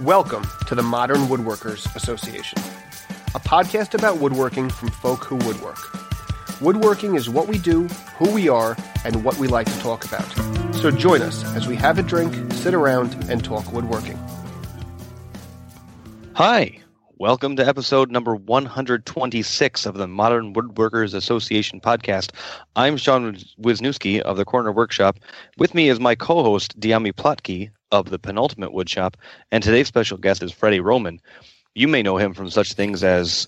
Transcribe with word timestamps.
Welcome 0.00 0.46
to 0.66 0.74
the 0.74 0.82
Modern 0.82 1.26
Woodworkers 1.26 1.94
Association, 1.94 2.58
a 3.34 3.38
podcast 3.38 3.92
about 3.92 4.16
woodworking 4.16 4.70
from 4.70 4.88
folk 4.88 5.24
who 5.24 5.36
woodwork. 5.36 5.76
Woodworking 6.62 7.16
is 7.16 7.28
what 7.28 7.48
we 7.48 7.58
do, 7.58 7.86
who 8.16 8.32
we 8.32 8.48
are, 8.48 8.78
and 9.04 9.22
what 9.22 9.36
we 9.36 9.46
like 9.46 9.70
to 9.70 9.78
talk 9.80 10.06
about. 10.06 10.24
So 10.74 10.90
join 10.90 11.20
us 11.20 11.44
as 11.54 11.66
we 11.66 11.76
have 11.76 11.98
a 11.98 12.02
drink, 12.02 12.34
sit 12.54 12.72
around, 12.72 13.14
and 13.28 13.44
talk 13.44 13.70
woodworking. 13.74 14.18
Hi, 16.32 16.79
welcome 17.20 17.54
to 17.54 17.68
episode 17.68 18.10
number 18.10 18.34
126 18.34 19.84
of 19.84 19.94
the 19.94 20.08
Modern 20.08 20.54
Woodworkers 20.54 21.12
Association 21.12 21.78
podcast. 21.78 22.30
I'm 22.76 22.96
Sean 22.96 23.36
Wisniewski 23.60 24.20
of 24.20 24.38
the 24.38 24.46
Corner 24.46 24.72
Workshop. 24.72 25.18
With 25.58 25.74
me 25.74 25.90
is 25.90 26.00
my 26.00 26.14
co 26.14 26.42
host, 26.42 26.80
Dyami 26.80 27.12
Plotke 27.12 27.70
of 27.92 28.08
the 28.08 28.18
Penultimate 28.18 28.72
Woodshop, 28.72 29.16
and 29.52 29.62
today's 29.62 29.86
special 29.86 30.16
guest 30.16 30.42
is 30.42 30.50
Freddie 30.50 30.80
Roman. 30.80 31.20
You 31.74 31.88
may 31.88 32.02
know 32.02 32.16
him 32.16 32.32
from 32.32 32.48
such 32.48 32.72
things 32.72 33.04
as 33.04 33.46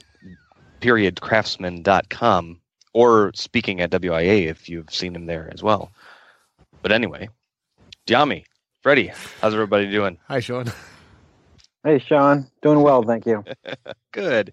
periodcraftsman.com 0.82 2.60
or 2.92 3.32
speaking 3.34 3.80
at 3.80 3.90
WIA 3.90 4.48
if 4.48 4.68
you've 4.68 4.92
seen 4.92 5.16
him 5.16 5.24
there 5.24 5.48
as 5.50 5.62
well. 5.62 5.90
But 6.82 6.92
anyway, 6.92 7.30
Dyami, 8.06 8.44
Freddie, 8.82 9.12
how's 9.40 9.54
everybody 9.54 9.90
doing? 9.90 10.18
Hi, 10.28 10.40
Sean. 10.40 10.70
Hey, 11.84 11.98
Sean. 11.98 12.46
Doing 12.62 12.80
well, 12.82 13.02
thank 13.02 13.26
you. 13.26 13.44
Good, 14.12 14.52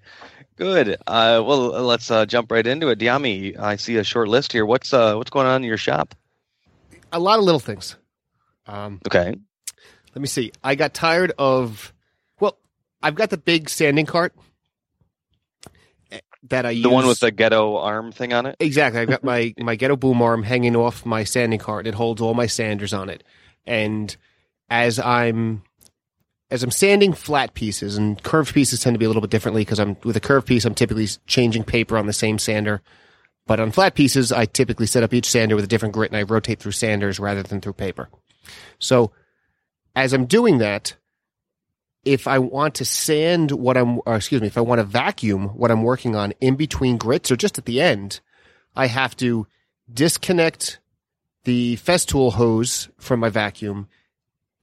good. 0.56 0.94
Uh, 1.06 1.44
well, 1.46 1.60
let's 1.84 2.10
uh, 2.10 2.26
jump 2.26 2.50
right 2.52 2.66
into 2.66 2.88
it. 2.88 2.98
Dyami, 3.00 3.60
I 3.60 3.76
see 3.76 3.98
a 3.98 4.05
short 4.05 4.30
list 4.30 4.54
here. 4.54 4.66
What's 4.66 4.94
uh, 4.94 5.16
what's 5.16 5.30
going 5.30 5.48
on 5.48 5.62
in 5.64 5.68
your 5.68 5.78
shop? 5.78 6.16
A 7.12 7.20
lot 7.20 7.40
of 7.40 7.44
little 7.46 7.60
things. 7.60 7.98
Um, 8.68 9.02
Okay. 9.05 9.36
let 10.16 10.21
me 10.21 10.27
see. 10.27 10.54
I 10.63 10.76
got 10.76 10.94
tired 10.94 11.34
of, 11.38 11.94
well, 12.40 12.58
I've 13.04 13.16
got 13.16 13.30
the 13.32 13.38
big 13.38 13.70
sanding 13.70 14.05
cart 14.05 14.34
eh, 16.12 16.20
that 16.49 16.66
I 16.66 16.70
use. 16.71 16.84
The 16.84 16.90
one 16.90 17.08
with 17.08 17.20
the 17.20 17.32
ghetto 17.32 17.76
arm 17.77 18.14
thing 18.14 18.32
on 18.32 18.46
it. 18.46 18.55
Exactly. 18.62 19.02
I've 19.02 19.10
got 19.10 19.26
my 19.26 19.54
my 19.60 19.76
ghetto 19.76 19.98
boom 19.98 20.21
arm 20.21 20.43
hanging 20.43 20.76
off 20.77 21.05
my 21.05 21.26
sanding 21.26 21.60
cart. 21.60 21.86
It 21.86 21.96
holds 21.96 22.21
all 22.21 22.34
my 22.34 22.48
sanders 22.48 22.93
on 22.93 23.10
it. 23.10 23.26
And 23.66 24.16
as 24.70 24.99
I'm 24.99 25.64
as 26.52 26.64
I'm 26.64 26.72
sanding 26.72 27.14
flat 27.14 27.54
pieces 27.54 27.98
and 27.98 28.22
curved 28.24 28.54
pieces 28.54 28.82
tend 28.82 28.96
to 28.96 29.00
be 29.00 29.05
a 29.05 29.08
little 29.08 29.22
bit 29.22 29.30
differently 29.30 29.62
because 29.62 29.80
I'm 29.80 29.98
with 30.04 30.18
a 30.18 30.22
curved 30.22 30.48
piece 30.48 30.66
I'm 30.66 30.74
typically 30.74 31.08
changing 31.28 31.64
paper 31.64 31.98
on 31.98 32.08
the 32.08 32.14
same 32.14 32.40
sander. 32.40 32.82
But 33.46 33.60
on 33.60 33.72
flat 33.72 33.96
pieces 33.96 34.32
I 34.32 34.46
typically 34.46 34.88
set 34.88 35.04
up 35.04 35.14
each 35.14 35.30
sander 35.30 35.55
with 35.55 35.66
a 35.66 35.68
different 35.70 35.94
grit 35.94 36.12
and 36.12 36.18
I 36.18 36.24
rotate 36.24 36.60
through 36.60 36.72
sanders 36.72 37.20
rather 37.20 37.44
than 37.44 37.62
through 37.62 37.74
paper. 37.74 38.10
So 38.80 39.12
as 39.96 40.14
I'm 40.14 40.26
doing 40.26 40.58
that, 40.60 40.96
if 42.05 42.27
I 42.27 42.40
want 42.40 42.76
to 42.76 42.86
sand 42.86 43.52
what 43.52 43.77
I'm, 43.77 44.00
or 44.05 44.16
excuse 44.16 44.42
me, 44.42 44.48
if 44.48 44.58
I 44.58 44.62
want 44.62 44.80
to 44.80 44.86
vacuum 44.86 45.50
what 45.50 45.70
I'm 45.70 45.84
working 45.84 46.16
on 46.16 46.34
in 46.40 46.55
between 46.55 46.98
grits 46.98 47.30
or 47.30 47.36
just 47.36 47.58
at 47.58 47.66
the 47.66 47.82
end, 47.82 48.22
I 48.76 48.88
have 48.88 49.16
to 49.18 49.48
disconnect 49.92 50.80
the 51.44 51.77
Festool 51.77 52.34
hose 52.34 52.90
from 52.98 53.20
my 53.20 53.30
vacuum, 53.30 53.88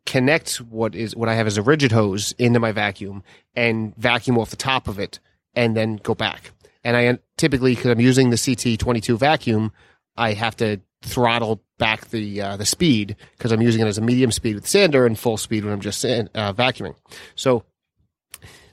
connect 0.07 0.57
what 0.57 0.95
is 0.95 1.15
what 1.15 1.29
I 1.29 1.35
have 1.35 1.47
as 1.47 1.59
a 1.59 1.63
rigid 1.63 1.93
hose 1.93 2.33
into 2.39 2.61
my 2.61 2.73
vacuum, 2.73 3.23
and 3.55 3.95
vacuum 3.97 4.39
off 4.39 4.51
the 4.51 4.57
top 4.57 4.89
of 4.89 4.99
it, 4.99 5.19
and 5.55 5.77
then 5.77 5.97
go 5.97 6.15
back. 6.15 6.53
And 6.85 6.97
I 6.97 7.19
typically, 7.37 7.75
because 7.75 7.91
I'm 7.91 8.01
using 8.01 8.31
the 8.31 8.37
CT22 8.37 9.19
vacuum, 9.19 9.73
I 10.17 10.33
have 10.33 10.57
to 10.59 10.81
throttle 11.03 11.63
back 11.79 12.09
the 12.09 12.41
uh, 12.41 12.57
the 12.57 12.67
speed 12.67 13.17
because 13.37 13.53
I'm 13.53 13.61
using 13.61 13.83
it 13.83 13.87
as 13.87 13.99
a 13.99 14.03
medium 14.03 14.33
speed 14.33 14.55
with 14.55 14.67
sander 14.67 15.05
and 15.07 15.19
full 15.19 15.37
speed 15.37 15.65
when 15.65 15.73
I'm 15.73 15.81
just 15.81 16.01
sand, 16.01 16.31
uh, 16.35 16.53
vacuuming. 16.53 16.95
So 17.35 17.65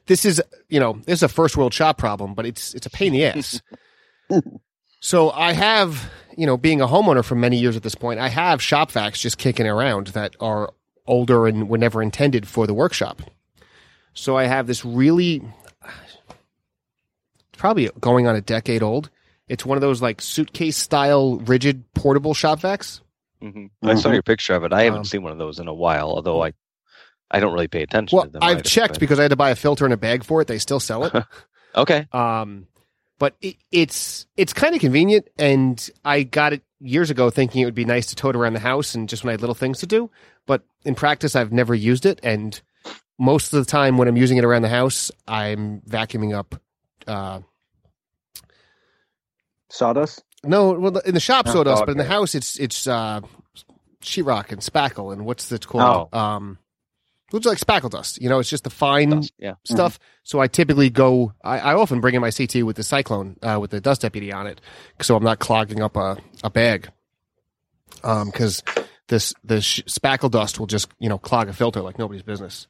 this 0.05 0.25
is 0.25 0.41
you 0.69 0.79
know 0.79 0.93
this 1.05 1.19
is 1.19 1.23
a 1.23 1.27
first 1.27 1.57
world 1.57 1.73
shop 1.73 1.97
problem, 1.97 2.33
but 2.33 2.45
it's 2.45 2.73
it's 2.73 2.85
a 2.85 2.89
pain 2.89 3.07
in 3.07 3.13
the 3.13 3.25
ass. 3.25 3.61
so 4.99 5.31
I 5.31 5.53
have 5.53 6.09
you 6.37 6.45
know 6.45 6.57
being 6.57 6.81
a 6.81 6.87
homeowner 6.87 7.23
for 7.23 7.35
many 7.35 7.57
years 7.57 7.75
at 7.75 7.83
this 7.83 7.95
point, 7.95 8.19
I 8.19 8.29
have 8.29 8.61
shop 8.61 8.91
vacs 8.91 9.19
just 9.19 9.37
kicking 9.37 9.67
around 9.67 10.07
that 10.07 10.35
are 10.39 10.73
older 11.05 11.47
and 11.47 11.69
were 11.69 11.77
never 11.77 12.01
intended 12.01 12.47
for 12.47 12.65
the 12.67 12.73
workshop. 12.73 13.21
So 14.13 14.37
I 14.37 14.45
have 14.45 14.67
this 14.67 14.85
really 14.85 15.41
probably 17.57 17.89
going 17.99 18.27
on 18.27 18.35
a 18.35 18.41
decade 18.41 18.83
old. 18.83 19.09
It's 19.47 19.65
one 19.65 19.77
of 19.77 19.81
those 19.81 20.01
like 20.01 20.21
suitcase 20.21 20.77
style 20.77 21.37
Ridgid 21.39 21.83
portable 21.95 22.33
shop 22.33 22.59
vacs. 22.61 23.01
hmm 23.41 23.65
I 23.83 23.95
saw 23.95 24.09
Mhm. 24.09 24.13
your 24.13 24.23
picture 24.23 24.53
of 24.53 24.63
it. 24.63 24.71
I 24.73 24.83
haven't 24.83 24.99
Um, 24.99 25.05
seen 25.05 25.23
one 25.23 25.31
of 25.33 25.37
those 25.37 25.59
in 25.59 25.67
a 25.67 25.73
while, 25.73 26.09
although 26.09 26.43
I 26.43 26.53
I 27.31 27.39
don't 27.39 27.53
really 27.53 27.67
pay 27.67 27.81
attention 27.81 28.15
Well, 28.15 28.25
to 28.25 28.31
them. 28.31 28.43
I've 28.43 28.57
either, 28.59 28.61
checked 28.63 28.93
but- 28.93 28.99
because 28.99 29.17
I 29.17 29.23
had 29.23 29.29
to 29.31 29.35
buy 29.35 29.49
a 29.49 29.55
filter 29.55 29.85
and 29.85 29.93
a 29.93 29.97
bag 29.97 30.23
for 30.23 30.41
it. 30.41 30.47
They 30.47 30.59
still 30.59 30.79
sell 30.79 31.03
it. 31.05 31.13
Okay. 31.75 32.05
Um, 32.11 32.67
but 33.19 33.35
it, 33.41 33.55
it's 33.71 34.25
it's 34.37 34.53
kind 34.53 34.75
of 34.75 34.81
convenient, 34.81 35.27
and 35.37 35.89
I 36.03 36.23
got 36.23 36.53
it 36.53 36.63
years 36.79 37.09
ago 37.09 37.29
thinking 37.29 37.61
it 37.61 37.65
would 37.65 37.75
be 37.75 37.85
nice 37.85 38.07
to 38.07 38.15
tote 38.15 38.35
around 38.35 38.53
the 38.53 38.59
house 38.59 38.93
and 38.95 39.07
just 39.07 39.23
when 39.23 39.29
I 39.29 39.33
had 39.33 39.41
little 39.41 39.55
things 39.55 39.79
to 39.79 39.87
do. 39.87 40.09
But 40.45 40.63
in 40.83 40.95
practice, 40.95 41.35
I've 41.35 41.51
never 41.53 41.73
used 41.73 42.05
it, 42.05 42.19
and 42.23 42.59
most 43.17 43.53
of 43.53 43.63
the 43.63 43.69
time 43.69 43.97
when 43.97 44.07
I'm 44.07 44.17
using 44.17 44.37
it 44.37 44.43
around 44.43 44.63
the 44.63 44.69
house, 44.69 45.11
I'm 45.27 45.81
vacuuming 45.81 46.35
up. 46.35 46.55
Uh, 47.07 47.41
Sawdust? 49.69 50.23
no, 50.43 50.71
well, 50.73 50.97
in 50.99 51.13
the 51.13 51.19
shop 51.19 51.47
Oh, 51.47 51.53
sawdust, 51.53 51.81
but 51.85 51.91
in 51.91 51.97
the 51.97 52.03
house, 52.03 52.35
it's 52.35 52.59
it's 52.59 52.87
uh, 52.87 53.21
sheetrock 54.01 54.51
and 54.51 54.61
spackle, 54.61 55.13
and 55.13 55.25
what's 55.25 55.51
it 55.51 55.65
called? 55.67 56.13
Um, 56.13 56.57
looks 57.33 57.45
like 57.45 57.57
spackle 57.57 57.89
dust. 57.89 58.21
You 58.21 58.29
know, 58.29 58.39
it's 58.39 58.49
just 58.49 58.63
the 58.63 58.69
fine 58.69 59.09
Dust, 59.09 59.33
Yeah. 59.37 59.55
stuff. 59.65 59.99
So 60.23 60.39
I 60.39 60.47
typically 60.47 60.89
go. 60.89 61.33
I, 61.43 61.59
I 61.59 61.73
often 61.73 61.99
bring 61.99 62.15
in 62.15 62.21
my 62.21 62.31
CT 62.31 62.63
with 62.63 62.77
the 62.77 62.83
Cyclone 62.83 63.35
uh, 63.41 63.57
with 63.59 63.71
the 63.71 63.81
dust 63.81 64.01
deputy 64.01 64.31
on 64.31 64.47
it, 64.47 64.61
so 65.01 65.15
I'm 65.17 65.23
not 65.23 65.39
clogging 65.39 65.81
up 65.81 65.97
a, 65.97 66.17
a 66.43 66.49
bag. 66.49 66.89
Um, 68.03 68.27
because 68.29 68.63
this 69.07 69.33
the 69.43 69.61
sh- 69.61 69.81
spackle 69.87 70.31
dust 70.31 70.59
will 70.59 70.67
just 70.67 70.89
you 70.99 71.09
know 71.09 71.17
clog 71.17 71.49
a 71.49 71.53
filter 71.53 71.81
like 71.81 71.99
nobody's 71.99 72.23
business. 72.23 72.67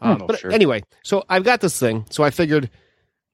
Um, 0.00 0.22
but 0.26 0.38
sure. 0.38 0.52
anyway, 0.52 0.84
so 1.02 1.24
I've 1.28 1.42
got 1.44 1.60
this 1.60 1.78
thing. 1.78 2.06
So 2.10 2.22
I 2.22 2.30
figured, 2.30 2.70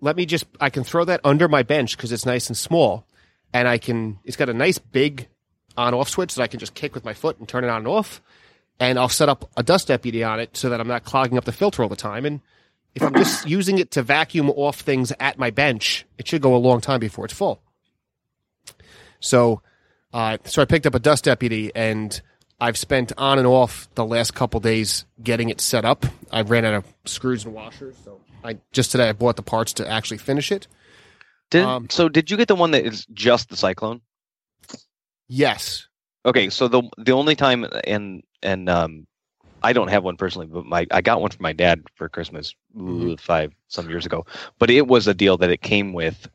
let 0.01 0.17
me 0.17 0.25
just 0.25 0.47
I 0.61 0.71
can 0.71 0.83
throw 0.83 1.05
that 1.05 1.21
under 1.23 1.47
my 1.49 1.63
bench 1.63 1.97
because 1.97 2.11
it's 2.11 2.25
nice 2.25 2.49
and 2.49 2.57
small, 2.57 3.05
and 3.53 3.69
I 3.69 3.79
can. 3.79 4.19
It's 4.25 4.37
got 4.37 4.49
a 4.49 4.55
nice 4.55 4.79
big 4.79 5.29
on 5.77 5.93
off 5.93 6.09
switch 6.09 6.35
that 6.37 6.43
I 6.43 6.47
can 6.47 6.61
just 6.61 6.75
kick 6.75 6.95
with 6.95 7.05
my 7.05 7.13
foot 7.13 7.39
and 7.39 7.49
turn 7.49 7.65
it 7.65 7.69
on 7.69 7.79
and 7.79 7.89
off 7.89 8.23
and 8.81 8.99
I'll 8.99 9.09
set 9.09 9.29
up 9.29 9.51
a 9.57 9.63
dust 9.63 9.89
deputy 9.89 10.25
on 10.25 10.41
it 10.41 10.57
so 10.57 10.69
that 10.69 10.81
I'm 10.81 10.89
not 10.89 11.05
clogging 11.05 11.39
up 11.39 11.45
the 11.45 11.53
filter 11.53 11.83
all 11.83 11.89
the 11.89 11.97
time. 11.97 12.25
And 12.25 12.41
if 12.95 13.03
I'm 13.03 13.15
just 13.15 13.49
using 13.49 13.79
it 13.79 13.93
to 13.93 14.03
vacuum 14.03 14.51
off 14.51 14.81
things 14.81 15.13
at 15.21 15.39
my 15.39 15.51
bench, 15.51 16.05
it 16.19 16.27
should 16.29 16.43
go 16.43 16.55
a 16.55 16.59
long 16.59 16.81
time 16.81 17.01
before 17.01 17.25
it's 17.25 17.35
full. 17.35 17.61
So, 19.21 19.63
uh, 20.13 20.39
so 20.45 20.61
I 20.63 20.65
picked 20.65 20.87
up 20.87 20.95
a 20.95 20.99
dust 20.99 21.25
deputy 21.25 21.71
and 21.75 22.21
I've 22.61 22.77
spent 22.77 23.13
on 23.17 23.39
and 23.39 23.47
off 23.47 23.89
the 23.95 24.05
last 24.05 24.35
couple 24.35 24.61
days 24.61 25.05
getting 25.23 25.49
it 25.49 25.61
set 25.61 25.85
up. 25.85 26.07
I 26.31 26.43
ran 26.43 26.65
out 26.65 26.75
of 26.75 26.85
screws 27.05 27.45
and 27.45 27.55
washers, 27.55 27.97
so 28.05 28.21
I 28.43 28.59
just 28.73 28.93
today 28.93 29.09
I 29.09 29.13
bought 29.13 29.37
the 29.37 29.43
parts 29.43 29.73
to 29.75 29.89
actually 29.89 30.19
finish 30.19 30.53
it. 30.53 30.67
Did, 31.51 31.65
Um, 31.65 31.89
so 31.91 32.09
did 32.09 32.31
you 32.31 32.37
get 32.37 32.49
the 32.49 32.55
one 32.55 32.73
that 32.73 32.85
is 32.85 33.07
just 33.13 33.49
the 33.49 33.57
cyclone? 33.57 34.03
Yes, 35.29 35.89
Okay, 36.27 36.49
so 36.51 36.69
the 36.69 36.83
the 36.99 37.13
only 37.13 37.35
time 37.37 37.67
and 37.85 38.23
and 38.43 38.69
um 38.69 39.07
I 39.63 39.73
don't 39.73 39.89
have 39.89 40.05
one 40.05 40.17
personally, 40.17 40.47
but 40.47 40.65
my 40.67 40.87
I 40.91 41.01
got 41.01 41.21
one 41.21 41.31
for 41.31 41.43
my 41.43 41.53
dad 41.53 41.83
for 41.95 42.09
Christmas 42.09 42.55
Mm-hmm. 42.77 43.09
ooh, 43.11 43.17
five 43.17 43.53
some 43.69 43.89
years 43.89 44.05
ago. 44.05 44.27
But 44.59 44.69
it 44.71 44.87
was 44.89 45.07
a 45.07 45.15
deal 45.15 45.37
that 45.39 45.51
it 45.51 45.63
came 45.63 45.93
with 45.93 46.29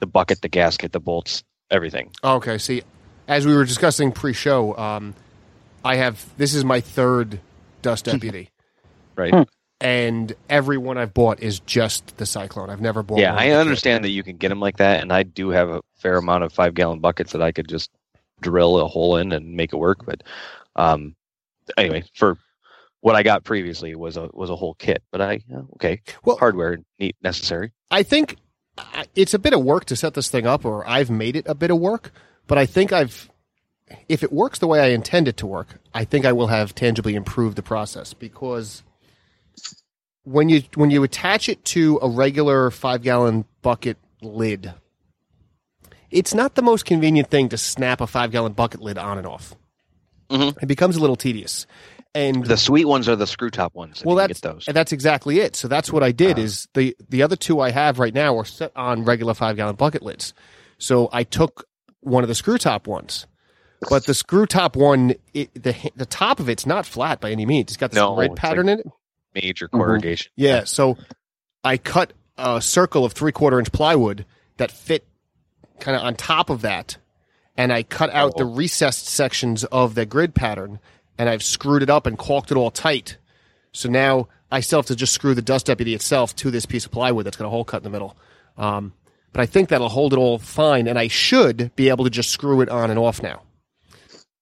the 0.00 0.06
bucket, 0.06 0.40
the 0.40 0.48
gasket, 0.48 0.92
the 0.92 1.00
bolts, 1.00 1.44
everything. 1.70 2.10
Okay, 2.24 2.56
see, 2.58 2.82
as 3.28 3.46
we 3.46 3.54
were 3.54 3.66
discussing 3.66 4.10
pre-show, 4.10 4.74
um, 4.78 5.14
I 5.84 5.96
have 5.96 6.24
this 6.38 6.54
is 6.54 6.64
my 6.64 6.80
third 6.80 7.38
dust 7.82 8.06
deputy, 8.06 8.48
Right. 9.14 9.34
Hmm. 9.34 9.42
and 9.80 10.34
every 10.48 10.78
one 10.78 10.96
I've 10.96 11.12
bought 11.12 11.40
is 11.40 11.60
just 11.60 12.16
the 12.16 12.24
Cyclone. 12.24 12.70
I've 12.70 12.80
never 12.80 13.02
bought. 13.02 13.18
yeah, 13.18 13.32
one 13.34 13.42
I 13.42 13.50
understand 13.50 14.04
that 14.04 14.10
you 14.10 14.22
can 14.22 14.38
get 14.38 14.48
them 14.48 14.60
like 14.60 14.78
that, 14.78 15.02
and 15.02 15.12
I 15.12 15.22
do 15.22 15.50
have 15.50 15.68
a 15.68 15.82
fair 15.96 16.16
amount 16.16 16.44
of 16.44 16.52
five 16.52 16.72
gallon 16.72 17.00
buckets 17.00 17.32
that 17.32 17.42
I 17.42 17.52
could 17.52 17.68
just 17.68 17.90
drill 18.40 18.78
a 18.78 18.88
hole 18.88 19.16
in 19.16 19.32
and 19.32 19.54
make 19.54 19.72
it 19.72 19.76
work. 19.76 20.04
But 20.04 20.22
um, 20.76 21.16
anyway, 21.76 22.04
for 22.14 22.38
what 23.00 23.16
I 23.16 23.22
got 23.22 23.44
previously 23.44 23.94
was 23.94 24.16
a 24.16 24.30
was 24.32 24.50
a 24.50 24.56
whole 24.56 24.74
kit. 24.74 25.02
But 25.10 25.20
I 25.20 25.40
okay, 25.74 26.00
Well, 26.24 26.36
hardware 26.36 26.78
neat 26.98 27.16
necessary. 27.22 27.72
I 27.90 28.02
think 28.02 28.36
it's 29.14 29.34
a 29.34 29.38
bit 29.38 29.52
of 29.52 29.62
work 29.62 29.84
to 29.86 29.96
set 29.96 30.14
this 30.14 30.30
thing 30.30 30.46
up, 30.46 30.64
or 30.64 30.88
I've 30.88 31.10
made 31.10 31.36
it 31.36 31.46
a 31.48 31.54
bit 31.54 31.70
of 31.70 31.78
work. 31.78 32.12
But 32.46 32.58
I 32.58 32.66
think 32.66 32.92
I've, 32.92 33.30
if 34.08 34.22
it 34.22 34.32
works 34.32 34.58
the 34.58 34.66
way 34.66 34.80
I 34.80 34.88
intend 34.88 35.28
it 35.28 35.36
to 35.38 35.46
work, 35.46 35.80
I 35.94 36.04
think 36.04 36.24
I 36.24 36.32
will 36.32 36.48
have 36.48 36.74
tangibly 36.74 37.14
improved 37.14 37.56
the 37.56 37.62
process 37.62 38.12
because 38.12 38.82
when 40.24 40.48
you 40.48 40.62
when 40.74 40.90
you 40.90 41.02
attach 41.02 41.48
it 41.48 41.64
to 41.66 41.98
a 42.02 42.08
regular 42.08 42.70
five 42.70 43.02
gallon 43.02 43.44
bucket 43.62 43.98
lid, 44.22 44.72
it's 46.14 46.32
not 46.32 46.54
the 46.54 46.62
most 46.62 46.84
convenient 46.86 47.28
thing 47.30 47.48
to 47.50 47.58
snap 47.58 48.00
a 48.00 48.06
five 48.06 48.30
gallon 48.30 48.52
bucket 48.52 48.80
lid 48.80 48.96
on 48.96 49.18
and 49.18 49.26
off. 49.26 49.54
Mhm. 50.30 50.62
It 50.62 50.66
becomes 50.66 50.96
a 50.96 51.00
little 51.00 51.16
tedious. 51.16 51.66
And 52.14 52.44
The 52.46 52.56
sweet 52.56 52.84
ones 52.86 53.08
are 53.08 53.16
the 53.16 53.26
screw 53.26 53.50
top 53.50 53.74
ones. 53.74 54.02
well, 54.04 54.14
that's 54.16 54.40
those. 54.40 54.66
and 54.68 54.76
that's 54.76 54.92
exactly 54.92 55.40
it. 55.40 55.56
So 55.56 55.66
that's 55.68 55.92
what 55.92 56.02
I 56.04 56.12
did. 56.12 56.38
Uh. 56.38 56.42
is 56.42 56.68
the 56.74 56.96
the 57.10 57.22
other 57.22 57.36
two 57.36 57.60
I 57.60 57.70
have 57.70 57.98
right 57.98 58.14
now 58.14 58.38
are 58.38 58.44
set 58.44 58.70
on 58.76 59.04
regular 59.04 59.34
five 59.34 59.56
gallon 59.56 59.74
bucket 59.76 60.02
lids. 60.02 60.32
So 60.78 61.08
I 61.12 61.24
took 61.24 61.66
one 62.00 62.22
of 62.22 62.28
the 62.28 62.34
screw 62.34 62.56
top 62.58 62.86
ones, 62.86 63.26
but 63.90 64.06
the 64.06 64.14
screw 64.14 64.46
top 64.46 64.76
one, 64.76 65.14
it, 65.34 65.50
the 65.60 65.74
the 65.96 66.06
top 66.06 66.38
of 66.38 66.48
it's 66.48 66.64
not 66.66 66.86
flat 66.86 67.20
by 67.20 67.32
any 67.32 67.46
means. 67.46 67.72
It's 67.72 67.76
got 67.76 67.90
this 67.90 67.96
No, 67.98 68.14
grid 68.14 68.30
it's 68.32 68.40
pattern 68.40 68.68
in 68.68 68.78
it. 68.80 68.86
Major 69.34 69.66
Mhm. 69.68 69.72
corrugation. 69.72 70.30
Yeah. 70.36 70.62
So 70.64 70.96
I 71.64 71.76
cut 71.78 72.12
a 72.38 72.60
circle 72.60 73.04
of 73.04 73.12
three 73.12 73.32
quarter 73.32 73.58
inch 73.58 73.72
plywood 73.72 74.24
that 74.58 74.70
fit 74.70 75.04
kind 75.80 75.96
of 75.96 76.02
on 76.02 76.14
top 76.14 76.50
of 76.50 76.62
that, 76.62 76.96
and 77.56 77.72
I 77.72 77.82
cut 77.82 78.10
out 78.10 78.36
the 78.36 78.44
Oh. 78.44 78.52
recessed 78.54 79.06
sections 79.06 79.64
of 79.64 79.94
the 79.94 80.06
grid 80.06 80.34
pattern, 80.34 80.78
and 81.18 81.28
I've 81.28 81.42
screwed 81.42 81.82
it 81.82 81.90
up 81.90 82.06
and 82.06 82.18
caulked 82.18 82.50
it 82.50 82.56
all 82.56 82.70
tight. 82.70 83.16
So 83.72 83.88
now 83.88 84.28
I 84.50 84.60
still 84.60 84.78
have 84.78 84.86
to 84.86 84.96
just 84.96 85.12
screw 85.12 85.34
the 85.34 85.42
dust 85.42 85.66
deputy 85.66 85.94
itself 85.94 86.34
to 86.36 86.50
this 86.50 86.66
piece 86.66 86.84
of 86.84 86.92
plywood 86.92 87.26
that's 87.26 87.36
got 87.36 87.46
a 87.46 87.50
hole 87.50 87.64
cut 87.64 87.78
in 87.78 87.82
the 87.84 87.90
middle. 87.90 88.16
Um, 88.56 88.92
but 89.32 89.40
I 89.40 89.46
think 89.46 89.68
that'll 89.68 89.88
hold 89.88 90.12
it 90.12 90.16
all 90.16 90.38
fine, 90.38 90.86
and 90.86 90.96
I 90.98 91.08
should 91.08 91.74
be 91.74 91.88
able 91.88 92.04
to 92.04 92.10
just 92.10 92.30
screw 92.30 92.60
it 92.60 92.68
on 92.68 92.90
and 92.90 92.98
off 92.98 93.20
now. 93.22 93.42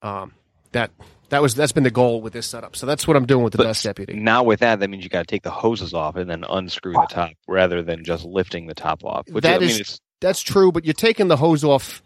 Um, 0.03 0.33
that 0.73 0.91
that 1.31 1.41
was 1.41 1.55
that's 1.55 1.73
been 1.73 1.85
the 1.85 1.91
goal 1.91 2.21
with 2.21 2.33
this 2.35 2.47
setup. 2.47 2.77
So 2.77 2.85
that's 2.87 3.07
what 3.09 3.17
I'm 3.17 3.25
doing 3.25 3.43
with 3.45 3.53
the 3.53 3.59
But 3.59 3.65
dust 3.65 3.85
deputy. 3.85 4.15
Now 4.15 4.43
with 4.43 4.61
that, 4.61 4.81
that 4.81 4.89
means 4.91 5.03
you 5.05 5.09
got 5.11 5.21
to 5.21 5.27
take 5.27 5.43
the 5.43 5.51
hoses 5.51 5.95
off 5.95 6.17
and 6.17 6.29
then 6.29 6.45
unscrew 6.49 6.93
the 6.93 7.07
top 7.09 7.31
rather 7.49 7.83
than 7.83 8.05
just 8.05 8.25
lifting 8.25 8.67
the 8.67 8.75
top 8.75 9.05
off. 9.05 9.27
Which 9.31 9.43
That 9.45 9.57
I 9.57 9.59
mean, 9.61 9.71
is- 9.71 9.81
it's 9.81 10.01
That's 10.23 10.41
true, 10.41 10.73
but 10.73 10.85
you're 10.85 10.95
taking 10.95 11.29
the 11.29 11.37
hose 11.37 11.65
off. 11.65 12.03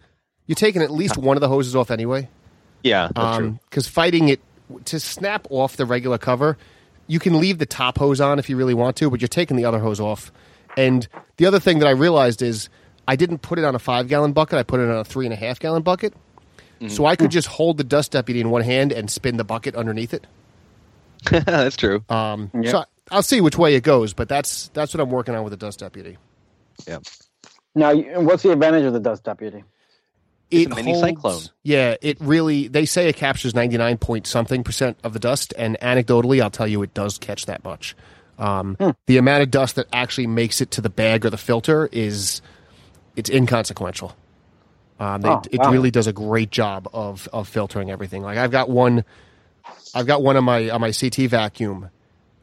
You're 0.46 0.56
taking 0.56 0.82
at 0.82 0.90
least 0.90 1.16
one 1.16 1.36
of 1.36 1.40
the 1.40 1.48
hoses 1.48 1.76
off 1.76 1.90
anyway. 1.90 2.28
yeah, 2.82 3.08
that's 3.14 3.38
true. 3.38 3.58
Because 3.68 3.86
fighting 3.86 4.28
it 4.28 4.40
to 4.86 4.98
snap 4.98 5.46
off 5.50 5.76
the 5.76 5.86
regular 5.86 6.18
cover, 6.18 6.56
you 7.06 7.18
can 7.18 7.38
leave 7.38 7.58
the 7.58 7.66
top 7.66 7.98
hose 7.98 8.20
on 8.20 8.38
if 8.38 8.48
you 8.48 8.56
really 8.56 8.74
want 8.74 8.96
to, 8.96 9.10
but 9.10 9.20
you're 9.20 9.28
taking 9.28 9.56
the 9.56 9.64
other 9.64 9.78
hose 9.78 10.00
off. 10.00 10.32
And 10.76 11.06
the 11.36 11.46
other 11.46 11.60
thing 11.60 11.78
that 11.78 11.86
I 11.86 11.92
realized 11.92 12.42
is 12.42 12.68
I 13.08 13.16
didn't 13.16 13.38
put 13.38 13.58
it 13.58 13.64
on 13.64 13.74
a 13.74 13.78
five 13.78 14.08
gallon 14.08 14.32
bucket. 14.32 14.58
I 14.58 14.62
put 14.62 14.80
it 14.80 14.88
on 14.88 14.96
a 14.96 15.04
three 15.04 15.26
and 15.26 15.32
a 15.32 15.36
half 15.36 15.58
gallon 15.58 15.82
bucket. 15.82 16.14
Mm-hmm. 16.80 16.88
So 16.88 17.06
I 17.06 17.16
could 17.16 17.30
just 17.30 17.48
hold 17.48 17.78
the 17.78 17.84
dust 17.84 18.12
deputy 18.12 18.40
in 18.40 18.50
one 18.50 18.62
hand 18.62 18.92
and 18.92 19.10
spin 19.10 19.36
the 19.36 19.44
bucket 19.44 19.74
underneath 19.74 20.12
it. 20.12 20.26
that's 21.30 21.76
true. 21.76 22.04
Um, 22.08 22.50
Yeah. 22.54 22.70
So 22.70 22.84
I'll 23.10 23.22
see 23.22 23.40
which 23.40 23.56
way 23.56 23.74
it 23.74 23.82
goes, 23.82 24.12
but 24.12 24.28
that's 24.28 24.68
that's 24.68 24.92
what 24.92 25.00
I'm 25.00 25.10
working 25.10 25.34
on 25.34 25.44
with 25.44 25.52
the 25.52 25.56
dust 25.56 25.78
deputy. 25.80 26.18
Now, 27.76 27.94
what's 27.94 28.42
the 28.42 28.52
advantage 28.52 28.84
of 28.86 28.94
the 28.94 29.00
dust 29.00 29.22
deputy? 29.24 29.62
It's 30.50 30.66
a 30.72 30.74
mini 30.74 30.94
cyclone. 30.94 31.42
Yeah, 31.62 31.96
it 32.00 32.18
really. 32.20 32.68
They 32.68 32.86
say 32.86 33.08
it 33.08 33.16
captures 33.16 33.54
ninety 33.54 33.76
nine 33.76 33.98
point 33.98 34.26
something 34.26 34.64
percent 34.64 34.96
of 35.04 35.12
the 35.12 35.18
dust, 35.20 35.54
and 35.58 35.76
anecdotally, 35.82 36.42
I'll 36.42 36.50
tell 36.50 36.68
you, 36.68 36.82
it 36.82 36.94
does 36.94 37.18
catch 37.18 37.46
that 37.46 37.64
much. 37.64 37.96
Um, 38.38 38.76
Hmm. 38.80 38.90
The 39.06 39.18
amount 39.18 39.42
of 39.44 39.50
dust 39.50 39.76
that 39.76 39.86
actually 39.92 40.26
makes 40.28 40.60
it 40.60 40.72
to 40.72 40.80
the 40.80 40.90
bag 40.90 41.26
or 41.26 41.30
the 41.30 41.36
filter 41.38 41.88
is 41.92 42.42
it's 43.16 43.30
inconsequential. 43.30 44.14
Um, 45.00 45.22
they, 45.22 45.28
Oh, 45.30 45.42
it 45.50 45.60
wow. 45.60 45.70
really 45.72 45.90
does 45.90 46.06
a 46.06 46.12
great 46.12 46.50
job 46.50 46.88
of 46.94 47.28
of 47.32 47.48
filtering 47.48 47.90
everything. 47.90 48.22
Like 48.22 48.38
I've 48.38 48.50
got 48.52 48.70
one, 48.70 49.04
I've 49.94 50.06
got 50.06 50.22
one 50.22 50.36
on 50.36 50.44
my 50.44 50.70
on 50.70 50.80
my 50.80 50.92
CT 50.92 51.28
vacuum 51.30 51.90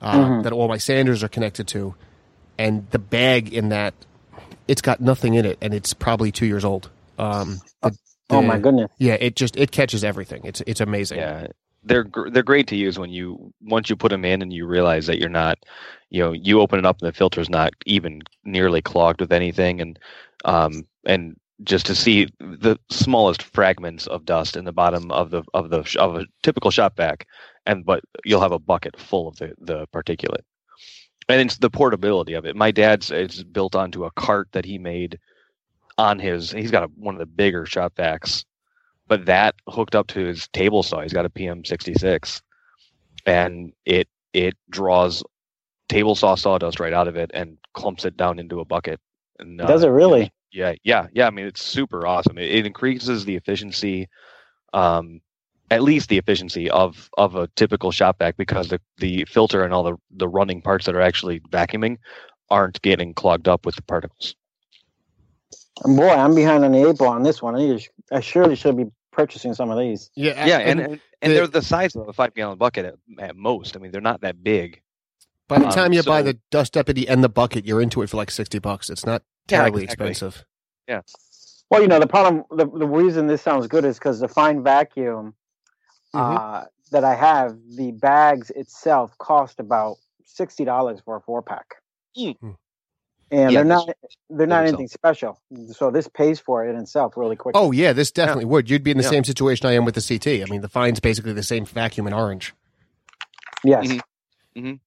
uh, 0.01 0.13
Mm-hmm. 0.13 0.41
that 0.44 0.53
all 0.53 0.68
my 0.68 0.77
sanders 0.77 1.24
are 1.24 1.29
connected 1.29 1.68
to, 1.69 1.95
and 2.59 2.86
the 2.91 3.00
bag 3.00 3.53
in 3.53 3.69
that 3.69 3.94
it's 4.68 4.81
got 4.81 5.01
nothing 5.01 5.33
in 5.36 5.45
it, 5.45 5.57
and 5.62 5.74
it's 5.74 5.94
probably 5.94 6.31
two 6.31 6.45
years 6.45 6.65
old. 6.65 6.89
Um, 7.18 7.60
the- 7.81 7.98
Oh 8.30 8.42
my 8.42 8.57
goodness! 8.57 8.89
yeah, 8.98 9.13
it 9.19 9.36
just 9.36 9.56
it 9.57 9.71
catches 9.71 10.04
everything. 10.04 10.42
It's 10.45 10.62
it's 10.65 10.80
amazing. 10.81 11.19
Yeah, 11.19 11.48
they're 11.83 12.06
gr- 12.06 12.30
they're 12.30 12.42
great 12.42 12.68
to 12.68 12.75
use 12.75 12.98
when 12.98 13.10
you 13.12 13.54
once 13.62 13.89
you 13.89 13.95
put 13.95 14.10
them 14.10 14.25
in 14.25 14.42
and 14.42 14.51
you 14.51 14.65
realize 14.65 15.06
that 15.07 15.19
you're 15.19 15.30
not, 15.30 15.60
you 16.10 16.21
know, 16.24 16.31
you 16.31 16.60
open 16.62 16.80
it 16.80 16.86
up 16.86 17.00
and 17.01 17.07
the 17.07 17.13
filter's 17.13 17.50
not 17.50 17.74
even 17.86 18.21
nearly 18.45 18.81
clogged 18.81 19.19
with 19.19 19.31
anything, 19.33 19.81
and 19.81 20.00
um 20.45 20.88
and 21.06 21.36
just 21.63 21.86
to 21.86 21.94
see 21.95 22.27
the 22.39 22.80
smallest 22.89 23.44
fragments 23.44 24.07
of 24.07 24.25
dust 24.25 24.56
in 24.57 24.65
the 24.65 24.71
bottom 24.74 25.12
of 25.12 25.30
the 25.30 25.44
of 25.54 25.69
the 25.69 25.83
of 26.00 26.15
a 26.15 26.25
typical 26.42 26.71
shop 26.71 26.95
vac, 26.98 27.27
and 27.68 27.86
but 27.86 28.01
you'll 28.25 28.42
have 28.42 28.51
a 28.54 28.57
bucket 28.60 28.98
full 29.00 29.27
of 29.27 29.36
the 29.36 29.54
the 29.60 29.86
particulate, 29.94 30.45
and 31.30 31.42
it's 31.42 31.58
the 31.58 31.70
portability 31.70 32.34
of 32.34 32.46
it. 32.46 32.56
My 32.56 32.72
dad's 32.72 33.12
it's 33.12 33.44
built 33.44 33.75
onto 33.75 34.06
a 34.06 34.12
cart 34.12 34.50
that 34.52 34.66
he 34.66 34.78
made 34.78 35.20
on 35.98 36.20
his. 36.20 36.52
He's 36.52 36.72
got 36.72 36.84
a, 36.84 36.88
one 36.88 37.16
of 37.16 37.20
the 37.20 37.25
bigger 37.25 37.66
shop 37.66 37.96
vacs 37.96 38.46
but 39.08 39.25
that 39.25 39.56
hooked 39.68 39.96
up 39.96 40.08
to 40.08 40.20
his 40.20 40.48
table 40.50 40.84
saw. 40.84 41.02
He's 41.02 41.14
got 41.14 41.25
a 41.25 41.30
PM66, 41.30 42.42
and 43.25 43.74
it 43.86 44.08
it 44.34 44.56
draws 44.70 45.24
table 45.90 46.16
saw 46.16 46.36
sawdust 46.36 46.80
right 46.80 46.94
out 46.94 47.08
of 47.08 47.16
it 47.16 47.31
and 47.34 47.58
clumps 47.74 48.06
it 48.06 48.18
down 48.18 48.40
into 48.40 48.60
a 48.60 48.66
bucket. 48.66 49.00
And, 49.40 49.62
uh, 49.62 49.68
Does 49.68 49.84
it 49.84 49.90
really? 49.90 50.31
Yeah, 50.52 50.74
yeah, 50.84 51.08
yeah. 51.14 51.28
I 51.28 51.30
mean, 51.30 51.46
it's 51.46 51.64
super 51.64 52.08
awesome. 52.08 52.38
It, 52.38 52.50
it 52.50 52.66
increases 52.66 53.25
the 53.25 53.36
efficiency, 53.36 54.08
um, 54.74 55.22
at 55.74 55.84
least 55.84 56.10
the 56.10 56.18
efficiency 56.18 56.70
of 56.70 57.10
of 57.18 57.36
a 57.36 57.48
typical 57.56 57.92
shop 57.92 58.18
vac 58.20 58.38
because 58.38 58.70
the 58.70 58.80
the 58.98 59.25
filter 59.25 59.64
and 59.64 59.74
all 59.74 59.84
the 59.84 59.96
the 60.12 60.28
running 60.28 60.62
parts 60.62 60.86
that 60.86 60.96
are 60.96 61.02
actually 61.02 61.40
vacuuming 61.42 61.98
aren't 62.50 62.81
getting 62.81 63.14
clogged 63.14 63.48
up 63.48 63.66
with 63.66 63.75
the 63.75 63.81
particles. 63.84 64.36
Boy, 65.86 66.10
I'm 66.10 66.36
behind 66.36 66.64
on 66.64 66.72
the 66.72 66.88
eight 66.90 66.98
ball 66.98 67.10
on 67.10 67.24
this 67.24 67.42
one. 67.42 67.56
I, 67.56 67.60
need 67.60 67.80
to, 67.80 67.90
I 68.12 68.20
surely 68.20 68.56
should 68.56 68.78
be 68.78 68.86
purchasing 69.12 69.54
some 69.54 69.70
of 69.72 69.78
these. 69.80 70.12
yeah, 70.16 70.46
yeah, 70.46 70.60
and 70.60 70.80
and, 70.80 71.02
and 71.22 71.31
the- 71.31 71.36
they're 71.36 71.48
the 71.48 71.62
size 71.62 71.96
of 71.96 72.08
a 72.08 72.14
five 72.14 72.34
gallon 72.36 72.58
bucket 72.58 72.86
at, 72.86 72.96
at 73.20 73.36
most. 73.36 73.75
I 73.75 73.80
mean, 73.80 73.92
they're 73.92 74.02
not 74.02 74.22
that 74.22 74.44
big. 74.44 74.81
by 75.48 75.60
the 75.60 75.66
um, 75.66 75.72
time 75.72 75.94
you 75.94 76.04
buy 76.04 76.22
the 76.22 76.38
dust 76.52 76.74
deputy 76.74 77.08
and 77.08 77.24
the 77.24 77.30
bucket, 77.30 77.66
you're 77.66 77.81
into 77.81 78.02
it 78.02 78.10
for 78.10 78.18
like 78.18 78.31
sixty 78.31 78.60
bucks. 78.60 78.90
It's 78.90 79.06
not 79.06 79.24
Yeah, 79.50 79.58
terribly 79.60 79.84
exactly. 79.84 80.12
expensive. 80.12 80.46
Yeah. 80.88 81.02
Well, 81.72 81.81
you 81.81 81.88
know, 81.88 82.00
the 82.00 82.08
problem, 82.08 82.44
the, 82.52 82.66
the 82.68 82.86
reason 82.88 83.25
this 83.25 83.42
sounds 83.42 83.66
good 83.68 83.84
is 83.84 83.98
because 83.98 84.20
the 84.20 84.28
Fein 84.28 84.62
vacuum 84.64 85.34
Mhm. 86.15 86.44
uh, 86.54 86.65
that 86.92 87.04
I 87.04 87.15
have, 87.15 87.57
the 87.75 87.92
bags 87.92 88.51
itself 88.51 89.18
cost 89.18 89.60
about 89.60 89.98
sixty 90.25 90.65
dollars 90.65 91.01
for 91.06 91.18
a 91.18 91.21
four 91.21 91.42
pack, 91.44 91.75
Mm. 92.18 92.38
Hmm. 92.39 92.51
and 93.31 93.50
Yeah, 93.51 93.60
they're 93.60 93.65
not 93.65 93.89
they're 94.30 94.48
not 94.48 94.65
themselves. 94.65 94.69
anything 94.69 94.88
special. 94.89 95.42
So 95.74 95.92
this 95.92 96.07
pays 96.07 96.39
for 96.39 96.65
it 96.65 96.71
in 96.71 96.77
itself 96.81 97.18
really 97.18 97.36
quick. 97.38 97.56
Oh 97.56 97.71
yeah, 97.71 97.94
this 97.94 98.12
definitely 98.12 98.45
would. 98.45 98.69
You'd 98.69 98.83
be 98.83 98.92
in 98.92 98.98
the 98.98 99.04
Yeah. 99.04 99.10
same 99.10 99.24
situation 99.25 99.68
I 99.68 99.74
am 99.74 99.86
with 99.86 99.95
the 99.95 100.01
CT. 100.01 100.42
I 100.44 100.45
mean, 100.51 100.62
the 100.62 100.69
Fein's 100.69 101.00
basically 101.00 101.34
the 101.34 101.43
same 101.43 101.65
vacuum 101.65 102.08
and 102.08 102.15
orange. 102.15 102.53
yes, 103.63 103.88
Mhm. 104.58 104.79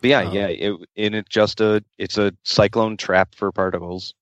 But 0.00 0.10
yeah, 0.10 0.22
Um, 0.22 0.34
yeah, 0.34 0.48
it, 0.48 0.72
and 0.96 1.14
it's 1.14 1.28
just 1.30 1.60
a 1.60 1.84
it's 1.98 2.18
a 2.18 2.34
cyclone 2.44 2.96
trap 2.96 3.34
for 3.34 3.52
particles 3.52 4.14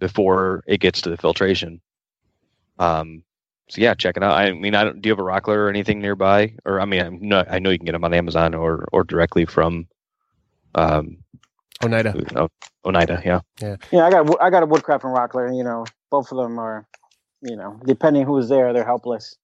before 0.00 0.62
it 0.66 0.80
gets 0.80 1.02
to 1.02 1.10
the 1.10 1.16
filtration. 1.16 1.80
Um, 2.78 3.24
so 3.68 3.80
yeah, 3.80 3.94
check 3.94 4.16
it 4.16 4.22
out. 4.22 4.36
I 4.36 4.52
mean, 4.52 4.74
I 4.74 4.84
don't. 4.84 5.00
Do 5.00 5.08
you 5.08 5.12
have 5.12 5.18
a 5.18 5.22
Rockler 5.22 5.56
or 5.56 5.68
anything 5.68 6.00
nearby? 6.00 6.54
Or 6.64 6.80
I 6.80 6.84
mean, 6.84 7.00
I'm 7.02 7.18
not, 7.28 7.50
I 7.50 7.58
know 7.58 7.70
you 7.70 7.78
can 7.78 7.86
get 7.86 7.92
them 7.92 8.04
on 8.04 8.14
Amazon 8.14 8.54
or 8.54 8.86
or 8.92 9.04
directly 9.04 9.44
from 9.46 9.86
um 10.74 11.18
Oneida. 11.82 12.14
oh, 12.36 12.48
Oneida. 12.84 13.22
Yeah, 13.24 13.40
yeah. 13.60 13.76
yeah. 13.90 14.06
I 14.06 14.10
got 14.10 14.42
I 14.42 14.50
got 14.50 14.62
a 14.62 14.66
Woodcraft 14.66 15.04
and 15.04 15.14
Rockler. 15.14 15.56
You 15.56 15.64
know, 15.64 15.84
both 16.10 16.30
of 16.32 16.38
them 16.38 16.58
are, 16.58 16.86
you 17.42 17.56
know, 17.56 17.80
depending 17.84 18.24
who's 18.24 18.48
there, 18.48 18.72
they're 18.72 18.84
helpless. 18.84 19.36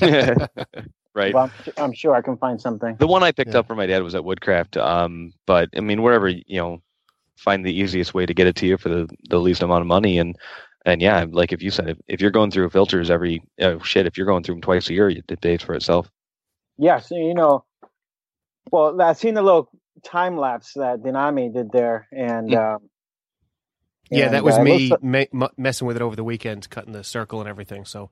Yeah. 0.00 0.34
right. 1.14 1.32
But 1.32 1.38
I'm, 1.38 1.50
I'm 1.84 1.92
sure 1.92 2.14
I 2.14 2.22
can 2.22 2.36
find 2.36 2.60
something. 2.60 2.96
The 2.98 3.06
one 3.06 3.22
I 3.22 3.32
picked 3.32 3.52
Yeah. 3.52 3.60
up 3.60 3.66
for 3.66 3.74
my 3.74 3.86
dad 3.86 4.02
was 4.02 4.14
at 4.14 4.24
Woodcraft. 4.24 4.76
Um, 4.76 5.32
but 5.46 5.68
I 5.76 5.80
mean, 5.80 6.02
wherever 6.02 6.28
you 6.28 6.44
know, 6.58 6.82
find 7.36 7.64
the 7.64 7.72
easiest 7.72 8.14
way 8.14 8.26
to 8.26 8.34
get 8.34 8.46
it 8.46 8.56
to 8.56 8.66
you 8.66 8.76
for 8.78 8.88
the 8.88 9.08
the 9.28 9.38
least 9.40 9.62
amount 9.62 9.82
of 9.82 9.86
money. 9.86 10.18
And 10.18 10.36
and 10.86 11.02
yeah, 11.02 11.26
like 11.30 11.52
if 11.52 11.62
you 11.62 11.70
said, 11.70 11.90
if, 11.90 11.98
if 12.08 12.20
you're 12.22 12.30
going 12.30 12.52
through 12.52 12.70
filters 12.70 13.10
every 13.10 13.42
oh 13.60 13.80
shit, 13.80 14.06
if 14.06 14.16
you're 14.16 14.26
going 14.26 14.44
through 14.44 14.56
them 14.56 14.62
twice 14.62 14.88
a 14.88 14.94
year, 14.94 15.10
it 15.10 15.40
pays 15.42 15.62
for 15.62 15.74
itself. 15.74 16.10
Yes, 16.78 17.08
you 17.10 17.34
know. 17.34 17.64
Well, 18.70 19.00
I've 19.00 19.18
seen 19.18 19.34
the 19.34 19.42
little 19.42 19.70
time 20.04 20.36
lapse 20.38 20.74
that 20.74 21.02
Dyami 21.02 21.52
did 21.52 21.72
there, 21.72 22.08
and 22.12 22.54
um, 22.54 22.90
yeah, 24.10 24.26
and, 24.26 24.34
that 24.34 24.44
was 24.44 24.58
uh, 24.58 24.62
me 24.64 24.90
looks, 24.90 25.02
ma- 25.02 25.24
mu- 25.32 25.48
messing 25.56 25.86
with 25.86 25.96
it 25.96 26.02
over 26.02 26.16
the 26.16 26.24
weekend, 26.24 26.70
cutting 26.70 26.92
the 26.92 27.04
circle 27.04 27.40
and 27.40 27.48
everything. 27.48 27.84
So 27.84 28.10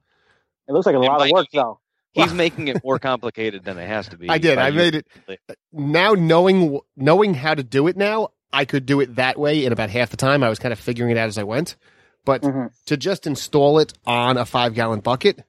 it 0.69 0.73
looks 0.73 0.87
like 0.87 0.97
a 0.97 1.01
It 1.01 1.07
lot 1.07 1.23
of 1.23 1.31
work, 1.31 1.47
be- 1.53 1.59
though. 1.59 1.81
He's 2.13 2.33
making 2.33 2.69
it 2.69 2.85
more 2.85 2.99
complicated 2.99 3.65
than 3.65 3.79
it 3.79 3.89
has 3.89 4.09
to 4.11 4.19
be. 4.19 4.29
I 4.31 4.39
did. 4.39 4.57
by 4.57 4.69
I 4.69 4.71
made 4.71 4.95
it. 4.97 5.07
Now 5.73 6.13
knowing 6.13 6.81
knowing 6.97 7.35
how 7.35 7.55
to 7.55 7.63
do 7.63 7.89
it 7.89 7.97
now, 7.97 8.29
I 8.53 8.65
could 8.65 8.87
do 8.87 9.01
it 9.01 9.17
that 9.17 9.39
way 9.39 9.65
in 9.65 9.73
about 9.73 9.91
half 9.91 10.11
the 10.11 10.17
time. 10.17 10.43
I 10.43 10.49
was 10.49 10.59
kind 10.59 10.73
of 10.73 10.79
figuring 10.79 11.11
it 11.11 11.19
out 11.19 11.29
as 11.29 11.39
I 11.39 11.45
went. 11.45 11.77
But 12.25 12.43
Mhm. 12.43 12.71
to 12.87 12.97
just 12.97 13.27
install 13.27 13.79
it 13.79 13.93
on 14.07 14.37
a 14.37 14.45
five 14.47 14.75
gallon 14.75 15.01
bucket, 15.01 15.45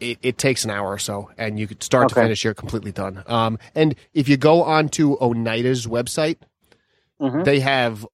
it, 0.00 0.18
it 0.22 0.38
takes 0.38 0.64
an 0.64 0.70
hour 0.70 0.88
or 0.90 0.98
so, 0.98 1.30
and 1.38 1.58
you 1.60 1.66
could 1.66 1.82
start 1.82 2.08
to 2.08 2.14
finish, 2.14 2.42
you're 2.42 2.54
completely 2.54 2.90
done. 2.92 3.22
Um, 3.26 3.58
and 3.74 3.94
if 4.14 4.28
you 4.28 4.36
go 4.36 4.62
onto 4.62 5.16
Oneida's 5.20 5.86
website, 5.86 6.36
Mhm. 7.20 7.44
they 7.44 7.60
have 7.60 8.06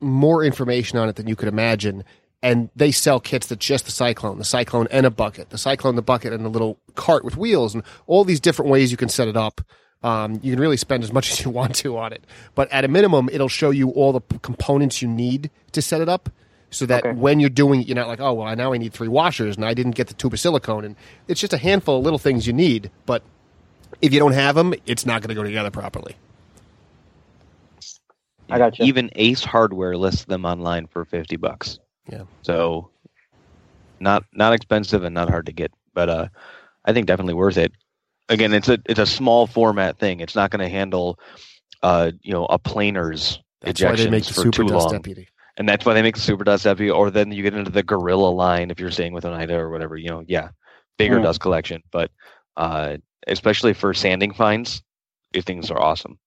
more 0.00 0.42
information 0.42 0.98
on 0.98 1.08
it 1.08 1.16
than 1.16 1.28
you 1.28 1.36
could 1.36 1.48
imagine. 1.48 2.02
And 2.42 2.68
they 2.76 2.90
sell 2.90 3.20
kits 3.20 3.46
that's 3.46 3.64
just 3.64 3.86
the 3.86 3.92
cyclone, 3.92 4.38
the 4.38 4.44
cyclone 4.44 4.86
and 4.90 5.06
a 5.06 5.10
bucket, 5.10 5.50
the 5.50 5.56
cyclone, 5.58 5.96
the 5.96 6.02
bucket, 6.02 6.32
and 6.32 6.44
the 6.44 6.48
little 6.50 6.78
cart 6.94 7.24
with 7.24 7.36
wheels, 7.36 7.74
and 7.74 7.82
all 8.06 8.24
these 8.24 8.40
different 8.40 8.70
ways 8.70 8.90
you 8.90 8.96
can 8.98 9.08
set 9.08 9.28
it 9.28 9.36
up. 9.36 9.60
Um, 10.02 10.40
you 10.42 10.52
can 10.52 10.60
really 10.60 10.76
spend 10.76 11.02
as 11.04 11.12
much 11.12 11.30
as 11.32 11.42
you 11.44 11.50
want 11.50 11.74
to 11.76 11.96
on 11.96 12.12
it, 12.12 12.24
but 12.54 12.70
at 12.70 12.84
a 12.84 12.88
minimum, 12.88 13.30
it'll 13.32 13.48
show 13.48 13.70
you 13.70 13.88
all 13.90 14.12
the 14.12 14.20
p- 14.20 14.38
components 14.42 15.00
you 15.00 15.08
need 15.08 15.50
to 15.72 15.80
set 15.80 16.02
it 16.02 16.08
up, 16.08 16.28
so 16.74 16.86
that 16.86 17.04
Okay. 17.04 17.12
when 17.18 17.40
you're 17.40 17.50
doing, 17.50 17.80
it, 17.82 17.86
you're 17.86 17.94
not 17.96 18.08
like, 18.08 18.20
oh 18.20 18.32
well, 18.34 18.54
now 18.56 18.72
I 18.72 18.78
need 18.78 18.92
three 18.92 19.08
washers 19.08 19.56
and 19.56 19.64
I 19.64 19.74
didn't 19.74 19.92
get 19.92 20.08
the 20.08 20.14
tube 20.14 20.32
of 20.32 20.40
silicone, 20.40 20.84
and 20.84 20.96
it's 21.28 21.40
just 21.40 21.52
a 21.52 21.58
handful 21.58 21.98
of 21.98 22.04
little 22.04 22.18
things 22.18 22.46
you 22.46 22.52
need. 22.52 22.90
But 23.06 23.22
if 24.02 24.12
you 24.12 24.18
don't 24.20 24.32
have 24.32 24.54
them, 24.54 24.74
it's 24.86 25.06
not 25.06 25.22
going 25.22 25.28
to 25.28 25.34
go 25.34 25.42
together 25.42 25.70
properly. 25.70 26.16
I 28.50 28.58
got 28.58 28.78
you. 28.78 28.84
Even 28.86 29.10
Ace 29.14 29.44
Hardware 29.44 29.96
lists 29.96 30.24
them 30.24 30.44
online 30.44 30.86
for 30.86 31.04
fifty 31.04 31.36
bucks. 31.36 31.78
Yeah. 32.10 32.24
So 32.42 32.90
not 34.00 34.24
not 34.32 34.52
expensive 34.52 35.04
and 35.04 35.14
not 35.14 35.30
hard 35.30 35.46
to 35.46 35.52
get, 35.52 35.72
but 35.94 36.08
uh, 36.08 36.28
I 36.84 36.92
think 36.92 37.06
definitely 37.06 37.34
worth 37.34 37.56
it. 37.56 37.72
Again, 38.28 38.52
it's 38.52 38.68
a 38.68 38.78
it's 38.86 39.00
a 39.00 39.06
small 39.06 39.46
format 39.46 39.98
thing. 39.98 40.20
It's 40.20 40.34
not 40.34 40.50
going 40.50 40.60
to 40.60 40.68
handle 40.68 41.18
uh 41.82 42.12
you 42.22 42.32
know 42.32 42.46
a 42.46 42.58
planer's 42.58 43.40
That's 43.60 43.80
why 43.82 43.96
they 43.96 44.08
make 44.10 44.24
the 44.24 44.34
for 44.34 44.42
super 44.42 44.50
too 44.50 44.64
dust 44.64 44.86
long. 44.86 44.92
deputy. 44.92 45.28
And 45.56 45.68
that's 45.68 45.84
why 45.86 45.94
they 45.94 46.02
make 46.02 46.16
the 46.16 46.20
super 46.20 46.42
dust 46.44 46.64
deputy 46.64 46.90
or 46.90 47.10
then 47.10 47.30
you 47.30 47.42
get 47.42 47.54
into 47.54 47.70
the 47.70 47.82
gorilla 47.84 48.28
line 48.30 48.70
if 48.70 48.80
you're 48.80 48.90
staying 48.90 49.12
with 49.12 49.24
oneida 49.24 49.54
or 49.56 49.70
whatever 49.70 49.96
you 49.96 50.10
know 50.10 50.24
yeah 50.26 50.48
bigger 50.98 51.18
Mm. 51.18 51.22
dust 51.24 51.40
collection 51.40 51.82
but 51.92 52.10
uh 52.56 52.96
especially 53.28 53.72
for 53.72 53.94
sanding 53.94 54.32
fines 54.34 54.82
these 55.32 55.44
things 55.44 55.70
are 55.70 55.80
awesome 55.80 56.18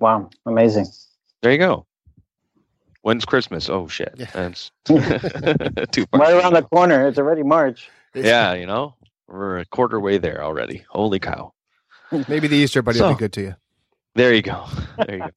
Wow, 0.00 0.30
amazing. 0.46 0.86
there 1.42 1.52
you 1.52 1.58
go 1.58 1.86
when's 3.02 3.24
christmas 3.24 3.68
oh 3.68 3.86
shit 3.88 4.12
Yeah. 4.16 4.26
that's 4.32 4.70
too 4.86 4.94
far 6.10 6.20
Right 6.20 6.34
around 6.34 6.54
the 6.54 6.66
corner. 6.72 7.06
It's 7.08 7.18
already 7.18 7.42
March. 7.44 7.88
yeah 8.14 8.54
you 8.54 8.66
know 8.66 8.94
we're 9.28 9.58
a 9.58 9.64
quarter 9.66 10.00
way 10.00 10.18
there 10.18 10.42
already 10.42 10.84
holy 10.90 11.18
cow 11.20 11.52
Maybe 12.28 12.48
the 12.48 12.56
Easter 12.56 12.82
Bunny 12.82 13.00
will 13.00 13.10
So- 13.10 13.14
be 13.14 13.18
good 13.20 13.32
to 13.34 13.40
you. 13.42 13.54
there 14.14 14.34
you 14.34 14.42
go 14.42 14.66
there 15.06 15.16
you 15.16 15.22
go 15.22 15.30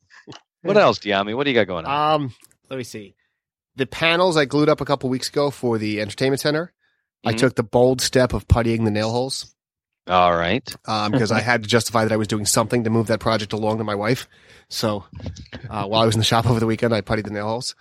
what 0.63 0.77
else 0.77 0.99
Dyami? 0.99 1.35
what 1.35 1.43
do 1.43 1.49
you 1.51 1.55
got 1.55 1.67
going 1.67 1.85
on 1.85 2.21
Um, 2.21 2.33
let 2.71 2.77
me 2.77 2.83
see. 2.83 3.15
The 3.75 3.85
panels 3.85 4.37
I 4.37 4.45
glued 4.45 4.69
up 4.69 4.81
a 4.81 4.85
couple 4.85 5.09
weeks 5.09 5.29
ago 5.29 5.51
for 5.51 5.77
the 5.77 6.01
entertainment 6.01 6.39
center. 6.39 6.73
I 7.25 7.33
Mhm. 7.33 7.37
took 7.37 7.55
the 7.55 7.63
bold 7.63 8.01
step 8.01 8.33
of 8.33 8.47
puttying 8.47 8.83
the 8.85 8.91
nail 8.91 9.11
holes 9.11 9.53
all 10.07 10.35
right 10.35 10.63
because 11.11 11.31
I 11.31 11.39
had 11.51 11.61
to 11.63 11.69
justify 11.69 12.03
that 12.05 12.11
I 12.13 12.17
was 12.17 12.27
doing 12.27 12.45
something 12.47 12.83
to 12.85 12.89
move 12.89 13.07
that 13.07 13.19
project 13.19 13.53
along 13.53 13.77
to 13.77 13.83
my 13.83 13.93
wife. 13.93 14.27
So 14.69 15.05
uh, 15.69 15.85
while 15.85 16.01
I 16.01 16.05
was 16.05 16.15
in 16.15 16.19
the 16.19 16.25
shop 16.25 16.49
over 16.49 16.59
the 16.59 16.65
weekend, 16.65 16.95
I 16.95 17.01
puttied 17.01 17.25
the 17.25 17.31
nail 17.31 17.47
holes. 17.47 17.75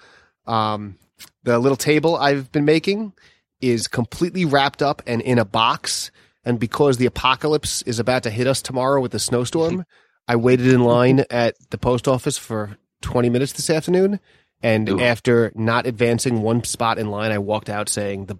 Um, 0.46 0.96
the 1.44 1.58
little 1.58 1.76
table 1.76 2.16
I've 2.16 2.50
been 2.52 2.64
making 2.64 3.12
is 3.60 3.88
completely 3.88 4.44
wrapped 4.44 4.82
up 4.82 5.02
and 5.06 5.22
in 5.22 5.38
a 5.38 5.44
box. 5.44 6.10
And 6.44 6.58
because 6.58 6.96
the 6.98 7.06
apocalypse 7.06 7.82
is 7.82 7.98
about 7.98 8.22
to 8.24 8.30
hit 8.30 8.46
us 8.46 8.60
tomorrow 8.60 9.00
with 9.00 9.12
the 9.12 9.18
snowstorm, 9.18 9.84
I 10.28 10.36
waited 10.36 10.66
in 10.66 10.82
line 10.84 11.24
at 11.30 11.54
the 11.70 11.78
post 11.78 12.06
office 12.08 12.36
for 12.36 12.76
20 13.02 13.30
minutes 13.30 13.52
this 13.52 13.70
afternoon. 13.70 14.20
And 14.62 14.88
Ooh. 14.88 15.00
after 15.00 15.52
not 15.54 15.86
advancing 15.86 16.42
one 16.42 16.64
spot 16.64 16.98
in 16.98 17.10
line, 17.10 17.32
I 17.32 17.38
walked 17.38 17.70
out 17.70 17.88
saying 17.88 18.26
the, 18.26 18.38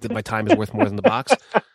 that 0.00 0.10
my 0.12 0.20
time 0.22 0.48
is 0.48 0.56
worth 0.56 0.74
more 0.74 0.84
than 0.84 0.96
the 0.96 1.02
box. 1.02 1.32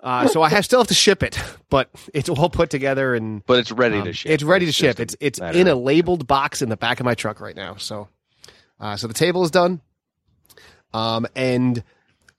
Uh, 0.00 0.28
so 0.28 0.42
I 0.42 0.48
have, 0.50 0.64
still 0.64 0.78
have 0.78 0.86
to 0.86 0.94
ship 0.94 1.24
it, 1.24 1.36
but 1.70 1.90
it's 2.14 2.28
all 2.28 2.48
put 2.48 2.70
together 2.70 3.16
and 3.16 3.44
but 3.46 3.58
it's 3.58 3.72
ready 3.72 3.98
um, 3.98 4.04
to 4.04 4.12
ship 4.12 4.30
It's 4.30 4.44
ready 4.44 4.64
to 4.66 4.70
just 4.70 4.78
ship. 4.78 5.00
It's 5.00 5.16
it's 5.18 5.40
in 5.40 5.66
a 5.66 5.74
labeled 5.74 6.28
box 6.28 6.62
in 6.62 6.68
the 6.68 6.76
back 6.76 7.00
of 7.00 7.04
my 7.04 7.16
truck 7.16 7.40
right 7.40 7.56
now. 7.56 7.74
So, 7.78 8.06
uh, 8.78 8.96
so 8.96 9.08
the 9.08 9.12
table 9.12 9.42
is 9.42 9.50
done, 9.50 9.80
um, 10.94 11.26
and 11.34 11.82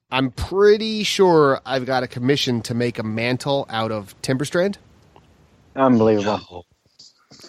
I'm 0.09 0.31
pretty 0.31 1.03
sure 1.03 1.59
I've 1.65 1.85
got 1.85 2.03
a 2.03 2.07
commission 2.07 2.61
to 2.61 2.73
make 2.73 2.97
a 2.97 3.03
mantle 3.03 3.65
out 3.69 3.91
of 3.91 4.19
timber 4.21 4.45
strand. 4.45 4.77
Unbelievable. 5.75 6.65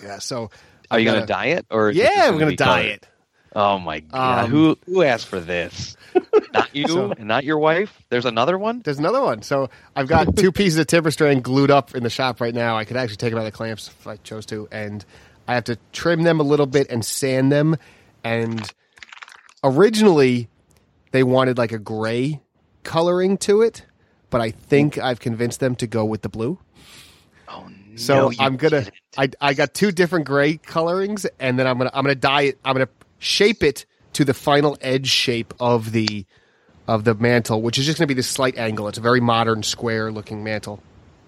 Yeah. 0.03 0.19
So 0.19 0.51
Are 0.91 0.99
you 0.99 1.09
I've 1.09 1.15
gonna 1.15 1.27
gotta- 1.27 1.27
dye 1.33 1.47
it, 1.57 1.67
or 1.71 1.91
is 1.91 1.97
it 1.97 2.01
just 2.03 2.17
Yeah, 2.17 2.31
we're 2.31 2.39
gonna 2.41 2.51
be 2.51 2.57
dye 2.57 2.67
colored? 2.83 2.87
it. 2.95 3.09
Oh 3.55 3.79
my 3.79 4.01
god! 4.01 4.45
Um, 4.45 4.51
who 4.51 4.79
who 4.87 5.03
asked 5.03 5.27
for 5.27 5.41
this? 5.41 5.97
Not 6.55 6.75
you, 6.75 6.87
So- 6.89 7.13
and 7.13 7.27
not 7.29 7.45
your 7.45 7.59
wife. 7.59 7.97
There's 8.09 8.25
another 8.25 8.59
one. 8.59 8.81
There's 8.85 8.99
another 8.99 9.23
one. 9.23 9.43
So 9.43 9.71
I've 9.95 10.09
got 10.09 10.37
two 10.37 10.53
pieces 10.53 10.79
of 10.79 10.87
timber 10.89 11.11
strand 11.11 11.43
glued 11.45 11.71
up 11.71 11.95
in 11.95 12.03
the 12.03 12.11
shop 12.11 12.41
right 12.41 12.55
now. 12.55 12.77
I 12.77 12.85
could 12.85 12.97
actually 12.97 13.17
take 13.17 13.31
them 13.31 13.39
out 13.39 13.47
of 13.47 13.53
the 13.53 13.57
clamps 13.57 13.89
if 13.89 14.07
I 14.07 14.17
chose 14.17 14.47
to, 14.47 14.69
and 14.73 15.05
I 15.49 15.55
have 15.55 15.65
to 15.65 15.79
trim 15.93 16.23
them 16.23 16.41
a 16.41 16.43
little 16.43 16.67
bit 16.67 16.91
and 16.91 17.05
sand 17.05 17.51
them. 17.53 17.77
And 18.25 18.69
originally, 19.63 20.49
they 21.13 21.23
wanted 21.23 21.59
like 21.59 21.73
a 21.73 21.79
gray 21.79 22.41
coloring 22.83 23.37
to 23.39 23.63
it, 23.63 23.85
but 24.31 24.41
I 24.41 24.51
think 24.51 24.99
I've 24.99 25.21
convinced 25.21 25.61
them 25.61 25.75
to 25.77 25.87
go 25.87 26.05
with 26.05 26.23
the 26.23 26.29
blue. 26.29 26.59
Oh 27.49 27.69
So 27.97 28.15
no, 28.15 28.31
you 28.31 28.37
I'm 28.41 28.57
gonna. 28.57 28.83
didn't. 28.83 28.95
I 29.17 29.31
I 29.41 29.55
got 29.55 29.75
two 29.75 29.93
different 29.93 30.27
gray 30.27 30.57
colorings, 30.57 31.27
and 31.39 31.59
then 31.59 31.67
I'm 31.67 31.79
gonna 31.79 31.91
I'm 31.93 32.05
gonna 32.05 32.15
dye 32.15 32.43
it. 32.43 32.59
I'm 32.65 32.75
gonna 32.75 32.89
shape 33.21 33.63
it 33.63 33.87
to 34.15 34.25
the 34.25 34.35
final 34.35 34.77
edge 34.81 35.07
shape 35.07 35.55
of 35.61 35.93
the 35.93 36.27
of 36.89 37.05
the 37.05 37.15
mantle, 37.15 37.63
which 37.63 37.79
is 37.79 37.87
just 37.87 37.99
gonna 37.99 38.09
be 38.09 38.15
this 38.15 38.27
slight 38.27 38.59
angle. 38.59 38.89
It's 38.89 38.99
a 38.99 39.03
very 39.03 39.21
modern 39.21 39.63
square 39.63 40.11
looking 40.11 40.43
mantle. 40.43 40.83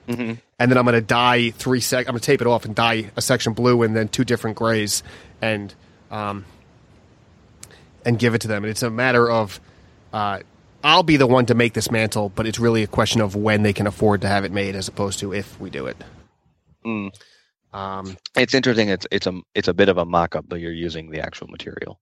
Mhm. 0.09 0.39
And 0.59 0.71
then 0.71 0.77
I'm 0.77 0.85
gonna 0.85 1.01
dye 1.01 1.51
three 1.51 1.81
sec. 1.81 2.09
I'm 2.09 2.13
gonna 2.13 2.21
tape 2.21 2.41
it 2.41 2.49
off 2.49 2.65
and 2.65 2.75
dye 2.75 3.11
a 3.17 3.23
section 3.23 3.53
blue 3.53 3.83
and 3.83 3.95
then 3.95 4.09
two 4.09 4.25
different 4.25 4.57
grays, 4.57 5.05
and 5.41 5.73
um 6.11 6.45
and 8.05 8.19
give 8.19 8.35
it 8.35 8.41
to 8.41 8.49
them. 8.49 8.65
And 8.65 8.71
it's 8.71 8.83
a 8.83 8.91
matter 8.91 9.31
of. 9.31 9.61
Uh, 10.13 10.41
I'll 10.85 11.05
be 11.05 11.17
the 11.17 11.29
one 11.29 11.47
to 11.47 11.55
make 11.55 11.75
this 11.75 11.93
mantle, 11.93 12.29
but 12.29 12.45
it's 12.45 12.59
really 12.59 12.83
a 12.83 12.89
question 12.89 13.21
of 13.21 13.37
when 13.37 13.63
they 13.63 13.73
can 13.73 13.87
afford 13.87 14.23
to 14.23 14.29
have 14.29 14.45
it 14.45 14.51
made, 14.51 14.75
as 14.75 14.89
opposed 14.89 15.21
to 15.21 15.33
if 15.33 15.59
we 15.61 15.71
do 15.71 15.87
it. 15.87 15.97
Mm. 16.85 17.15
Um, 17.73 18.17
It's 18.37 18.55
interesting. 18.55 18.89
It's 18.89 19.07
it's 19.11 19.27
a 19.27 19.41
it's 19.55 19.69
a 19.69 19.75
bit 19.75 19.89
of 19.89 19.99
a 19.99 20.05
mock-up, 20.05 20.45
but 20.49 20.61
you're 20.61 20.73
using 20.73 21.11
the 21.11 21.21
actual 21.21 21.49
material. 21.49 21.99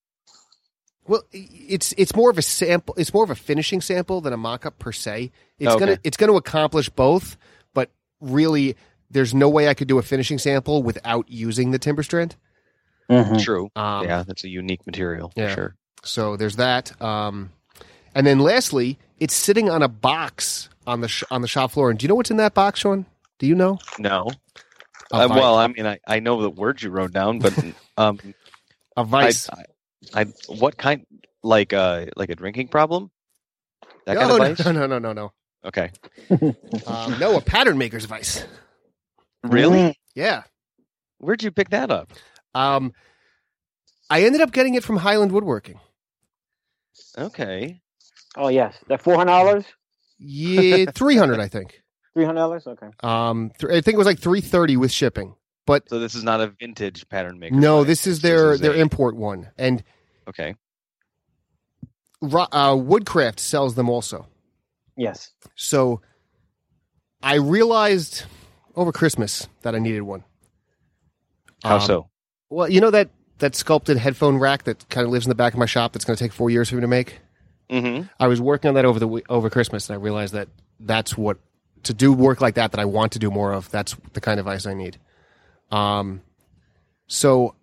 well, 1.07 1.23
it's 1.33 1.93
it's 1.97 2.15
more 2.15 2.31
of 2.31 2.39
a 2.39 2.43
sample. 2.43 2.95
It's 2.97 3.13
more 3.15 3.25
of 3.25 3.31
a 3.31 3.35
finishing 3.35 3.81
sample 3.81 4.21
than 4.21 4.33
a 4.33 4.37
mock-up 4.37 4.79
per 4.79 4.93
se. 4.93 5.31
It's 5.59 5.71
Okay. 5.71 5.79
gonna 5.81 5.99
it's 6.05 6.17
gonna 6.17 6.35
accomplish 6.35 6.89
both, 6.89 7.37
but 7.75 7.91
really, 8.21 8.77
there's 9.11 9.35
no 9.35 9.49
way 9.49 9.69
I 9.69 9.75
could 9.75 9.89
do 9.89 9.99
a 9.99 10.03
finishing 10.03 10.39
sample 10.39 10.83
without 10.83 11.29
using 11.31 11.71
the 11.73 11.79
timber 11.79 12.03
strand. 12.03 12.37
Mhm. 13.11 13.43
True. 13.43 13.71
Um, 13.75 14.05
yeah, 14.07 14.23
that's 14.25 14.45
a 14.45 14.49
unique 14.49 14.87
material 14.87 15.33
yeah. 15.35 15.49
for 15.49 15.55
sure. 15.55 15.77
So 16.05 16.37
there's 16.37 16.57
that. 16.57 17.01
Um, 17.03 17.51
and 18.15 18.25
then 18.27 18.39
lastly, 18.39 18.99
it's 19.19 19.35
sitting 19.35 19.69
on 19.69 19.83
a 19.83 19.89
box 19.89 20.69
on 20.87 21.01
the 21.01 21.09
sh- 21.09 21.25
on 21.31 21.43
the 21.43 21.49
shop 21.49 21.73
floor. 21.73 21.91
And 21.91 21.99
do 21.99 22.05
you 22.05 22.09
know 22.09 22.15
what's 22.15 22.31
in 22.31 22.37
that 22.39 22.55
box, 22.55 22.81
Sean? 22.81 23.07
Do 23.39 23.47
you 23.47 23.55
know? 23.57 23.79
No. 23.99 24.31
A 25.13 25.17
Uh, 25.17 25.29
vi- 25.29 25.37
well, 25.41 25.57
I 25.57 25.67
mean, 25.67 25.87
I, 25.87 25.99
I 26.07 26.21
know 26.21 26.41
the 26.41 26.51
words 26.51 26.83
you 26.83 26.91
wrote 26.91 27.13
down, 27.13 27.39
but 27.41 27.53
um, 27.97 28.19
a 28.97 29.01
I, 29.01 29.05
vice. 29.05 29.51
I, 29.51 29.65
I 30.15 30.25
what 30.49 30.77
kind 30.77 31.07
like 31.43 31.73
uh 31.73 32.07
like 32.17 32.31
a 32.31 32.37
drinking 32.37 32.69
problem? 32.69 33.11
That 34.07 34.15
no, 34.15 34.21
kind 34.21 34.31
of 34.33 34.39
no, 34.39 34.45
vice? 34.45 34.65
no, 34.67 34.73
no, 34.87 34.87
no, 34.87 34.99
no, 34.99 35.13
no. 35.13 35.33
Okay. 35.65 35.91
Um, 36.87 37.19
no, 37.19 37.37
a 37.37 37.41
pattern 37.41 37.77
maker's 37.77 38.05
vice. 38.07 38.45
Really? 39.43 39.99
Yeah. 40.15 40.45
Where'd 41.19 41.43
you 41.43 41.51
pick 41.51 41.71
that 41.71 41.91
up? 41.91 42.13
Um, 42.55 42.93
I 44.09 44.23
ended 44.25 44.41
up 44.41 44.53
getting 44.53 44.75
it 44.75 44.85
from 44.85 44.97
Highland 44.97 45.33
Woodworking. 45.33 45.79
Okay. 47.19 47.81
Oh 48.37 48.49
yes, 48.49 48.75
that 48.89 49.03
four 49.03 49.17
hundred 49.17 49.33
dollars, 49.33 49.65
Yeah, 50.19 50.87
three 50.93 51.17
hundred, 51.17 51.41
I 51.41 51.49
think. 51.49 51.80
Three 52.15 52.25
hundred 52.25 52.41
dollars. 52.41 52.67
Okay. 52.67 52.89
Um, 53.03 53.51
th- 53.59 53.73
I 53.73 53.81
think 53.81 53.95
it 53.95 53.99
was 53.99 54.07
like 54.07 54.19
three 54.19 54.41
thirty 54.41 54.77
with 54.77 54.93
shipping. 54.93 55.35
But 55.67 55.89
So 55.89 55.99
this 56.01 56.15
is 56.15 56.25
not 56.25 56.41
a 56.41 56.49
vintage 56.49 57.09
pattern 57.09 57.39
maker. 57.39 57.55
no, 57.55 57.79
vice. 57.79 57.87
this 57.87 58.07
is 58.07 58.21
their 58.23 58.57
their 58.59 58.73
a- 58.73 58.79
import 58.79 59.15
one, 59.17 59.49
and 59.59 59.83
Okay. 60.29 60.55
Ro- 62.23 62.47
uh, 62.53 62.77
Woodcraft 62.79 63.41
sells 63.41 63.75
them 63.75 63.89
also. 63.89 64.27
Yes. 64.97 65.33
So 65.55 66.03
I 67.23 67.37
realized 67.37 68.25
over 68.75 68.93
Christmas 68.93 69.49
that 69.63 69.75
I 69.75 69.79
needed 69.79 70.03
one. 70.03 70.25
How 71.65 71.77
Um, 71.77 71.81
so? 71.81 72.11
Well, 72.51 72.69
you 72.69 72.81
know 72.81 72.91
that 72.91 73.11
that 73.39 73.55
sculpted 73.55 73.97
headphone 73.97 74.37
rack 74.39 74.65
that 74.65 74.87
kind 74.91 75.07
of 75.07 75.11
lives 75.13 75.25
in 75.27 75.31
the 75.31 75.35
back 75.35 75.53
of 75.55 75.59
my 75.59 75.67
shop. 75.67 75.93
That's 75.93 76.05
going 76.05 76.17
to 76.17 76.23
take 76.23 76.33
four 76.33 76.51
years 76.51 76.69
for 76.69 76.75
me 76.77 76.83
to 76.83 76.87
make. 76.87 77.21
Mm-hmm. 77.71 78.09
I 78.19 78.27
was 78.27 78.41
working 78.41 78.69
on 78.69 78.75
that 78.75 78.85
over 78.85 78.99
the 78.99 79.23
over 79.29 79.49
Christmas, 79.49 79.89
and 79.89 79.95
I 79.99 80.01
realized 80.03 80.35
that 80.35 80.49
that's 80.79 81.17
what 81.17 81.39
to 81.85 81.95
do 81.95 82.13
work 82.13 82.41
like 82.41 82.55
that 82.55 82.73
that 82.73 82.81
I 82.81 82.85
want 82.85 83.13
to 83.13 83.19
do 83.19 83.31
more 83.31 83.53
of. 83.53 83.71
That's 83.71 83.97
the 84.13 84.21
kind 84.21 84.41
of 84.41 84.47
ice 84.47 84.67
I 84.67 84.75
need. 84.75 84.99
Um, 85.71 86.23
so 87.07 87.55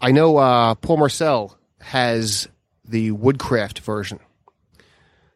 I 0.00 0.12
know 0.12 0.36
uh, 0.36 0.74
Paul 0.76 0.98
Marcel 0.98 1.58
has 1.80 2.48
the 2.84 3.10
Woodcraft 3.12 3.80
version. 3.80 4.20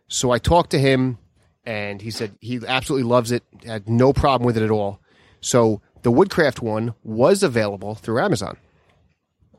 So 0.08 0.30
I 0.30 0.38
talked 0.38 0.70
to 0.70 0.78
him, 0.78 1.18
and 1.64 2.02
he 2.02 2.10
said 2.10 2.36
he 2.40 2.60
absolutely 2.66 3.08
loves 3.08 3.32
it. 3.32 3.42
Had 3.64 3.88
no 3.88 4.12
problem 4.12 4.46
with 4.46 4.56
it 4.56 4.62
at 4.62 4.70
all. 4.70 5.00
So 5.40 5.80
the 6.02 6.10
Woodcraft 6.10 6.60
one 6.62 6.94
was 7.04 7.42
available 7.42 7.94
through 7.94 8.20
Amazon. 8.20 8.56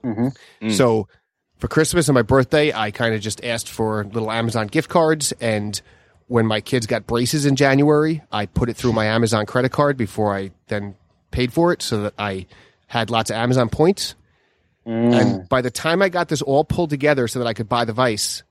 Mhm. 0.03 0.35
Mm. 0.61 0.71
So 0.71 1.07
for 1.57 1.67
Christmas 1.67 2.07
and 2.07 2.15
my 2.15 2.21
birthday, 2.23 2.73
I 2.73 2.91
kind 2.91 3.13
of 3.13 3.21
just 3.21 3.43
asked 3.45 3.69
for 3.69 4.03
little 4.05 4.31
Amazon 4.31 4.67
gift 4.67 4.89
cards. 4.89 5.31
And 5.39 5.79
when 6.31 6.45
my 6.45 6.61
kids 6.61 6.87
got 6.87 7.05
braces 7.05 7.45
in 7.45 7.57
January, 7.57 8.21
I 8.31 8.45
put 8.45 8.69
it 8.69 8.77
through 8.77 8.93
my 8.93 9.05
Amazon 9.17 9.45
credit 9.45 9.71
card 9.71 9.97
before 9.97 10.33
I 10.35 10.51
then 10.67 10.95
paid 11.29 11.51
for 11.51 11.73
it 11.73 11.81
so 11.81 12.03
that 12.03 12.13
I 12.17 12.47
had 12.87 13.09
lots 13.09 13.29
of 13.29 13.35
Amazon 13.35 13.67
points. 13.67 14.15
Mm. 14.87 15.13
And 15.13 15.49
by 15.49 15.61
the 15.61 15.69
time 15.69 16.01
I 16.01 16.09
got 16.09 16.29
this 16.29 16.41
all 16.41 16.63
pulled 16.63 16.89
together 16.89 17.27
so 17.27 17.39
that 17.39 17.47
I 17.47 17.53
could 17.53 17.67
buy 17.67 17.83
the 17.85 17.93
vice, 17.93 18.43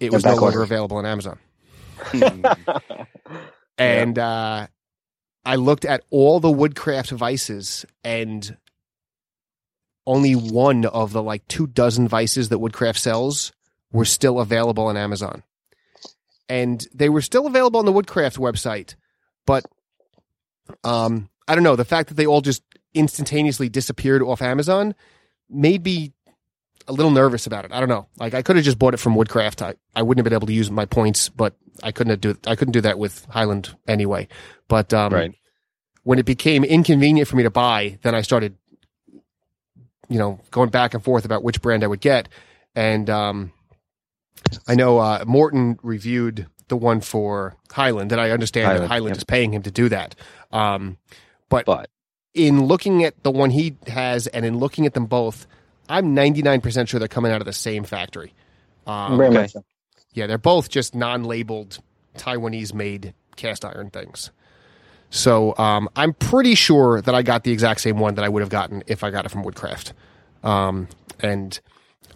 it 0.00 0.10
was 0.10 0.24
no 0.24 0.34
longer 0.36 0.62
available 0.62 0.96
on 0.96 1.06
Amazon. 1.06 1.38
And 3.78 4.18
uh, 4.18 4.66
I 5.44 5.56
looked 5.56 5.84
at 5.84 6.04
all 6.10 6.40
the 6.40 6.50
woodcraft 6.50 7.10
vices, 7.10 7.84
and 8.04 8.56
only 10.06 10.34
one 10.34 10.84
of 10.84 11.12
the 11.12 11.22
like 11.22 11.46
two 11.48 11.66
dozen 11.66 12.06
vices 12.06 12.50
that 12.50 12.58
Woodcraft 12.58 12.98
sells 12.98 13.52
were 13.92 14.04
still 14.04 14.40
available 14.40 14.86
on 14.86 14.96
Amazon. 14.96 15.42
And 16.52 16.86
they 16.94 17.08
were 17.08 17.22
still 17.22 17.46
available 17.46 17.78
on 17.80 17.86
the 17.86 17.92
Woodcraft 17.92 18.36
website, 18.36 18.94
but 19.46 19.64
um, 20.84 21.30
I 21.48 21.54
don't 21.54 21.64
know. 21.64 21.76
The 21.76 21.84
fact 21.84 22.08
that 22.10 22.14
they 22.16 22.26
all 22.26 22.40
just 22.42 22.62
instantaneously 22.94 23.68
disappeared 23.70 24.22
off 24.22 24.42
Amazon 24.42 24.94
made 25.48 25.82
me 25.84 26.12
a 26.88 26.92
little 26.92 27.10
nervous 27.10 27.46
about 27.46 27.64
it. 27.64 27.72
I 27.72 27.80
don't 27.80 27.88
know. 27.88 28.06
Like 28.18 28.34
I 28.34 28.42
could 28.42 28.56
have 28.56 28.64
just 28.64 28.78
bought 28.78 28.92
it 28.92 28.98
from 28.98 29.14
Woodcraft. 29.14 29.62
I, 29.62 29.74
I 29.94 30.02
wouldn't 30.02 30.18
have 30.20 30.30
been 30.30 30.36
able 30.36 30.46
to 30.48 30.52
use 30.52 30.70
my 30.70 30.84
points, 30.84 31.28
but 31.30 31.54
I 31.82 31.90
couldn't 31.92 32.10
have 32.10 32.20
do 32.20 32.36
I 32.46 32.54
couldn't 32.56 32.72
do 32.72 32.82
that 32.82 32.98
with 32.98 33.24
Highland 33.30 33.74
anyway. 33.88 34.28
But 34.68 34.92
um, 34.92 35.12
Right. 35.14 35.32
when 36.02 36.18
it 36.18 36.26
became 36.26 36.64
inconvenient 36.64 37.28
for 37.28 37.36
me 37.36 37.44
to 37.44 37.50
buy, 37.50 37.98
then 38.02 38.14
I 38.14 38.20
started, 38.22 38.56
you 40.08 40.18
know, 40.18 40.38
going 40.50 40.70
back 40.70 40.92
and 40.94 41.02
forth 41.02 41.24
about 41.24 41.42
which 41.42 41.62
brand 41.62 41.82
I 41.82 41.86
would 41.86 42.00
get. 42.02 42.28
And 42.74 43.08
um, 43.08 43.52
I 44.66 44.74
know 44.74 44.98
uh, 44.98 45.24
Morton 45.26 45.78
reviewed 45.82 46.46
the 46.68 46.76
one 46.76 47.00
for 47.00 47.54
Highland, 47.70 48.12
and 48.12 48.20
I 48.20 48.30
understand 48.30 48.66
that 48.66 48.72
Highland, 48.72 48.92
Highland 48.92 49.10
yep. 49.10 49.18
is 49.18 49.24
paying 49.24 49.52
him 49.52 49.62
to 49.62 49.70
do 49.70 49.88
that. 49.90 50.14
Um, 50.52 50.98
but 51.48 51.66
But 51.66 51.90
in 52.34 52.64
looking 52.64 53.04
at 53.04 53.22
the 53.22 53.30
one 53.30 53.50
he 53.50 53.76
has 53.86 54.26
and 54.26 54.44
in 54.44 54.58
looking 54.58 54.86
at 54.86 54.94
them 54.94 55.06
both, 55.06 55.46
I'm 55.88 56.16
99% 56.16 56.88
sure 56.88 56.98
they're 56.98 57.08
coming 57.08 57.32
out 57.32 57.40
of 57.40 57.46
the 57.46 57.52
same 57.52 57.84
factory. 57.84 58.32
Um, 58.86 59.18
Very 59.18 59.28
okay. 59.28 59.38
much 59.42 59.52
so. 59.52 59.64
yeah, 60.14 60.26
they're 60.26 60.38
both 60.38 60.68
just 60.68 60.94
non-labeled 60.94 61.78
Taiwanese 62.16 62.72
made 62.74 63.14
cast 63.36 63.64
iron 63.64 63.90
things. 63.90 64.30
So 65.10 65.56
um, 65.58 65.90
I'm 65.94 66.14
pretty 66.14 66.54
sure 66.54 67.02
that 67.02 67.14
I 67.14 67.22
got 67.22 67.44
the 67.44 67.52
exact 67.52 67.82
same 67.82 67.98
one 67.98 68.14
that 68.14 68.24
I 68.24 68.28
would 68.28 68.40
have 68.40 68.48
gotten 68.48 68.82
if 68.86 69.04
I 69.04 69.10
got 69.10 69.26
it 69.26 69.28
from 69.28 69.42
Woodcraft. 69.42 69.92
Um, 70.42 70.88
and 71.20 71.60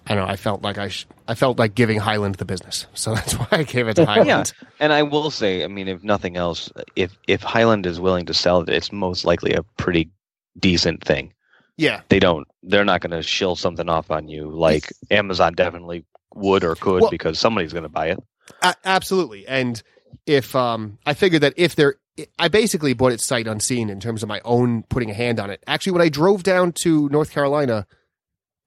I 0.07 0.15
don't 0.15 0.27
know. 0.27 0.33
I 0.33 0.37
felt 0.37 0.63
like 0.63 0.79
I 0.79 0.89
sh- 0.89 1.07
I 1.27 1.35
felt 1.35 1.59
like 1.59 1.75
giving 1.75 1.99
Highland 1.99 2.37
the 2.37 2.45
business, 2.45 2.87
so 2.95 3.15
that's 3.15 3.33
why 3.35 3.47
I 3.51 3.63
gave 3.65 3.89
it 3.89 3.95
to 3.95 4.07
Highland. 4.07 4.29
Yeah. 4.61 4.69
and 4.81 4.93
I 4.93 5.03
will 5.03 5.31
say, 5.31 5.65
I 5.65 5.67
mean, 5.67 5.89
if 5.89 6.05
nothing 6.05 6.37
else, 6.37 6.71
if 6.95 7.17
if 7.27 7.43
Highland 7.43 7.87
is 7.87 7.99
willing 8.01 8.27
to 8.27 8.35
sell 8.35 8.61
it, 8.61 8.69
it's 8.69 8.93
most 8.93 9.25
likely 9.25 9.53
a 9.53 9.63
pretty 9.77 10.11
decent 10.59 11.05
thing. 11.05 11.33
yeah, 11.77 12.01
They 12.09 12.19
don't. 12.21 12.47
They're 12.63 12.85
not 12.85 13.01
going 13.03 13.11
to 13.11 13.23
shill 13.23 13.57
something 13.57 13.89
off 13.89 14.11
on 14.11 14.29
you 14.29 14.49
like 14.51 14.93
Amazon 15.11 15.53
definitely 15.55 16.05
would 16.35 16.65
or 16.65 16.75
could 16.77 17.03
Well- 17.03 17.11
because 17.11 17.39
somebody's 17.39 17.73
going 17.73 17.83
to 17.83 17.89
buy 17.91 18.07
it. 18.09 18.19
A- 18.63 18.75
absolutely. 18.85 19.47
And 19.47 19.83
if 20.25 20.55
um, 20.57 20.99
I 21.05 21.13
figured 21.15 21.43
that 21.43 21.55
if 21.57 21.75
there, 21.77 21.97
I 22.39 22.49
basically 22.49 22.95
bought 22.95 23.13
it 23.13 23.21
sight 23.21 23.47
unseen 23.47 23.91
in 23.91 24.01
terms 24.01 24.23
of 24.23 24.29
my 24.31 24.41
own 24.45 24.85
putting 24.85 25.11
a 25.11 25.15
hand 25.15 25.39
on 25.41 25.51
it. 25.51 25.63
Actually, 25.67 25.93
when 25.93 26.03
I 26.03 26.09
drove 26.09 26.43
down 26.43 26.73
to 26.73 27.09
North 27.11 27.31
Carolina 27.33 27.87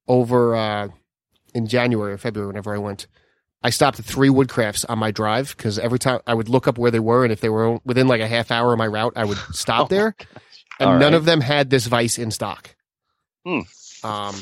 over 0.08 0.56
uh, 0.56 0.90
in 1.54 1.68
January 1.68 2.14
or 2.14 2.18
February, 2.18 2.48
whenever 2.48 2.74
I 2.74 2.78
went, 2.78 3.08
I 3.62 3.70
stopped 3.72 4.00
at 4.00 4.06
three 4.06 4.30
woodcrafts 4.30 4.86
on 4.88 5.00
my 5.00 5.12
drive 5.12 5.56
because 5.56 5.78
every 5.78 6.00
time 6.00 6.22
I 6.26 6.34
would 6.34 6.50
look 6.50 6.68
up 6.68 6.78
where 6.78 6.92
they 6.92 7.00
were, 7.00 7.24
and 7.24 7.32
if 7.34 7.42
they 7.42 7.50
were 7.50 7.80
within 7.84 8.08
like 8.08 8.22
a 8.22 8.28
half 8.28 8.52
hour 8.52 8.72
of 8.72 8.78
my 8.78 8.88
route, 8.88 9.14
I 9.16 9.26
would 9.26 9.38
stop 9.52 9.86
Oh 9.92 9.96
there. 9.96 10.16
And 10.80 10.90
All 10.90 10.94
none 11.00 11.12
right. 11.12 11.14
of 11.16 11.26
them 11.26 11.42
had 11.42 11.70
this 11.70 11.88
vice 11.88 12.18
in 12.18 12.32
stock. 12.32 12.76
Hmm. 13.46 13.60
Um, 14.04 14.36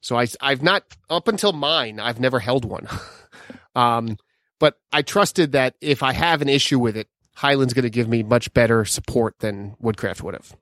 so 0.00 0.16
I, 0.16 0.26
I've 0.40 0.62
not 0.62 0.84
up 1.10 1.26
until 1.26 1.52
mine, 1.52 1.98
I've 1.98 2.20
never 2.20 2.38
held 2.38 2.64
one. 2.64 2.86
um, 3.74 4.16
but 4.60 4.78
I 4.92 5.02
trusted 5.02 5.52
that 5.52 5.74
if 5.80 6.02
I 6.04 6.12
have 6.12 6.40
an 6.42 6.48
issue 6.48 6.78
with 6.78 6.96
it, 6.96 7.08
Highland's 7.34 7.74
going 7.74 7.82
to 7.82 7.90
give 7.90 8.08
me 8.08 8.22
much 8.22 8.52
better 8.54 8.84
support 8.84 9.34
than 9.40 9.74
Woodcraft 9.80 10.22
would 10.22 10.34
have. 10.34 10.56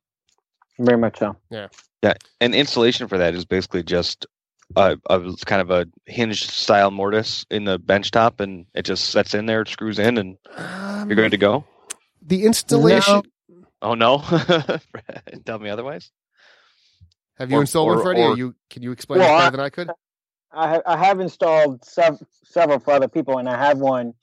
Very 0.79 0.99
much 0.99 1.19
so. 1.19 1.37
Yeah. 1.51 1.69
Yeah, 2.03 2.15
and 2.41 2.55
installation 2.55 3.09
for 3.09 3.19
that 3.19 3.35
is 3.35 3.45
basically 3.45 3.83
just 3.83 4.27
a, 4.77 4.98
a 5.11 5.35
kind 5.46 5.61
of 5.62 5.70
a 5.70 5.87
hinged 6.07 6.50
style 6.50 6.90
mortise 6.90 7.44
in 7.50 7.64
the 7.64 7.79
bench 7.79 8.11
top, 8.11 8.40
and 8.40 8.66
it 8.74 8.85
just 8.85 9.11
sets 9.11 9.35
in 9.35 9.46
there, 9.46 9.62
it 9.62 9.68
screws 9.68 9.98
in, 9.98 10.18
and 10.18 10.37
you're 11.09 11.16
good 11.16 11.31
to 11.31 11.37
go. 11.37 11.64
The 12.22 12.44
installation. 12.44 13.22
Oh 13.83 13.94
no! 13.94 14.18
Tell 15.44 15.59
me 15.59 15.70
otherwise. 15.70 16.11
Have 17.38 17.50
you 17.50 17.59
Or- 17.59 17.61
installed 17.62 17.88
one, 17.88 17.98
or- 17.98 18.03
Freddie? 18.03 18.22
Or 18.22 18.31
or- 18.31 18.37
you 18.37 18.55
can 18.70 18.83
you 18.83 18.92
explain 18.92 19.20
Well, 19.20 19.29
this 19.29 19.44
better 19.44 19.46
I- 19.46 19.50
than 19.50 19.61
I 19.61 19.70
could? 19.70 19.90
I 20.57 20.68
have, 20.68 20.83
I 20.87 20.96
have 20.96 21.20
installed 21.20 21.85
sev- 21.85 22.22
several 22.44 22.79
for 22.79 22.92
other 22.92 23.09
people, 23.09 23.38
and 23.38 23.48
I 23.48 23.57
have 23.59 23.79
one. 23.79 24.14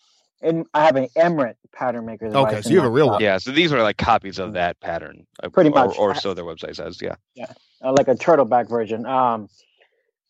And 0.44 0.66
I 0.74 0.84
have 0.86 0.96
an 0.96 1.08
Emmert 1.16 1.56
pattern 1.72 2.06
maker. 2.08 2.26
Okay, 2.26 2.62
so 2.64 2.70
you 2.72 2.78
have 2.78 2.86
a 2.86 2.90
real 2.90 3.06
shop. 3.08 3.14
one. 3.16 3.22
Yeah, 3.22 3.38
so 3.38 3.52
these 3.52 3.72
are 3.72 3.84
like 3.84 3.98
copies 3.98 4.40
of 4.40 4.54
that 4.54 4.80
pattern, 4.80 5.28
uh, 5.44 5.50
Pretty 5.50 5.70
or- 5.70 5.86
much. 5.88 5.98
or, 6.00 6.16
so 6.16 6.34
their 6.34 6.46
website 6.46 6.78
says. 6.78 7.00
Yeah. 7.00 7.14
uh, 7.84 7.92
like 7.96 8.08
a 8.08 8.16
turtleback 8.16 8.68
version. 8.68 9.06
Um, 9.06 9.50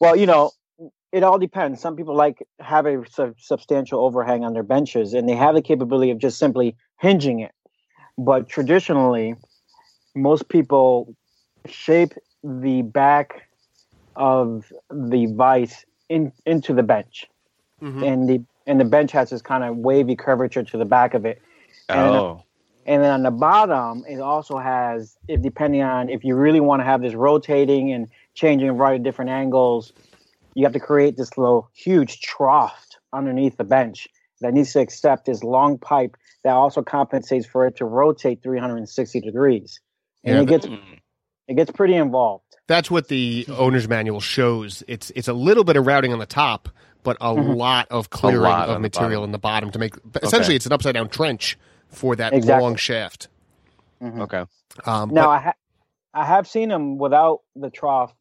well, 0.01 0.15
you 0.15 0.25
know, 0.25 0.51
it 1.13 1.23
all 1.23 1.37
depends. 1.37 1.79
Some 1.79 1.95
people 1.95 2.15
like 2.15 2.45
have 2.59 2.85
a 2.87 3.03
sub- 3.09 3.39
substantial 3.39 4.03
overhang 4.03 4.43
on 4.43 4.53
their 4.53 4.63
benches, 4.63 5.13
and 5.13 5.29
they 5.29 5.35
have 5.35 5.55
the 5.55 5.61
capability 5.61 6.11
of 6.11 6.17
just 6.17 6.37
simply 6.39 6.75
hinging 6.99 7.39
it. 7.39 7.51
But 8.17 8.49
traditionally, 8.49 9.35
most 10.15 10.49
people 10.49 11.15
shape 11.67 12.13
the 12.43 12.81
back 12.81 13.47
of 14.15 14.71
the 14.89 15.27
vice 15.27 15.85
in, 16.09 16.33
into 16.45 16.73
the 16.73 16.83
bench, 16.83 17.27
Mhm. 17.81 18.05
and 18.05 18.27
the 18.29 18.43
and 18.67 18.79
the 18.79 18.85
bench 18.85 19.11
has 19.11 19.31
this 19.31 19.41
kind 19.41 19.63
of 19.63 19.77
wavy 19.77 20.15
curvature 20.15 20.63
to 20.63 20.77
the 20.77 20.85
back 20.85 21.13
of 21.15 21.25
it. 21.25 21.41
And 21.89 21.99
then- 21.99 22.13
Oh, 22.21 22.43
And 22.87 23.03
then 23.03 23.11
on 23.11 23.21
the 23.23 23.31
bottom, 23.31 24.03
it 24.07 24.19
also 24.19 24.57
has, 24.57 25.15
if 25.27 25.41
depending 25.41 25.81
on 25.83 26.09
if 26.09 26.23
you 26.23 26.35
really 26.35 26.59
want 26.59 26.79
to 26.79 26.83
have 26.83 27.01
this 27.01 27.13
rotating 27.13 27.91
and 27.91 28.07
changing 28.33 28.69
a 28.69 28.73
variety 28.73 28.97
of 28.97 29.03
different 29.03 29.31
angles, 29.31 29.91
you 30.55 30.65
have 30.65 30.73
to 30.73 30.79
create 30.79 31.17
this 31.17 31.37
little 31.37 31.69
huge 31.73 32.21
trough 32.21 32.87
underneath 33.13 33.57
the 33.57 33.63
bench 33.63 34.07
that 34.41 34.53
needs 34.53 34.73
to 34.73 34.79
accept 34.79 35.25
this 35.25 35.43
long 35.43 35.77
pipe 35.77 36.15
that 36.43 36.51
also 36.53 36.81
compensates 36.81 37.45
for 37.45 37.67
it 37.67 37.77
to 37.77 37.85
rotate 37.85 38.41
360 38.41 39.21
degrees. 39.21 39.79
And 40.23 40.35
Yeah, 40.35 40.41
it 40.41 40.47
gets 40.47 40.65
Hmm. 40.65 40.75
it 41.47 41.55
gets 41.55 41.71
pretty 41.71 41.95
involved. 41.95 42.45
That's 42.67 42.89
what 42.89 43.07
the 43.09 43.45
owner's 43.49 43.87
manual 43.87 44.19
shows. 44.21 44.83
It's 44.87 45.11
it's 45.15 45.27
a 45.27 45.33
little 45.33 45.63
bit 45.63 45.75
of 45.75 45.85
routing 45.85 46.13
on 46.13 46.19
the 46.19 46.25
top, 46.25 46.69
but 47.03 47.17
a 47.19 47.33
Mhm. 47.33 47.55
lot 47.57 47.87
of 47.91 48.09
clearing 48.09 48.41
lot 48.41 48.63
of 48.69 48.69
on 48.69 48.73
the 48.75 48.79
material 48.79 49.23
in 49.23 49.31
the 49.31 49.39
bottom 49.39 49.69
to 49.71 49.79
make. 49.79 49.95
but 50.09 50.23
Essentially, 50.23 50.55
it's 50.55 50.65
an 50.65 50.71
upside 50.71 50.93
down 50.95 51.09
trench 51.09 51.57
for 51.89 52.15
that 52.15 52.33
Exactly. 52.33 52.61
long 52.63 52.75
shaft. 52.75 53.27
Mhm. 54.01 54.21
okay. 54.21 54.45
Um, 54.85 55.09
Now 55.09 55.25
but- 55.25 55.29
I 55.29 55.39
ha- 55.39 55.53
I 56.13 56.25
have 56.25 56.47
seen 56.47 56.69
them 56.69 56.97
without 56.97 57.41
the 57.55 57.69
trough, 57.69 58.13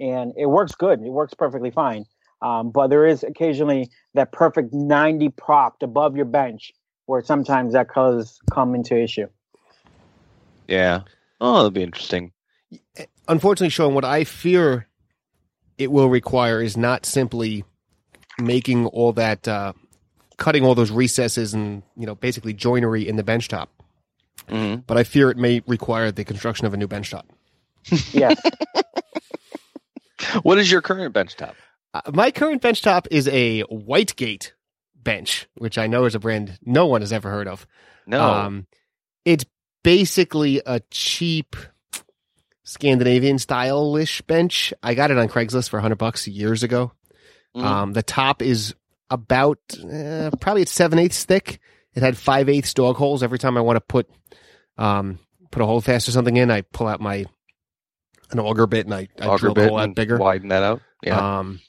and 0.00 0.34
it 0.36 0.46
works 0.46 0.74
good. 0.74 1.00
It 1.02 1.10
works 1.10 1.34
perfectly 1.34 1.70
fine. 1.70 2.06
Um, 2.42 2.70
but 2.70 2.88
there 2.88 3.06
is 3.06 3.24
occasionally 3.24 3.90
that 4.14 4.32
perfect 4.32 4.72
ninety 4.72 5.30
propped 5.30 5.82
above 5.82 6.16
your 6.16 6.26
bench, 6.26 6.72
where 7.06 7.22
sometimes 7.22 7.74
that 7.74 7.88
cause 7.88 8.38
come 8.52 8.74
into 8.74 8.96
issue. 8.98 9.26
Yeah. 10.68 11.02
Oh, 11.40 11.54
that'll 11.56 11.70
be 11.70 11.82
interesting. 11.82 12.32
unfortunately, 13.28 13.70
Sean, 13.70 13.94
what 13.94 14.04
I 14.04 14.24
fear 14.24 14.88
it 15.78 15.90
will 15.92 16.08
require 16.10 16.62
is 16.62 16.76
not 16.76 17.06
simply 17.06 17.64
making 18.38 18.86
all 18.88 19.12
that, 19.14 19.48
uh, 19.48 19.72
cutting 20.38 20.64
all 20.64 20.74
those 20.74 20.90
recesses 20.90 21.54
and 21.54 21.82
you 21.96 22.06
know 22.06 22.14
basically 22.14 22.54
joinery 22.54 23.08
in 23.08 23.16
the 23.16 23.24
bench 23.24 23.48
top, 23.48 23.70
hmm 24.48 24.76
but 24.86 24.96
I 24.98 25.04
fear 25.04 25.30
it 25.30 25.36
may 25.38 25.62
require 25.66 26.12
the 26.12 26.24
construction 26.24 26.66
of 26.66 26.74
a 26.74 26.76
new 26.76 26.88
bench 26.88 27.10
top. 27.10 27.26
Yes, 28.12 28.40
What 30.42 30.58
is 30.58 30.70
your 30.70 30.82
current 30.82 31.12
bench 31.12 31.36
top? 31.36 31.54
Uh, 31.94 32.00
my 32.12 32.30
current 32.30 32.62
bench 32.62 32.82
top 32.82 33.08
is 33.10 33.28
a 33.28 33.62
Whitegate 33.64 34.52
bench, 34.94 35.46
which 35.56 35.78
I 35.78 35.86
know 35.86 36.04
is 36.04 36.14
a 36.14 36.18
brand 36.18 36.58
no 36.62 36.86
one 36.86 37.00
has 37.02 37.12
ever 37.12 37.30
heard 37.30 37.48
of. 37.48 37.66
No. 38.06 38.20
Um, 38.20 38.66
it's 39.24 39.44
basically 39.82 40.60
a 40.64 40.80
cheap 40.90 41.56
Scandinavian 42.64 43.38
style-ish 43.38 44.22
bench. 44.22 44.74
I 44.82 44.94
got 44.94 45.10
it 45.10 45.18
on 45.18 45.28
Craigslist 45.28 45.68
for 45.68 45.76
100 45.76 45.96
bucks 45.96 46.26
years 46.26 46.62
ago. 46.62 46.92
Mhm. 47.56 47.62
Um, 47.62 47.92
the 47.92 48.02
top 48.02 48.42
is 48.42 48.74
about 49.08 49.58
uh, 49.78 50.30
probably 50.40 50.62
it's 50.62 50.72
seven 50.72 50.98
eighths 50.98 51.24
thick. 51.24 51.60
It 51.94 52.02
had 52.02 52.16
five 52.18 52.48
eighths 52.48 52.74
dog 52.74 52.96
holes. 52.96 53.22
Every 53.22 53.38
time 53.38 53.56
I 53.56 53.60
want 53.60 53.76
to 53.76 53.80
put 53.80 54.10
um, 54.76 55.20
put 55.50 55.62
a 55.62 55.66
holdfast 55.66 56.08
or 56.08 56.10
something 56.10 56.36
in, 56.36 56.50
I 56.50 56.62
pull 56.62 56.86
out 56.88 57.00
my 57.00 57.24
an 58.30 58.38
auger 58.40 58.66
bit 58.66 58.86
and 58.86 58.94
I, 58.94 59.08
I 59.20 59.26
Auger 59.26 59.38
drill 59.38 59.54
the 59.54 59.60
bit 59.62 59.68
hole 59.70 59.78
out 59.78 59.84
and 59.84 59.94
bigger. 59.94 60.16
Widen 60.18 60.48
that 60.48 60.62
out. 60.62 60.80
Yeah. 61.02 61.38
Um, 61.38 61.60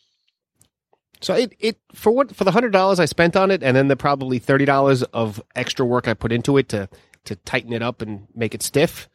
so 1.22 1.34
it 1.34 1.54
it 1.60 1.80
for 1.94 2.12
what 2.12 2.36
for 2.36 2.44
the 2.44 2.52
hundred 2.52 2.72
dollars 2.74 3.00
I 3.00 3.06
spent 3.06 3.36
on 3.36 3.50
it, 3.52 3.64
and 3.64 3.76
then 3.76 3.88
the 3.88 3.96
probably 3.96 4.40
thirty 4.40 4.66
dollars 4.66 5.04
of 5.04 5.42
extra 5.56 5.86
work 5.86 6.08
I 6.08 6.14
put 6.14 6.32
into 6.32 6.58
it 6.58 6.70
to 6.70 6.90
to 7.26 7.36
tighten 7.38 7.74
it 7.74 7.82
up 7.82 8.02
and 8.02 8.28
make 8.36 8.54
it 8.56 8.62
stiff. 8.64 9.10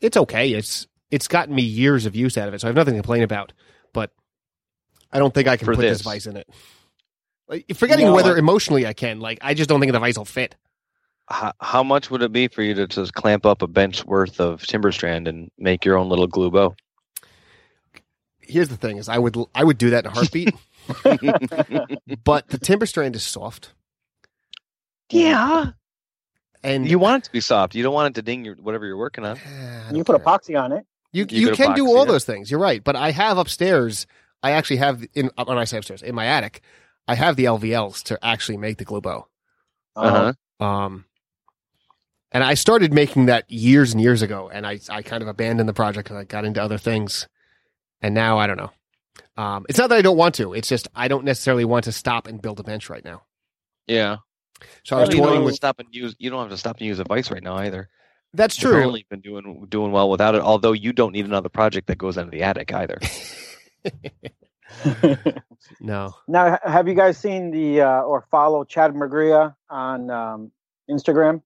it's 0.00 0.16
okay. 0.16 0.52
It's 0.52 0.86
it's 1.10 1.28
gotten 1.28 1.54
me 1.54 1.62
years 1.62 2.04
of 2.04 2.16
use 2.16 2.36
out 2.36 2.48
of 2.48 2.54
it, 2.54 2.60
so 2.60 2.66
I 2.66 2.70
have 2.70 2.76
nothing 2.76 2.94
to 2.94 2.98
complain 3.00 3.22
about. 3.22 3.52
But 3.92 4.10
I 5.12 5.18
don't 5.18 5.32
think 5.32 5.46
I 5.48 5.56
can 5.56 5.64
For 5.66 5.74
put 5.74 5.82
this. 5.82 5.98
this. 5.98 6.02
vice 6.04 6.26
in 6.26 6.36
it. 6.36 6.48
Like, 7.48 7.64
forgetting 7.76 8.06
No, 8.06 8.14
whether 8.14 8.34
I- 8.34 8.38
emotionally 8.40 8.84
I 8.86 8.92
can, 8.92 9.20
like 9.20 9.38
I 9.40 9.54
just 9.54 9.68
don't 9.70 9.78
think 9.80 9.92
the 9.92 10.00
vice 10.00 10.18
will 10.18 10.24
fit. 10.24 10.56
How, 11.28 11.52
how 11.60 11.82
much 11.82 12.10
would 12.10 12.22
it 12.22 12.32
be 12.32 12.48
for 12.48 12.62
you 12.62 12.74
to 12.74 12.86
just 12.86 13.14
clamp 13.14 13.44
up 13.46 13.62
a 13.62 13.66
bench 13.66 14.04
worth 14.04 14.40
of 14.40 14.62
timber 14.66 14.92
strand 14.92 15.26
and 15.26 15.50
make 15.58 15.84
your 15.84 15.96
own 15.98 16.08
little 16.08 16.26
glue 16.28 16.50
bow? 16.50 16.74
Here's 18.40 18.68
the 18.68 18.76
thing: 18.76 18.96
is 18.98 19.08
I 19.08 19.18
would 19.18 19.36
I 19.54 19.64
would 19.64 19.76
do 19.78 19.90
that 19.90 20.04
in 20.04 20.10
a 20.10 20.14
heartbeat, 20.14 20.54
but 22.24 22.48
the 22.48 22.58
timber 22.58 22.86
strand 22.86 23.16
is 23.16 23.24
soft, 23.24 23.72
yeah. 25.10 25.72
and 26.62 26.88
You 26.88 26.98
want 27.00 27.24
it 27.24 27.26
to 27.26 27.32
be 27.32 27.40
soft. 27.40 27.74
You 27.74 27.82
don't 27.82 27.94
want 27.94 28.12
it 28.12 28.20
to 28.20 28.22
ding 28.22 28.44
your 28.44 28.54
whatever 28.56 28.86
you're 28.86 28.96
working 28.96 29.24
on. 29.24 29.36
I 29.36 29.90
you 29.92 30.04
put 30.04 30.16
care. 30.16 30.24
epoxy 30.24 30.60
on 30.60 30.70
it. 30.72 30.86
You 31.12 31.26
You 31.28 31.48
you, 31.48 31.54
can 31.54 31.74
do 31.74 31.86
all 31.88 32.04
it. 32.04 32.06
those 32.06 32.24
things. 32.24 32.50
You're 32.50 32.60
right, 32.60 32.82
but 32.84 32.94
I 32.94 33.10
have 33.10 33.36
upstairs. 33.38 34.06
I 34.44 34.52
actually 34.52 34.76
have 34.76 35.04
in 35.14 35.30
when 35.44 35.58
I 35.58 35.64
say 35.64 35.78
upstairs 35.78 36.02
in 36.02 36.14
my 36.14 36.26
attic, 36.26 36.60
I 37.08 37.16
have 37.16 37.34
the 37.34 37.44
LVLs 37.46 38.04
to 38.04 38.24
actually 38.24 38.58
make 38.58 38.78
the 38.78 38.84
glue 38.84 39.00
bow. 39.00 39.26
Uh 39.96 40.32
huh. 40.60 40.64
Um, 40.64 41.04
and 42.36 42.44
I 42.44 42.52
started 42.52 42.92
making 42.92 43.26
that 43.26 43.50
years 43.50 43.92
and 43.94 44.00
years 44.02 44.20
ago, 44.20 44.50
and 44.52 44.66
I 44.66 44.78
I 44.90 45.00
kind 45.00 45.22
of 45.22 45.28
abandoned 45.28 45.66
the 45.68 45.72
project 45.72 46.06
because 46.06 46.18
I 46.20 46.24
got 46.24 46.44
into 46.44 46.62
other 46.62 46.76
things, 46.76 47.28
and 48.02 48.14
now 48.14 48.36
I 48.38 48.46
don't 48.46 48.58
know. 48.58 48.72
Um, 49.38 49.64
it's 49.70 49.78
not 49.78 49.88
that 49.88 49.96
I 49.96 50.02
don't 50.02 50.18
want 50.18 50.34
to; 50.34 50.52
it's 50.52 50.68
just 50.68 50.86
I 50.94 51.08
don't 51.08 51.24
necessarily 51.24 51.64
want 51.64 51.84
to 51.84 51.92
stop 51.92 52.26
and 52.26 52.42
build 52.42 52.60
a 52.60 52.62
bench 52.62 52.90
right 52.90 53.02
now. 53.04 53.22
Yeah. 53.86 54.18
So 54.84 54.98
I 54.98 55.00
was 55.00 55.08
Well, 55.08 55.16
you 55.16 55.22
don't 55.22 55.32
toying 55.32 55.34
have 55.36 55.42
to 55.44 55.44
with. 55.46 55.54
stop 55.54 55.78
and 55.78 55.88
use. 55.92 56.14
You 56.18 56.28
don't 56.28 56.40
have 56.42 56.50
to 56.50 56.58
stop 56.58 56.76
and 56.76 56.86
use 56.86 56.98
a 56.98 57.04
vice 57.04 57.30
right 57.30 57.42
now 57.42 57.56
either. 57.56 57.88
That's 58.34 58.60
You've 58.60 58.72
true. 58.72 58.84
only 58.84 59.06
been 59.08 59.20
doing 59.22 59.66
doing 59.70 59.92
well 59.92 60.10
without 60.10 60.34
it. 60.34 60.42
Although 60.42 60.72
you 60.72 60.92
don't 60.92 61.12
need 61.12 61.24
another 61.24 61.48
project 61.48 61.86
that 61.86 61.96
goes 61.96 62.18
into 62.18 62.30
the 62.32 62.42
attic 62.42 62.72
either. 62.74 62.98
No, 65.80 66.14
now, 66.28 66.58
have 66.64 66.86
you 66.88 66.94
guys 66.94 67.18
seen 67.18 67.50
the 67.50 67.80
uh, 67.82 68.02
or 68.02 68.26
follow 68.30 68.64
Chad 68.64 68.92
Magiera 68.94 69.54
on 69.70 70.10
um, 70.10 70.52
Instagram? 70.90 71.42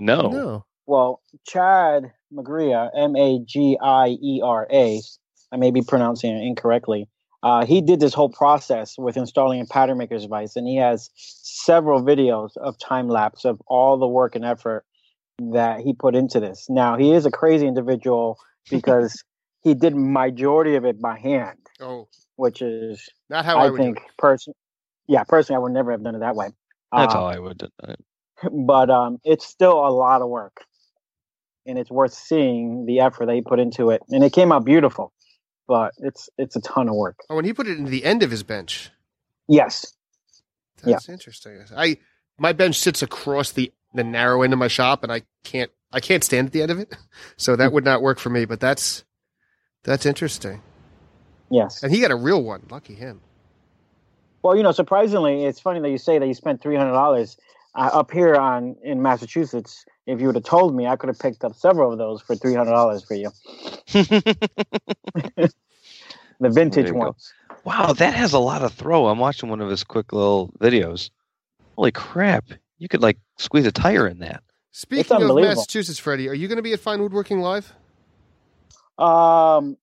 No. 0.00 0.28
no. 0.28 0.64
Well, 0.86 1.22
Chad 1.46 2.12
Magiera, 2.32 2.90
M 2.96 3.14
A 3.14 3.38
G 3.46 3.78
I 3.80 4.08
E 4.20 4.40
R 4.42 4.66
A, 4.72 5.00
I 5.52 5.56
may 5.56 5.70
be 5.70 5.82
pronouncing 5.82 6.34
it 6.34 6.44
incorrectly. 6.44 7.08
Uh, 7.42 7.64
he 7.64 7.80
did 7.80 8.00
this 8.00 8.12
whole 8.12 8.28
process 8.28 8.96
with 8.98 9.16
installing 9.16 9.60
a 9.60 9.66
pattern 9.66 9.98
maker's 9.98 10.22
device, 10.22 10.56
and 10.56 10.66
he 10.66 10.76
has 10.76 11.10
several 11.14 12.02
videos 12.02 12.56
of 12.56 12.78
time 12.78 13.08
lapse 13.08 13.44
of 13.44 13.60
all 13.66 13.96
the 13.98 14.06
work 14.08 14.34
and 14.34 14.44
effort 14.44 14.84
that 15.52 15.80
he 15.80 15.94
put 15.94 16.14
into 16.14 16.38
this. 16.40 16.66
Now, 16.68 16.96
he 16.98 17.12
is 17.12 17.24
a 17.24 17.30
crazy 17.30 17.66
individual 17.66 18.36
because 18.68 19.22
he 19.62 19.74
did 19.74 19.96
majority 19.96 20.74
of 20.74 20.84
it 20.84 21.00
by 21.00 21.18
hand, 21.18 21.58
Oh, 21.80 22.08
which 22.36 22.60
is 22.60 23.08
not 23.30 23.44
how 23.44 23.56
I, 23.56 23.66
I, 23.66 23.70
would 23.70 23.78
think 23.78 23.98
it. 23.98 24.02
person, 24.18 24.52
yeah, 25.06 25.24
personally, 25.24 25.56
I 25.56 25.60
would 25.60 25.72
never 25.72 25.92
have 25.92 26.02
done 26.02 26.14
it 26.14 26.20
that 26.20 26.36
way. 26.36 26.48
That's 26.94 27.14
Uh, 27.14 27.18
how 27.18 27.24
I 27.26 27.38
would. 27.38 27.58
do 27.58 27.68
it. 27.84 28.00
But 28.52 28.90
um, 28.90 29.18
it's 29.24 29.46
still 29.46 29.84
a 29.86 29.90
lot 29.90 30.22
of 30.22 30.28
work, 30.28 30.64
and 31.66 31.78
it's 31.78 31.90
worth 31.90 32.14
seeing 32.14 32.86
the 32.86 33.00
effort 33.00 33.26
that 33.26 33.34
he 33.34 33.42
put 33.42 33.58
into 33.60 33.90
it. 33.90 34.02
And 34.08 34.24
it 34.24 34.32
came 34.32 34.52
out 34.52 34.64
beautiful, 34.64 35.12
but 35.66 35.92
it's 35.98 36.28
it's 36.38 36.56
a 36.56 36.60
ton 36.60 36.88
of 36.88 36.94
work. 36.94 37.18
Oh, 37.28 37.38
and 37.38 37.46
he 37.46 37.52
put 37.52 37.66
it 37.66 37.78
into 37.78 37.90
the 37.90 38.04
end 38.04 38.22
of 38.22 38.30
his 38.30 38.42
bench. 38.42 38.90
Yes, 39.48 39.92
Yeah. 40.84 40.92
That's 40.92 41.08
interesting. 41.08 41.60
I 41.76 41.98
my 42.38 42.52
bench 42.52 42.76
sits 42.76 43.02
across 43.02 43.52
the 43.52 43.72
the 43.94 44.04
narrow 44.04 44.42
end 44.42 44.52
of 44.52 44.58
my 44.58 44.68
shop, 44.68 45.02
and 45.02 45.12
I 45.12 45.22
can't 45.44 45.70
I 45.92 46.00
can't 46.00 46.22
stand 46.24 46.46
at 46.46 46.52
the 46.52 46.62
end 46.62 46.70
of 46.70 46.78
it, 46.78 46.94
so 47.36 47.56
that 47.56 47.72
would 47.72 47.84
not 47.84 48.02
work 48.02 48.18
for 48.18 48.30
me. 48.30 48.44
But 48.44 48.60
that's 48.60 49.04
that's 49.82 50.06
interesting. 50.06 50.62
yes. 51.50 51.82
And 51.82 51.92
he 51.92 52.00
got 52.00 52.10
a 52.10 52.16
real 52.16 52.42
one. 52.42 52.66
Lucky 52.70 52.94
him. 52.94 53.20
Well, 54.42 54.56
you 54.56 54.62
know, 54.62 54.72
surprisingly, 54.72 55.44
it's 55.44 55.60
funny 55.60 55.80
that 55.80 55.90
you 55.90 55.98
say 55.98 56.18
that 56.18 56.26
you 56.26 56.34
spent 56.34 56.62
three 56.62 56.76
hundred 56.76 56.92
dollars 56.92 57.36
uh, 57.74 57.90
up 57.92 58.10
here 58.10 58.34
on 58.36 58.76
in 58.82 59.02
Massachusetts. 59.02 59.84
If 60.06 60.20
you 60.20 60.26
would 60.26 60.34
have 60.36 60.44
told 60.44 60.74
me, 60.74 60.86
I 60.86 60.96
could 60.96 61.08
have 61.08 61.18
picked 61.18 61.44
up 61.44 61.54
several 61.54 61.92
of 61.92 61.98
those 61.98 62.20
for 62.22 62.34
three 62.34 62.54
hundred 62.54 62.72
dollars 62.72 63.04
for 63.04 63.14
you. 63.14 63.30
The 66.40 66.48
vintage 66.48 66.86
you 66.86 66.92
go. 66.94 66.98
ones. 66.98 67.34
wow, 67.64 67.92
that 67.92 68.14
has 68.14 68.32
a 68.32 68.38
lot 68.38 68.62
of 68.62 68.72
throw. 68.72 69.08
I'm 69.08 69.18
watching 69.18 69.50
one 69.50 69.60
of 69.60 69.68
his 69.68 69.84
quick 69.84 70.12
little 70.12 70.50
videos. 70.58 71.10
Holy 71.76 71.92
crap! 71.92 72.46
You 72.78 72.88
could 72.88 73.02
like 73.02 73.18
squeeze 73.36 73.66
a 73.66 73.72
tire 73.72 74.08
in 74.08 74.20
that. 74.20 74.42
Speaking 74.72 75.22
of. 75.22 75.36
Massachusetts, 75.36 75.98
Freddie, 75.98 76.28
are 76.28 76.34
you 76.34 76.48
going 76.48 76.56
to 76.56 76.62
be 76.62 76.72
at 76.72 76.80
Fine 76.80 77.02
Woodworking 77.02 77.40
Live? 77.40 77.74
Um, 78.98 79.76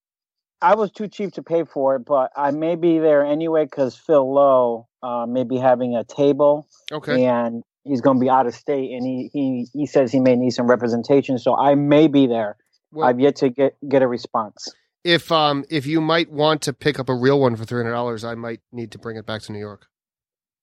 I 0.61 0.75
was 0.75 0.91
too 0.91 1.07
cheap 1.07 1.33
to 1.33 1.43
pay 1.43 1.63
for 1.63 1.95
it, 1.97 2.05
but 2.05 2.31
I 2.35 2.51
may 2.51 2.75
be 2.75 2.97
there 2.97 3.23
anyway 3.23 3.65
because 3.65 3.95
Phil 3.95 4.31
Lowe 4.33 4.87
uh, 5.03 5.25
may 5.27 5.43
be 5.43 5.57
having 5.57 5.95
a 5.95 6.03
table 6.03 6.67
Okay. 6.91 7.25
and 7.25 7.63
he's 7.87 8.01
going 8.01 8.17
to 8.17 8.21
be 8.21 8.29
out 8.29 8.47
of 8.47 8.53
state, 8.53 8.91
and 8.91 9.05
he, 9.05 9.29
he 9.33 9.67
he 9.73 9.85
says 9.85 10.11
he 10.11 10.19
may 10.19 10.35
need 10.35 10.51
some 10.51 10.67
representation, 10.67 11.37
so 11.39 11.55
I 11.55 11.75
may 11.75 12.07
be 12.07 12.27
there. 12.27 12.57
Well, 12.91 13.07
I've 13.07 13.19
yet 13.19 13.37
to 13.37 13.49
get 13.49 13.75
get 13.87 14.01
a 14.01 14.07
response. 14.07 14.69
if 15.03 15.31
um 15.31 15.65
if 15.69 15.85
you 15.85 16.01
might 16.01 16.31
want 16.31 16.61
to 16.63 16.73
pick 16.73 16.99
up 16.99 17.09
a 17.09 17.13
real 17.15 17.39
one 17.39 17.55
for 17.55 17.65
three 17.65 17.79
hundred 17.81 17.93
dollars, 17.93 18.23
I 18.23 18.35
might 18.35 18.61
need 18.71 18.91
to 18.91 18.99
bring 18.99 19.17
it 19.17 19.25
back 19.25 19.41
to 19.43 19.51
New 19.51 19.59
York. 19.59 19.87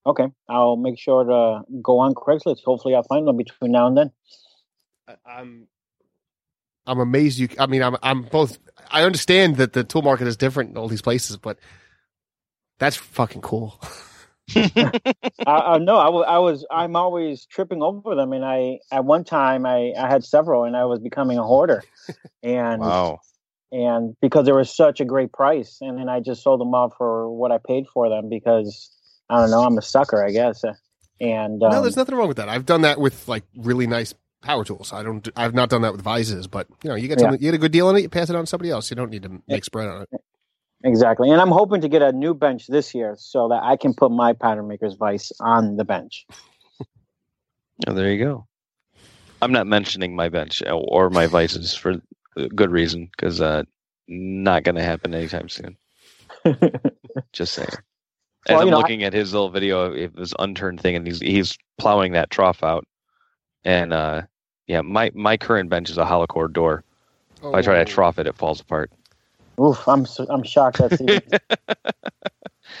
Okay, 0.07 0.27
I'll 0.47 0.75
make 0.77 0.99
sure 0.99 1.23
to 1.23 1.61
go 1.81 1.99
on 1.99 2.13
Craigslist. 2.13 2.63
Hopefully, 2.63 2.93
I'll 2.95 3.03
find 3.03 3.25
one 3.25 3.37
between 3.37 3.71
now 3.71 3.87
and 3.87 3.97
then. 3.97 4.11
I'm 5.25 5.67
I'm 6.87 6.99
amazed 6.99 7.39
you. 7.39 7.49
I 7.59 7.65
mean, 7.65 7.81
I'm 7.81 7.97
I'm 8.03 8.23
both. 8.23 8.59
I 8.91 9.03
understand 9.03 9.57
that 9.57 9.73
the 9.73 9.83
tool 9.83 10.03
market 10.03 10.27
is 10.27 10.37
different 10.37 10.71
in 10.71 10.77
all 10.77 10.87
these 10.87 11.01
places, 11.01 11.37
but 11.37 11.57
that's 12.77 12.95
fucking 12.95 13.41
cool. 13.41 13.81
I, 14.55 14.91
I 15.45 15.77
no, 15.79 15.97
I 15.97 16.09
wa- 16.09 16.21
I 16.21 16.39
was 16.39 16.65
I'm 16.71 16.95
always 16.95 17.45
tripping 17.45 17.81
over 17.81 18.15
them, 18.15 18.33
and 18.33 18.45
I 18.45 18.79
at 18.91 19.05
one 19.05 19.23
time 19.23 19.65
I 19.65 19.93
I 19.97 20.09
had 20.09 20.23
several, 20.23 20.63
and 20.65 20.75
I 20.75 20.85
was 20.85 20.99
becoming 20.99 21.37
a 21.37 21.43
hoarder, 21.43 21.83
and 22.43 22.81
Wow. 22.81 23.19
and 23.71 24.15
because 24.21 24.45
they 24.45 24.51
were 24.51 24.63
such 24.63 25.01
a 25.01 25.05
great 25.05 25.33
price, 25.33 25.79
and 25.81 25.97
then 25.97 26.09
I 26.09 26.19
just 26.19 26.43
sold 26.43 26.61
them 26.61 26.73
off 26.75 26.93
for 26.97 27.29
what 27.31 27.51
I 27.51 27.59
paid 27.65 27.85
for 27.93 28.09
them 28.09 28.29
because 28.29 28.91
I 29.29 29.39
don't 29.41 29.51
know, 29.51 29.63
I'm 29.63 29.77
a 29.77 29.81
sucker, 29.81 30.23
I 30.23 30.31
guess. 30.31 30.63
And 31.19 31.63
um, 31.63 31.71
no, 31.71 31.81
there's 31.81 31.97
nothing 31.97 32.15
wrong 32.15 32.27
with 32.27 32.37
that. 32.37 32.49
I've 32.49 32.65
done 32.65 32.81
that 32.81 32.99
with 32.99 33.27
like 33.27 33.43
really 33.57 33.87
nice 33.87 34.13
power 34.43 34.63
tools. 34.63 34.93
I 34.93 35.03
don't. 35.03 35.27
I've 35.35 35.53
not 35.53 35.69
done 35.69 35.81
that 35.83 35.93
with 35.93 36.01
vises, 36.01 36.47
but 36.47 36.67
you 36.83 36.89
know, 36.89 36.95
you 36.95 37.07
get 37.07 37.21
Yeah. 37.21 37.31
you 37.31 37.37
get 37.37 37.53
a 37.53 37.57
good 37.59 37.71
deal 37.71 37.87
on 37.87 37.97
it, 37.97 38.01
you 38.01 38.09
pass 38.09 38.29
it 38.29 38.35
on 38.35 38.43
to 38.43 38.47
somebody 38.47 38.69
else. 38.71 38.89
You 38.89 38.95
don't 38.95 39.09
need 39.11 39.23
to 39.23 39.41
make 39.47 39.65
spread 39.65 39.87
on 39.89 40.03
it. 40.03 40.09
Exactly, 40.85 41.29
and 41.31 41.41
I'm 41.41 41.49
hoping 41.51 41.81
to 41.81 41.89
get 41.89 42.01
a 42.01 42.11
new 42.13 42.33
bench 42.33 42.67
this 42.67 42.95
year 42.95 43.15
so 43.19 43.49
that 43.49 43.61
I 43.63 43.75
can 43.75 43.93
put 43.93 44.11
my 44.11 44.31
pattern 44.33 44.67
maker's 44.67 44.93
vice 44.95 45.31
on 45.41 45.75
the 45.75 45.83
bench. 45.83 46.25
Oh, 47.87 47.93
there 47.93 48.11
you 48.11 48.23
go. 48.23 48.47
I'm 49.41 49.51
not 49.51 49.67
mentioning 49.67 50.15
my 50.15 50.29
bench 50.29 50.63
or 50.65 51.09
my 51.09 51.27
vices 51.27 51.75
for 51.75 51.95
good 52.55 52.71
reason 52.71 53.09
because 53.15 53.41
uh, 53.41 53.63
not 54.07 54.63
going 54.63 54.75
to 54.75 54.83
happen 54.83 55.13
anytime 55.13 55.49
soon. 55.49 55.77
Just 57.33 57.53
saying. 57.53 57.67
As 58.47 58.51
Well, 58.53 58.59
I'm 58.61 58.65
you 58.65 58.71
know, 58.71 58.77
I- 58.77 58.81
looking 58.81 59.03
at 59.03 59.13
his 59.13 59.33
little 59.33 59.49
video 59.49 59.91
of 59.93 60.13
this 60.15 60.33
unturned 60.39 60.79
thing, 60.81 60.95
and 60.95 61.05
he's 61.05 61.19
he's 61.19 61.57
plowing 61.77 62.13
that 62.13 62.29
trough 62.29 62.63
out, 62.63 62.85
and 63.65 63.91
uh, 63.93 64.21
yeah, 64.67 64.81
my 64.81 65.11
my 65.13 65.35
current 65.37 65.69
bench 65.69 65.89
is 65.89 65.97
a 65.97 66.05
hollow 66.05 66.27
core 66.27 66.47
door. 66.47 66.83
If 67.37 67.53
I 67.53 67.61
try 67.61 67.75
to 67.75 67.81
Oh. 67.81 67.93
trough 67.93 68.19
it, 68.19 68.27
it 68.27 68.35
falls 68.37 68.61
apart. 68.61 68.91
Oof, 69.59 69.87
I'm 69.87 70.05
so, 70.05 70.25
I'm 70.29 70.43
shocked 70.43 70.77
that's 70.79 70.99
even. 71.01 71.21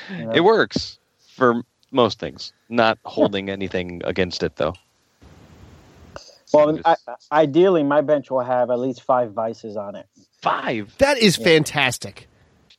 you 0.09 0.25
know? 0.25 0.31
It 0.33 0.41
works 0.43 0.99
for 1.35 1.61
most 1.91 2.19
things. 2.19 2.53
Not 2.69 2.97
holding 3.05 3.49
anything 3.49 4.01
against 4.03 4.43
it 4.43 4.55
though. 4.55 4.73
Well, 6.53 6.79
I, 6.85 6.95
ideally, 7.31 7.83
my 7.83 8.01
bench 8.01 8.29
will 8.31 8.41
have 8.43 8.69
at 8.69 8.79
least 8.79 9.01
five 9.03 9.33
vices 9.33 9.75
on 9.77 9.95
it. 9.95 10.07
Five. 10.41 10.95
That 10.99 11.17
is 11.17 11.37
Yeah. 11.37 11.45
fantastic. 11.45 12.27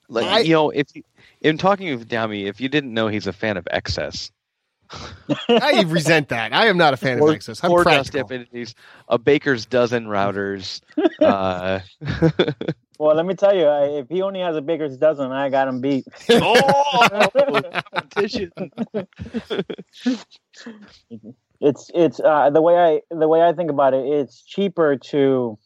Like 0.08 0.26
I- 0.26 0.40
you 0.40 0.52
know, 0.54 0.70
if 0.70 0.86
you, 0.94 1.02
in 1.40 1.58
talking 1.58 1.90
with 1.96 2.08
Dami, 2.08 2.44
if 2.46 2.60
you 2.60 2.68
didn't 2.68 2.94
know 2.94 3.08
he's 3.08 3.26
a 3.26 3.32
fan 3.32 3.56
of 3.56 3.66
excess, 3.70 4.30
I 5.48 5.82
resent 5.86 6.28
that. 6.28 6.52
I 6.52 6.66
am 6.66 6.76
not 6.78 6.94
a 6.94 6.96
fan 6.96 7.20
Or- 7.20 7.28
of 7.30 7.34
Access. 7.36 7.62
I'm 7.64 7.70
or 7.72 7.84
dust 7.84 8.12
practical. 8.12 8.20
affinities, 8.26 8.74
a 9.08 9.18
baker's 9.18 9.66
dozen 9.66 10.06
routers. 10.06 10.80
uh, 11.20 11.80
Well, 12.98 13.14
let 13.14 13.26
me 13.26 13.34
tell 13.34 13.54
you, 13.54 13.66
I- 13.66 13.98
if 13.98 14.08
he 14.08 14.22
only 14.22 14.40
has 14.40 14.56
a 14.56 14.62
baker's 14.62 14.96
dozen, 14.96 15.30
I 15.30 15.50
got 15.50 15.68
him 15.68 15.80
beat. 15.82 16.04
oh, 16.30 17.08
competition. 17.92 18.50
it's 21.60 21.90
it's 21.94 22.20
uh, 22.20 22.50
the 22.50 22.62
way 22.62 22.76
I 22.76 23.00
the 23.14 23.28
way 23.28 23.42
I 23.42 23.52
think 23.52 23.70
about 23.70 23.94
it. 23.94 24.06
It's 24.06 24.42
cheaper 24.42 24.96
to 24.96 25.58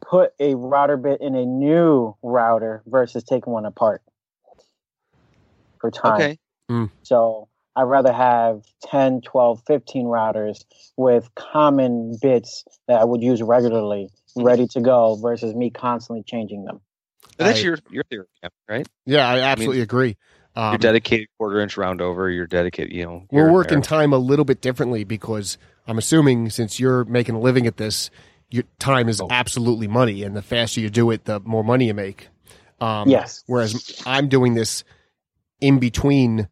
put 0.00 0.32
a 0.40 0.54
router 0.54 0.96
bit 0.96 1.20
in 1.20 1.34
a 1.34 1.44
new 1.46 2.14
router 2.22 2.82
versus 2.86 3.24
taking 3.24 3.52
one 3.52 3.64
apart 3.66 4.02
for 5.80 5.90
time. 5.90 6.14
Okay. 6.70 6.88
So 7.02 7.48
I'd 7.78 7.84
rather 7.84 8.12
have 8.12 8.62
10, 8.90 9.20
12, 9.20 9.62
15 9.64 10.06
routers 10.06 10.64
with 10.96 11.32
common 11.36 12.18
bits 12.20 12.64
that 12.88 13.00
I 13.00 13.04
would 13.04 13.22
use 13.22 13.40
regularly 13.40 14.10
ready 14.34 14.66
to 14.68 14.80
go 14.80 15.14
versus 15.14 15.54
me 15.54 15.70
constantly 15.70 16.24
changing 16.24 16.64
them. 16.64 16.80
But 17.36 17.44
that's 17.44 17.60
I- 17.60 17.62
your 17.62 17.78
your 17.90 18.02
theory, 18.10 18.26
right? 18.68 18.86
Yeah, 19.06 19.28
I 19.28 19.38
absolutely 19.40 19.82
agree. 19.82 20.16
Um, 20.56 20.72
You're 20.72 20.78
dedicated 20.78 21.28
quarter 21.38 21.60
inch 21.60 21.76
round 21.76 22.00
over. 22.00 22.28
You're 22.28 22.48
dedicated. 22.48 22.92
You 22.92 23.04
know, 23.04 23.22
we're 23.30 23.52
working 23.52 23.80
time 23.80 24.12
a 24.12 24.18
little 24.18 24.44
bit 24.44 24.60
differently 24.60 25.04
because 25.04 25.56
I'm 25.86 25.98
assuming 25.98 26.50
since 26.50 26.80
you're 26.80 27.04
making 27.04 27.36
a 27.36 27.40
living 27.40 27.68
at 27.68 27.76
this, 27.76 28.10
your 28.50 28.64
time 28.80 29.08
is 29.08 29.20
Oh. 29.20 29.28
absolutely 29.30 29.86
money, 29.86 30.24
and 30.24 30.36
the 30.36 30.42
faster 30.42 30.80
you 30.80 30.90
do 30.90 31.12
it, 31.12 31.26
the 31.26 31.38
more 31.40 31.62
money 31.62 31.86
you 31.86 31.94
make. 31.94 32.28
Um, 32.80 33.08
yes. 33.08 33.44
Whereas 33.46 34.02
I'm 34.04 34.28
doing 34.28 34.54
this 34.54 34.82
in 35.60 35.78
between 35.78 36.48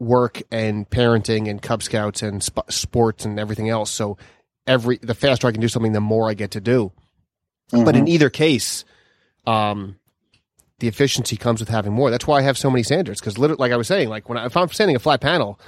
work 0.00 0.42
and 0.50 0.88
parenting 0.90 1.48
and 1.48 1.62
Cub 1.62 1.82
Scouts 1.82 2.22
and 2.22 2.42
sp- 2.42 2.68
sports 2.70 3.24
and 3.24 3.38
everything 3.38 3.68
else. 3.68 3.90
So 3.90 4.16
every 4.66 4.98
the 4.98 5.14
faster 5.14 5.46
I 5.46 5.52
can 5.52 5.60
do 5.60 5.68
something, 5.68 5.92
the 5.92 6.00
more 6.00 6.28
I 6.28 6.34
get 6.34 6.50
to 6.52 6.60
do. 6.60 6.92
But 7.70 7.96
in 7.96 8.04
Mhm. 8.04 8.08
either 8.08 8.30
case, 8.30 8.84
um, 9.46 9.96
the 10.80 10.88
efficiency 10.88 11.36
comes 11.36 11.60
with 11.60 11.68
having 11.68 11.92
more. 11.92 12.10
That's 12.10 12.26
why 12.26 12.38
I 12.38 12.42
have 12.42 12.58
so 12.58 12.70
many 12.70 12.82
sanders. 12.82 13.20
Because 13.20 13.38
literally, 13.38 13.60
like 13.60 13.72
I 13.72 13.76
was 13.76 13.88
saying, 13.88 14.08
like 14.08 14.28
when 14.28 14.36
I, 14.38 14.46
if 14.46 14.56
I'm 14.56 14.68
sanding 14.70 14.96
a 14.96 14.98
flat 15.00 15.20
panel, 15.20 15.58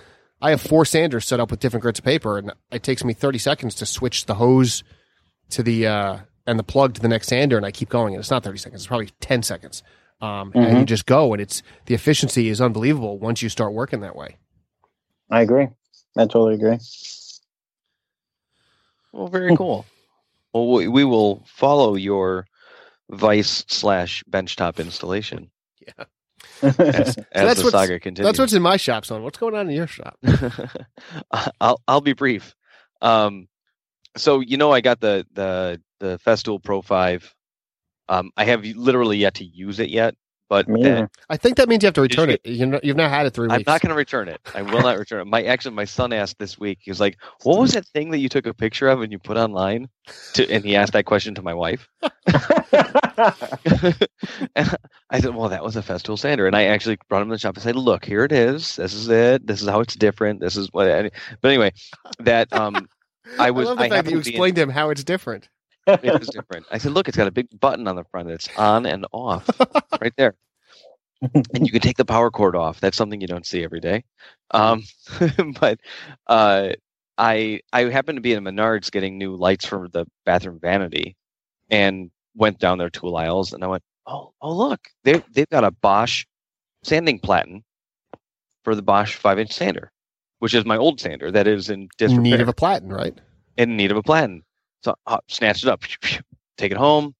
I 0.42 0.50
have 0.50 0.60
four 0.60 0.84
sanders 0.84 1.24
set 1.24 1.40
up 1.40 1.50
with 1.50 1.60
different 1.60 1.82
grits 1.82 1.98
of 1.98 2.04
paper, 2.04 2.36
and 2.36 2.52
it 2.70 2.82
takes 2.82 3.02
me 3.04 3.14
30 3.14 3.38
seconds 3.38 3.74
to 3.76 3.86
switch 3.86 4.26
the 4.26 4.34
hose 4.34 4.82
to 5.50 5.62
the 5.62 5.86
uh, 5.86 6.18
and 6.46 6.58
the 6.58 6.62
plug 6.64 6.94
to 6.94 7.00
the 7.00 7.08
next 7.08 7.28
sander, 7.28 7.56
and 7.56 7.64
I 7.64 7.70
keep 7.70 7.88
going. 7.88 8.14
And 8.14 8.20
it's 8.20 8.30
not 8.30 8.42
30 8.44 8.58
seconds; 8.58 8.82
it's 8.82 8.88
probably 8.88 9.10
10 9.20 9.42
seconds. 9.42 9.82
Um, 10.20 10.52
And 10.54 10.78
you 10.78 10.84
just 10.86 11.04
go, 11.06 11.32
and 11.34 11.42
it's 11.42 11.62
the 11.86 11.94
efficiency 11.94 12.48
is 12.48 12.60
unbelievable 12.60 13.18
once 13.18 13.42
you 13.42 13.48
start 13.48 13.72
working 13.74 14.00
that 14.00 14.16
way. 14.16 14.36
I 15.30 15.42
agree. 15.42 15.68
I 16.16 16.22
totally 16.22 16.54
agree. 16.54 16.78
Well, 19.12 19.28
very 19.28 19.56
cool. 19.56 19.86
Well, 20.52 20.70
we, 20.72 20.88
we 20.88 21.04
will 21.04 21.44
follow 21.46 21.94
your 21.96 22.46
vice 23.10 23.64
slash 23.68 24.24
benchtop 24.30 24.78
installation 24.78 25.50
as, 26.62 26.72
as 26.72 27.14
that's 27.32 27.58
the 27.58 27.64
what's- 27.64 27.70
saga 27.72 28.00
continues. 28.00 28.26
That's 28.26 28.38
what's 28.38 28.52
in 28.52 28.62
my 28.62 28.76
shop, 28.78 29.04
son. 29.04 29.22
What's 29.22 29.38
going 29.38 29.54
on 29.54 29.68
in 29.68 29.76
your 29.76 29.86
shop? 29.86 30.18
I'll 31.60 31.80
I'll 31.86 32.00
be 32.00 32.14
brief. 32.14 32.54
Um, 33.02 33.48
so 34.16 34.40
you 34.40 34.56
know, 34.56 34.72
I 34.72 34.80
got 34.80 35.00
the 35.00 35.26
the 35.34 35.80
the 36.00 36.18
Festool 36.26 36.62
Pro 36.62 36.80
Five. 36.82 37.34
Um, 38.08 38.30
I 38.36 38.44
have 38.44 38.64
literally 38.64 39.16
yet 39.18 39.34
to 39.34 39.44
use 39.44 39.80
it 39.80 39.90
yet, 39.90 40.14
but 40.48 40.66
that- 40.68 41.10
I 41.28 41.36
think 41.36 41.56
that 41.56 41.68
means 41.68 41.82
you 41.82 41.88
have 41.88 41.94
to 41.94 42.02
Did 42.06 42.16
you 42.16 42.22
return 42.22 42.30
it. 42.44 42.46
You 42.46 42.66
know, 42.66 42.80
you've 42.82 42.96
now 42.96 43.08
had 43.08 43.26
it 43.26 43.34
3 43.34 43.48
I'm 43.50 43.64
not 43.66 43.80
going 43.80 43.90
to 43.90 43.96
return 43.96 44.28
it. 44.28 44.40
I 44.54 44.62
will 44.62 44.80
not 44.82 44.96
return 44.98 45.20
it. 45.20 45.24
My 45.26 45.42
actually, 45.42 45.74
my 45.74 45.84
son 45.84 46.12
asked 46.12 46.38
this 46.38 46.56
week. 46.58 46.78
He 46.82 46.90
was 46.90 47.00
like, 47.00 47.18
"What 47.42 47.58
was 47.58 47.72
that 47.72 47.84
thing 47.86 48.10
that 48.12 48.18
you 48.18 48.28
took 48.28 48.46
a 48.46 48.54
picture 48.54 48.88
of 48.88 49.00
and 49.02 49.10
you 49.10 49.18
put 49.18 49.36
online?" 49.36 49.88
To, 50.34 50.48
and 50.48 50.64
he 50.64 50.76
asked 50.76 50.92
that 50.92 51.04
question 51.04 51.34
to 51.34 51.42
my 51.42 51.54
wife. 51.54 51.88
I 55.10 55.20
said, 55.20 55.34
"Well, 55.34 55.48
that 55.48 55.62
was 55.64 55.76
a 55.76 55.82
Festool 55.82 56.18
sander." 56.18 56.46
And 56.46 56.56
I 56.56 56.64
actually 56.64 56.98
brought 57.08 57.22
him 57.22 57.28
to 57.28 57.34
the 57.34 57.38
shop 57.38 57.56
and 57.56 57.62
said, 57.62 57.76
"Look, 57.76 58.04
here 58.04 58.24
it 58.24 58.32
is. 58.32 58.76
This 58.76 58.94
is 58.94 59.08
it. 59.08 59.46
This 59.46 59.62
is 59.62 59.68
how 59.68 59.80
it's 59.80 59.94
different. 59.96 60.40
This 60.40 60.56
is 60.56 60.68
what." 60.72 60.88
and- 60.88 61.10
But 61.40 61.48
anyway, 61.48 61.72
that 62.20 62.52
um, 62.52 62.88
I 63.38 63.50
was. 63.52 63.68
I 63.78 63.88
I 63.88 64.02
you 64.08 64.18
explained 64.18 64.56
to 64.56 64.62
him 64.62 64.70
how 64.70 64.90
it's 64.90 65.04
different. 65.04 65.48
It 65.86 66.20
is 66.22 66.28
different. 66.28 66.66
I 66.70 66.78
said, 66.78 66.92
"Look, 66.92 67.08
it's 67.08 67.16
got 67.16 67.28
a 67.28 67.32
big 67.32 67.48
button 67.60 67.86
on 67.88 67.96
the 67.96 68.04
front. 68.04 68.30
It's 68.30 68.48
on 68.56 68.86
and 68.86 69.06
off, 69.12 69.48
right 70.00 70.14
there." 70.16 70.34
and 71.54 71.66
you 71.66 71.72
can 71.72 71.80
take 71.80 71.96
the 71.96 72.04
power 72.04 72.30
cord 72.30 72.54
off. 72.54 72.80
That's 72.80 72.96
something 72.96 73.20
you 73.20 73.26
don't 73.26 73.46
see 73.46 73.64
every 73.64 73.80
day. 73.80 74.04
Um, 74.50 74.84
but 75.60 75.80
uh, 76.26 76.70
I 77.18 77.60
I 77.72 77.84
happened 77.84 78.16
to 78.16 78.22
be 78.22 78.32
in 78.34 78.44
Menards 78.44 78.90
getting 78.90 79.18
new 79.18 79.34
lights 79.36 79.64
for 79.64 79.88
the 79.88 80.06
bathroom 80.24 80.58
vanity, 80.60 81.16
and 81.70 82.10
went 82.34 82.58
down 82.58 82.78
their 82.78 82.90
tool 82.90 83.16
aisles, 83.16 83.52
and 83.52 83.64
I 83.64 83.68
went, 83.68 83.82
"Oh, 84.06 84.32
oh, 84.42 84.54
look! 84.54 84.80
They 85.04 85.22
they've 85.32 85.48
got 85.48 85.64
a 85.64 85.70
Bosch 85.70 86.24
sanding 86.82 87.18
platen 87.18 87.64
for 88.64 88.74
the 88.74 88.82
Bosch 88.82 89.14
five 89.16 89.38
inch 89.38 89.52
sander, 89.52 89.90
which 90.40 90.54
is 90.54 90.64
my 90.64 90.76
old 90.76 91.00
sander 91.00 91.30
that 91.30 91.46
is 91.46 91.70
in 91.70 91.82
In 91.82 91.88
disrepair 91.98 92.22
need 92.22 92.40
of 92.40 92.48
a 92.48 92.52
platen, 92.54 92.92
right? 92.92 93.18
in 93.56 93.76
need 93.76 93.90
of 93.90 93.96
a 93.96 94.02
platen. 94.02 94.42
So 94.82 94.94
I 95.06 95.18
snatched 95.28 95.64
it 95.64 95.68
up, 95.70 95.82
take 96.58 96.72
it 96.72 96.78
home. 96.78 97.14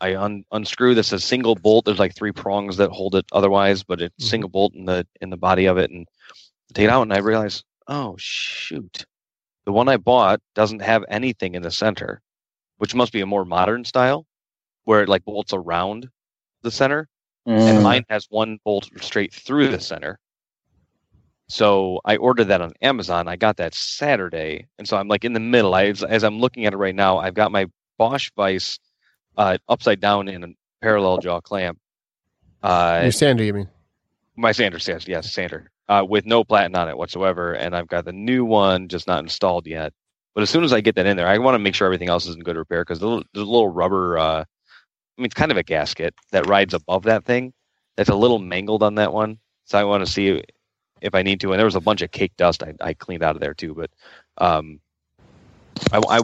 I 0.00 0.14
un- 0.16 0.44
unscrew 0.52 0.94
this 0.94 1.12
a 1.12 1.18
single 1.18 1.54
bolt. 1.56 1.84
There's 1.84 1.98
like 1.98 2.14
three 2.14 2.32
prongs 2.32 2.76
that 2.76 2.90
hold 2.90 3.14
it 3.16 3.26
otherwise, 3.32 3.82
but 3.82 4.00
it's 4.00 4.24
Mhm. 4.24 4.28
single 4.28 4.50
bolt 4.50 4.74
in 4.74 4.84
the 4.84 5.06
in 5.20 5.30
the 5.30 5.36
body 5.36 5.66
of 5.66 5.78
it, 5.78 5.90
and 5.90 6.06
take 6.74 6.84
it 6.84 6.90
out. 6.90 7.02
And 7.02 7.12
I 7.12 7.18
realize, 7.18 7.64
oh 7.88 8.14
shoot, 8.18 9.06
the 9.64 9.72
one 9.72 9.88
I 9.88 9.96
bought 9.96 10.40
doesn't 10.54 10.82
have 10.82 11.04
anything 11.08 11.54
in 11.54 11.62
the 11.62 11.70
center, 11.70 12.20
which 12.76 12.94
must 12.94 13.12
be 13.12 13.20
a 13.20 13.26
more 13.26 13.44
modern 13.44 13.84
style, 13.84 14.26
where 14.84 15.02
it 15.02 15.08
like 15.08 15.24
bolts 15.24 15.52
around 15.52 16.08
the 16.62 16.70
center 16.70 17.08
and 17.46 17.78
Mm. 17.78 17.82
mine 17.82 18.04
has 18.08 18.26
one 18.30 18.58
bolt 18.64 18.88
straight 19.00 19.32
through 19.32 19.68
the 19.68 19.80
center. 19.80 20.18
So 21.48 22.00
I 22.04 22.16
ordered 22.16 22.44
that 22.44 22.60
on 22.60 22.72
Amazon. 22.82 23.26
I 23.26 23.36
got 23.36 23.56
that 23.56 23.74
Saturday, 23.74 24.66
and 24.78 24.86
so 24.86 24.96
I'm 24.96 25.08
like 25.08 25.24
in 25.24 25.32
the 25.32 25.40
middle. 25.40 25.74
I, 25.74 25.86
as, 25.86 26.04
as 26.04 26.22
I'm 26.22 26.40
looking 26.40 26.66
at 26.66 26.74
it 26.74 26.76
right 26.76 26.94
now, 26.94 27.18
I've 27.18 27.34
got 27.34 27.50
my 27.50 27.66
Bosch 27.96 28.30
Vice 28.36 28.78
uh, 29.36 29.56
upside 29.68 30.00
down 30.00 30.28
in 30.28 30.44
a 30.44 30.48
parallel 30.82 31.18
jaw 31.18 31.40
clamp. 31.40 31.78
Uh, 32.62 33.00
Your 33.04 33.12
sander, 33.12 33.44
you 33.44 33.54
mean? 33.54 33.68
my 34.38 34.52
sander 34.52 34.78
says 34.78 35.06
yes, 35.08 35.32
sander 35.32 35.70
uh, 35.88 36.04
with 36.08 36.24
no 36.24 36.44
platen 36.44 36.74
on 36.76 36.88
it 36.88 36.96
whatsoever, 36.96 37.54
and 37.54 37.74
I've 37.74 37.88
got 37.88 38.04
the 38.04 38.12
new 38.12 38.44
one 38.44 38.88
just 38.88 39.06
not 39.06 39.22
installed 39.22 39.66
yet. 39.66 39.92
But 40.34 40.42
as 40.42 40.50
soon 40.50 40.62
as 40.62 40.72
I 40.72 40.80
get 40.80 40.94
that 40.94 41.06
in 41.06 41.16
there, 41.16 41.26
I 41.26 41.38
want 41.38 41.56
to 41.56 41.58
make 41.58 41.74
sure 41.74 41.86
everything 41.86 42.08
else 42.08 42.26
is 42.26 42.36
in 42.36 42.42
good 42.42 42.56
repair 42.56 42.82
because 42.82 43.00
the 43.00 43.08
little, 43.08 43.24
the 43.34 43.40
little 43.40 43.68
rubber, 43.68 44.18
uh, 44.18 44.40
I 44.40 44.44
mean, 45.16 45.26
it's 45.26 45.34
kind 45.34 45.50
of 45.50 45.56
a 45.56 45.64
gasket 45.64 46.14
that 46.30 46.46
rides 46.46 46.74
above 46.74 47.04
that 47.04 47.24
thing. 47.24 47.52
That's 47.96 48.10
a 48.10 48.14
little 48.14 48.38
mangled 48.38 48.84
on 48.84 48.94
that 48.96 49.12
one, 49.12 49.38
so 49.64 49.78
I 49.78 49.84
want 49.84 50.06
to 50.06 50.12
see 50.12 50.42
if 51.00 51.14
I 51.14 51.22
need 51.22 51.40
to. 51.40 51.52
And 51.52 51.58
there 51.58 51.64
was 51.66 51.74
a 51.74 51.80
bunch 51.80 52.02
of 52.02 52.10
cake 52.10 52.36
dust 52.36 52.62
I, 52.62 52.74
I 52.80 52.94
cleaned 52.94 53.22
out 53.22 53.34
of 53.36 53.40
there 53.40 53.54
too. 53.54 53.74
But 53.74 53.90
um, 54.38 54.80
I, 55.92 56.00
I, 56.08 56.20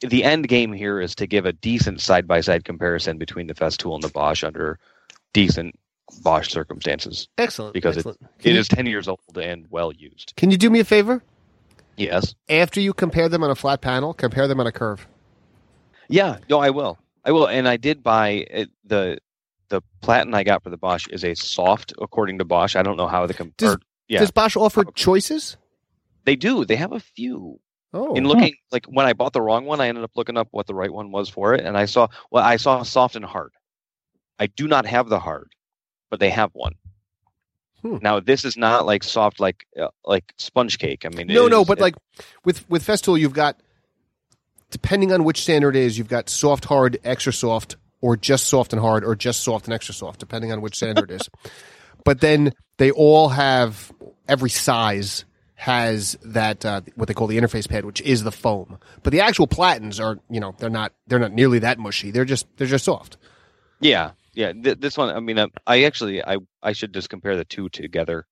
the 0.00 0.24
end 0.24 0.48
game 0.48 0.72
here 0.72 1.00
is 1.00 1.14
to 1.16 1.26
give 1.26 1.46
a 1.46 1.52
decent 1.52 2.00
side 2.00 2.26
by 2.26 2.40
side 2.40 2.64
comparison 2.64 3.18
between 3.18 3.46
the 3.46 3.54
Festool 3.54 3.94
and 3.94 4.02
the 4.02 4.08
Bosch 4.08 4.44
under 4.44 4.78
decent 5.32 5.78
Bosch 6.22 6.50
circumstances. 6.50 7.28
Excellent. 7.38 7.74
Because 7.74 7.96
excellent. 7.98 8.18
It 8.22 8.42
Can, 8.42 8.52
you, 8.54 8.60
is 8.60 8.68
10 8.68 8.86
years 8.86 9.08
old 9.08 9.20
and 9.40 9.66
well 9.70 9.92
used. 9.92 10.34
can 10.36 10.50
you 10.50 10.56
do 10.56 10.70
me 10.70 10.80
a 10.80 10.84
favor? 10.84 11.22
Yes. 11.96 12.34
After 12.48 12.80
you 12.80 12.92
compare 12.92 13.28
them 13.28 13.42
on 13.42 13.50
a 13.50 13.54
flat 13.54 13.80
panel, 13.80 14.12
compare 14.14 14.46
them 14.46 14.60
on 14.60 14.66
a 14.66 14.72
curve. 14.72 15.06
Yeah. 16.08 16.38
No, 16.48 16.60
I 16.60 16.70
will. 16.70 16.98
I 17.24 17.32
will. 17.32 17.48
And 17.48 17.66
I 17.66 17.76
did 17.76 18.02
buy 18.02 18.46
it, 18.50 18.70
the 18.84 19.18
the 19.68 19.82
platen 20.00 20.32
I 20.32 20.44
got 20.44 20.62
for 20.62 20.70
the 20.70 20.76
Bosch 20.76 21.08
is 21.08 21.24
a 21.24 21.34
soft, 21.34 21.92
according 22.00 22.38
to 22.38 22.44
Bosch. 22.44 22.76
I 22.76 22.82
don't 22.84 22.96
know 22.96 23.08
how 23.08 23.26
the 23.26 23.34
com- 23.34 23.52
Does- 23.56 23.76
yeah. 24.08 24.20
Does 24.20 24.30
Bosch 24.30 24.56
offer 24.56 24.84
choices? 24.94 25.56
they 26.24 26.36
do. 26.36 26.64
They 26.64 26.76
have 26.76 26.92
a 26.92 27.00
few. 27.00 27.60
Oh, 27.92 28.14
In 28.14 28.24
looking 28.26 28.54
like 28.72 28.84
when 28.86 29.06
I 29.06 29.12
bought 29.12 29.32
the 29.32 29.40
wrong 29.40 29.64
one, 29.64 29.80
I 29.80 29.88
ended 29.88 30.04
up 30.04 30.10
looking 30.16 30.36
up 30.36 30.48
what 30.50 30.66
the 30.66 30.74
right 30.74 30.92
one 30.92 31.12
was 31.12 31.28
for 31.28 31.54
it, 31.54 31.64
and 31.64 31.78
I 31.78 31.84
saw 31.86 32.08
well, 32.30 32.44
I 32.44 32.56
saw 32.56 32.82
soft 32.82 33.16
and 33.16 33.24
hard. 33.24 33.52
I 34.38 34.46
do 34.48 34.66
not 34.68 34.84
have 34.86 35.08
the 35.08 35.18
hard, 35.20 35.52
but 36.10 36.20
they 36.20 36.30
have 36.30 36.50
one. 36.52 36.72
Hmm. 37.82 37.98
Now 38.02 38.20
this 38.20 38.44
is 38.44 38.56
not 38.56 38.84
like 38.86 39.02
soft 39.04 39.38
like 39.40 39.66
uh, 39.80 39.88
like 40.04 40.34
sponge 40.36 40.78
cake. 40.78 41.04
I 41.06 41.10
mean, 41.10 41.28
no, 41.28 41.46
no, 41.46 41.64
but 41.64 41.78
it- 41.78 41.82
like 41.82 41.94
with 42.44 42.68
with 42.68 42.84
Festool, 42.86 43.18
you've 43.18 43.32
got 43.32 43.60
depending 44.70 45.12
on 45.12 45.24
which 45.24 45.42
standard 45.42 45.76
it 45.76 45.82
is, 45.84 45.96
you've 45.96 46.08
got 46.08 46.28
soft, 46.28 46.64
hard, 46.64 46.98
extra 47.04 47.32
soft, 47.32 47.76
or 48.00 48.16
just 48.16 48.48
soft 48.48 48.72
and 48.72 48.82
hard, 48.82 49.04
or 49.04 49.14
just 49.14 49.42
soft 49.42 49.66
and 49.66 49.74
extra 49.74 49.94
soft, 49.94 50.18
depending 50.18 50.52
on 50.52 50.60
which 50.60 50.74
standard 50.76 51.10
it 51.10 51.20
is. 51.20 51.28
But 52.06 52.20
then 52.20 52.52
they 52.78 52.90
all 52.92 53.28
have 53.30 53.92
every 54.28 54.48
size 54.48 55.24
has 55.56 56.16
that 56.22 56.64
uh, 56.64 56.82
what 56.94 57.08
they 57.08 57.14
call 57.14 57.26
the 57.26 57.36
interface 57.36 57.68
pad, 57.68 57.84
which 57.84 58.00
is 58.02 58.22
the 58.22 58.30
foam. 58.30 58.78
But 59.02 59.12
the 59.12 59.20
actual 59.20 59.46
platens 59.46 59.98
are, 59.98 60.18
you 60.30 60.38
know, 60.38 60.54
they're 60.58 60.70
not 60.70 60.92
they're 61.08 61.18
not 61.18 61.32
nearly 61.32 61.58
that 61.58 61.78
mushy. 61.78 62.12
They're 62.12 62.24
just 62.24 62.46
they're 62.56 62.68
just 62.68 62.84
soft. 62.84 63.16
Yeah, 63.80 64.12
yeah. 64.34 64.52
Th- 64.52 64.78
this 64.78 64.96
one, 64.96 65.14
I 65.14 65.20
mean, 65.20 65.38
uh, 65.38 65.48
I 65.66 65.82
actually, 65.84 66.24
I, 66.24 66.36
I 66.62 66.72
should 66.72 66.94
just 66.94 67.10
compare 67.10 67.36
the 67.36 67.44
two 67.44 67.68
together 67.70 68.26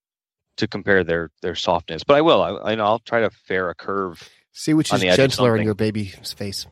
to 0.59 0.69
compare 0.69 1.03
their 1.03 1.31
their 1.43 1.57
softness. 1.57 2.05
But 2.05 2.15
I 2.15 2.21
will. 2.21 2.43
I, 2.43 2.73
I 2.73 2.75
know 2.77 2.85
I'll 2.85 2.99
try 3.01 3.23
to 3.23 3.31
fare 3.31 3.71
a 3.71 3.75
curve. 3.75 4.29
See 4.53 4.73
which 4.73 4.93
is 4.93 5.01
gentler 5.17 5.59
on 5.59 5.65
your 5.65 5.75
baby's 5.75 6.33
face. 6.33 6.67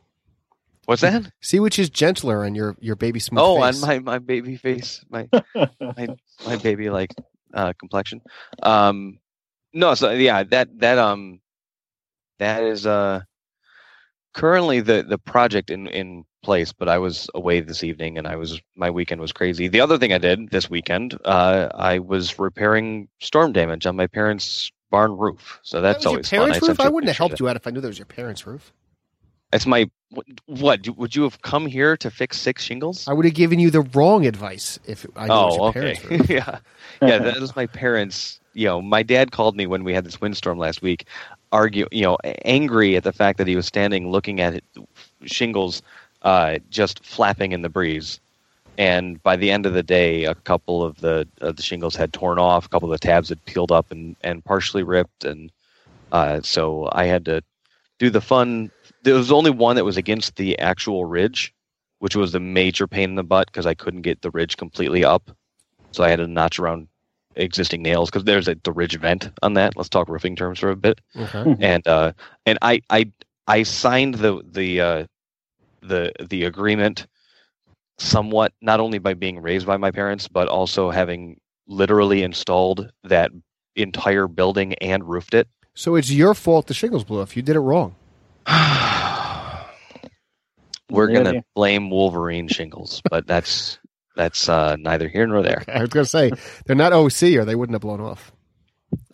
What's 0.85 1.01
that? 1.01 1.31
See 1.41 1.59
which 1.59 1.79
is 1.79 1.89
gentler 1.89 2.43
on 2.43 2.55
your 2.55 2.75
your 2.79 2.95
baby 2.95 3.19
smooth 3.19 3.41
oh, 3.43 3.61
face. 3.61 3.81
on 3.81 3.87
my 3.87 3.99
my 3.99 4.19
baby 4.19 4.57
face, 4.57 5.03
my 5.09 5.27
my 5.79 6.07
my 6.45 6.55
baby 6.57 6.89
like 6.89 7.13
uh, 7.53 7.73
complexion. 7.79 8.21
Um, 8.61 9.19
no, 9.73 9.93
so 9.95 10.11
yeah, 10.11 10.43
that 10.43 10.79
that 10.79 10.97
um, 10.97 11.39
that 12.39 12.63
is 12.63 12.85
uh, 12.85 13.21
currently 14.33 14.81
the 14.81 15.03
the 15.03 15.17
project 15.17 15.69
in 15.69 15.87
in 15.87 16.25
place. 16.43 16.73
But 16.73 16.89
I 16.89 16.97
was 16.97 17.29
away 17.33 17.61
this 17.61 17.83
evening, 17.83 18.17
and 18.17 18.27
I 18.27 18.35
was 18.35 18.61
my 18.75 18.89
weekend 18.89 19.21
was 19.21 19.31
crazy. 19.31 19.69
The 19.69 19.81
other 19.81 19.97
thing 19.97 20.11
I 20.11 20.17
did 20.17 20.49
this 20.49 20.69
weekend, 20.69 21.17
uh, 21.23 21.69
I 21.73 21.99
was 21.99 22.37
repairing 22.37 23.07
storm 23.21 23.53
damage 23.53 23.85
on 23.85 23.95
my 23.95 24.07
parents' 24.07 24.69
barn 24.91 25.17
roof. 25.17 25.59
So 25.63 25.81
That 25.81 25.93
that's 25.93 26.05
was 26.05 26.05
always 26.07 26.29
fun. 26.29 26.39
parents' 26.39 26.63
I, 26.63 26.67
roof. 26.67 26.79
I 26.79 26.83
you 26.83 26.89
a 26.89 26.91
wouldn't 26.91 27.07
have 27.09 27.13
picture 27.15 27.23
of 27.23 27.29
helped 27.29 27.39
you 27.39 27.49
out 27.49 27.55
if 27.55 27.67
I 27.67 27.71
knew 27.71 27.81
that 27.81 27.87
was 27.87 27.99
your 27.99 28.05
parents' 28.05 28.45
roof. 28.45 28.73
That's 29.53 29.67
my 29.67 29.87
what? 30.47 30.89
Would 30.97 31.15
you 31.15 31.21
have 31.21 31.43
come 31.43 31.67
here 31.67 31.95
to 31.97 32.09
fix 32.09 32.39
six 32.39 32.63
shingles? 32.63 33.07
I 33.07 33.13
would 33.13 33.23
have 33.23 33.35
given 33.35 33.59
you 33.59 33.69
the 33.69 33.81
wrong 33.81 34.25
advice 34.25 34.79
if 34.85 35.05
I 35.15 35.27
knew 35.27 35.33
oh, 35.33 35.67
okay. 35.67 35.95
yeah, 36.27 36.57
yeah. 37.03 37.19
That 37.19 37.39
was 37.39 37.55
my 37.55 37.67
parents. 37.67 38.39
You 38.53 38.65
know, 38.65 38.81
my 38.81 39.03
dad 39.03 39.31
called 39.31 39.55
me 39.55 39.67
when 39.67 39.83
we 39.83 39.93
had 39.93 40.05
this 40.05 40.19
windstorm 40.19 40.57
last 40.57 40.81
week, 40.81 41.05
argue. 41.51 41.87
You 41.91 42.01
know, 42.01 42.17
angry 42.45 42.95
at 42.95 43.03
the 43.03 43.11
fact 43.11 43.37
that 43.37 43.45
he 43.45 43.55
was 43.55 43.67
standing 43.67 44.09
looking 44.09 44.41
at 44.41 44.55
it, 44.55 44.63
shingles 45.25 45.83
uh, 46.23 46.57
just 46.71 47.05
flapping 47.05 47.51
in 47.51 47.61
the 47.61 47.69
breeze. 47.69 48.19
And 48.79 49.21
by 49.21 49.35
the 49.35 49.51
end 49.51 49.67
of 49.67 49.73
the 49.73 49.83
day, 49.83 50.23
a 50.23 50.33
couple 50.33 50.81
of 50.81 50.99
the 51.01 51.27
of 51.41 51.57
the 51.57 51.61
shingles 51.61 51.95
had 51.95 52.11
torn 52.11 52.39
off, 52.39 52.65
a 52.65 52.69
couple 52.69 52.91
of 52.91 52.99
the 52.99 53.07
tabs 53.07 53.29
had 53.29 53.45
peeled 53.45 53.71
up 53.71 53.91
and, 53.91 54.15
and 54.21 54.43
partially 54.43 54.81
ripped, 54.81 55.23
and 55.23 55.51
uh, 56.11 56.41
so 56.41 56.89
I 56.91 57.05
had 57.05 57.25
to 57.25 57.43
do 58.03 58.11
the 58.11 58.21
fun. 58.21 58.71
There 59.03 59.15
was 59.15 59.31
only 59.31 59.51
one 59.51 59.75
that 59.77 59.85
was 59.85 59.97
against 59.97 60.35
the 60.37 60.59
actual 60.59 61.05
ridge, 61.05 61.53
which 61.99 62.15
was 62.15 62.33
the 62.33 62.39
major 62.39 62.87
pain 62.87 63.11
in 63.11 63.15
the 63.15 63.23
butt 63.23 63.47
because 63.47 63.65
I 63.67 63.75
couldn't 63.75 64.03
get 64.03 64.21
the 64.21 64.31
ridge 64.31 64.57
completely 64.57 65.05
up, 65.05 65.31
so 65.93 66.03
I 66.03 66.09
had 66.09 66.17
to 66.17 66.27
notch 66.27 66.59
around 66.59 66.87
existing 67.35 67.81
nails 67.83 68.09
because 68.09 68.25
there's 68.25 68.47
a 68.47 68.55
the 68.63 68.71
ridge 68.73 68.99
vent 68.99 69.31
on 69.41 69.53
that. 69.55 69.75
Let's 69.77 69.89
talk 69.89 70.09
roofing 70.09 70.35
terms 70.35 70.59
for 70.59 70.71
a 70.71 70.75
bit 70.77 70.99
Okay. 71.15 71.55
and 71.59 71.87
uh, 71.87 72.13
and 72.45 72.59
I 72.61 72.81
I 72.89 73.11
I 73.47 73.63
signed 73.63 74.15
the 74.15 74.41
the 74.49 74.81
uh, 74.81 75.05
the 75.81 76.11
the 76.29 76.43
agreement 76.45 77.07
somewhat 77.99 78.53
not 78.61 78.79
only 78.79 78.99
by 78.99 79.13
being 79.13 79.39
raised 79.41 79.65
by 79.65 79.77
my 79.77 79.91
parents 79.91 80.27
but 80.27 80.47
also 80.47 80.89
having 80.91 81.39
literally 81.67 82.23
installed 82.23 82.91
that 83.03 83.31
entire 83.75 84.27
building 84.27 84.73
and 84.75 85.07
roofed 85.07 85.33
it. 85.33 85.47
So 85.75 85.95
it's 85.95 86.11
your 86.11 86.33
fault 86.33 86.67
the 86.67 86.73
shingles 86.73 87.03
blew 87.03 87.21
off. 87.21 87.35
You 87.35 87.41
did 87.41 87.55
it 87.55 87.59
wrong. 87.59 87.95
We're 90.89 91.09
Yeah, 91.09 91.17
gonna 91.17 91.33
yeah. 91.35 91.41
blame 91.55 91.89
Wolverine 91.89 92.47
shingles, 92.47 93.01
but 93.09 93.25
that's 93.25 93.79
that's 94.15 94.47
uh, 94.47 94.75
neither 94.77 95.07
here 95.07 95.25
nor 95.25 95.41
there. 95.41 95.63
I 95.67 95.81
was 95.81 95.89
going 95.89 96.03
to 96.05 96.09
say 96.09 96.31
they're 96.65 96.75
not 96.75 96.93
OC 96.93 97.23
or 97.37 97.45
they 97.45 97.55
wouldn't 97.55 97.73
have 97.73 97.81
blown 97.81 97.99
off. 97.99 98.31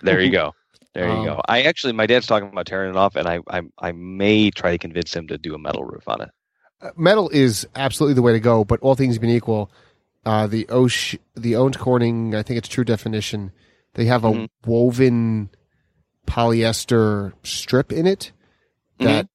There 0.01 0.19
you 0.19 0.29
go. 0.31 0.53
There 0.93 1.05
you 1.07 1.13
Um, 1.19 1.25
go. 1.25 1.41
I 1.47 1.61
actually, 1.61 1.93
my 1.93 2.05
dad's 2.05 2.25
talking 2.27 2.49
about 2.49 2.65
tearing 2.65 2.89
it 2.89 2.97
off, 2.97 3.15
and 3.15 3.25
I, 3.25 3.39
I, 3.49 3.61
I 3.79 3.91
may 3.93 4.51
try 4.51 4.71
to 4.71 4.77
convince 4.77 5.15
him 5.15 5.27
to 5.27 5.37
do 5.37 5.55
a 5.55 5.57
metal 5.57 5.85
roof 5.85 6.03
on 6.09 6.19
it. 6.21 6.29
Uh, 6.81 6.89
metal 6.97 7.29
is 7.29 7.65
absolutely 7.75 8.15
the 8.15 8.21
way 8.21 8.33
to 8.33 8.39
go, 8.41 8.65
but 8.65 8.81
all 8.81 8.95
things 8.95 9.17
being 9.19 9.33
equal, 9.33 9.71
uh, 10.25 10.47
the 10.47 10.67
Osh, 10.67 11.15
the 11.35 11.55
Owens 11.55 11.77
Corning, 11.77 12.35
I 12.35 12.43
think 12.43 12.57
it's 12.57 12.67
True 12.67 12.83
Definition, 12.83 13.51
they 13.93 14.05
have 14.05 14.25
a 14.25 14.31
Mhm. 14.31 14.47
woven 14.65 15.49
polyester 16.29 17.33
strip 17.43 17.91
in 17.91 18.05
it 18.07 18.31
that 18.99 19.27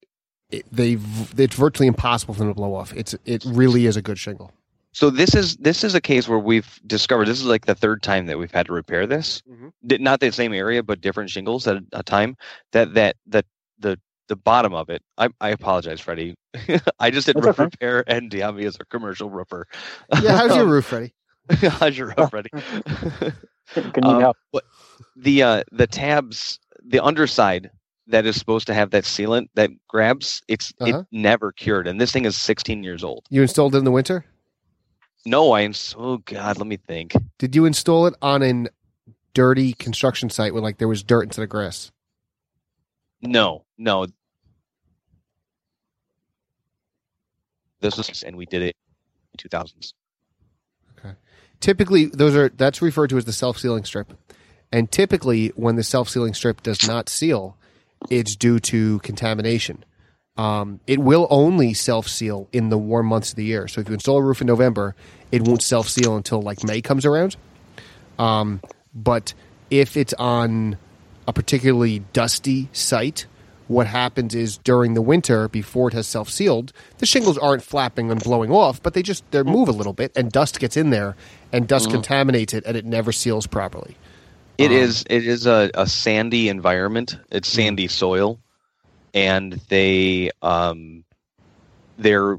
it, 0.50 0.64
they 0.70 0.98
it's 1.37 1.57
virtually 1.57 1.87
impossible 1.88 2.35
for 2.35 2.38
them 2.40 2.48
to 2.48 2.54
blow 2.54 2.74
off. 2.74 2.92
It's 2.94 3.14
it 3.24 3.44
really 3.46 3.87
is 3.87 3.96
a 3.96 4.02
good 4.02 4.18
shingle. 4.18 4.52
So 4.92 5.11
this 5.11 5.35
is 5.35 5.57
this 5.57 5.83
is 5.83 5.94
a 5.96 6.00
case 6.00 6.28
where 6.28 6.38
we've 6.38 6.78
discovered 6.87 7.26
this 7.26 7.40
is 7.40 7.46
like 7.46 7.66
the 7.66 7.74
third 7.74 8.02
time 8.02 8.26
that 8.26 8.38
we've 8.38 8.50
had 8.52 8.66
to 8.66 8.72
repair 8.72 9.07
this. 9.07 9.42
Mhm. 9.50 10.00
Not 10.00 10.20
the 10.20 10.30
same 10.30 10.52
area, 10.52 10.83
but 10.83 11.00
different 11.00 11.30
shingles 11.30 11.66
at 11.66 11.83
a 11.92 12.02
time. 12.04 12.37
That 12.72 12.94
that 12.94 13.16
that 13.26 13.46
the 13.78 13.98
the 14.28 14.37
bottom 14.37 14.72
of 14.72 14.88
it. 14.90 15.02
I, 15.18 15.28
I 15.40 15.50
apologize, 15.50 16.00
Freddie. 16.00 16.35
I 17.00 17.11
just 17.11 17.26
did 17.26 17.37
That's 17.37 17.46
roof 17.46 17.59
okay. 17.61 17.64
repair 17.64 18.04
and 18.07 18.30
Dyami 18.30 18.62
is 18.62 18.76
a 18.80 18.85
commercial 18.87 19.28
roofer. 19.30 19.66
Yeah, 20.22 20.37
how's 20.37 20.54
your 20.54 20.64
Um, 20.66 20.70
roof, 20.70 20.87
Freddie? 20.87 21.12
how's 21.50 21.98
your 21.98 22.14
roof, 22.16 22.30
Freddie? 22.30 22.50
Can 22.50 23.33
need 23.96 24.04
Um, 24.04 24.20
help. 24.20 24.37
what- 24.52 24.64
the 25.16 25.42
uh, 25.42 25.62
the 25.72 25.87
tabs, 25.87 26.59
the 26.86 27.02
underside 27.02 27.70
that 28.08 28.26
is 28.26 28.36
supposed 28.36 28.66
to 28.66 28.74
have 28.74 28.90
that 28.90 29.04
sealant 29.04 29.48
that 29.54 29.70
grabs, 29.88 30.42
it's 30.48 30.72
Uh-huh. 30.80 30.98
it 31.00 31.06
never 31.10 31.52
cured, 31.52 31.86
and 31.86 32.00
this 32.00 32.12
thing 32.12 32.24
is 32.26 32.36
16 32.36 32.82
years 32.84 33.02
old. 33.02 33.24
You 33.30 33.42
installed 33.42 33.74
it 33.74 33.78
in 33.78 33.84
the 33.84 33.90
winter. 33.90 34.24
No, 35.26 35.52
I 35.52 35.62
ins- 35.62 35.94
oh 35.96 36.18
god, 36.18 36.58
let 36.58 36.66
me 36.66 36.76
think. 36.76 37.14
Did 37.38 37.56
you 37.56 37.64
install 37.64 38.06
it 38.06 38.14
on 38.20 38.42
a 38.42 38.66
dirty 39.32 39.72
construction 39.72 40.28
site 40.28 40.52
where 40.52 40.62
like 40.62 40.76
there 40.78 40.88
was 40.88 41.02
dirt 41.02 41.22
instead 41.22 41.42
of 41.42 41.48
grass? 41.48 41.90
No, 43.22 43.64
no. 43.78 44.06
This 47.80 47.96
was, 47.96 48.22
and 48.22 48.36
we 48.36 48.46
did 48.46 48.62
it 48.62 48.76
in 49.32 49.48
2000s. 49.48 49.92
Okay. 50.98 51.14
typically 51.60 52.06
those 52.06 52.34
are 52.36 52.48
that's 52.50 52.80
referred 52.80 53.08
to 53.10 53.18
as 53.18 53.24
the 53.24 53.32
self-sealing 53.32 53.84
strip 53.84 54.12
and 54.74 54.90
typically 54.90 55.52
when 55.54 55.76
the 55.76 55.84
self-sealing 55.84 56.34
strip 56.34 56.60
does 56.64 56.87
not 56.88 57.08
seal 57.08 57.56
it's 58.10 58.37
due 58.37 58.58
to 58.58 58.98
contamination. 58.98 59.82
Um, 60.37 60.80
it 60.87 60.98
will 60.98 61.28
only 61.30 61.72
self-seal 61.74 62.48
in 62.52 62.68
the 62.68 62.76
warm 62.76 63.06
months 63.06 63.30
of 63.30 63.37
the 63.37 63.44
year. 63.44 63.68
So 63.68 63.80
if 63.80 63.88
you 63.88 63.94
install 63.94 64.18
a 64.18 64.22
roof 64.22 64.40
in 64.40 64.48
november 64.48 64.96
it 65.30 65.42
won't 65.42 65.62
self-seal 65.62 66.16
until 66.16 66.42
like 66.42 66.64
may 66.64 66.82
comes 66.82 67.06
around. 67.06 67.37
Um, 68.18 68.60
but 68.92 69.32
if 69.70 69.96
it's 69.96 70.12
on 70.14 70.76
a 71.28 71.32
particularly 71.32 72.00
dusty 72.12 72.68
site 72.72 73.26
what 73.68 73.87
happens 73.87 74.34
is 74.34 74.58
during 74.58 74.94
the 74.94 75.00
winter 75.00 75.48
before 75.48 75.88
it 75.88 75.94
has 75.94 76.06
self-sealed 76.06 76.72
the 76.98 77.06
shingles 77.06 77.38
aren't 77.38 77.62
flapping 77.62 78.10
and 78.10 78.22
blowing 78.22 78.50
off 78.50 78.82
but 78.82 78.92
they 78.92 79.02
just 79.02 79.24
they 79.30 79.42
move 79.42 79.68
a 79.68 79.72
little 79.72 79.94
bit 79.94 80.12
and 80.14 80.30
dust 80.30 80.60
gets 80.60 80.76
in 80.76 80.90
there 80.90 81.16
and 81.50 81.66
dust 81.66 81.88
contaminates 81.90 82.52
it 82.52 82.62
and 82.66 82.76
it 82.76 82.84
never 82.84 83.10
seals 83.10 83.46
properly 83.46 83.96
It 84.58 84.70
Um, 84.70 84.76
is 84.76 85.04
it 85.10 85.26
is 85.26 85.46
a, 85.46 85.70
a 85.74 85.86
sandy 85.86 86.48
environment. 86.48 87.16
It's 87.30 87.48
Mm. 87.50 87.54
sandy 87.54 87.88
soil, 87.88 88.40
and 89.12 89.52
they 89.68 90.30
um 90.42 91.04
they're 91.98 92.38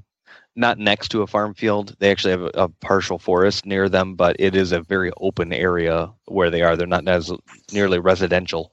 not 0.55 0.77
next 0.79 1.09
to 1.09 1.21
a 1.21 1.27
farm 1.27 1.53
field. 1.53 1.95
They 1.99 2.11
actually 2.11 2.31
have 2.31 2.41
a, 2.43 2.51
a 2.63 2.69
partial 2.69 3.19
forest 3.19 3.65
near 3.65 3.89
them, 3.89 4.15
but 4.15 4.37
it 4.39 4.55
is 4.55 4.71
a 4.71 4.81
very 4.81 5.11
open 5.17 5.51
area 5.51 6.11
where 6.25 6.49
they 6.49 6.61
are. 6.61 6.77
They're 6.77 6.87
not 6.87 7.07
as 7.07 7.31
nearly 7.73 7.99
residential 7.99 8.71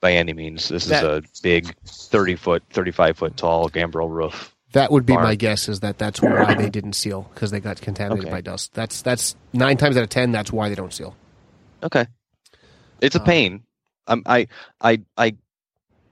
by 0.00 0.12
any 0.12 0.32
means. 0.32 0.68
This 0.68 0.86
That- 0.86 1.04
is 1.04 1.10
a 1.10 1.22
big 1.42 1.74
thirty 1.86 2.36
foot, 2.36 2.62
thirty 2.70 2.90
five 2.92 3.18
foot 3.18 3.36
tall 3.36 3.68
gambrel 3.68 4.08
roof. 4.08 4.54
that 4.72 4.90
would 4.92 5.04
be 5.04 5.12
Barn. 5.14 5.24
my 5.24 5.34
guess 5.34 5.68
is 5.68 5.80
that 5.80 5.98
that's 5.98 6.22
why 6.22 6.54
they 6.54 6.70
didn't 6.70 6.92
seal 6.94 7.28
because 7.34 7.50
they 7.50 7.58
got 7.60 7.80
contaminated 7.80 8.26
Okay. 8.28 8.36
by 8.36 8.40
dust 8.40 8.72
that's 8.72 9.02
that's 9.02 9.34
nine 9.52 9.76
times 9.76 9.96
out 9.96 10.04
of 10.04 10.08
ten 10.08 10.30
that's 10.30 10.52
why 10.52 10.68
they 10.68 10.76
don't 10.76 10.94
seal 10.94 11.16
Okay, 11.82 12.06
it's 13.02 13.16
a 13.16 13.20
Uh, 13.20 13.24
pain. 13.24 13.62
Um, 14.06 14.22
I 14.26 14.48
I 14.80 15.00
I 15.16 15.36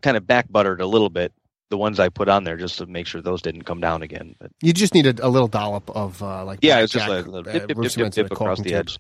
kind 0.03 0.17
of 0.17 0.27
back 0.27 0.51
buttered 0.51 0.81
a 0.81 0.87
little 0.87 1.11
bit 1.11 1.33
the 1.71 1.77
ones 1.79 2.01
I 2.01 2.09
put 2.09 2.29
on 2.29 2.45
there 2.45 2.57
just 2.57 2.79
to 2.79 2.87
make 2.87 3.07
sure 3.07 3.21
those 3.21 3.43
didn't 3.43 3.63
come 3.65 3.81
down 3.81 4.03
again. 4.03 4.35
But 4.39 4.51
you 4.63 4.73
just 4.73 4.95
needed 4.95 5.21
a, 5.21 5.27
a 5.27 5.29
little 5.29 5.49
dollop 5.49 5.91
of 5.91 6.23
uh, 6.23 6.45
like 6.45 6.61
yeah, 6.63 6.81
it's 6.81 6.93
just 6.93 7.07
blackjack, 7.07 7.27
a 7.27 7.31
little 7.31 7.49
uh, 7.51 7.53
dip, 7.53 7.69
dip, 7.69 7.77
roof 7.77 7.85
dip, 7.85 7.93
cement 7.93 8.15
dip, 8.15 8.25
with 8.25 8.31
dip 8.31 8.37
across 8.41 8.59
the 8.59 8.71
tape. 8.71 8.75
edge, 8.77 8.99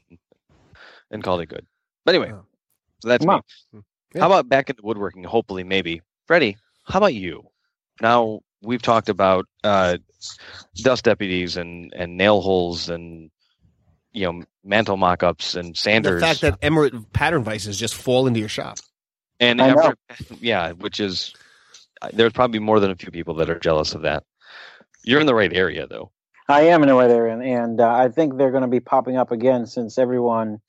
and 1.11 1.22
called 1.22 1.40
it 1.40 1.46
good. 1.48 1.66
But 2.05 2.14
anyway, 2.14 2.33
Oh. 2.35 2.44
so 3.03 3.09
that's 3.09 3.24
Come 3.24 3.42
me. 3.72 3.81
Yeah. 4.14 4.20
How 4.22 4.27
about 4.27 4.48
back 4.48 4.70
into 4.70 4.83
woodworking? 4.83 5.24
Hopefully, 5.24 5.64
maybe 5.64 6.03
Freddie. 6.27 6.57
How 6.85 6.98
about 6.98 7.14
you? 7.14 7.46
Now 8.01 8.40
we've 8.62 8.83
talked 8.83 9.09
about 9.09 9.46
uh, 9.64 9.98
dust 10.77 11.05
deputies 11.05 11.57
and 11.57 11.92
and 11.94 12.16
nail 12.16 12.40
holes 12.40 12.88
and 12.88 13.31
you 14.12 14.25
know 14.25 14.42
mantle 14.64 14.97
mock-ups 14.97 15.55
and 15.55 15.77
Sanders. 15.77 16.21
the 16.21 16.27
fact 16.27 16.40
that 16.42 16.59
Emmert 16.62 17.12
pattern 17.12 17.42
vices 17.42 17.79
just 17.79 17.94
fall 17.94 18.27
into 18.27 18.40
your 18.40 18.49
shop 18.49 18.79
and 19.40 19.61
I 19.61 19.68
after, 19.68 19.97
yeah, 20.40 20.73
which 20.73 21.01
is 21.01 21.35
there's 22.12 22.33
probably 22.33 22.61
more 22.61 22.81
than 22.81 22.90
a 22.90 22.97
few 22.97 23.11
people 23.11 23.35
that 23.35 23.51
are 23.51 23.59
jealous 23.59 23.94
of 23.94 24.03
that. 24.03 24.25
You're 25.05 25.21
in 25.21 25.27
the 25.27 25.35
right 25.35 25.53
area 25.53 25.87
though. 25.87 26.11
I 26.49 26.62
am 26.62 26.83
in 26.83 26.88
the 26.88 26.94
right 26.94 27.11
area, 27.11 27.35
and, 27.35 27.42
and 27.42 27.81
uh, 27.81 27.92
I 27.92 28.09
think 28.09 28.38
they're 28.38 28.51
going 28.51 28.62
to 28.62 28.68
be 28.68 28.81
popping 28.81 29.16
up 29.16 29.31
again 29.31 29.66
since 29.66 29.99
everyone, 29.99 30.61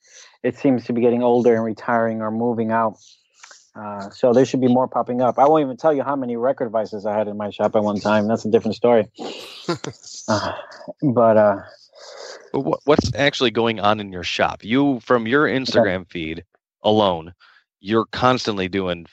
it 0.42 0.58
seems 0.58 0.84
to 0.84 0.92
be 0.92 1.00
getting 1.00 1.22
older 1.22 1.54
and 1.54 1.64
retiring 1.64 2.20
or 2.20 2.30
moving 2.30 2.70
out. 2.70 2.98
Uh, 3.74 4.10
so 4.10 4.34
there 4.34 4.44
should 4.44 4.60
be 4.60 4.68
more 4.68 4.88
popping 4.88 5.22
up. 5.22 5.38
I 5.38 5.48
won't 5.48 5.62
even 5.62 5.78
tell 5.78 5.94
you 5.94 6.02
how 6.02 6.16
many 6.16 6.36
record 6.36 6.70
vices 6.70 7.06
I 7.06 7.16
had 7.16 7.28
in 7.28 7.38
my 7.38 7.48
shop 7.48 7.74
at 7.76 7.82
one 7.82 7.98
time. 7.98 8.28
That's 8.28 8.44
a 8.44 8.50
different 8.50 8.74
story. 8.74 9.10
uh, 10.28 10.52
but 11.02 11.36
uh, 11.38 11.56
But 11.56 11.79
what, 12.52 12.80
what's 12.84 13.14
actually 13.14 13.50
going 13.50 13.80
on 13.80 14.00
in 14.00 14.12
your 14.12 14.24
shop? 14.24 14.64
You 14.64 15.00
from 15.00 15.26
your 15.26 15.46
Instagram 15.46 16.08
feed 16.10 16.44
alone, 16.82 17.34
you're 17.80 18.06
constantly 18.06 18.68
doing 18.68 19.06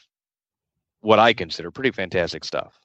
what 1.02 1.20
I 1.20 1.34
consider 1.34 1.72
pretty 1.72 1.92
fantastic 1.92 2.44
stuff. 2.44 2.80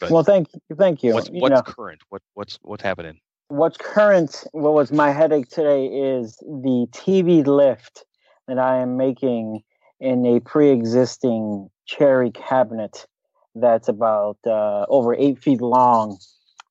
But 0.00 0.10
well, 0.10 0.24
thank 0.24 0.48
you, 0.52 0.76
thank 0.76 1.02
you. 1.02 1.14
what's 1.14 1.30
You 1.30 1.48
know, 1.48 1.62
current? 1.62 2.02
What 2.08 2.22
what's 2.34 2.58
what's 2.62 2.82
happening? 2.82 3.20
what's 3.48 3.76
current 3.76 4.44
what 4.52 4.72
was 4.72 4.90
my 4.90 5.10
headache 5.10 5.48
today 5.48 5.86
is 5.86 6.36
the 6.38 6.86
tv 6.92 7.46
lift 7.46 8.04
that 8.48 8.58
i 8.58 8.78
am 8.78 8.96
making 8.96 9.62
in 10.00 10.24
a 10.24 10.40
pre-existing 10.40 11.68
cherry 11.86 12.30
cabinet 12.30 13.06
that's 13.54 13.86
about 13.86 14.38
uh, 14.46 14.84
over 14.88 15.14
eight 15.14 15.38
feet 15.38 15.60
long 15.60 16.16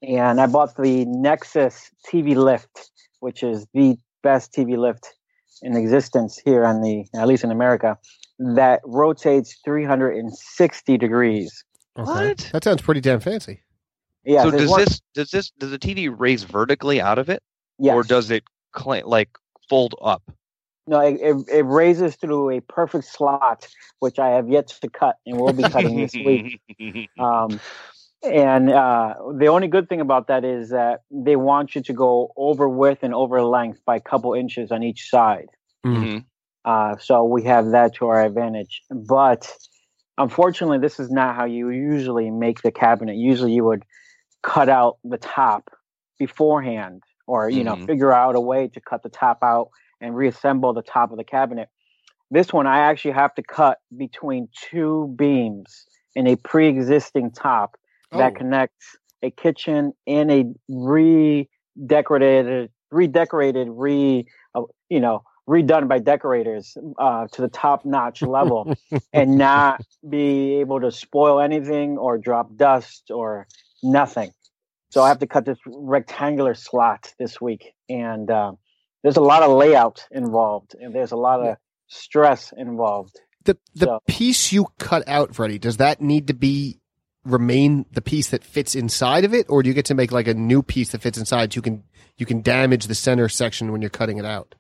and 0.01 0.41
i 0.41 0.47
bought 0.47 0.75
the 0.77 1.05
nexus 1.05 1.91
tv 2.07 2.35
lift 2.35 2.91
which 3.23 3.41
is 3.43 3.65
the 3.73 3.97
best 4.21 4.53
tv 4.53 4.77
lift 4.77 5.13
in 5.61 5.75
existence 5.75 6.39
here 6.43 6.63
on 6.65 6.81
the 6.81 7.05
at 7.15 7.27
least 7.27 7.43
in 7.43 7.51
america 7.51 7.97
that 8.39 8.81
rotates 8.85 9.57
360 9.65 10.97
degrees 10.97 11.63
Okay. 11.97 12.09
What? 12.29 12.49
that 12.53 12.63
sounds 12.63 12.81
pretty 12.81 13.01
damn 13.01 13.19
fancy 13.19 13.61
Yeah. 14.23 14.43
so 14.43 14.51
does 14.51 14.69
one- 14.69 14.79
this 14.83 15.01
does 15.13 15.29
this 15.29 15.51
does 15.59 15.69
the 15.71 15.77
TV 15.79 16.09
raise 16.09 16.43
vertically 16.43 16.99
out 16.99 17.19
of 17.19 17.29
it, 17.29 17.41
Yes. 17.77 17.93
or 17.95 18.01
does 18.03 18.31
it 18.31 18.43
cl- 18.75 19.07
like 19.07 19.29
fold 19.69 19.93
up? 20.01 20.23
No, 20.87 20.99
it, 21.01 21.15
it, 21.21 21.35
it 21.59 21.61
raises 21.65 22.15
through 22.15 22.49
a 22.49 22.61
perfect 22.61 23.05
slot, 23.05 23.67
which 23.99 24.17
I 24.19 24.29
have 24.29 24.49
yet 24.49 24.67
to 24.81 24.89
cut, 24.89 25.17
and 25.27 25.39
we'll 25.39 25.53
be 25.53 25.63
cutting 25.63 25.97
this 26.01 26.13
week. 26.15 26.59
Um, 27.19 27.59
and 28.23 28.69
uh, 28.69 29.15
the 29.37 29.47
only 29.47 29.67
good 29.67 29.89
thing 29.89 30.01
about 30.01 30.27
that 30.27 30.43
is 30.45 30.69
that 30.69 31.01
they 31.11 31.35
want 31.35 31.75
you 31.75 31.81
to 31.83 31.93
go 31.93 32.33
over 32.37 32.67
width 32.69 33.03
and 33.03 33.13
over 33.13 33.41
length 33.43 33.81
by 33.85 33.97
a 33.97 34.01
couple 34.01 34.33
inches 34.33 34.71
on 34.71 34.83
each 34.83 35.09
side. 35.09 35.47
Mhm. 35.85 36.25
Uh, 36.65 36.95
so 36.97 37.23
we 37.23 37.43
have 37.43 37.71
that 37.71 37.95
to 37.95 38.07
our 38.07 38.23
advantage. 38.23 38.83
But 38.89 39.51
unfortunately, 40.17 40.79
this 40.79 40.99
is 40.99 41.11
not 41.11 41.35
how 41.35 41.45
you 41.45 41.69
usually 41.69 42.31
make 42.31 42.61
the 42.61 42.71
cabinet. 42.71 43.15
Usually, 43.15 43.53
you 43.53 43.65
would 43.65 43.83
cut 44.43 44.69
out 44.69 44.97
the 45.03 45.17
top 45.17 45.69
beforehand, 46.19 47.03
or 47.27 47.49
you 47.49 47.63
know, 47.63 47.75
Mhm. 47.75 47.85
figure 47.87 48.13
out 48.13 48.35
a 48.35 48.39
way 48.39 48.67
to 48.69 48.79
cut 48.81 49.03
the 49.03 49.09
top 49.09 49.39
out 49.43 49.69
and 50.01 50.15
reassemble 50.15 50.73
the 50.73 50.81
top 50.81 51.11
of 51.11 51.17
the 51.17 51.23
cabinet. 51.23 51.69
This 52.31 52.51
one, 52.51 52.67
I 52.67 52.79
actually 52.79 53.11
have 53.11 53.35
to 53.35 53.43
cut 53.43 53.79
between 53.95 54.49
two 54.53 55.13
beams 55.15 55.85
in 56.15 56.27
a 56.27 56.35
pre-existing 56.35 57.31
top 57.31 57.77
that 58.13 58.33
Oh. 58.33 58.35
connects 58.37 58.97
a 59.21 59.31
kitchen 59.31 59.93
and 60.07 60.31
a 60.31 60.45
redecorated, 61.77 62.69
redecorated, 62.91 63.67
re, 63.71 64.25
uh, 64.55 64.61
you 64.89 64.99
know, 64.99 65.23
redone 65.49 65.87
by 65.87 65.99
decorators 65.99 66.77
uh, 66.97 67.27
to 67.31 67.41
the 67.41 67.47
top 67.49 67.85
notch 67.85 68.21
level, 68.21 68.73
and 69.13 69.37
not 69.37 69.81
be 70.07 70.55
able 70.55 70.79
to 70.81 70.91
spoil 70.91 71.39
anything 71.39 71.97
or 71.97 72.17
drop 72.17 72.55
dust 72.55 73.11
or 73.11 73.47
nothing. 73.81 74.31
So 74.91 75.01
I 75.01 75.07
have 75.09 75.19
to 75.19 75.27
cut 75.27 75.45
this 75.45 75.57
rectangular 75.65 76.53
slot 76.53 77.13
this 77.17 77.41
week, 77.41 77.73
and 77.89 78.29
uh, 78.29 78.53
there's 79.01 79.17
a 79.17 79.21
lot 79.21 79.41
of 79.43 79.51
layout 79.51 80.05
involved, 80.11 80.75
and 80.79 80.93
there's 80.93 81.11
a 81.11 81.17
lot 81.17 81.41
of 81.41 81.57
stress 81.87 82.53
involved. 82.55 83.19
The 83.43 83.57
the 83.75 83.85
So- 83.87 83.99
piece 84.07 84.53
you 84.53 84.67
cut 84.79 85.03
out, 85.07 85.35
Freddie, 85.35 85.59
does 85.59 85.77
that 85.77 85.99
need 85.99 86.27
to 86.27 86.33
be 86.33 86.79
remain 87.25 87.85
the 87.91 88.01
piece 88.01 88.29
that 88.29 88.43
fits 88.43 88.75
inside 88.75 89.25
of 89.25 89.33
it, 89.33 89.45
or 89.49 89.63
do 89.63 89.69
you 89.69 89.73
get 89.73 89.85
to 89.85 89.95
make 89.95 90.11
like 90.11 90.27
a 90.27 90.33
new 90.33 90.61
piece 90.61 90.91
that 90.91 91.01
fits 91.01 91.17
inside? 91.17 91.53
So 91.53 91.57
you 91.57 91.61
can 91.61 91.83
you 92.17 92.25
can 92.25 92.41
damage 92.41 92.87
the 92.87 92.95
center 92.95 93.29
section 93.29 93.71
when 93.71 93.81
you're 93.81 93.89
cutting 93.89 94.17
it 94.17 94.25
out. 94.25 94.55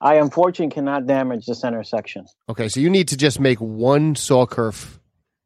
I 0.00 0.16
unfortunately 0.16 0.74
cannot 0.74 1.06
damage 1.06 1.46
the 1.46 1.54
center 1.54 1.82
section. 1.82 2.26
Okay, 2.48 2.68
so 2.68 2.80
you 2.80 2.90
need 2.90 3.08
to 3.08 3.16
just 3.16 3.40
make 3.40 3.58
one 3.58 4.14
saw 4.14 4.46
curve 4.46 5.00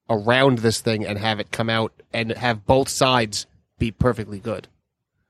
around 0.08 0.58
this 0.58 0.80
thing 0.80 1.06
and 1.06 1.18
have 1.18 1.38
it 1.38 1.52
come 1.52 1.70
out 1.70 1.92
and 2.12 2.32
have 2.32 2.66
both 2.66 2.88
sides 2.88 3.46
be 3.78 3.92
perfectly 3.92 4.40
good. 4.40 4.66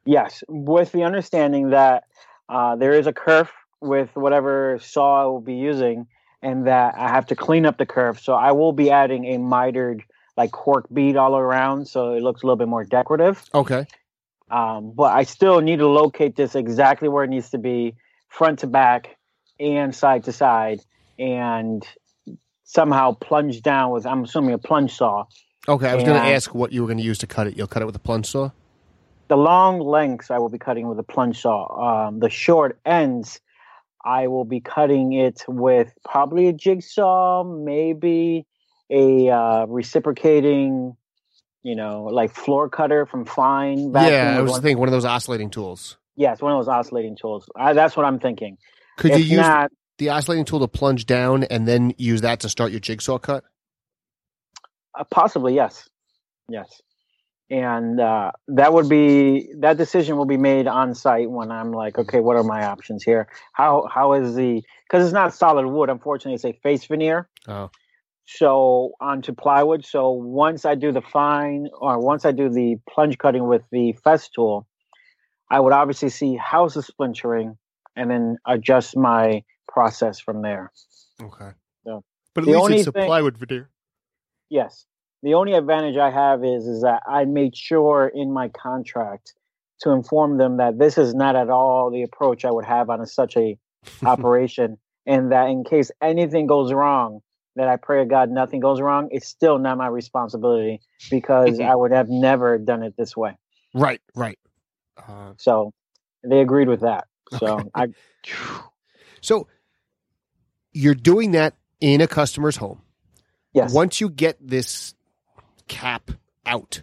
Yes, 0.06 0.42
with 0.48 0.92
the 0.92 1.02
understanding 1.02 1.70
that 1.70 2.04
uh, 2.48 2.76
there 2.76 2.92
is 2.92 3.06
a 3.06 3.12
kerf 3.12 3.52
with 3.80 4.08
whatever 4.14 4.78
saw 4.82 5.22
I 5.22 5.26
will 5.26 5.40
be 5.40 5.54
using, 5.54 6.06
and 6.42 6.66
that 6.66 6.94
I 6.96 7.08
have 7.08 7.26
to 7.26 7.36
clean 7.36 7.66
up 7.66 7.76
the 7.76 7.86
kerf. 7.86 8.20
So 8.20 8.32
I 8.32 8.52
will 8.52 8.72
be 8.72 8.90
adding 8.90 9.26
a 9.26 9.38
mitered 9.38 10.02
like 10.40 10.52
cock 10.52 10.86
bead 10.90 11.16
all 11.16 11.36
around, 11.36 11.86
so 11.86 12.14
it 12.14 12.22
looks 12.22 12.42
a 12.42 12.46
little 12.46 12.56
bit 12.56 12.68
more 12.68 12.84
decorative. 12.84 13.44
Okay. 13.52 13.86
Um, 14.50 14.92
but 14.92 15.12
I 15.12 15.24
still 15.24 15.60
need 15.60 15.80
to 15.80 15.86
locate 15.86 16.34
this 16.34 16.54
exactly 16.54 17.08
where 17.08 17.24
it 17.24 17.30
needs 17.30 17.50
to 17.50 17.58
be, 17.58 17.94
front 18.28 18.60
to 18.60 18.66
back 18.66 19.18
and 19.58 19.94
side 19.94 20.24
to 20.24 20.32
side, 20.32 20.80
and 21.18 21.86
somehow 22.64 23.12
plunge 23.12 23.60
down 23.60 23.92
with 23.92 24.06
I'm 24.06 24.24
assuming 24.24 24.54
a 24.54 24.58
plunge 24.58 24.96
saw. 24.96 25.26
Okay, 25.68 25.88
I 25.90 25.94
was 25.94 26.04
going 26.04 26.20
to 26.20 26.28
ask 26.34 26.54
what 26.54 26.72
you 26.72 26.80
were 26.80 26.88
going 26.88 27.02
to 27.04 27.04
use 27.04 27.18
to 27.18 27.26
cut 27.26 27.46
it. 27.46 27.56
You'll 27.56 27.66
cut 27.66 27.82
it 27.82 27.86
with 27.86 27.96
a 27.96 28.00
plunge 28.00 28.26
saw. 28.26 28.50
the 29.28 29.36
long 29.36 29.78
lengths 29.78 30.30
I 30.30 30.38
will 30.38 30.48
be 30.48 30.58
cutting 30.58 30.88
with 30.88 30.98
a 30.98 31.04
plunge 31.04 31.40
saw. 31.40 32.08
Um, 32.08 32.20
the 32.20 32.30
short 32.30 32.78
ends 32.84 33.40
I 34.04 34.26
will 34.26 34.46
be 34.46 34.60
cutting 34.60 35.12
it 35.12 35.44
with 35.46 35.92
probably 36.04 36.48
a 36.48 36.52
jigsaw, 36.52 37.44
maybe 37.44 38.46
a 38.90 39.30
uh, 39.30 39.66
reciprocating, 39.66 40.96
you 41.62 41.76
know, 41.76 42.04
like 42.04 42.34
floor 42.34 42.68
cutter 42.68 43.06
from 43.06 43.24
Fein. 43.24 43.92
back 43.92 44.10
yeah, 44.10 44.36
I 44.36 44.40
was 44.40 44.52
one- 44.52 44.62
thinking 44.62 44.78
one 44.78 44.88
of 44.88 44.92
those 44.92 45.04
oscillating 45.04 45.50
tools. 45.50 45.96
Yeah, 46.16 46.32
it's 46.32 46.42
one 46.42 46.52
of 46.52 46.58
those 46.58 46.68
oscillating 46.68 47.16
tools. 47.16 47.48
I, 47.56 47.72
that's 47.72 47.96
what 47.96 48.04
I'm 48.04 48.18
thinking. 48.18 48.58
Could 48.98 49.12
if 49.12 49.20
you 49.20 49.24
use 49.24 49.38
not, 49.38 49.70
the 49.98 50.10
oscillating 50.10 50.44
tool 50.44 50.60
to 50.60 50.68
plunge 50.68 51.06
down 51.06 51.44
and 51.44 51.66
then 51.66 51.94
use 51.96 52.20
that 52.22 52.40
to 52.40 52.48
start 52.48 52.72
your 52.72 52.80
jigsaw 52.80 53.18
cut? 53.18 53.44
uh, 54.98 55.04
possibly 55.04 55.54
yes, 55.54 55.88
yes. 56.48 56.82
And 57.48 57.98
uh, 57.98 58.30
that 58.48 58.72
would 58.72 58.88
be 58.88 59.48
that 59.58 59.76
decision 59.76 60.16
will 60.16 60.24
be 60.24 60.36
made 60.36 60.68
on 60.68 60.94
site 60.94 61.28
when 61.28 61.50
I'm 61.50 61.72
like, 61.72 61.98
okay, 61.98 62.20
what 62.20 62.36
are 62.36 62.44
my 62.44 62.64
options 62.64 63.02
here? 63.02 63.26
How 63.52 63.88
how 63.92 64.12
is 64.12 64.36
the 64.36 64.62
because 64.86 65.04
it's 65.04 65.12
not 65.12 65.34
solid 65.34 65.66
wood. 65.66 65.90
Unfortunately, 65.90 66.34
it's 66.34 66.44
a 66.44 66.52
face 66.62 66.84
veneer. 66.84 67.28
Oh. 67.48 67.70
So 68.36 68.92
onto 69.00 69.32
plywood. 69.34 69.84
So 69.84 70.10
once 70.10 70.64
I 70.64 70.76
do 70.76 70.92
the 70.92 71.00
Fein 71.00 71.68
or 71.80 71.98
once 71.98 72.24
I 72.24 72.30
do 72.30 72.48
the 72.48 72.76
plunge 72.88 73.18
cutting 73.18 73.48
with 73.48 73.62
the 73.72 73.96
Festool, 74.06 74.66
I 75.50 75.58
would 75.58 75.72
obviously 75.72 76.10
see 76.10 76.36
how's 76.36 76.74
the 76.74 76.82
splintering 76.82 77.58
and 77.96 78.10
then 78.10 78.38
adjust 78.46 78.96
my 78.96 79.42
process 79.66 80.20
from 80.20 80.42
there. 80.42 80.70
Okay. 81.20 81.50
So, 81.84 82.04
but 82.34 82.42
at 82.42 82.44
the 82.44 82.52
least 82.52 82.62
only 82.62 82.78
it's 82.78 82.86
a 82.86 82.92
thing- 82.92 83.06
plywood 83.06 83.36
veneer. 83.36 83.68
Yes. 84.48 84.86
The 85.22 85.34
only 85.34 85.54
advantage 85.54 85.96
I 85.96 86.10
have 86.10 86.44
is 86.44 86.66
is 86.66 86.82
that 86.82 87.02
I 87.06 87.24
made 87.24 87.56
sure 87.56 88.10
in 88.14 88.32
my 88.32 88.48
contract 88.48 89.34
to 89.80 89.90
inform 89.90 90.38
them 90.38 90.58
that 90.58 90.78
this 90.78 90.98
is 90.98 91.14
not 91.14 91.34
at 91.34 91.50
all 91.50 91.90
the 91.90 92.02
approach 92.02 92.44
I 92.44 92.50
would 92.50 92.64
have 92.64 92.90
on 92.90 93.00
a, 93.00 93.06
such 93.06 93.36
a 93.36 93.58
operation, 94.04 94.78
and 95.04 95.32
that 95.32 95.48
in 95.48 95.64
case 95.64 95.90
anything 96.00 96.46
goes 96.46 96.72
wrong, 96.72 97.20
that 97.56 97.68
I 97.68 97.76
pray 97.76 97.98
to 98.00 98.06
God 98.06 98.30
nothing 98.30 98.60
goes 98.60 98.80
wrong. 98.80 99.08
It's 99.10 99.26
still 99.28 99.58
not 99.58 99.76
my 99.78 99.86
responsibility 99.88 100.80
because 101.10 101.58
I 101.60 101.74
would 101.74 101.92
have 101.92 102.08
never 102.08 102.58
done 102.58 102.82
it 102.82 102.94
this 102.96 103.16
way. 103.16 103.36
Right, 103.74 104.00
right. 104.14 104.38
Uh, 104.96 105.32
So 105.38 105.72
they 106.22 106.40
agreed 106.40 106.68
with 106.68 106.80
that. 106.80 107.06
So 107.30 107.46
Okay. 107.46 107.70
I 107.74 107.86
so 109.20 109.46
you're 110.72 110.94
doing 110.94 111.32
that 111.32 111.54
in 111.80 112.00
a 112.00 112.06
customer's 112.06 112.56
home. 112.56 112.82
yes. 113.52 113.72
Once 113.72 114.00
you 114.00 114.08
get 114.10 114.36
this 114.40 114.94
cap 115.68 116.10
out, 116.46 116.82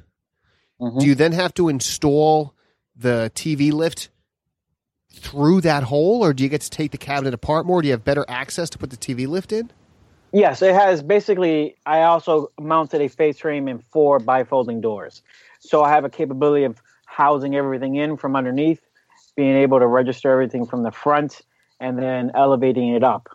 Mhm. 0.82 1.00
do 1.00 1.06
you 1.08 1.16
then 1.16 1.32
have 1.32 1.54
to 1.56 1.70
install 1.70 2.54
the 2.96 3.32
TV 3.36 3.72
lift 3.72 4.10
through 5.12 5.62
that 5.62 5.84
hole, 5.84 6.24
or 6.24 6.34
do 6.34 6.44
you 6.44 6.50
get 6.50 6.62
to 6.62 6.70
take 6.70 6.92
the 6.92 6.98
cabinet 6.98 7.34
apart 7.34 7.66
more? 7.66 7.82
Do 7.82 7.88
you 7.88 7.94
have 7.94 8.04
better 8.04 8.26
access 8.28 8.70
to 8.72 8.78
put 8.78 8.90
the 8.90 8.98
TV 8.98 9.28
lift 9.28 9.52
in? 9.52 9.72
Yes, 10.34 10.62
it 10.62 10.74
has 10.74 11.02
basically. 11.02 11.76
I 11.86 12.04
also 12.04 12.52
mounted 12.60 13.02
a 13.02 13.08
face 13.08 13.40
frame 13.40 13.68
and 13.68 13.84
four 13.86 14.20
bifolding 14.20 14.82
doors, 14.82 15.22
so 15.60 15.84
I 15.84 15.90
have 15.90 16.06
a 16.06 16.10
capability 16.10 16.66
of 16.66 16.82
housing 17.06 17.56
everything 17.56 17.96
in 17.96 18.18
from 18.18 18.36
underneath, 18.36 18.82
being 19.36 19.56
able 19.56 19.80
to 19.80 19.88
register 19.88 20.32
everything 20.32 20.66
from 20.66 20.84
the 20.84 20.92
front, 20.92 21.42
and 21.80 21.98
then 21.98 22.32
elevating 22.36 22.90
it 22.90 23.04
up 23.04 23.30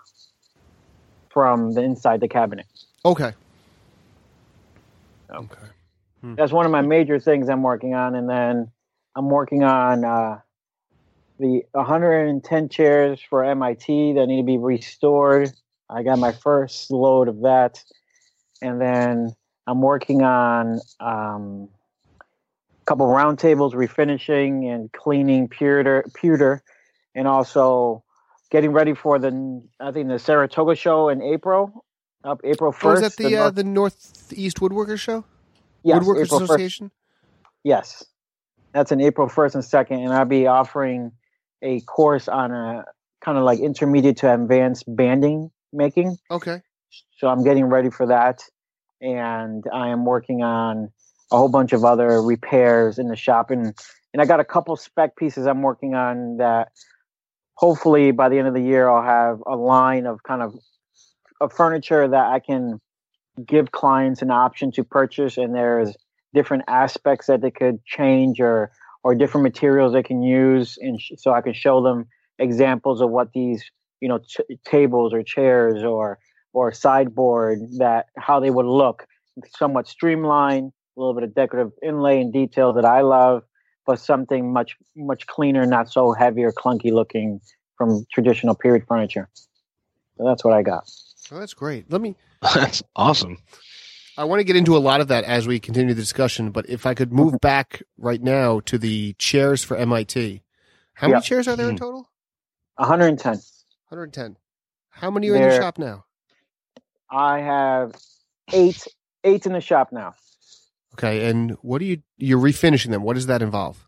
from 1.31 1.73
the 1.73 1.83
inside 1.83 2.21
the 2.21 2.29
cabinet. 2.29 2.67
Okay. 3.05 3.33
Okay. 5.31 5.67
That's 6.37 6.53
one 6.53 6.67
of 6.67 6.73
my 6.73 6.83
major 6.83 7.19
things 7.19 7.49
I'm 7.49 7.63
working 7.63 7.95
on, 7.95 8.15
and 8.15 8.29
then 8.29 8.71
I'm 9.17 9.29
working 9.29 9.65
on 9.65 10.05
uh, 10.05 10.39
the 11.39 11.63
110 11.73 12.69
chairs 12.69 13.21
for 13.29 13.45
MIT 13.45 14.13
that 14.13 14.27
need 14.27 14.43
to 14.43 14.47
be 14.47 14.59
restored. 14.59 15.53
I 15.93 16.03
got 16.03 16.19
my 16.19 16.33
first 16.33 16.91
load 16.91 17.29
of 17.29 17.43
that, 17.43 17.83
and 18.63 18.81
then 18.81 19.35
I'm 19.67 19.83
working 19.83 20.23
on 20.23 20.81
um, 21.01 21.69
a 22.21 22.85
couple 22.87 23.07
roundtables, 23.07 23.73
refinishing 23.73 24.73
and 24.73 24.91
cleaning 24.93 25.49
pewter, 25.49 26.05
pewter, 26.15 26.63
and 27.15 27.29
also 27.29 28.05
getting 28.51 28.73
ready 28.73 28.95
for 28.95 29.19
the 29.19 29.63
I 29.81 29.93
think 29.93 30.09
the 30.09 30.19
Saratoga 30.19 30.75
show 30.75 31.09
in 31.09 31.23
April, 31.23 31.85
up 32.25 32.41
April 32.45 32.75
Oh, 32.83 32.93
is 32.93 33.01
that 33.01 33.17
the 33.17 33.37
uh, 33.37 33.51
the 33.51 33.65
Northeast 33.65 34.59
Woodworkers 34.61 35.01
Show? 35.01 35.25
yes, 35.83 36.03
Woodworkers 36.03 36.25
April 36.25 36.41
1st. 36.41 36.45
Association? 36.45 36.91
Yes, 37.65 38.05
that's 38.73 38.93
in 38.93 39.01
April 39.01 39.29
first 39.29 39.55
and 39.55 39.65
second, 39.65 40.01
and 40.01 40.13
I'll 40.13 40.25
be 40.25 40.47
offering 40.47 41.13
a 41.61 41.81
course 41.83 42.29
on 42.29 42.51
a 42.51 42.85
kind 43.21 43.39
of 43.39 43.45
like 43.45 43.61
intermediate 43.61 44.17
to 44.19 44.35
advanced 44.35 44.85
banding 44.89 45.51
making. 45.73 46.17
Okay. 46.31 46.61
So 47.19 47.29
I'm 47.29 47.45
getting 47.45 47.67
ready 47.67 47.91
for 47.91 48.07
that, 48.07 48.43
and 49.01 49.65
I 49.73 49.89
am 49.89 50.05
working 50.05 50.43
on 50.43 50.91
a 51.31 51.37
whole 51.37 51.49
bunch 51.49 51.73
of 51.73 51.85
other 51.85 52.23
repairs 52.23 52.99
in 52.99 53.09
the 53.09 53.17
shop, 53.17 53.51
and 53.51 53.75
and 54.13 54.21
I 54.21 54.27
got 54.27 54.41
a 54.41 54.45
couple 54.45 54.77
spec 54.77 55.17
pieces 55.17 55.47
I'm 55.47 55.63
working 55.63 55.95
on 55.95 56.37
that 56.37 56.69
hopefully 57.55 58.11
by 58.11 58.29
the 58.29 58.39
end 58.39 58.49
of 58.49 58.55
the 58.55 58.61
year 58.63 58.89
I'll 58.89 59.03
have 59.03 59.43
a 59.47 59.57
line 59.57 60.07
of 60.07 60.23
kind 60.23 60.43
of 60.43 60.55
of 61.41 61.53
furniture 61.53 62.07
that 62.07 62.27
I 62.27 62.39
can 62.41 62.81
give 63.45 63.73
clients 63.73 64.23
an 64.23 64.31
option 64.31 64.71
to 64.73 64.85
purchase, 64.85 65.39
and 65.39 65.55
there's 65.55 65.97
different 66.35 66.65
aspects 66.69 67.27
that 67.27 67.41
they 67.41 67.51
could 67.51 67.85
change 67.85 68.41
or 68.41 68.71
or 69.05 69.15
different 69.15 69.43
materials 69.43 69.93
they 69.93 70.03
can 70.03 70.23
use, 70.23 70.79
and 70.81 71.01
sh- 71.01 71.13
so 71.17 71.33
I 71.33 71.41
can 71.41 71.55
show 71.55 71.83
them 71.83 72.07
examples 72.39 73.01
of 73.01 73.11
what 73.11 73.33
these 73.33 73.65
you 74.03 74.09
know 74.09 74.19
ch- 74.19 74.41
tables 74.65 75.15
or 75.15 75.23
chairs 75.23 75.83
or 75.83 76.19
or 76.53 76.73
sideboard 76.73 77.61
that 77.79 78.07
how 78.19 78.41
they 78.41 78.51
would 78.51 78.67
look 78.67 79.07
somewhat 79.57 79.87
streamlined 79.89 80.73
a 80.97 81.01
little 81.01 81.15
bit 81.15 81.23
of 81.23 81.35
decorative 81.35 81.73
inlay 81.83 82.21
and 82.21 82.33
detail 82.33 82.75
that 82.75 82.85
i 82.85 83.01
love 83.01 83.43
but 83.87 83.99
something 83.99 84.53
much 84.53 84.77
much 84.95 85.27
cleaner 85.27 85.65
not 85.65 85.91
so 85.91 86.13
heavy 86.13 86.45
or 86.45 86.53
clunky 86.53 86.93
looking 86.93 87.41
from 87.79 88.05
traditional 88.13 88.55
period 88.55 88.85
furniture 88.87 89.31
so 90.19 90.25
that's 90.27 90.45
what 90.45 90.53
i 90.53 90.63
got 90.63 90.87
Oh, 91.33 91.39
that's 91.39 91.55
great. 91.55 91.91
Let 91.91 92.01
me. 92.01 92.17
That's 92.55 92.83
awesome. 92.97 93.39
I 94.19 94.25
want 94.25 94.41
to 94.41 94.45
get 94.45 94.57
into 94.57 94.77
a 94.77 94.79
lot 94.79 95.01
of 95.01 95.09
that 95.09 95.25
as 95.25 95.47
we 95.47 95.61
continue 95.61 95.95
the 95.95 96.01
discussion, 96.01 96.51
but 96.51 96.69
if 96.69 96.85
I 96.85 96.95
could 96.95 97.13
move 97.13 97.29
mm-hmm. 97.29 97.37
back 97.37 97.83
right 97.97 98.21
now 98.21 98.61
to 98.61 98.77
the 98.77 99.15
chairs 99.15 99.63
for 99.63 99.77
MIT. 99.77 100.43
How 100.95 101.09
many 101.09 101.23
chairs 101.23 101.49
are 101.49 101.57
there 101.57 101.69
in 101.69 101.77
hmm. 101.77 101.85
total? 101.85 102.11
110 102.77 103.41
110. 103.93 104.39
How 104.89 105.11
many 105.11 105.29
are 105.31 105.37
in 105.37 105.43
the 105.43 105.57
shop 105.59 105.79
now? 105.79 106.05
i 107.11 107.41
have 107.41 107.93
eight 108.55 108.89
eight 109.23 109.45
in 109.45 109.53
the 109.53 109.61
shop 109.61 109.91
now 109.93 110.15
Okay, 110.95 111.29
and 111.29 111.53
what 111.63 111.81
are 111.83 111.85
you 111.85 112.03
you're 112.19 112.39
refinishing 112.39 112.91
them? 112.91 113.03
What 113.03 113.15
does 113.15 113.27
that 113.27 113.43
involve? 113.43 113.87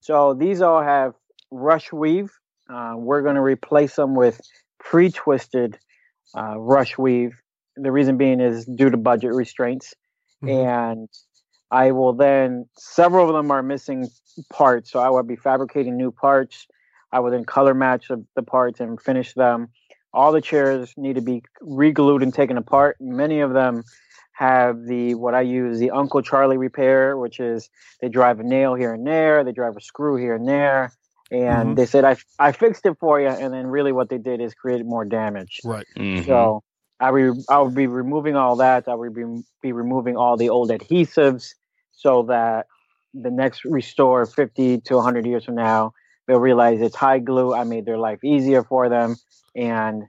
So 0.00 0.34
these 0.34 0.62
all 0.62 0.82
have 0.82 1.14
rush 1.50 1.92
weave. 1.92 2.30
Uh, 2.70 2.94
we're 2.96 3.22
going 3.22 3.34
to 3.36 3.42
replace 3.42 3.96
them 3.96 4.14
with 4.14 4.40
pre-twisted 4.78 5.78
uh, 6.36 6.58
rush 6.58 6.96
weave. 6.96 7.38
The 7.76 7.92
reason 7.92 8.16
being 8.16 8.40
is 8.40 8.64
due 8.66 8.90
to 8.90 8.96
budget 8.96 9.32
restraints, 9.34 9.94
Mhm. 10.42 10.66
and 10.94 11.08
I 11.70 11.92
will 11.92 12.14
then 12.14 12.66
several 12.78 13.28
of 13.28 13.34
them 13.34 13.50
are 13.50 13.62
missing 13.62 14.08
parts, 14.50 14.90
so 14.90 15.00
I 15.00 15.10
will 15.10 15.22
be 15.22 15.36
fabricating 15.36 15.96
new 15.98 16.10
parts. 16.12 16.66
I 17.12 17.20
will 17.20 17.30
then 17.30 17.44
color 17.44 17.74
match 17.74 18.08
the, 18.08 18.24
the 18.36 18.42
parts 18.42 18.80
and 18.80 19.00
finish 19.00 19.34
them. 19.34 19.68
All 20.12 20.32
the 20.32 20.40
chairs 20.40 20.92
need 20.96 21.14
to 21.14 21.20
be 21.22 21.42
re-glued 21.60 22.22
and 22.22 22.32
taken 22.32 22.56
apart. 22.56 22.96
Many 23.00 23.40
of 23.40 23.52
them 23.52 23.84
have 24.32 24.84
the 24.84 25.14
what 25.14 25.34
I 25.34 25.40
use 25.42 25.78
the 25.78 25.90
Uncle 25.90 26.22
Charlie 26.22 26.56
repair, 26.56 27.16
which 27.16 27.40
is 27.40 27.68
they 28.00 28.08
drive 28.08 28.40
a 28.40 28.44
nail 28.44 28.74
here 28.74 28.94
and 28.94 29.06
there, 29.06 29.44
they 29.44 29.52
drive 29.52 29.76
a 29.76 29.80
screw 29.80 30.16
here 30.16 30.34
and 30.34 30.46
there, 30.48 30.92
and 31.30 31.70
Mhm. 31.70 31.76
they 31.76 31.86
said 31.86 32.04
I 32.04 32.16
I 32.38 32.52
fixed 32.52 32.86
it 32.86 32.96
for 33.00 33.20
you, 33.20 33.28
and 33.28 33.52
then 33.52 33.66
really 33.66 33.92
what 33.92 34.08
they 34.08 34.18
did 34.18 34.40
is 34.40 34.54
created 34.54 34.86
more 34.86 35.04
damage. 35.04 35.60
Right. 35.64 35.86
Mhm. 35.96 36.24
So 36.24 36.62
I 37.00 37.08
re- 37.10 37.44
I 37.48 37.58
will 37.58 37.70
be 37.70 37.86
removing 37.86 38.36
all 38.36 38.56
that. 38.56 38.88
I 38.88 38.94
will 38.94 39.10
be 39.12 39.24
be 39.60 39.72
removing 39.72 40.16
all 40.16 40.36
the 40.36 40.50
old 40.50 40.70
adhesives 40.70 41.54
so 41.92 42.22
that 42.24 42.66
the 43.14 43.30
next 43.30 43.64
restore 43.64 44.24
50 44.24 44.80
to 44.82 44.96
100 44.96 45.26
years 45.26 45.44
from 45.44 45.56
now 45.56 45.92
they'll 46.28 46.38
realize 46.38 46.80
it's 46.80 46.94
hide 46.94 47.24
glue. 47.24 47.52
I 47.52 47.64
made 47.64 47.86
their 47.86 47.98
life 47.98 48.22
easier 48.22 48.62
for 48.62 48.88
them, 48.88 49.16
and 49.56 50.04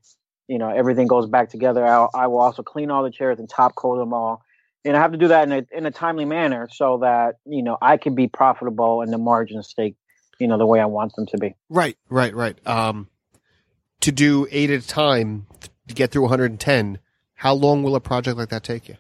you 0.48 0.60
know 0.60 0.70
everything 0.70 1.08
goes 1.08 1.28
back 1.28 1.50
together. 1.50 1.84
I'll, 1.84 2.12
I 2.14 2.28
will 2.28 2.40
also 2.40 2.62
clean 2.62 2.92
all 2.92 3.02
the 3.04 3.10
chairs 3.10 3.40
and 3.40 3.50
top 3.50 3.74
coat 3.74 3.98
them 3.98 4.14
all. 4.14 4.44
And 4.86 4.96
I 4.96 5.02
have 5.02 5.12
to 5.12 5.18
do 5.18 5.30
that 5.30 5.48
in 5.48 5.52
a 5.52 5.66
in 5.76 5.86
a 5.88 5.92
timely 5.92 6.26
manner 6.26 6.70
so 6.72 7.00
that 7.00 7.38
you 7.46 7.64
know 7.64 7.78
I 7.82 7.98
can 7.98 8.14
be 8.14 8.28
profitable 8.28 9.02
and 9.02 9.12
the 9.12 9.18
margins 9.18 9.70
stay, 9.70 9.96
you 10.38 10.48
know, 10.48 10.60
the 10.60 10.68
way 10.68 10.80
I 10.80 10.86
want 10.86 11.16
them 11.16 11.26
to 11.28 11.38
be. 11.38 11.56
Right, 11.70 11.98
right, 12.10 12.36
right. 12.36 12.56
Um, 12.68 13.08
to 14.02 14.12
do 14.12 14.48
eight 14.52 14.70
at 14.70 14.84
a 14.84 14.88
time 14.88 15.48
to 15.88 15.94
get 15.94 16.12
through 16.12 16.22
110, 16.24 17.00
how 17.34 17.54
long 17.54 17.84
will 17.84 17.96
a 17.96 18.00
project 18.00 18.38
like 18.38 18.50
that 18.50 18.64
take 18.64 18.88
you? 18.88 18.96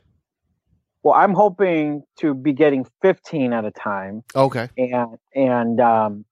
Well, 1.01 1.13
I'm 1.13 1.33
hoping 1.33 2.03
to 2.17 2.33
be 2.33 2.51
getting 2.51 2.85
15 3.01 3.53
at 3.53 3.63
a 3.63 3.71
time. 3.71 4.23
Okay. 4.35 4.67
and 4.77 5.17
and 5.33 5.79
um, 5.79 6.25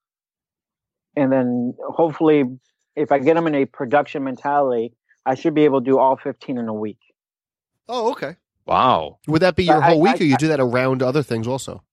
and 1.17 1.31
then 1.31 1.73
hopefully, 1.99 2.45
if 2.95 3.11
I 3.11 3.19
get 3.19 3.33
them 3.35 3.47
in 3.47 3.55
a 3.55 3.65
production 3.65 4.23
mentality, 4.23 4.93
I 5.25 5.35
should 5.35 5.53
be 5.53 5.65
able 5.65 5.81
to 5.81 5.85
do 5.85 5.97
all 5.99 6.15
fifteen 6.15 6.57
in 6.57 6.67
a 6.69 6.73
week. 6.73 6.99
Oh, 7.89 8.11
okay. 8.11 8.35
Wow. 8.65 9.19
Would 9.27 9.41
that 9.41 9.55
be 9.55 9.63
your 9.65 9.81
I- 9.81 9.89
whole 9.89 10.01
week, 10.01 10.15
I- 10.21 10.23
or 10.23 10.27
you 10.27 10.37
do 10.37 10.47
that 10.49 10.59
around 10.59 11.01
other 11.01 11.23
things 11.23 11.47
also? 11.47 11.83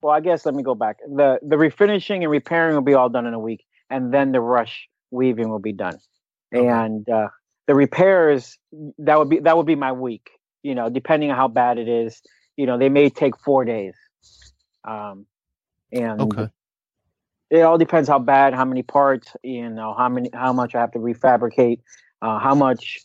Well, 0.00 0.12
I 0.12 0.20
guess 0.20 0.44
let 0.46 0.54
me 0.54 0.62
go 0.62 0.74
back. 0.74 0.96
the 1.06 1.38
The 1.42 1.56
refinishing 1.56 2.22
and 2.22 2.30
repairing 2.30 2.74
will 2.74 2.82
be 2.82 2.94
all 2.94 3.08
done 3.08 3.26
in 3.26 3.34
a 3.34 3.38
week, 3.38 3.64
and 3.90 4.12
then 4.12 4.32
the 4.32 4.40
rush 4.40 4.88
weaving 5.10 5.48
will 5.50 5.60
be 5.70 5.72
done. 5.72 5.98
Okay. 6.54 6.66
And 6.66 7.08
uh, 7.08 7.28
the 7.66 7.74
repairs 7.74 8.58
that 8.98 9.18
would 9.18 9.28
be 9.30 9.38
that 9.40 9.56
would 9.56 9.66
be 9.66 9.76
my 9.76 9.92
week. 9.92 10.30
You 10.62 10.74
know, 10.74 10.88
depending 10.90 11.30
on 11.30 11.36
how 11.36 11.48
bad 11.48 11.78
it 11.78 11.88
is. 11.88 12.20
You 12.56 12.66
know, 12.66 12.78
they 12.78 12.88
may 12.88 13.10
take 13.10 13.36
four 13.38 13.64
days. 13.64 13.94
Um, 14.86 15.26
and 15.92 16.20
Okay. 16.20 16.48
It 17.54 17.60
all 17.60 17.78
depends 17.78 18.08
how 18.08 18.18
bad, 18.18 18.52
how 18.52 18.64
many 18.64 18.82
parts, 18.82 19.36
you 19.42 19.68
know, 19.68 19.94
how 19.96 20.08
many, 20.08 20.30
how 20.32 20.52
much 20.52 20.74
I 20.74 20.80
have 20.80 20.92
to 20.92 20.98
refabricate, 20.98 21.80
uh, 22.20 22.38
how 22.38 22.54
much, 22.54 23.00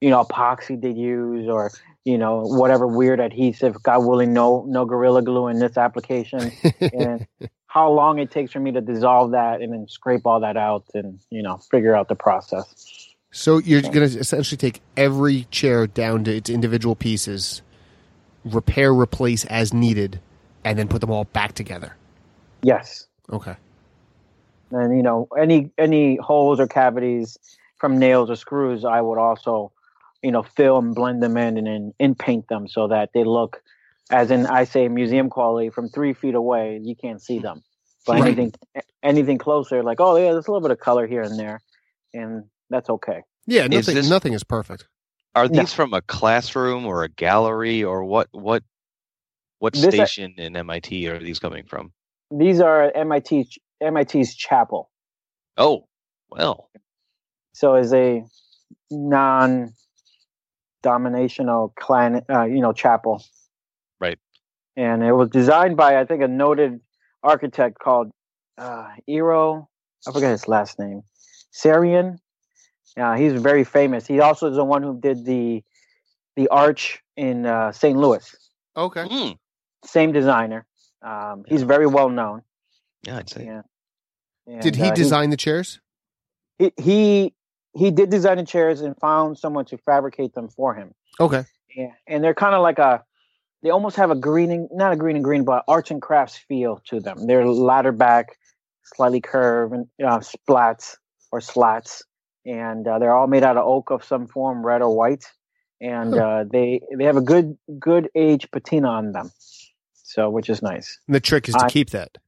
you 0.00 0.10
know, 0.10 0.24
epoxy 0.24 0.80
they 0.80 0.90
use, 0.90 1.48
or 1.48 1.70
you 2.04 2.16
know, 2.16 2.42
whatever 2.42 2.86
weird 2.86 3.20
adhesive. 3.20 3.82
God 3.82 4.00
willing, 4.00 4.32
no, 4.32 4.64
no 4.66 4.84
gorilla 4.84 5.22
glue 5.22 5.48
in 5.48 5.58
this 5.58 5.76
application, 5.76 6.52
and 6.80 7.26
how 7.66 7.90
long 7.90 8.18
it 8.18 8.30
takes 8.30 8.52
for 8.52 8.60
me 8.60 8.72
to 8.72 8.80
dissolve 8.80 9.32
that 9.32 9.60
and 9.60 9.72
then 9.72 9.86
scrape 9.88 10.24
all 10.24 10.40
that 10.40 10.56
out, 10.56 10.84
and 10.94 11.20
you 11.30 11.42
know, 11.42 11.58
figure 11.70 11.94
out 11.94 12.08
the 12.08 12.14
process. 12.14 13.12
so 13.32 13.58
you're 13.58 13.82
going 13.82 14.08
to 14.08 14.18
essentially 14.18 14.56
take 14.56 14.80
every 14.96 15.44
chair 15.50 15.86
down 15.86 16.24
to 16.24 16.34
its 16.34 16.48
individual 16.48 16.94
pieces, 16.94 17.60
repair, 18.44 18.94
replace 18.94 19.44
as 19.46 19.74
needed, 19.74 20.20
and 20.64 20.78
then 20.78 20.88
put 20.88 21.00
them 21.00 21.10
all 21.10 21.24
back 21.24 21.52
together. 21.54 21.96
Yes, 22.62 23.06
Okay. 23.32 23.54
And 24.70 24.96
you 24.96 25.02
know, 25.02 25.28
any 25.38 25.70
any 25.78 26.16
holes 26.16 26.60
or 26.60 26.66
cavities 26.66 27.38
from 27.78 27.98
nails 27.98 28.30
or 28.30 28.36
screws, 28.36 28.84
I 28.84 29.00
would 29.00 29.18
also, 29.18 29.72
you 30.22 30.30
know, 30.32 30.42
fill 30.42 30.78
and 30.78 30.94
blend 30.94 31.22
them 31.22 31.36
in 31.36 31.56
and 31.58 31.66
then 31.66 31.94
in 31.98 32.14
paint 32.14 32.48
them 32.48 32.68
so 32.68 32.88
that 32.88 33.10
they 33.14 33.24
look, 33.24 33.62
as 34.10 34.30
in 34.30 34.46
I 34.46 34.64
say, 34.64 34.88
museum 34.88 35.30
quality 35.30 35.70
from 35.70 35.88
three 35.88 36.12
feet 36.14 36.34
away. 36.34 36.80
You 36.82 36.94
can't 36.96 37.22
see 37.22 37.38
them, 37.38 37.62
but 38.06 38.14
Right. 38.20 38.26
anything 38.26 38.52
anything 39.02 39.38
closer, 39.38 39.82
like 39.82 40.00
oh 40.00 40.16
yeah, 40.16 40.32
there's 40.32 40.46
a 40.48 40.50
little 40.52 40.66
bit 40.66 40.72
of 40.72 40.80
color 40.80 41.06
here 41.06 41.22
and 41.22 41.38
there, 41.38 41.60
and 42.14 42.44
that's 42.70 42.90
okay. 42.90 43.22
Yeah, 43.46 43.64
Is 43.64 43.70
nothing. 43.70 43.94
this- 43.96 44.10
nothing 44.10 44.32
is 44.34 44.44
perfect. 44.44 44.86
Are 45.34 45.48
No. 45.48 45.60
these 45.60 45.72
from 45.72 45.94
a 45.94 46.02
classroom 46.02 46.86
or 46.86 47.04
a 47.04 47.08
gallery 47.08 47.84
or 47.84 48.04
what? 48.04 48.28
What? 48.32 48.62
What 49.60 49.74
This- 49.74 49.86
uh, 49.86 49.90
station 50.06 50.34
in 50.38 50.56
MIT 50.56 51.06
are 51.08 51.18
these 51.18 51.38
coming 51.38 51.64
from? 51.66 51.92
These 52.30 52.60
are 52.60 52.90
MIT 52.94 53.44
ch- 53.44 53.58
MIT's 53.80 54.34
chapel, 54.34 54.90
Oh, 55.56 55.86
well. 56.30 56.70
so 57.54 57.74
is 57.76 57.92
a 57.92 58.24
non 58.90 59.72
dominational 60.82 61.74
clan, 61.76 62.22
uh, 62.30 62.44
you 62.44 62.60
know, 62.60 62.72
chapel. 62.72 63.22
Right. 64.00 64.18
And 64.76 65.02
it 65.02 65.12
was 65.12 65.28
designed 65.30 65.76
by, 65.76 65.98
I 66.00 66.04
think, 66.04 66.22
a 66.22 66.28
noted 66.28 66.80
architect 67.22 67.78
called 67.78 68.10
uh, 68.56 68.88
Eero. 69.08 69.66
I 70.06 70.12
forget 70.12 70.30
his 70.30 70.48
last 70.48 70.78
name. 70.78 71.02
Saarinen. 71.52 72.18
Uh, 72.96 73.14
he's 73.14 73.34
very 73.34 73.64
famous. 73.64 74.06
He 74.06 74.20
also 74.20 74.48
is 74.50 74.56
the 74.56 74.64
one 74.64 74.82
who 74.82 74.98
did 75.00 75.24
the 75.24 75.62
the 76.36 76.48
arch 76.48 77.00
in 77.16 77.44
uh, 77.44 77.72
St. 77.72 77.98
Louis. 77.98 78.34
Okay. 78.76 79.04
Mm, 79.06 79.36
Same 79.84 80.12
designer. 80.12 80.64
Um, 81.02 81.44
he's 81.46 81.62
very 81.62 81.86
well 81.86 82.08
known. 82.08 82.42
yeah, 83.02 83.18
I'd 83.18 83.28
say. 83.28 83.44
Yeah. 83.44 83.62
And, 84.50 84.60
Did 84.62 84.76
he 84.76 84.82
uh, 84.88 84.94
design 84.94 85.30
the 85.30 85.36
chairs? 85.36 85.80
he 86.58 86.72
he 86.76 87.34
he 87.74 87.90
did 87.90 88.10
design 88.10 88.36
the 88.38 88.44
chairs 88.44 88.80
and 88.80 88.96
found 88.98 89.38
someone 89.38 89.64
to 89.66 89.78
fabricate 89.78 90.34
them 90.34 90.48
for 90.48 90.74
him. 90.74 90.92
Okay. 91.20 91.44
Yeah, 91.76 91.92
and 92.08 92.22
they're 92.24 92.34
kind 92.34 92.54
of 92.54 92.62
like 92.62 92.78
a 92.80 93.04
they 93.62 93.70
almost 93.70 93.96
have 93.96 94.10
a 94.10 94.14
greening 94.16 94.68
not 94.72 94.92
a 94.92 94.96
Greene 94.96 95.16
and 95.16 95.24
Greene 95.24 95.44
but 95.44 95.64
arts 95.68 95.90
and 95.90 96.02
crafts 96.02 96.36
feel 96.36 96.80
to 96.88 96.98
them. 97.00 97.26
They're 97.26 97.46
ladder 97.46 97.92
back, 97.92 98.36
slightly 98.94 99.20
curved 99.20 99.72
and 99.74 99.86
uh, 100.04 100.18
splats 100.18 100.96
or 101.30 101.40
slats, 101.40 102.02
and 102.44 102.86
uh, 102.88 102.98
they're 102.98 103.14
all 103.14 103.28
made 103.28 103.44
out 103.44 103.56
of 103.56 103.64
oak 103.66 103.90
of 103.90 104.02
some 104.04 104.26
form, 104.26 104.66
red 104.66 104.82
or 104.82 104.94
white, 104.96 105.24
and 105.80 106.12
Huh. 106.14 106.20
uh, 106.40 106.44
they 106.50 106.80
they 106.98 107.04
have 107.04 107.16
a 107.16 107.20
good 107.22 107.56
good 107.78 108.08
age 108.16 108.50
patina 108.50 108.88
on 108.88 109.12
them, 109.12 109.30
so 109.94 110.28
which 110.28 110.50
is 110.50 110.60
nice. 110.60 110.98
And 111.06 111.14
the 111.14 111.20
trick 111.20 111.48
is 111.48 111.54
to 111.54 111.64
I- 111.66 111.68
keep 111.70 111.90
that. 111.90 112.18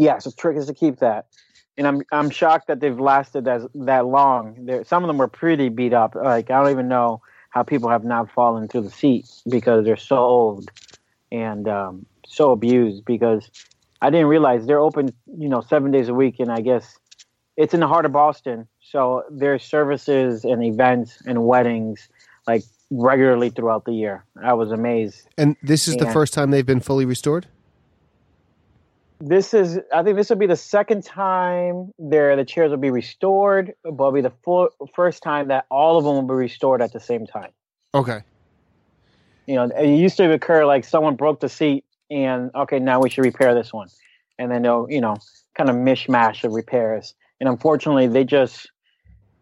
Yes, 0.00 0.24
the 0.24 0.32
trick 0.32 0.56
is 0.56 0.66
to 0.66 0.72
keep 0.72 1.00
that. 1.00 1.26
And 1.76 1.86
I'm 1.86 2.00
I'm 2.10 2.30
shocked 2.30 2.68
that 2.68 2.80
they've 2.80 2.98
lasted 2.98 3.46
as 3.46 3.66
that 3.74 4.06
long. 4.06 4.56
There, 4.64 4.82
some 4.82 5.04
of 5.04 5.08
them 5.08 5.18
were 5.18 5.28
pretty 5.28 5.68
beat 5.68 5.92
up. 5.92 6.14
Like 6.14 6.50
I 6.50 6.62
don't 6.62 6.70
even 6.70 6.88
know 6.88 7.20
how 7.50 7.64
people 7.64 7.90
have 7.90 8.02
not 8.02 8.30
fallen 8.32 8.66
through 8.66 8.82
the 8.82 8.90
seat 8.90 9.28
because 9.46 9.84
they're 9.84 9.98
so 9.98 10.16
old 10.16 10.70
and 11.30 11.68
um, 11.68 12.06
so 12.26 12.50
abused. 12.52 13.04
Because 13.04 13.50
I 14.00 14.08
didn't 14.08 14.28
realize 14.28 14.66
they're 14.66 14.80
open, 14.80 15.12
you 15.36 15.50
know, 15.50 15.60
seven 15.60 15.90
days 15.90 16.08
a 16.08 16.14
week, 16.14 16.40
and 16.40 16.50
I 16.50 16.62
guess 16.62 16.98
it's 17.58 17.74
in 17.74 17.80
the 17.80 17.88
heart 17.88 18.06
of 18.06 18.12
Boston. 18.12 18.68
So 18.80 19.24
there's 19.30 19.62
services 19.62 20.46
and 20.46 20.64
events 20.64 21.22
and 21.26 21.44
weddings 21.46 22.08
like 22.46 22.64
regularly 22.90 23.50
throughout 23.50 23.84
the 23.84 23.92
year. 23.92 24.24
I 24.42 24.54
was 24.54 24.72
amazed. 24.72 25.28
And 25.36 25.56
this 25.62 25.88
is 25.88 25.96
the 25.98 26.10
first 26.10 26.32
time 26.32 26.52
they've 26.52 26.64
been 26.64 26.80
fully 26.80 27.04
restored. 27.04 27.46
This 29.22 29.52
is, 29.52 29.78
I 29.92 30.02
think, 30.02 30.16
this 30.16 30.30
will 30.30 30.38
be 30.38 30.46
the 30.46 30.56
second 30.56 31.04
time 31.04 31.92
there 31.98 32.34
the 32.36 32.44
chairs 32.44 32.70
will 32.70 32.78
be 32.78 32.90
restored, 32.90 33.74
but 33.84 33.92
it'll 33.92 34.12
be 34.12 34.22
the 34.22 34.32
full, 34.42 34.70
first 34.94 35.22
time 35.22 35.48
that 35.48 35.66
all 35.70 35.98
of 35.98 36.04
them 36.04 36.14
will 36.14 36.22
be 36.22 36.34
restored 36.34 36.80
at 36.80 36.94
the 36.94 37.00
same 37.00 37.26
time. 37.26 37.50
Okay. 37.94 38.20
You 39.46 39.56
know, 39.56 39.64
it 39.64 39.98
used 39.98 40.16
to 40.16 40.32
occur 40.32 40.64
like 40.64 40.84
someone 40.84 41.16
broke 41.16 41.40
the 41.40 41.50
seat, 41.50 41.84
and 42.10 42.50
okay, 42.54 42.78
now 42.78 43.00
we 43.00 43.10
should 43.10 43.24
repair 43.24 43.54
this 43.54 43.74
one, 43.74 43.88
and 44.38 44.50
then 44.50 44.62
they'll, 44.62 44.86
you 44.88 45.02
know, 45.02 45.16
kind 45.54 45.68
of 45.68 45.76
mishmash 45.76 46.42
of 46.42 46.52
repairs. 46.52 47.14
And 47.40 47.48
unfortunately, 47.48 48.06
they 48.06 48.24
just, 48.24 48.70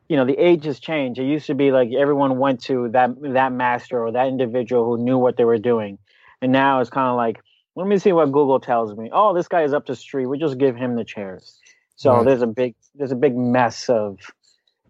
you 0.09 0.17
know, 0.17 0.25
the 0.25 0.39
age 0.39 0.65
has 0.65 0.81
changed. 0.81 1.21
It 1.21 1.27
used 1.27 1.47
to 1.47 1.55
be 1.55 1.71
like 1.71 1.91
everyone 1.97 2.39
went 2.39 2.63
to 2.65 2.89
that 2.91 3.11
that 3.21 3.53
master 3.53 4.03
or 4.03 4.11
that 4.11 4.27
individual 4.27 4.85
who 4.85 5.05
knew 5.05 5.19
what 5.19 5.37
they 5.37 5.45
were 5.45 5.59
doing, 5.59 5.99
and 6.43 6.51
now 6.51 6.81
it's 6.81 6.91
kind 6.91 7.09
of 7.09 7.17
like, 7.17 7.41
let 7.79 7.87
me 7.87 7.97
see 7.99 8.13
what 8.13 8.27
Google 8.33 8.59
tells 8.59 8.97
me. 8.97 9.09
Oh, 9.13 9.33
this 9.33 9.47
guy 9.47 9.63
is 9.63 9.73
up 9.73 9.87
the 9.87 9.95
street. 9.95 10.27
We 10.27 10.37
just 10.37 10.59
give 10.59 10.75
him 10.75 10.97
the 10.97 11.05
chairs. 11.05 11.61
So 11.95 12.13
Right. 12.17 12.25
there's 12.27 12.43
a 12.43 12.47
big 12.47 12.75
there's 12.97 13.13
a 13.13 13.17
big 13.17 13.37
mess 13.37 13.89
of 13.89 14.19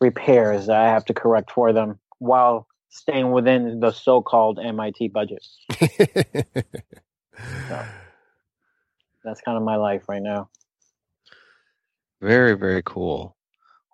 repairs 0.01 0.67
that 0.67 0.77
I 0.77 0.89
have 0.89 1.05
to 1.07 1.15
correct 1.15 1.51
for 1.51 1.73
them 1.75 1.99
while 2.19 2.67
staying 2.89 3.31
within 3.33 3.81
the 3.81 3.91
so-called 3.93 4.59
MIT 4.59 5.09
budget. 5.09 5.45
That's 9.25 9.41
kind 9.45 9.59
of 9.59 9.63
my 9.63 9.77
life 9.77 10.05
right 10.09 10.23
now. 10.23 10.49
Very, 12.23 12.55
very 12.57 12.83
cool. 12.85 13.37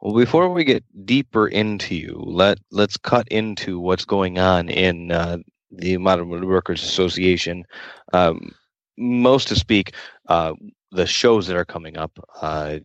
Well, 0.00 0.14
before 0.14 0.48
we 0.50 0.64
get 0.64 0.84
deeper 1.04 1.48
into 1.48 1.96
you, 1.96 2.22
let 2.24 2.58
let's 2.70 2.96
cut 2.96 3.26
into 3.28 3.80
what's 3.80 4.04
going 4.04 4.38
on 4.38 4.68
in 4.68 5.10
uh, 5.10 5.38
the 5.72 5.96
Modern 5.96 6.28
Woodworkers 6.28 6.82
Association. 6.82 7.64
Um, 8.12 8.52
most 8.96 9.48
to 9.48 9.56
speak, 9.56 9.94
uh, 10.28 10.54
the 10.92 11.06
shows 11.06 11.46
that 11.46 11.56
are 11.56 11.64
coming 11.64 11.96
up 11.96 12.12
uh, 12.40 12.78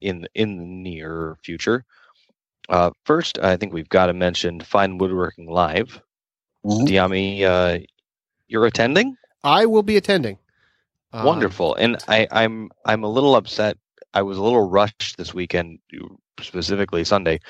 in 0.00 0.26
in 0.34 0.58
the 0.58 0.64
near 0.64 1.36
future. 1.42 1.84
Uh, 2.68 2.90
first, 3.04 3.38
I 3.38 3.56
think 3.56 3.72
we've 3.72 3.88
got 3.88 4.06
to 4.06 4.12
mention 4.12 4.60
Fine 4.60 4.98
Woodworking 4.98 5.50
Live. 5.50 6.00
Mhm. 6.64 6.86
Dyami, 6.86 7.42
uh, 7.42 7.78
you're 8.48 8.66
attending. 8.66 9.16
I 9.42 9.66
will 9.66 9.82
be 9.82 9.96
attending. 9.96 10.38
Um, 11.12 11.24
Wonderful. 11.24 11.74
And 11.74 11.96
I, 12.06 12.28
I'm 12.30 12.70
I'm 12.84 13.02
a 13.02 13.08
little 13.08 13.34
upset. 13.34 13.76
I 14.14 14.22
was 14.22 14.38
a 14.38 14.42
little 14.42 14.68
rushed 14.68 15.16
this 15.16 15.32
weekend, 15.32 15.78
specifically 16.40 17.04
Sunday, 17.04 17.40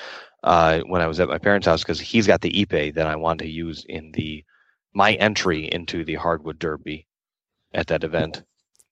uh, 0.43 0.79
when 0.81 1.01
I 1.01 1.07
was 1.07 1.19
at 1.19 1.27
my 1.27 1.37
parents' 1.37 1.67
house 1.67 1.81
because 1.81 1.99
he's 1.99 2.27
got 2.27 2.41
the 2.41 2.51
Ipe 2.51 2.93
that 2.95 3.07
I 3.07 3.15
want 3.15 3.39
to 3.39 3.47
use 3.47 3.85
in 3.87 4.11
the 4.13 4.43
my 4.93 5.13
entry 5.13 5.65
into 5.71 6.03
the 6.03 6.15
hardwood 6.15 6.59
derby 6.59 7.07
at 7.73 7.87
that 7.87 8.03
event. 8.03 8.43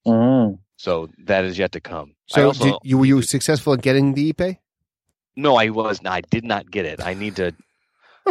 Mhm. 0.08 0.60
So 0.78 1.10
that 1.26 1.44
is 1.46 1.58
yet 1.58 1.74
to 1.74 1.82
come. 1.82 2.16
So, 2.28 2.48
also, 2.48 2.64
did, 2.64 2.74
you 2.84 2.98
were 2.98 3.06
you 3.06 3.22
successful 3.22 3.74
in 3.74 3.80
getting 3.80 4.14
the 4.14 4.32
Ipe? 4.34 4.58
no, 5.36 5.56
I 5.56 5.70
was 5.70 6.02
not. 6.02 6.14
I 6.14 6.22
did 6.22 6.44
not 6.44 6.70
get 6.72 6.86
it. 6.86 7.02
I 7.04 7.14
need 7.14 7.36
to. 7.38 7.54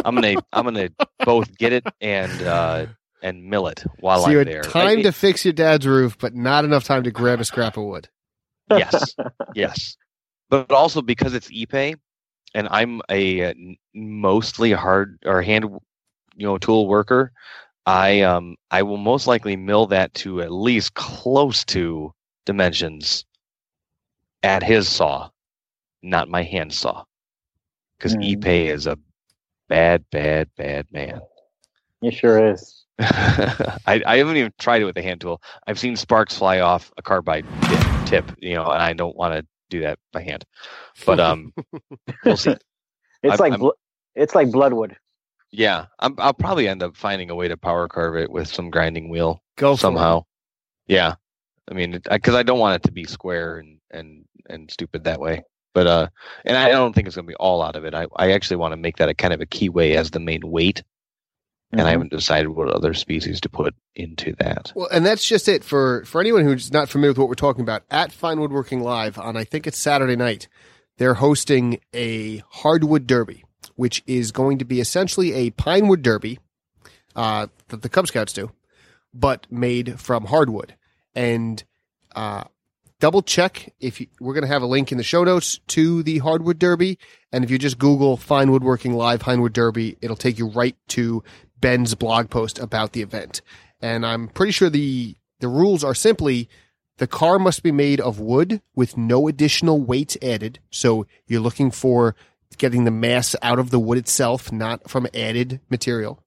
I'm 0.03 0.15
gonna 0.15 0.35
I'm 0.53 0.63
gonna 0.65 0.89
both 1.25 1.57
get 1.57 1.73
it 1.73 1.85
and 2.01 2.41
uh, 2.43 2.85
and 3.21 3.43
mill 3.45 3.67
it 3.67 3.83
while 3.99 4.23
so 4.23 4.29
you 4.29 4.39
I'm 4.39 4.45
had 4.47 4.53
there. 4.55 4.61
time 4.63 4.99
I- 4.99 5.01
to 5.03 5.11
fix 5.11 5.43
your 5.45 5.53
dad's 5.53 5.85
roof, 5.85 6.17
but 6.17 6.33
not 6.33 6.63
enough 6.65 6.83
time 6.85 7.03
to 7.03 7.11
grab 7.11 7.39
a 7.39 7.45
scrap 7.45 7.77
of 7.77 7.83
wood. 7.83 8.07
yes 8.71 9.15
yes 9.55 9.97
but 10.49 10.71
also 10.71 11.01
because 11.01 11.33
it's 11.33 11.47
Ipe 11.49 11.95
and 12.53 12.67
i'm 12.69 13.01
a 13.09 13.53
mostly 13.95 14.71
hard 14.71 15.17
or 15.25 15.41
hand 15.41 15.65
you 16.35 16.45
know 16.45 16.59
tool 16.59 16.87
worker 16.87 17.31
i 17.85 18.21
um 18.21 18.55
i 18.71 18.81
will 18.83 18.97
most 18.97 19.27
likely 19.27 19.55
mill 19.55 19.87
that 19.87 20.13
to 20.13 20.41
at 20.41 20.51
least 20.51 20.93
close 20.93 21.63
to 21.65 22.11
dimensions 22.45 23.25
at 24.43 24.63
his 24.63 24.87
saw 24.87 25.29
not 26.03 26.29
my 26.29 26.43
hand 26.43 26.73
saw 26.73 27.03
because 27.97 28.15
Mm. 28.15 28.37
Ipe 28.37 28.67
is 28.69 28.87
a 28.87 28.97
bad 29.67 30.03
bad 30.11 30.49
bad 30.57 30.87
man 30.91 31.21
He 32.01 32.11
sure 32.11 32.51
is. 32.53 32.85
I, 32.99 34.01
I 34.05 34.17
haven't 34.17 34.37
even 34.37 34.53
tried 34.59 34.81
it 34.81 34.85
with 34.85 34.97
a 34.97 35.01
hand 35.01 35.21
tool. 35.21 35.41
I've 35.67 35.79
seen 35.79 35.95
sparks 35.95 36.37
fly 36.37 36.59
off 36.59 36.91
a 36.97 37.01
carbide 37.01 37.45
tip, 37.63 38.05
tip 38.05 38.35
you 38.39 38.55
know, 38.55 38.65
and 38.65 38.81
I 38.81 38.91
don't 38.93 39.15
want 39.15 39.35
to 39.35 39.45
do 39.69 39.81
that 39.81 39.99
by 40.11 40.21
hand. 40.21 40.43
But 41.05 41.19
um, 41.19 41.53
we'll 42.25 42.35
see. 42.37 42.55
It's 43.23 43.39
I'm- 43.39 43.51
like 43.51 43.59
bl- 43.59 43.77
it's 44.15 44.33
like 44.35 44.49
bloodwood. 44.51 44.95
Yeah, 45.51 45.85
I'm, 45.99 46.15
I'll 46.19 46.33
probably 46.33 46.67
end 46.67 46.83
up 46.83 46.95
finding 46.95 47.29
a 47.29 47.35
way 47.35 47.47
to 47.47 47.57
power 47.57 47.87
carve 47.87 48.15
it 48.17 48.29
with 48.31 48.47
some 48.47 48.69
grinding 48.69 49.09
wheel 49.09 49.41
Go 49.57 49.75
somehow. 49.75 50.23
Yeah, 50.87 51.15
I 51.69 51.73
mean, 51.73 51.99
because 52.09 52.35
I 52.35 52.43
don't 52.43 52.59
want 52.59 52.75
it 52.75 52.87
to 52.87 52.91
be 52.91 53.05
square 53.05 53.57
and 53.57 53.79
and 53.91 54.25
and 54.49 54.69
stupid 54.71 55.03
that 55.05 55.19
way. 55.19 55.43
But 55.73 55.87
uh, 55.87 56.07
and 56.45 56.57
I 56.57 56.69
don't 56.69 56.93
think 56.93 57.07
it's 57.07 57.15
gonna 57.15 57.27
be 57.27 57.35
all 57.35 57.61
out 57.61 57.75
of 57.75 57.85
it. 57.85 57.93
I 57.93 58.07
I 58.15 58.31
actually 58.31 58.57
want 58.57 58.73
to 58.73 58.77
make 58.77 58.97
that 58.97 59.09
a 59.09 59.13
kind 59.13 59.33
of 59.33 59.41
a 59.41 59.45
keyway 59.45 59.95
as 59.95 60.11
the 60.11 60.19
main 60.19 60.41
weight, 60.43 60.83
and 61.71 61.81
I 61.81 61.85
Mhm. 61.85 61.91
haven't 61.91 62.11
decided 62.11 62.49
what 62.49 62.69
other 62.69 62.93
species 62.93 63.41
to 63.41 63.49
put 63.49 63.73
into 63.95 64.33
that. 64.39 64.71
Well, 64.75 64.87
and 64.91 65.05
that's 65.05 65.25
just 65.27 65.47
it 65.47 65.63
for 65.63 66.03
for 66.05 66.21
anyone 66.21 66.43
who's 66.43 66.71
not 66.71 66.89
familiar 66.89 67.11
with 67.11 67.17
what 67.19 67.27
we're 67.27 67.33
talking 67.35 67.61
about. 67.61 67.83
At 67.89 68.11
Fine 68.11 68.39
Woodworking 68.39 68.81
Live 68.81 69.17
on 69.19 69.35
I 69.37 69.43
think 69.45 69.65
it's 69.67 69.77
Saturday 69.79 70.15
night, 70.15 70.47
they're 70.97 71.15
hosting 71.15 71.79
a 71.93 72.43
hardwood 72.49 73.05
derby, 73.07 73.43
which 73.79 74.03
is 74.05 74.31
going 74.31 74.57
to 74.57 74.65
be 74.65 74.79
essentially 74.79 75.33
a 75.33 75.51
pinewood 75.51 76.01
derby 76.01 76.39
uh, 77.15 77.47
that 77.69 77.81
the 77.81 77.89
Cub 77.89 78.07
Scouts 78.07 78.33
do, 78.33 78.51
but 79.13 79.47
made 79.49 79.99
from 79.99 80.25
hardwood. 80.25 80.75
And 81.15 81.63
uh, 82.15 82.43
double 82.99 83.21
check 83.21 83.73
if 83.79 84.01
you, 84.01 84.07
we're 84.19 84.33
going 84.33 84.43
to 84.43 84.51
have 84.51 84.61
a 84.61 84.67
link 84.67 84.91
in 84.91 84.97
the 84.97 85.03
show 85.03 85.23
notes 85.23 85.59
to 85.67 86.03
the 86.03 86.19
hardwood 86.19 86.59
derby, 86.59 86.99
and 87.31 87.43
if 87.43 87.49
you 87.49 87.57
just 87.57 87.79
Google 87.79 88.17
Fine 88.17 88.51
Woodworking 88.51 88.93
Live 88.93 89.21
Pinewood 89.21 89.53
Derby, 89.53 89.97
it'll 90.01 90.15
take 90.15 90.37
you 90.37 90.47
right 90.47 90.75
to 90.89 91.23
Ben's 91.61 91.95
blog 91.95 92.29
post 92.29 92.59
about 92.59 92.93
the 92.93 93.01
event 93.01 93.41
and 93.81 94.05
I'm 94.05 94.27
pretty 94.27 94.51
sure 94.51 94.69
the 94.69 95.15
the 95.39 95.47
rules 95.47 95.83
are 95.83 95.95
simply 95.95 96.49
the 96.97 97.07
car 97.07 97.39
must 97.39 97.63
be 97.63 97.71
made 97.71 98.01
of 98.01 98.19
wood 98.19 98.61
with 98.75 98.97
no 98.97 99.29
additional 99.29 99.79
weight 99.79 100.17
added. 100.21 100.59
So 100.69 101.05
you're 101.27 101.39
looking 101.39 101.71
for 101.71 102.13
getting 102.57 102.83
the 102.83 102.91
mass 102.91 103.35
out 103.41 103.59
of 103.59 103.69
the 103.69 103.79
wood 103.79 103.97
itself, 103.97 104.51
not 104.51 104.89
from 104.89 105.07
added 105.13 105.59
material. 105.69 106.23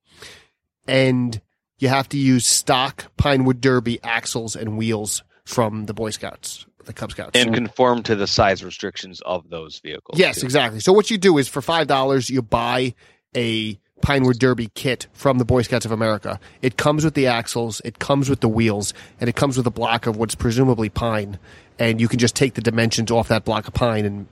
And 0.86 1.40
you 1.78 1.88
have 1.88 2.08
to 2.10 2.18
use 2.18 2.46
stock 2.46 3.10
Pinewood 3.16 3.60
Derby 3.60 3.98
axles 4.02 4.56
and 4.56 4.76
wheels 4.76 5.22
from 5.44 5.86
the 5.86 5.94
Boy 5.94 6.10
Scouts, 6.10 6.66
the 6.84 6.92
Cub 6.92 7.10
Scouts. 7.10 7.32
and 7.34 7.52
conform 7.54 8.02
to 8.04 8.14
the 8.14 8.26
size 8.26 8.64
restrictions 8.64 9.20
of 9.22 9.50
those 9.50 9.80
vehicles. 9.80 10.18
Yes, 10.18 10.40
too. 10.40 10.46
exactly. 10.46 10.80
So 10.80 10.92
what 10.92 11.10
you 11.10 11.18
do 11.18 11.38
is 11.38 11.48
for 11.48 11.60
five 11.60 11.86
dollars, 11.86 12.30
you 12.30 12.42
buy 12.42 12.94
a 13.36 13.78
Pinewood 14.00 14.38
Derby 14.38 14.68
kit 14.74 15.06
from 15.12 15.38
the 15.38 15.44
Boy 15.44 15.62
Scouts 15.62 15.84
of 15.84 15.92
America. 15.92 16.38
It 16.60 16.76
comes 16.76 17.04
with 17.04 17.14
the 17.14 17.28
axles, 17.28 17.80
it 17.84 17.98
comes 17.98 18.28
with 18.28 18.40
the 18.40 18.48
wheels, 18.48 18.94
and 19.20 19.28
it 19.28 19.36
comes 19.36 19.56
with 19.56 19.66
a 19.66 19.70
block 19.70 20.06
of 20.06 20.16
what's 20.16 20.34
presumably 20.34 20.88
pine. 20.88 21.38
And 21.78 22.00
you 22.00 22.08
can 22.08 22.18
just 22.18 22.36
take 22.36 22.54
the 22.54 22.60
dimensions 22.60 23.10
off 23.10 23.28
that 23.28 23.44
block 23.44 23.66
of 23.66 23.74
pine, 23.74 24.04
and 24.04 24.26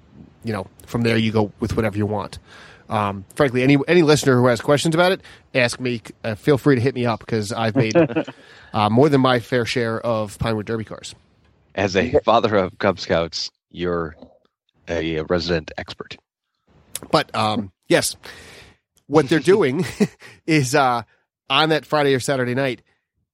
you 0.44 0.52
know 0.52 0.66
from 0.86 1.02
there 1.02 1.16
you 1.16 1.32
go 1.32 1.52
with 1.60 1.76
whatever 1.76 1.96
you 1.96 2.06
want. 2.06 2.38
Um, 2.88 3.24
frankly, 3.36 3.62
any 3.62 3.78
any 3.86 4.02
listener 4.02 4.36
who 4.40 4.46
has 4.48 4.60
questions 4.60 4.94
about 4.94 5.12
it, 5.12 5.20
ask 5.54 5.78
me. 5.78 6.02
Uh, 6.24 6.34
feel 6.34 6.58
free 6.58 6.74
to 6.74 6.80
hit 6.80 6.94
me 6.94 7.06
up 7.06 7.20
because 7.20 7.52
I've 7.52 7.76
made 7.76 7.94
uh, 8.72 8.90
more 8.90 9.08
than 9.08 9.20
my 9.20 9.38
fair 9.38 9.64
share 9.64 10.00
of 10.00 10.38
Pinewood 10.38 10.66
Derby 10.66 10.84
cars. 10.84 11.14
As 11.74 11.96
a 11.96 12.18
father 12.20 12.56
of 12.56 12.76
Cub 12.78 12.98
Scouts, 12.98 13.52
you're 13.70 14.16
a 14.88 15.22
resident 15.22 15.70
expert. 15.78 16.16
But 17.12 17.34
um, 17.34 17.70
yes, 17.88 18.16
what 19.06 19.28
they're 19.28 19.38
doing 19.38 19.86
is 20.46 20.74
uh, 20.74 21.02
on 21.48 21.68
that 21.68 21.86
Friday 21.86 22.14
or 22.14 22.20
Saturday 22.20 22.54
night, 22.54 22.82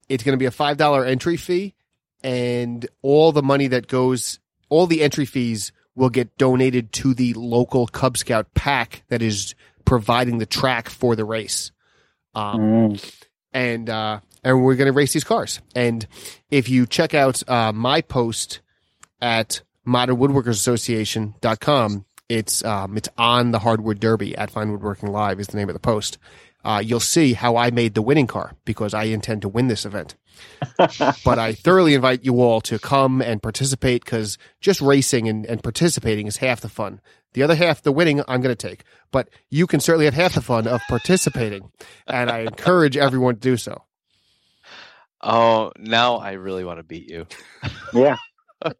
it's 0.08 0.22
going 0.22 0.34
to 0.34 0.38
be 0.38 0.46
a 0.46 0.50
five 0.50 0.76
dollar 0.76 1.04
entry 1.04 1.38
fee, 1.38 1.74
and 2.22 2.86
all 3.00 3.32
the 3.32 3.42
money 3.42 3.68
that 3.68 3.86
goes, 3.86 4.38
all 4.68 4.86
the 4.86 5.02
entry 5.02 5.24
fees 5.24 5.72
will 5.96 6.10
get 6.10 6.36
donated 6.38 6.92
to 6.92 7.14
the 7.14 7.34
local 7.34 7.88
Cub 7.88 8.16
Scout 8.16 8.46
pack 8.54 9.02
that 9.08 9.22
is 9.22 9.54
providing 9.84 10.38
the 10.38 10.46
track 10.46 10.88
for 10.88 11.16
the 11.16 11.24
race. 11.24 11.72
Um, 12.34 12.60
Mm. 12.60 13.14
and 13.52 13.90
uh, 13.90 14.20
and 14.44 14.62
we're 14.62 14.76
going 14.76 14.86
to 14.86 14.92
race 14.92 15.12
these 15.14 15.24
cars. 15.24 15.60
And 15.74 16.06
if 16.50 16.68
you 16.68 16.86
check 16.86 17.14
out 17.14 17.42
uh, 17.48 17.72
my 17.72 18.00
post 18.02 18.60
at 19.20 19.62
modernwoodworkersassociation.com, 19.86 22.04
it's 22.28 22.64
um, 22.64 22.96
it's 22.96 23.08
on 23.16 23.52
the 23.52 23.60
hardwood 23.60 24.00
derby 24.00 24.36
at 24.36 24.50
Fine 24.50 24.72
Woodworking 24.72 25.10
Live 25.10 25.38
is 25.40 25.46
the 25.48 25.56
name 25.56 25.68
of 25.68 25.74
the 25.74 25.78
post. 25.80 26.18
Uh, 26.64 26.82
you'll 26.84 26.98
see 26.98 27.32
how 27.34 27.54
I 27.56 27.70
made 27.70 27.94
the 27.94 28.02
winning 28.02 28.26
car 28.26 28.52
because 28.64 28.92
I 28.92 29.04
intend 29.04 29.42
to 29.42 29.48
win 29.48 29.68
this 29.68 29.86
event. 29.86 30.16
But 31.24 31.38
I 31.38 31.52
thoroughly 31.54 31.94
invite 31.94 32.24
you 32.24 32.40
all 32.40 32.60
to 32.62 32.78
come 32.78 33.20
and 33.22 33.42
participate 33.42 34.04
because 34.04 34.38
just 34.60 34.80
racing 34.80 35.28
and, 35.28 35.44
and 35.46 35.62
participating 35.62 36.26
is 36.26 36.38
half 36.38 36.60
the 36.60 36.68
fun. 36.68 37.00
The 37.34 37.42
other 37.42 37.54
half, 37.54 37.82
the 37.82 37.92
winning, 37.92 38.22
I'm 38.28 38.40
going 38.40 38.54
to 38.54 38.68
take. 38.68 38.84
But 39.12 39.28
you 39.50 39.66
can 39.66 39.80
certainly 39.80 40.06
have 40.06 40.14
half 40.14 40.34
the 40.34 40.40
fun 40.40 40.66
of 40.66 40.80
participating. 40.88 41.70
And 42.06 42.30
I 42.30 42.40
encourage 42.40 42.96
everyone 42.96 43.34
to 43.34 43.40
do 43.40 43.56
so. 43.56 43.82
Oh, 45.22 45.72
now 45.78 46.16
I 46.16 46.32
really 46.32 46.64
want 46.64 46.78
to 46.78 46.84
beat 46.84 47.10
you. 47.10 47.26
yeah. 47.92 48.16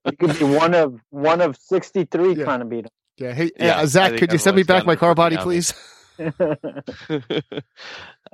You 0.07 0.13
could 0.19 0.39
be 0.39 0.45
one 0.45 0.75
of 0.75 0.99
one 1.11 1.43
of 1.43 1.55
sixty 1.59 2.07
three 2.07 2.33
Yeah. 2.35 2.45
trying 2.45 2.61
to 2.61 2.65
beat 2.65 2.87
him. 2.87 2.91
Yeah. 3.19 3.33
Hey, 3.35 3.51
Yeah, 3.59 3.77
uh, 3.81 3.87
Zach, 3.87 4.17
could 4.17 4.33
you 4.33 4.39
send 4.39 4.57
me 4.57 4.63
back 4.63 4.87
my 4.87 4.97
car 4.97 5.15
body, 5.15 5.37
please? 5.37 5.75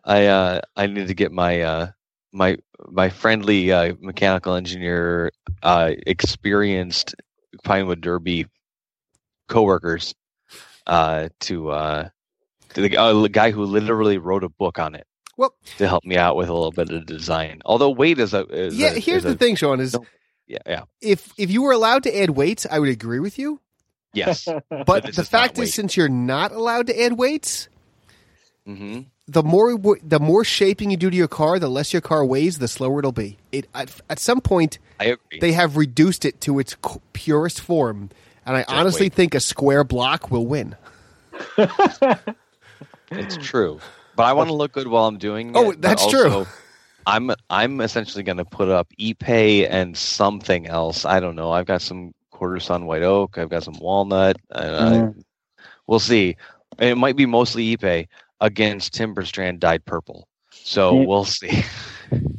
I 0.04 0.26
uh 0.26 0.60
I 0.76 0.86
need 0.86 1.08
to 1.08 1.14
get 1.14 1.32
my 1.32 1.60
uh 1.62 1.90
my 2.32 2.56
my 2.88 3.08
friendly 3.10 3.70
uh, 3.72 3.94
mechanical 4.00 4.54
engineer 4.54 5.30
uh 5.62 5.92
experienced 6.06 7.14
Pinewood 7.64 8.00
Derby 8.00 8.46
coworkers 9.48 10.14
uh 10.86 11.28
to 11.40 11.70
uh 11.70 12.08
to 12.74 12.88
the, 12.88 12.96
uh, 12.96 13.20
the 13.20 13.28
guy 13.28 13.50
who 13.50 13.64
literally 13.64 14.16
wrote 14.18 14.44
a 14.44 14.48
book 14.48 14.78
on 14.78 14.94
it. 14.94 15.06
Well- 15.36 15.54
to 15.78 15.86
help 15.88 16.04
me 16.04 16.16
out 16.16 16.36
with 16.36 16.48
a 16.48 16.52
little 16.52 16.70
bit 16.72 16.90
of 16.90 17.04
design. 17.06 17.60
Although 17.64 17.90
weight 17.90 18.18
is 18.18 18.32
a 18.34 18.44
is 18.46 18.78
yeah. 18.78 18.92
a- 18.94 18.98
Here's 19.00 19.22
the 19.24 19.32
a- 19.32 19.36
thing, 19.36 19.56
Sean, 19.56 19.80
is 19.80 19.96
yeah 20.46 20.58
yeah 20.66 20.82
if 21.00 21.32
if 21.38 21.50
you 21.50 21.62
were 21.62 21.72
allowed 21.72 22.02
to 22.04 22.16
add 22.18 22.30
weights, 22.30 22.66
I 22.70 22.78
would 22.78 22.88
agree 22.88 23.20
with 23.20 23.38
you. 23.38 23.60
yes 24.14 24.46
But 24.70 25.04
this 25.06 25.16
the 25.16 25.22
is 25.22 25.28
fact 25.28 25.54
is, 25.54 25.58
weight. 25.60 25.72
since 25.72 25.96
you're 25.96 26.08
not 26.08 26.52
allowed 26.52 26.86
to 26.88 27.02
add 27.02 27.12
weights, 27.14 27.68
hmm 28.66 29.00
the 29.26 29.42
more 29.42 29.78
the 30.02 30.20
more 30.20 30.44
shaping 30.44 30.90
you 30.90 30.96
do 30.96 31.10
to 31.10 31.16
your 31.16 31.28
car, 31.28 31.58
the 31.58 31.68
less 31.68 31.92
your 31.92 32.02
car 32.02 32.24
weighs, 32.24 32.58
the 32.58 32.68
slower 32.68 32.98
it'll 32.98 33.12
be. 33.12 33.38
It 33.50 33.68
at, 33.74 34.00
at 34.10 34.18
some 34.18 34.40
point 34.40 34.78
I 34.98 35.04
agree. 35.06 35.40
they 35.40 35.52
have 35.52 35.76
reduced 35.76 36.24
it 36.24 36.40
to 36.42 36.58
its 36.58 36.76
purest 37.12 37.60
form, 37.60 38.10
and 38.44 38.56
I 38.56 38.64
honestly 38.68 39.06
weight. 39.06 39.14
think 39.14 39.34
a 39.34 39.40
square 39.40 39.84
block 39.84 40.30
will 40.30 40.46
win. 40.46 40.76
It's 43.14 43.36
true, 43.36 43.78
but 44.16 44.24
I 44.24 44.32
want 44.32 44.48
to 44.48 44.54
look 44.54 44.72
good 44.72 44.88
while 44.88 45.06
I'm 45.06 45.18
doing. 45.18 45.52
Oh, 45.54 45.70
it, 45.70 45.80
but 45.80 45.82
that's 45.82 46.06
true. 46.06 46.46
I'm 47.06 47.30
I'm 47.50 47.80
essentially 47.80 48.22
going 48.22 48.38
to 48.38 48.44
put 48.44 48.68
up 48.68 48.88
Ipe 48.98 49.68
and 49.68 49.96
something 49.96 50.66
else. 50.66 51.04
I 51.04 51.20
don't 51.20 51.36
know. 51.36 51.52
I've 51.52 51.66
got 51.66 51.82
some 51.82 52.14
quarter 52.30 52.60
sawn 52.60 52.86
white 52.86 53.02
oak. 53.02 53.38
I've 53.38 53.50
got 53.50 53.64
some 53.64 53.78
walnut. 53.78 54.36
And 54.50 54.76
I, 54.76 54.90
mm-hmm. 54.90 55.20
we'll 55.86 55.98
see. 55.98 56.36
It 56.78 56.96
might 56.96 57.16
be 57.16 57.26
mostly 57.26 57.76
Ipe 57.76 58.06
against 58.42 58.92
Timber 58.94 59.24
Strand 59.24 59.60
dyed 59.60 59.86
purple. 59.86 60.28
So 60.64 60.96
Mm. 60.96 61.06
we'll 61.06 61.24
see. 61.24 61.64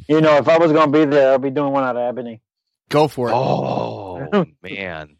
You 0.08 0.20
know, 0.20 0.36
if 0.36 0.48
I 0.48 0.58
was 0.58 0.72
gonna 0.72 0.92
be 0.92 1.04
there, 1.06 1.34
I'd 1.34 1.42
be 1.42 1.50
doing 1.50 1.72
one 1.72 1.84
out 1.84 1.96
of 1.96 2.02
ebony. 2.02 2.42
Go 2.90 3.08
for 3.08 3.30
it. 3.30 3.32
Oh 3.34 4.44
man, 4.62 5.16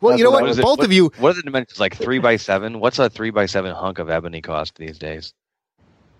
well, 0.00 0.16
you 0.18 0.24
know 0.24 0.30
what? 0.30 0.42
what 0.42 0.42
What 0.42 0.50
is 0.50 0.58
it? 0.58 0.62
Both 0.62 0.82
of 0.82 0.92
you, 0.92 1.12
what 1.16 1.30
are 1.30 1.34
the 1.34 1.42
dimensions? 1.42 1.80
Like 1.80 1.96
three 1.96 2.18
by 2.18 2.36
seven? 2.36 2.80
What's 2.80 2.98
a 2.98 3.08
three 3.08 3.30
by 3.30 3.46
seven 3.46 3.74
hunk 3.74 3.98
of 4.00 4.10
ebony 4.10 4.42
cost 4.42 4.76
these 4.76 4.98
days? 4.98 5.34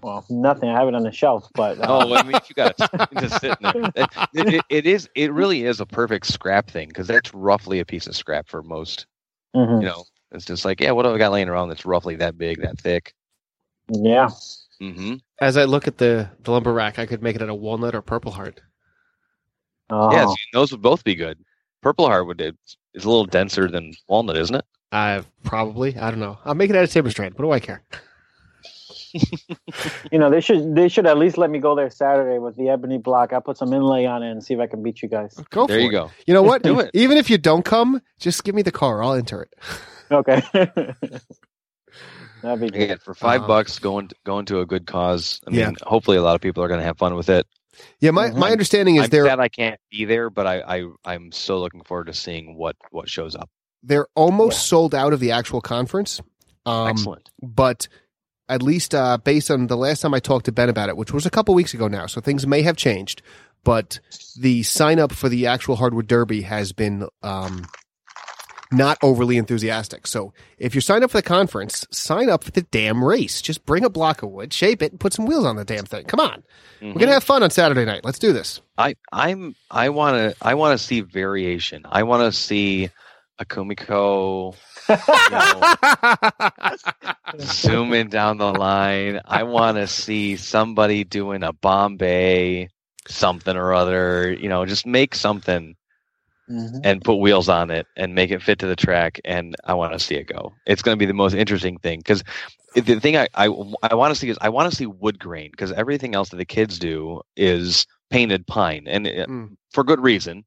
Well, 0.03 0.25
nothing. 0.31 0.69
I 0.69 0.79
have 0.79 0.89
it 0.89 0.95
on 0.95 1.03
the 1.03 1.13
shelf, 1.13 1.49
but 1.55 1.81
uh, 1.81 1.87
Oh, 1.89 2.15
I 2.15 2.23
mean, 2.23 2.41
you 2.49 2.55
got 2.55 2.77
it 3.11 3.19
just 3.19 3.41
sitting 3.41 3.71
there, 3.95 4.07
it, 4.07 4.09
it, 4.35 4.65
it 4.71 4.87
is. 4.87 5.09
It 5.15 5.33
really 5.33 5.65
is 5.65 5.81
a 5.81 5.87
perfect 5.87 6.27
scrap 6.27 6.71
thing 6.71 6.89
because 6.89 7.09
that's 7.09 7.35
roughly 7.35 7.81
a 7.81 7.85
piece 7.85 8.07
of 8.07 8.17
scrap 8.17 8.49
for 8.49 8.63
most. 8.63 9.07
mhm. 9.57 9.81
You 9.81 9.87
know, 9.89 10.05
it's 10.33 10.45
just 10.45 10.65
like, 10.65 10.81
yeah, 10.81 10.93
what 10.93 11.05
do 11.05 11.15
I 11.15 11.19
got 11.19 11.33
laying 11.33 11.49
around 11.49 11.69
that's 11.69 11.87
roughly 11.87 12.17
that 12.17 12.39
big, 12.39 12.61
that 12.63 12.79
thick? 12.79 13.15
yeah. 13.91 14.29
Mm-hmm. 14.81 15.15
as 15.41 15.57
I 15.57 15.65
look 15.65 15.89
at 15.89 15.99
the 15.99 16.31
the 16.45 16.53
lumber 16.53 16.73
rack, 16.73 17.01
I 17.01 17.07
could 17.07 17.21
make 17.21 17.35
it 17.35 17.43
out 17.43 17.49
of 17.49 17.59
walnut 17.59 17.97
or 17.97 18.03
purple 18.03 18.31
heart. 18.31 18.61
Oh. 19.91 20.13
Yeah, 20.13 20.29
see, 20.29 20.37
those 20.53 20.71
would 20.71 20.83
both 20.83 21.03
be 21.03 21.17
good. 21.17 21.39
Purple 21.83 22.07
hardwood 22.07 22.41
is 22.41 22.53
is 22.95 23.05
a 23.05 23.09
little 23.09 23.25
denser 23.25 23.69
than 23.69 23.95
walnut, 24.07 24.37
isn't 24.37 24.55
it? 24.55 24.65
I 24.93 25.25
probably, 25.43 25.97
I 25.97 26.11
don't 26.11 26.21
know. 26.21 26.39
I'll 26.45 26.55
make 26.55 26.71
it 26.71 26.77
out 26.77 26.85
of 26.85 26.91
timber 26.91 27.11
strand. 27.11 27.35
What 27.35 27.45
do 27.45 27.51
I 27.51 27.61
care? 27.61 27.83
You 30.13 30.19
know, 30.19 30.31
they 30.31 30.41
should 30.41 30.75
they 30.75 30.89
should 30.89 31.07
at 31.07 31.19
least 31.19 31.39
let 31.39 31.51
me 31.51 31.59
go 31.59 31.75
there 31.75 31.91
Saturday 31.91 32.39
with 32.39 32.57
the 32.57 32.69
ebony 32.69 32.99
block. 32.99 33.33
I'll 33.33 33.41
put 33.41 33.57
some 33.57 33.73
inlay 33.73 34.05
on 34.05 34.23
it 34.23 34.31
and 34.31 34.45
see 34.45 34.55
if 34.55 34.61
I 34.61 34.67
can 34.67 34.83
beat 34.83 35.03
you 35.03 35.09
guys. 35.09 35.35
Go 35.51 35.67
there 35.67 35.77
for 35.77 35.81
you 35.81 35.89
it. 35.89 35.93
go. 35.93 36.11
You 36.27 36.35
know 36.35 36.43
what? 36.43 36.63
Do 36.63 36.79
it. 36.81 36.91
Even 36.95 37.17
if 37.17 37.31
you 37.31 37.39
don't 37.39 37.65
come, 37.65 38.03
just 38.19 38.45
give 38.45 38.55
me 38.55 38.63
the 38.63 38.71
car. 38.71 39.03
I'll 39.03 39.15
enter 39.15 39.43
it. 39.43 39.55
Okay. 40.11 40.43
That'd 42.43 42.61
be 42.61 42.71
good. 42.71 42.83
Again, 42.83 42.99
for 42.99 43.15
five 43.15 43.43
Um, 43.43 43.47
bucks, 43.49 43.79
going 43.79 44.11
going 44.25 44.45
to 44.47 44.61
a 44.61 44.67
good 44.67 44.87
cause. 44.87 45.41
I 45.47 45.51
mean, 45.51 45.59
Yeah. 45.61 45.71
hopefully, 45.83 46.17
a 46.17 46.23
lot 46.23 46.35
of 46.37 46.41
people 46.41 46.63
are 46.63 46.69
going 46.69 46.81
to 46.81 46.87
have 46.87 46.99
fun 46.99 47.15
with 47.17 47.29
it. 47.29 47.47
Yeah, 48.01 48.11
my, 48.13 48.31
my 48.31 48.49
Mhm. 48.49 48.53
understanding 48.53 48.97
is 48.97 49.05
I'm 49.05 49.11
they're 49.11 49.27
sad 49.27 49.41
I 49.41 49.49
can't 49.49 49.81
be 49.91 50.05
there, 50.05 50.31
but 50.31 50.47
I, 50.47 50.61
I 50.79 50.85
I'm 51.05 51.33
so 51.33 51.59
looking 51.61 51.83
forward 51.85 52.07
to 52.07 52.15
seeing 52.15 52.57
what 52.57 52.77
what 52.91 53.09
shows 53.09 53.35
up. 53.35 53.51
they're 53.83 54.07
almost 54.15 54.57
Yeah. 54.59 54.63
sold 54.71 54.95
out 54.95 55.13
of 55.13 55.21
the 55.21 55.31
actual 55.33 55.61
conference. 55.61 56.21
Um, 56.67 56.89
Excellent. 56.89 57.31
but 57.43 57.89
at 58.49 58.63
least 58.63 58.95
uh, 58.95 59.19
based 59.19 59.51
on 59.51 59.67
the 59.69 59.77
last 59.77 60.01
time 60.01 60.15
I 60.15 60.21
talked 60.21 60.47
to 60.47 60.53
Ben 60.53 60.69
about 60.69 60.89
it, 60.89 60.97
which 60.97 61.13
was 61.13 61.27
a 61.27 61.31
couple 61.31 61.55
weeks 61.55 61.75
ago 61.75 61.87
now, 61.89 62.07
so 62.07 62.21
things 62.21 62.47
may 62.47 62.63
have 62.63 62.77
changed. 62.77 63.23
But 63.65 64.01
the 64.41 64.63
sign 64.63 64.99
up 64.99 65.13
for 65.13 65.29
the 65.29 65.47
actual 65.47 65.77
hardwood 65.77 66.07
derby 66.07 66.43
has 66.43 66.73
been 66.73 67.09
um, 67.23 67.67
not 68.71 68.99
overly 69.03 69.39
enthusiastic. 69.39 70.07
So 70.07 70.33
if 70.59 70.75
you're 70.75 70.83
signed 70.83 71.05
up 71.05 71.11
for 71.11 71.19
the 71.19 71.23
conference, 71.23 71.87
sign 71.91 72.29
up 72.29 72.45
for 72.45 72.51
the 72.51 72.63
damn 72.63 73.03
race. 73.03 73.41
Just 73.41 73.65
bring 73.65 73.85
a 73.85 73.91
block 73.91 74.23
of 74.23 74.31
wood, 74.31 74.53
shape 74.53 74.83
it, 74.83 74.93
and 74.93 75.01
put 75.01 75.13
some 75.15 75.27
wheels 75.27 75.45
on 75.45 75.57
the 75.57 75.65
damn 75.65 75.87
thing. 75.87 76.05
Come 76.05 76.21
on, 76.21 76.43
we're 76.83 76.93
Mhm. 76.93 76.99
gonna 77.01 77.13
have 77.13 77.25
fun 77.25 77.43
on 77.43 77.51
Saturday 77.51 77.85
night. 77.85 78.05
Let's 78.05 78.19
do 78.19 78.33
this. 78.33 78.61
I 78.77 78.97
I'm 79.13 79.55
I 79.71 79.89
want 79.89 80.17
to 80.17 80.37
I 80.47 80.55
want 80.55 80.79
to 80.79 80.85
see 80.85 81.01
variation. 81.01 81.83
I 81.85 82.03
want 82.03 82.31
to 82.31 82.37
see 82.39 82.91
a 83.41 83.45
Kumiko 83.45 84.55
zoom 87.41 87.93
in 87.93 88.09
down 88.09 88.39
the 88.39 88.53
line. 88.53 89.21
I 89.25 89.45
want 89.45 89.77
to 89.79 89.87
see 89.87 90.37
somebody 90.37 91.05
doing 91.05 91.43
a 91.43 91.53
Bombay 91.53 92.69
something 93.07 93.57
or 93.57 93.75
other. 93.75 94.33
You 94.33 94.49
know, 94.49 94.65
just 94.67 94.87
make 94.87 95.15
something 95.15 95.75
Mhm. 96.49 96.85
and 96.85 97.03
put 97.03 97.17
wheels 97.17 97.49
on 97.49 97.71
it 97.71 97.87
and 97.97 98.15
make 98.15 98.31
it 98.31 98.43
fit 98.43 98.59
to 98.61 98.67
the 98.67 98.77
track. 98.77 99.21
And 99.25 99.55
I 99.65 99.75
want 99.75 99.93
to 99.93 99.99
see 99.99 100.15
it 100.15 100.25
go. 100.27 100.55
It's 100.67 100.83
going 100.83 100.97
to 100.97 100.99
be 100.99 101.07
the 101.07 101.13
most 101.15 101.35
interesting 101.35 101.79
thing 101.79 102.01
because 102.01 102.23
the 102.75 102.99
thing 103.01 103.17
I 103.17 103.29
I, 103.35 103.47
I 103.83 103.95
want 103.95 104.13
to 104.13 104.15
see 104.19 104.29
is 104.29 104.39
I 104.41 104.49
want 104.49 104.71
to 104.71 104.77
see 104.77 104.87
wood 104.87 105.19
grain 105.19 105.51
because 105.51 105.73
everything 105.73 106.15
else 106.15 106.31
that 106.31 106.37
the 106.37 106.45
kids 106.45 106.79
do 106.79 107.21
is 107.37 107.87
painted 108.11 108.47
pine 108.47 108.87
and 108.89 109.07
it, 109.07 109.29
Mm. 109.29 109.57
for 109.73 109.85
good 109.85 110.01
reason. 110.01 110.45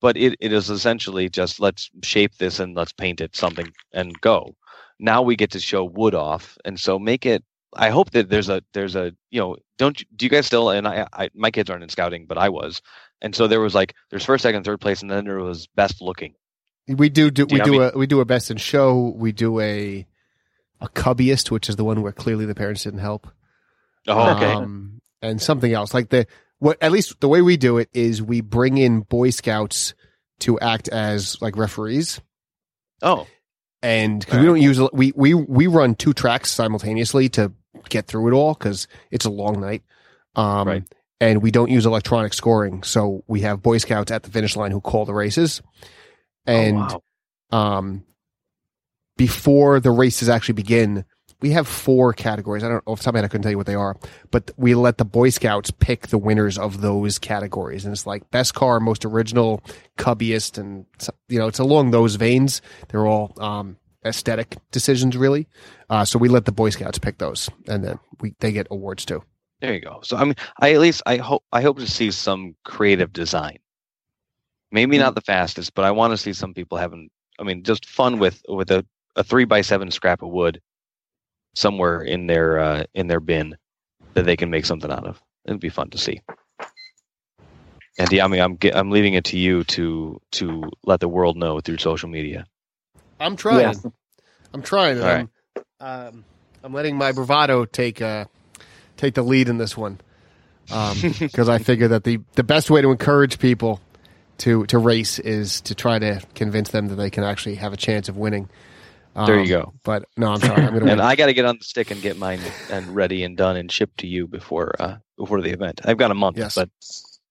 But 0.00 0.16
it, 0.16 0.34
it 0.40 0.52
is 0.52 0.70
essentially 0.70 1.28
just 1.28 1.60
let's 1.60 1.90
shape 2.02 2.36
this 2.38 2.58
and 2.60 2.74
let's 2.76 2.92
paint 2.92 3.20
it 3.20 3.34
something 3.36 3.72
and 3.92 4.20
go. 4.20 4.54
Now 4.98 5.22
we 5.22 5.36
get 5.36 5.50
to 5.52 5.60
show 5.60 5.84
wood 5.84 6.14
off, 6.14 6.56
and 6.64 6.78
so 6.78 6.98
make 6.98 7.24
it. 7.26 7.42
I 7.76 7.90
hope 7.90 8.10
that 8.10 8.28
there's 8.28 8.48
a 8.48 8.62
there's 8.72 8.94
a 8.96 9.12
you 9.30 9.40
know 9.40 9.56
don't 9.78 10.00
you, 10.00 10.06
do 10.16 10.24
you 10.26 10.30
guys 10.30 10.46
still 10.46 10.70
and 10.70 10.86
I, 10.86 11.06
I 11.12 11.30
my 11.34 11.50
kids 11.50 11.70
aren't 11.70 11.82
in 11.82 11.88
scouting 11.88 12.26
but 12.26 12.38
I 12.38 12.48
was 12.48 12.80
and 13.22 13.34
so 13.34 13.46
there 13.46 13.60
was 13.60 13.74
like 13.74 13.94
there's 14.10 14.24
first 14.24 14.42
second 14.42 14.64
third 14.64 14.80
place 14.80 15.02
and 15.02 15.10
then 15.10 15.24
there 15.24 15.38
was 15.42 15.66
best 15.68 16.00
looking 16.02 16.34
We 16.88 17.08
do 17.08 17.30
do 17.30 17.46
Do 17.46 17.54
we 17.54 17.60
do 17.60 17.72
know 17.78 17.90
a 17.94 17.98
we 17.98 18.06
do 18.06 18.20
a 18.20 18.24
best 18.24 18.50
in 18.50 18.56
show. 18.58 19.12
We 19.16 19.32
do 19.32 19.60
a 19.60 20.06
a 20.80 20.88
cubbyist, 20.90 21.50
which 21.50 21.68
is 21.68 21.76
the 21.76 21.84
one 21.84 22.02
where 22.02 22.12
clearly 22.12 22.44
the 22.46 22.54
parents 22.54 22.84
didn't 22.84 23.00
help. 23.00 23.26
oh 24.06 24.36
okay 24.36 24.52
Um, 24.52 25.00
and 25.22 25.40
something 25.40 25.72
else 25.72 25.94
like 25.94 26.10
the 26.10 26.26
what 26.58 26.78
at 26.82 26.92
least 26.92 27.20
the 27.20 27.28
way 27.28 27.42
we 27.42 27.56
do 27.56 27.78
it 27.78 27.88
is 27.92 28.22
we 28.22 28.40
bring 28.40 28.78
in 28.78 29.00
Boy 29.00 29.30
Scouts 29.30 29.94
to 30.40 30.58
act 30.60 30.88
as 30.88 31.40
like 31.40 31.56
referees, 31.56 32.20
oh 33.02 33.26
and 33.82 34.20
because 34.20 34.40
we 34.40 34.46
don't 34.46 34.60
use 34.60 34.80
we 34.92 35.12
we 35.16 35.34
we 35.34 35.66
run 35.66 35.94
two 35.94 36.12
tracks 36.12 36.50
simultaneously 36.50 37.28
to 37.30 37.52
get 37.88 38.06
through 38.06 38.28
it 38.28 38.32
all 38.34 38.54
because 38.54 38.86
it's 39.10 39.24
a 39.24 39.30
long 39.30 39.60
night. 39.60 39.82
Um, 40.34 40.68
Right. 40.68 40.82
And 41.18 41.42
we 41.42 41.50
don't 41.50 41.70
use 41.70 41.86
electronic 41.86 42.34
scoring, 42.34 42.82
so 42.82 43.24
we 43.26 43.40
have 43.40 43.62
Boy 43.62 43.78
Scouts 43.78 44.12
at 44.12 44.22
the 44.22 44.30
finish 44.30 44.54
line 44.54 44.70
who 44.70 44.82
call 44.82 45.06
the 45.06 45.14
races, 45.14 45.62
and 46.46 46.76
oh, 46.76 47.02
wow. 47.50 47.58
um, 47.58 48.04
before 49.16 49.80
the 49.80 49.90
races 49.90 50.28
actually 50.28 50.54
begin, 50.54 51.06
we 51.40 51.50
have 51.50 51.68
four 51.68 52.12
categories. 52.12 52.64
I 52.64 52.68
don't 52.68 52.86
know 52.86 52.94
if 52.94 53.06
of 53.06 53.14
I 53.14 53.22
couldn't 53.22 53.42
tell 53.42 53.50
you 53.50 53.56
what 53.58 53.66
they 53.66 53.74
are, 53.74 53.96
but 54.30 54.50
we 54.56 54.74
let 54.74 54.98
the 54.98 55.04
Boy 55.04 55.30
Scouts 55.30 55.70
pick 55.70 56.08
the 56.08 56.18
winners 56.18 56.58
of 56.58 56.80
those 56.80 57.18
categories, 57.18 57.84
and 57.84 57.92
it's 57.92 58.06
like 58.06 58.30
best 58.30 58.54
car, 58.54 58.80
most 58.80 59.04
original, 59.04 59.62
cubbiest, 59.98 60.58
and 60.58 60.86
you 61.28 61.38
know 61.38 61.46
it's 61.46 61.58
along 61.58 61.90
those 61.90 62.16
veins. 62.16 62.62
They're 62.88 63.06
all 63.06 63.34
um, 63.38 63.76
aesthetic 64.04 64.56
decisions, 64.70 65.16
really. 65.16 65.46
Uh, 65.90 66.04
so 66.04 66.18
we 66.18 66.28
let 66.28 66.46
the 66.46 66.52
Boy 66.52 66.70
Scouts 66.70 66.98
pick 66.98 67.18
those, 67.18 67.50
and 67.68 67.84
then 67.84 67.98
we 68.20 68.34
they 68.40 68.52
get 68.52 68.68
awards 68.70 69.04
too. 69.04 69.22
There 69.60 69.74
you 69.74 69.80
go 69.80 70.00
so 70.02 70.16
I 70.16 70.24
mean 70.24 70.36
I 70.60 70.74
at 70.74 70.80
least 70.80 71.02
I 71.06 71.18
hope 71.18 71.44
I 71.52 71.62
hope 71.62 71.78
to 71.78 71.88
see 71.88 72.10
some 72.10 72.56
creative 72.64 73.12
design 73.12 73.58
maybe 74.72 74.98
not 74.98 75.14
the 75.14 75.22
fastest 75.22 75.74
but 75.74 75.84
I 75.84 75.92
want 75.92 76.12
to 76.12 76.18
see 76.18 76.32
some 76.34 76.54
people 76.54 76.78
having 76.78 77.10
I 77.40 77.44
mean 77.44 77.64
just 77.64 77.86
fun 77.86 78.18
with 78.18 78.42
with 78.48 78.70
a, 78.70 78.86
a 79.16 79.24
three 79.24 79.44
by 79.44 79.62
seven 79.62 79.90
scrap 79.90 80.22
of 80.22 80.30
wood 80.30 80.60
somewhere 81.54 82.02
in 82.02 82.26
their 82.28 82.58
uh, 82.60 82.84
in 82.94 83.08
their 83.08 83.20
bin 83.20 83.56
that 84.14 84.26
they 84.26 84.36
can 84.36 84.50
make 84.50 84.66
something 84.66 84.90
out 84.90 85.06
of 85.06 85.22
it'd 85.46 85.60
be 85.60 85.70
fun 85.70 85.90
to 85.90 85.98
see 85.98 86.20
And 87.98 88.10
Dyami, 88.10 88.42
I'm 88.44 88.58
I'm 88.76 88.90
leaving 88.90 89.14
it 89.14 89.24
to 89.26 89.38
you 89.38 89.64
to 89.64 90.20
to 90.32 90.70
let 90.84 91.00
the 91.00 91.08
world 91.08 91.36
know 91.36 91.60
through 91.60 91.78
social 91.78 92.08
media. 92.08 92.46
I'm 93.20 93.36
trying. 93.36 93.60
Yes. 93.60 93.86
I'm 94.54 94.62
trying. 94.62 95.00
All 95.00 95.08
right. 95.08 95.28
I'm, 95.80 96.08
um, 96.08 96.24
I'm 96.64 96.72
letting 96.74 96.96
my 96.96 97.12
bravado 97.12 97.64
take 97.66 98.02
uh, 98.02 98.26
take 98.96 99.14
the 99.14 99.22
lead 99.22 99.48
in 99.48 99.58
this 99.58 99.76
one 99.76 100.00
because 101.18 101.48
I 101.48 101.58
figure 101.58 101.88
that 101.88 102.04
the 102.04 102.18
the 102.34 102.44
best 102.44 102.70
way 102.70 102.82
to 102.82 102.90
encourage 102.90 103.38
people 103.38 103.80
to 104.38 104.64
to 104.66 104.78
race 104.78 105.18
is 105.18 105.60
to 105.62 105.74
try 105.74 105.98
to 105.98 106.20
convince 106.34 106.70
them 106.70 106.88
that 106.88 106.96
they 106.96 107.10
can 107.10 107.24
actually 107.24 107.54
have 107.56 107.72
a 107.72 107.76
chance 107.76 108.08
of 108.08 108.16
winning. 108.16 108.48
There 109.14 109.36
Um, 109.36 109.40
you 109.44 109.48
go. 109.48 109.72
But 109.82 110.04
no, 110.18 110.32
I'm 110.32 110.40
sorry. 110.40 110.62
I'm 110.62 110.74
to 110.80 110.86
And. 110.92 111.00
I 111.00 111.14
got 111.16 111.26
to 111.26 111.32
get 111.34 111.46
on 111.46 111.56
the 111.58 111.64
stick 111.64 111.90
and 111.90 112.02
get 112.02 112.18
mine 112.18 112.40
and 112.70 112.94
ready 112.94 113.22
and 113.22 113.34
done 113.36 113.56
and 113.56 113.72
shipped 113.72 113.98
to 114.00 114.06
you 114.06 114.26
before 114.26 114.74
uh, 114.78 114.96
before 115.16 115.40
the 115.40 115.50
event. 115.52 115.80
I've 115.84 115.96
got 115.96 116.10
a 116.10 116.14
month, 116.14 116.36
Yes. 116.36 116.54
but 116.54 116.68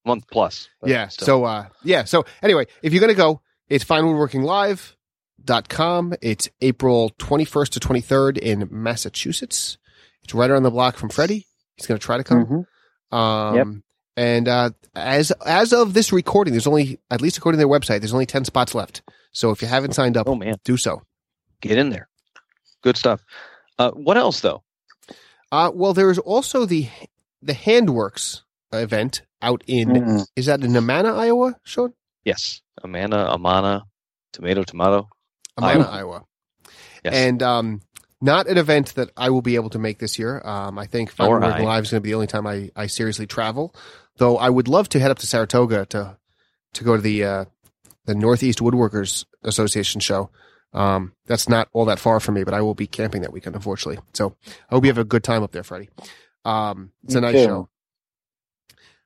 month 0.05 0.25
plus. 0.31 0.67
but 0.81 0.89
yeah. 0.89 1.07
still. 1.09 1.25
So 1.27 1.43
uh, 1.43 1.67
yeah. 1.83 2.05
So 2.05 2.25
anyway, 2.41 2.65
if 2.81 2.91
you're 2.93 3.01
going 3.01 3.13
to 3.13 3.17
go, 3.17 3.41
it's 3.69 3.83
finewoodworkinglive.com. 3.83 6.13
It's 6.21 6.49
April 6.61 7.11
21st 7.19 7.69
to 7.69 7.79
23rd 7.79 8.37
in 8.39 8.67
Massachusetts. 8.71 9.77
It's 10.23 10.33
right 10.33 10.49
around 10.49 10.63
the 10.63 10.71
block 10.71 10.97
from 10.97 11.09
Freddie. 11.09 11.45
He's 11.77 11.87
going 11.87 11.99
to 11.99 12.05
try 12.05 12.17
to 12.17 12.23
come. 12.23 12.45
Mhm. 13.11 13.17
Um, 13.17 13.55
Yep. 13.55 13.67
And 14.17 14.47
uh, 14.47 14.69
as 14.95 15.31
as 15.45 15.73
of 15.73 15.93
this 15.93 16.13
recording, 16.13 16.53
there's 16.53 16.67
only, 16.67 16.99
at 17.11 17.21
least 17.21 17.37
according 17.37 17.57
to 17.59 17.65
their 17.67 17.79
website, 17.79 17.99
there's 17.99 18.13
only 18.13 18.25
10 18.25 18.45
spots 18.45 18.73
left. 18.73 19.01
So 19.33 19.51
if 19.51 19.61
you 19.61 19.67
haven't 19.67 19.91
signed 19.93 20.15
up, 20.15 20.29
oh 20.29 20.35
man, 20.35 20.55
do 20.63 20.77
so. 20.77 21.01
get 21.59 21.77
in 21.77 21.89
there. 21.89 22.07
Good 22.81 22.95
stuff. 22.95 23.25
Uh, 23.77 23.91
what 23.91 24.15
else 24.15 24.39
though? 24.39 24.63
Uh, 25.51 25.69
well, 25.73 25.93
there 25.93 26.09
is 26.09 26.17
also 26.19 26.65
the 26.65 26.87
the 27.41 27.53
Handworks 27.53 28.41
event 28.71 29.21
out 29.41 29.63
in, 29.67 29.89
Mhm. 29.89 30.25
is 30.37 30.45
that 30.45 30.63
in 30.63 30.75
Amana, 30.77 31.13
Iowa, 31.13 31.55
Sean? 31.63 31.93
Yes, 32.23 32.61
Amanda, 32.83 33.29
Amana, 33.31 33.83
tomato, 34.31 34.63
tomato. 34.63 35.09
Amana, 35.57 35.83
Iowa. 35.83 35.91
Iowa. 35.91 36.23
Yes. 37.03 37.13
And 37.13 37.43
um, 37.43 37.81
not 38.25 38.47
an 38.47 38.57
event 38.57 38.95
that 38.95 39.11
I 39.15 39.29
will 39.29 39.41
be 39.41 39.55
able 39.55 39.69
to 39.69 39.79
make 39.79 39.99
this 39.99 40.19
year. 40.19 40.41
Um, 40.43 40.77
I 40.77 40.85
think 40.85 41.11
Final 41.11 41.39
Nor 41.39 41.59
Live 41.59 41.83
is 41.85 41.91
going 41.91 42.01
to 42.01 42.03
be 42.03 42.09
the 42.09 42.15
only 42.15 42.27
time 42.27 42.45
I, 42.45 42.71
I 42.75 42.87
seriously 42.87 43.27
travel. 43.27 43.73
Though 44.17 44.37
I 44.37 44.49
would 44.49 44.67
love 44.67 44.89
to 44.89 44.99
head 44.99 45.11
up 45.11 45.19
to 45.19 45.27
Saratoga 45.27 45.85
to 45.87 46.17
to 46.73 46.83
go 46.83 46.95
to 46.95 47.01
the 47.01 47.23
uh, 47.23 47.45
the 48.05 48.15
Northeast 48.15 48.59
Woodworkers 48.59 49.25
Association 49.43 50.01
show. 50.01 50.29
Um, 50.73 51.13
that's 51.25 51.47
not 51.47 51.69
all 51.71 51.85
that 51.85 51.99
far 51.99 52.19
from 52.19 52.35
me, 52.35 52.43
but 52.43 52.53
I 52.53 52.61
will 52.61 52.75
be 52.75 52.87
camping 52.87 53.21
that 53.21 53.31
weekend, 53.31 53.55
unfortunately. 53.55 54.03
So 54.13 54.35
I 54.69 54.75
hope 54.75 54.83
you 54.83 54.89
have 54.89 54.97
a 54.97 55.05
good 55.05 55.23
time 55.23 55.41
up 55.41 55.51
there, 55.51 55.63
Freddie. 55.63 55.89
Um, 56.43 56.91
it's 57.05 57.15
a 57.15 57.21
Me 57.21 57.31
nice 57.31 57.35
too. 57.35 57.45
show. 57.45 57.69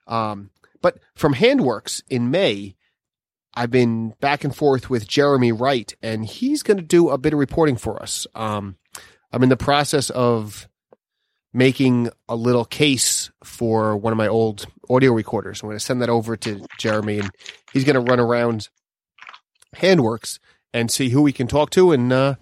Um, 0.08 0.50
but 0.82 0.98
from 1.14 1.36
Handworks 1.36 2.02
in 2.10 2.32
May, 2.32 2.76
I've 3.54 3.72
been 3.72 4.16
back 4.20 4.44
and 4.44 4.56
forth 4.56 4.90
with 4.90 5.08
Jeremy 5.08 5.52
Wright, 5.52 5.94
and 6.02 6.26
he's 6.26 6.64
going 6.64 6.78
to 6.78 6.84
do 6.84 7.10
a 7.10 7.18
bit 7.18 7.34
of 7.34 7.40
reporting 7.40 7.76
for 7.76 8.02
us. 8.02 8.26
Um, 8.34 8.78
I'm 9.32 9.44
in 9.44 9.50
the 9.50 9.58
process 9.58 10.10
of 10.10 10.68
making 11.54 12.10
a 12.28 12.36
little 12.36 12.66
case 12.66 13.32
for 13.44 13.96
one 13.98 14.14
of 14.14 14.18
my 14.18 14.28
old 14.28 14.66
audio 14.90 15.12
recorders. 15.12 15.62
I'm 15.62 15.68
going 15.68 15.78
to 15.78 15.84
send 15.84 16.02
that 16.02 16.10
over 16.10 16.36
to 16.38 16.66
Jeremy, 16.78 17.20
and 17.20 17.32
he's 17.74 17.84
going 17.84 17.96
to 17.96 18.02
run 18.02 18.20
around 18.20 18.70
Handworks 19.76 20.40
and 20.74 20.90
see 20.92 21.10
who 21.10 21.22
we 21.22 21.32
can 21.32 21.48
talk 21.48 21.70
to 21.72 21.92
and 21.92 22.12
uh, 22.12 22.36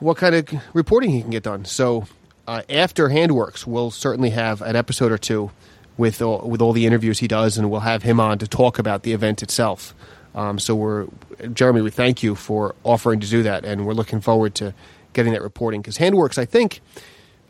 what 0.00 0.16
kind 0.16 0.34
of 0.34 0.48
reporting 0.72 1.10
he 1.10 1.20
can 1.20 1.30
get 1.30 1.42
done. 1.42 1.64
So 1.64 2.06
uh, 2.46 2.62
after 2.68 3.08
Handworks, 3.08 3.66
we'll 3.66 3.90
certainly 3.90 4.30
have 4.30 4.62
an 4.62 4.76
episode 4.76 5.12
or 5.12 5.18
two 5.18 5.50
with 5.96 6.20
all, 6.20 6.48
with 6.48 6.60
all 6.60 6.72
the 6.72 6.86
interviews 6.86 7.20
he 7.20 7.28
does, 7.28 7.56
and 7.56 7.70
we'll 7.70 7.80
have 7.80 8.02
him 8.02 8.20
on 8.20 8.38
to 8.38 8.48
talk 8.48 8.78
about 8.78 9.02
the 9.02 9.12
event 9.12 9.42
itself. 9.42 9.94
Um, 10.34 10.58
so 10.58 10.74
we're 10.74 11.06
Jeremy, 11.52 11.80
we 11.80 11.90
thank 11.90 12.22
you 12.22 12.34
for 12.34 12.74
offering 12.82 13.20
to 13.20 13.28
do 13.28 13.42
that, 13.44 13.64
and 13.64 13.86
we're 13.86 13.94
looking 13.94 14.20
forward 14.20 14.54
to 14.56 14.74
getting 15.14 15.32
that 15.32 15.42
reporting 15.42 15.80
because 15.80 15.96
Handworks, 15.98 16.36
I 16.38 16.44
think, 16.44 16.80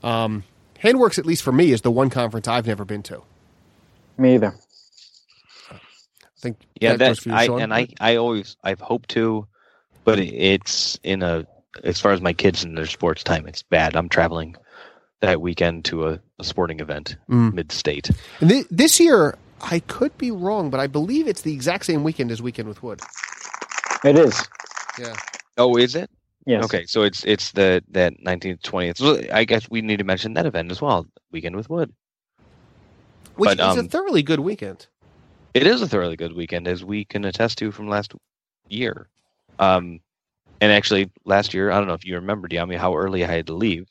um, 0.03 0.45
Handworks 0.83 1.19
at 1.19 1.27
least 1.27 1.43
for 1.43 1.53
me 1.53 1.73
is 1.73 1.81
the 1.81 1.91
one 1.91 2.11
conference 2.11 2.47
I've 2.47 2.67
never 2.67 2.85
been 2.85 3.03
to. 3.05 3.23
Me 4.19 4.35
either. 4.35 4.55
I 5.71 5.77
think 6.39 6.59
Yeah, 6.81 6.93
that 6.93 6.99
that, 6.99 7.09
goes 7.09 7.19
for 7.21 7.29
you, 7.31 7.35
I 7.35 7.47
Sean. 7.47 7.62
and 7.62 7.75
I 7.75 7.89
I 8.01 8.17
always 8.17 8.57
I've 8.62 8.81
hoped 8.81 9.09
to, 9.11 9.47
but 10.05 10.19
it's 10.19 10.99
in 11.03 11.23
a 11.23 11.47
as 11.83 12.01
far 12.01 12.12
as 12.12 12.21
my 12.21 12.33
kids 12.33 12.62
and 12.65 12.77
their 12.79 12.87
sports 12.87 13.25
time, 13.25 13.47
it's 13.47 13.62
bad. 13.62 13.97
I'm 13.97 14.09
traveling 14.09 14.55
that 15.21 15.41
weekend 15.41 15.87
to 15.87 16.09
a, 16.09 16.21
a 16.39 16.45
sporting 16.45 16.81
event 16.81 17.17
Mm. 17.31 17.55
mid 17.55 17.73
state. 17.73 18.11
And 18.41 18.51
thi- 18.51 18.65
this 18.71 19.01
year, 19.01 19.37
I 19.62 19.81
could 19.81 20.17
be 20.19 20.31
wrong, 20.31 20.69
but 20.71 20.79
I 20.81 20.87
believe 20.87 21.27
it's 21.27 21.41
the 21.41 21.53
exact 21.55 21.87
same 21.87 22.05
weekend 22.05 22.31
as 22.31 22.43
Weekend 22.43 22.69
with 22.69 22.83
Wood. 22.83 23.01
It 24.05 24.19
is. 24.19 24.47
Yeah. 24.99 25.15
Oh, 25.57 25.77
is 25.77 25.95
it? 25.95 26.11
Yes. 26.47 26.64
Okay, 26.64 26.84
so 26.84 27.03
it's 27.03 27.24
it's 27.24 27.53
the 27.53 27.82
that 27.90 28.20
19th 28.20 28.61
20th. 28.61 28.99
So 28.99 29.20
I 29.32 29.45
guess 29.45 29.68
we 29.70 29.80
need 29.80 29.99
to 29.99 30.05
mention 30.05 30.34
that 30.34 30.47
event 30.47 30.70
as 30.70 30.80
well. 30.82 31.07
Weekend 31.32 31.57
with 31.57 31.70
Wood. 31.70 31.92
Which 33.36 33.57
But, 33.57 33.61
is 33.61 33.76
a 33.76 33.80
um, 33.80 33.88
thoroughly 33.88 34.22
good 34.22 34.40
weekend. 34.40 34.86
It 35.55 35.66
is 35.66 35.80
a 35.80 35.88
thoroughly 35.88 36.16
good 36.16 36.34
weekend, 36.34 36.68
as 36.68 36.84
we 36.84 37.05
can 37.05 37.24
attest 37.24 37.59
to 37.59 37.72
from 37.72 37.88
last 37.88 38.12
year. 38.68 39.09
Um, 39.59 40.01
and 40.61 40.72
actually, 40.72 41.11
last 41.24 41.55
year, 41.55 41.70
I 41.70 41.78
don't 41.78 41.88
know 41.88 41.95
if 41.95 42.05
you 42.05 42.16
remember, 42.16 42.49
Dyami, 42.49 42.76
how 42.76 42.97
early 42.97 43.24
I 43.24 43.28
had 43.28 43.47
to 43.49 43.55
leave. 43.55 43.88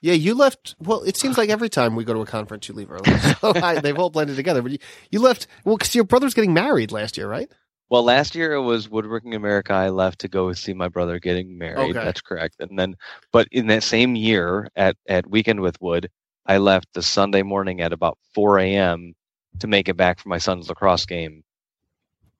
Yeah, 0.00 0.14
you 0.14 0.34
left. 0.34 0.74
Well, 0.80 1.02
it 1.02 1.16
seems 1.16 1.38
like 1.38 1.48
every 1.48 1.68
time 1.68 1.94
we 1.94 2.04
go 2.04 2.12
to 2.14 2.20
a 2.20 2.26
conference, 2.26 2.68
you 2.68 2.74
leave 2.74 2.90
early. 2.90 3.04
So 3.40 3.52
I, 3.54 3.80
they've 3.80 3.98
all 3.98 4.10
blended 4.10 4.36
together. 4.36 4.62
But 4.62 4.72
you, 4.72 4.78
you 5.10 5.20
left 5.20 5.46
well 5.64 5.76
because 5.76 5.94
your 5.94 6.04
brother's 6.04 6.34
getting 6.34 6.54
married 6.54 6.90
last 6.90 7.16
year, 7.16 7.28
right? 7.28 7.50
Well, 7.88 8.02
last 8.02 8.34
year 8.34 8.52
it 8.54 8.62
was 8.62 8.88
Woodworking 8.88 9.34
America. 9.34 9.72
I 9.72 9.90
left 9.90 10.20
to 10.20 10.28
go 10.28 10.52
see 10.52 10.72
my 10.74 10.88
brother 10.88 11.18
getting 11.20 11.56
married. 11.58 11.96
Okay. 11.96 12.04
That's 12.04 12.20
correct. 12.20 12.56
And 12.60 12.78
then, 12.78 12.96
but 13.32 13.48
in 13.52 13.66
that 13.68 13.82
same 13.84 14.16
year 14.16 14.68
at, 14.76 14.96
at 15.08 15.28
Weekend 15.30 15.60
with 15.60 15.80
Wood, 15.80 16.08
I 16.46 16.58
left 16.58 16.88
the 16.94 17.02
Sunday 17.02 17.42
morning 17.42 17.80
at 17.80 17.92
about 17.92 18.18
4 18.34 18.58
a.m. 18.60 19.14
to 19.60 19.66
make 19.66 19.88
it 19.88 19.96
back 19.96 20.18
for 20.18 20.28
my 20.28 20.38
son's 20.38 20.68
lacrosse 20.68 21.06
game 21.06 21.44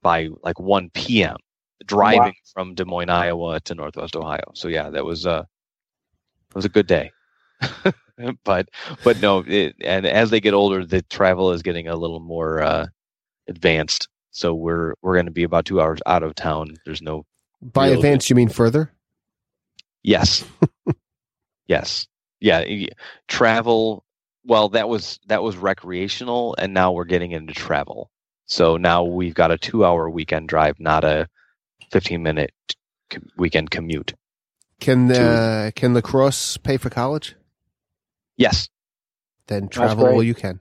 by 0.03 0.29
like 0.43 0.59
1 0.59 0.91
p.m. 0.95 1.37
Driving 1.87 2.35
Wow. 2.39 2.53
from 2.55 2.75
Des 2.75 2.85
Moines, 2.85 3.11
Iowa 3.11 3.61
to 3.61 3.75
Northwest 3.75 4.17
Ohio. 4.17 4.45
So 4.55 4.69
yeah, 4.69 4.91
that 4.91 5.05
was 5.05 5.27
uh, 5.27 5.45
it 6.51 6.55
was 6.55 6.65
a 6.65 6.71
good 6.71 6.87
day. 6.87 7.13
but 8.45 8.69
but 9.03 9.19
no, 9.19 9.45
it, 9.47 9.75
and 9.83 10.07
as 10.07 10.31
they 10.31 10.41
get 10.41 10.55
older, 10.55 10.85
the 10.85 11.03
travel 11.03 11.53
is 11.53 11.63
getting 11.63 11.89
a 11.89 11.97
little 11.97 12.21
more 12.21 12.61
uh, 12.63 12.87
advanced. 13.49 14.09
So 14.37 14.53
we're 14.53 14.93
we're 15.01 15.15
going 15.15 15.25
to 15.25 15.33
be 15.33 15.45
about 15.45 15.65
two 15.65 15.81
hours 15.81 15.99
out 16.05 16.23
of 16.23 16.35
town. 16.35 16.75
There's 16.85 17.01
no 17.01 17.25
By 17.63 17.87
Real 17.89 17.97
advance, 17.97 18.29
you 18.29 18.37
mean 18.37 18.51
further? 18.51 18.93
yes, 20.03 20.45
yes, 21.67 22.07
yeah. 22.39 22.63
Travel. 23.29 24.05
Well, 24.45 24.69
that 24.71 24.91
was 24.91 25.19
that 25.29 25.43
was 25.43 25.57
recreational, 25.57 26.55
and 26.59 26.75
now 26.75 26.93
we're 26.93 27.07
getting 27.07 27.33
into 27.33 27.55
travel. 27.55 28.11
So 28.45 28.77
now 28.77 29.05
we've 29.05 29.35
got 29.35 29.51
a 29.51 29.57
two-hour 29.57 30.11
weekend 30.11 30.51
drive, 30.51 30.79
not 30.79 31.03
a 31.03 31.29
fifteen-minute 31.91 32.53
weekend 33.39 33.71
commute. 33.71 34.13
Can 34.81 35.07
the 35.09 35.73
can 35.75 35.95
lacrosse 35.95 36.59
pay 36.59 36.77
for 36.77 36.91
college? 36.91 37.37
Yes, 38.37 38.69
Then 39.47 39.69
travel 39.69 40.07
all 40.09 40.23
you 40.23 40.35
can. 40.35 40.61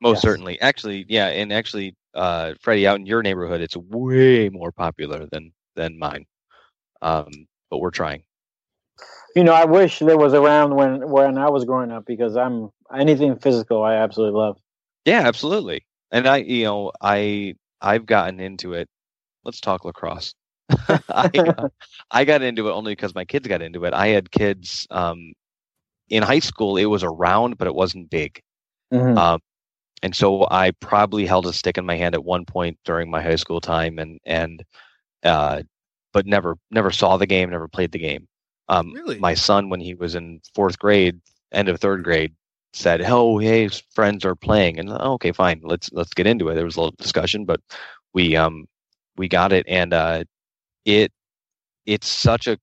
most 0.00 0.18
Yes. 0.18 0.22
certainly. 0.22 0.60
Actually, 0.60 1.06
yeah, 1.08 1.26
and 1.26 1.52
actually, 1.52 1.96
uh, 2.14 2.54
Freddie, 2.60 2.86
out 2.86 2.98
in 2.98 3.06
your 3.06 3.22
neighborhood, 3.22 3.60
it's 3.60 3.76
way 3.76 4.48
more 4.48 4.72
popular 4.72 5.26
than 5.26 5.52
than 5.76 5.98
mine. 5.98 6.26
Um, 7.02 7.28
but 7.70 7.78
we're 7.78 7.90
trying. 7.90 8.24
You 9.36 9.44
know, 9.44 9.52
I 9.52 9.64
wish 9.64 10.00
there 10.00 10.18
was 10.18 10.34
around 10.34 10.74
when 10.74 11.08
when 11.08 11.38
I 11.38 11.50
was 11.50 11.64
growing 11.64 11.92
up 11.92 12.04
because 12.04 12.36
I'm 12.36 12.70
anything 12.94 13.36
physical 13.38 13.82
I 13.82 13.94
absolutely 13.94 14.38
love. 14.38 14.58
Yeah, 15.04 15.20
absolutely. 15.20 15.86
And 16.10 16.26
I, 16.26 16.38
you 16.38 16.64
know, 16.64 16.92
I 17.00 17.54
I've 17.80 18.06
gotten 18.06 18.40
into 18.40 18.74
it. 18.74 18.88
Let's 19.44 19.60
talk 19.60 19.84
lacrosse. 19.84 20.34
I 21.08 21.30
uh, 21.34 21.68
I 22.10 22.24
got 22.24 22.42
into 22.42 22.68
it 22.68 22.72
only 22.72 22.92
because 22.92 23.14
my 23.14 23.24
kids 23.24 23.46
got 23.46 23.62
into 23.62 23.84
it. 23.84 23.94
I 23.94 24.08
had 24.08 24.30
kids 24.30 24.86
um, 24.90 25.32
in 26.08 26.22
high 26.22 26.40
school. 26.40 26.76
It 26.76 26.86
was 26.86 27.04
around, 27.04 27.56
but 27.56 27.68
it 27.68 27.74
wasn't 27.74 28.10
big. 28.10 28.42
Mhm. 28.92 29.16
Um, 29.16 29.40
and 30.02 30.14
so 30.14 30.46
I 30.50 30.70
probably 30.80 31.26
held 31.26 31.46
a 31.46 31.52
stick 31.52 31.78
in 31.78 31.86
my 31.86 31.96
hand 31.96 32.14
at 32.14 32.24
one 32.24 32.44
point 32.44 32.78
during 32.84 33.10
my 33.10 33.22
high 33.22 33.36
school 33.36 33.60
time, 33.60 33.98
and 33.98 34.20
and 34.24 34.64
uh, 35.24 35.62
but 36.12 36.26
never 36.26 36.56
never 36.70 36.90
saw 36.90 37.16
the 37.16 37.26
game, 37.26 37.50
never 37.50 37.68
played 37.68 37.92
the 37.92 37.98
game. 37.98 38.26
Um, 38.68 38.92
Really? 38.92 39.18
My 39.18 39.34
son, 39.34 39.68
when 39.70 39.80
he 39.80 39.94
was 39.94 40.14
in 40.14 40.40
fourth 40.54 40.78
grade, 40.78 41.20
end 41.52 41.68
of 41.68 41.80
third 41.80 42.04
grade, 42.04 42.34
said, 42.72 43.02
"Oh, 43.02 43.38
hey, 43.38 43.68
friends 43.94 44.24
are 44.24 44.36
playing," 44.36 44.78
and 44.78 44.90
oh, 44.90 45.12
okay, 45.14 45.32
fine, 45.32 45.60
let's 45.64 45.90
let's 45.92 46.14
get 46.14 46.26
into 46.26 46.48
it. 46.48 46.54
There 46.54 46.64
was 46.64 46.76
a 46.76 46.80
little 46.80 46.96
discussion, 46.98 47.44
but 47.44 47.60
we 48.14 48.36
um 48.36 48.66
we 49.16 49.28
got 49.28 49.52
it, 49.52 49.66
and 49.68 49.92
uh, 49.92 50.24
it 50.84 51.12
it's 51.86 52.08
such 52.08 52.46
a 52.46 52.58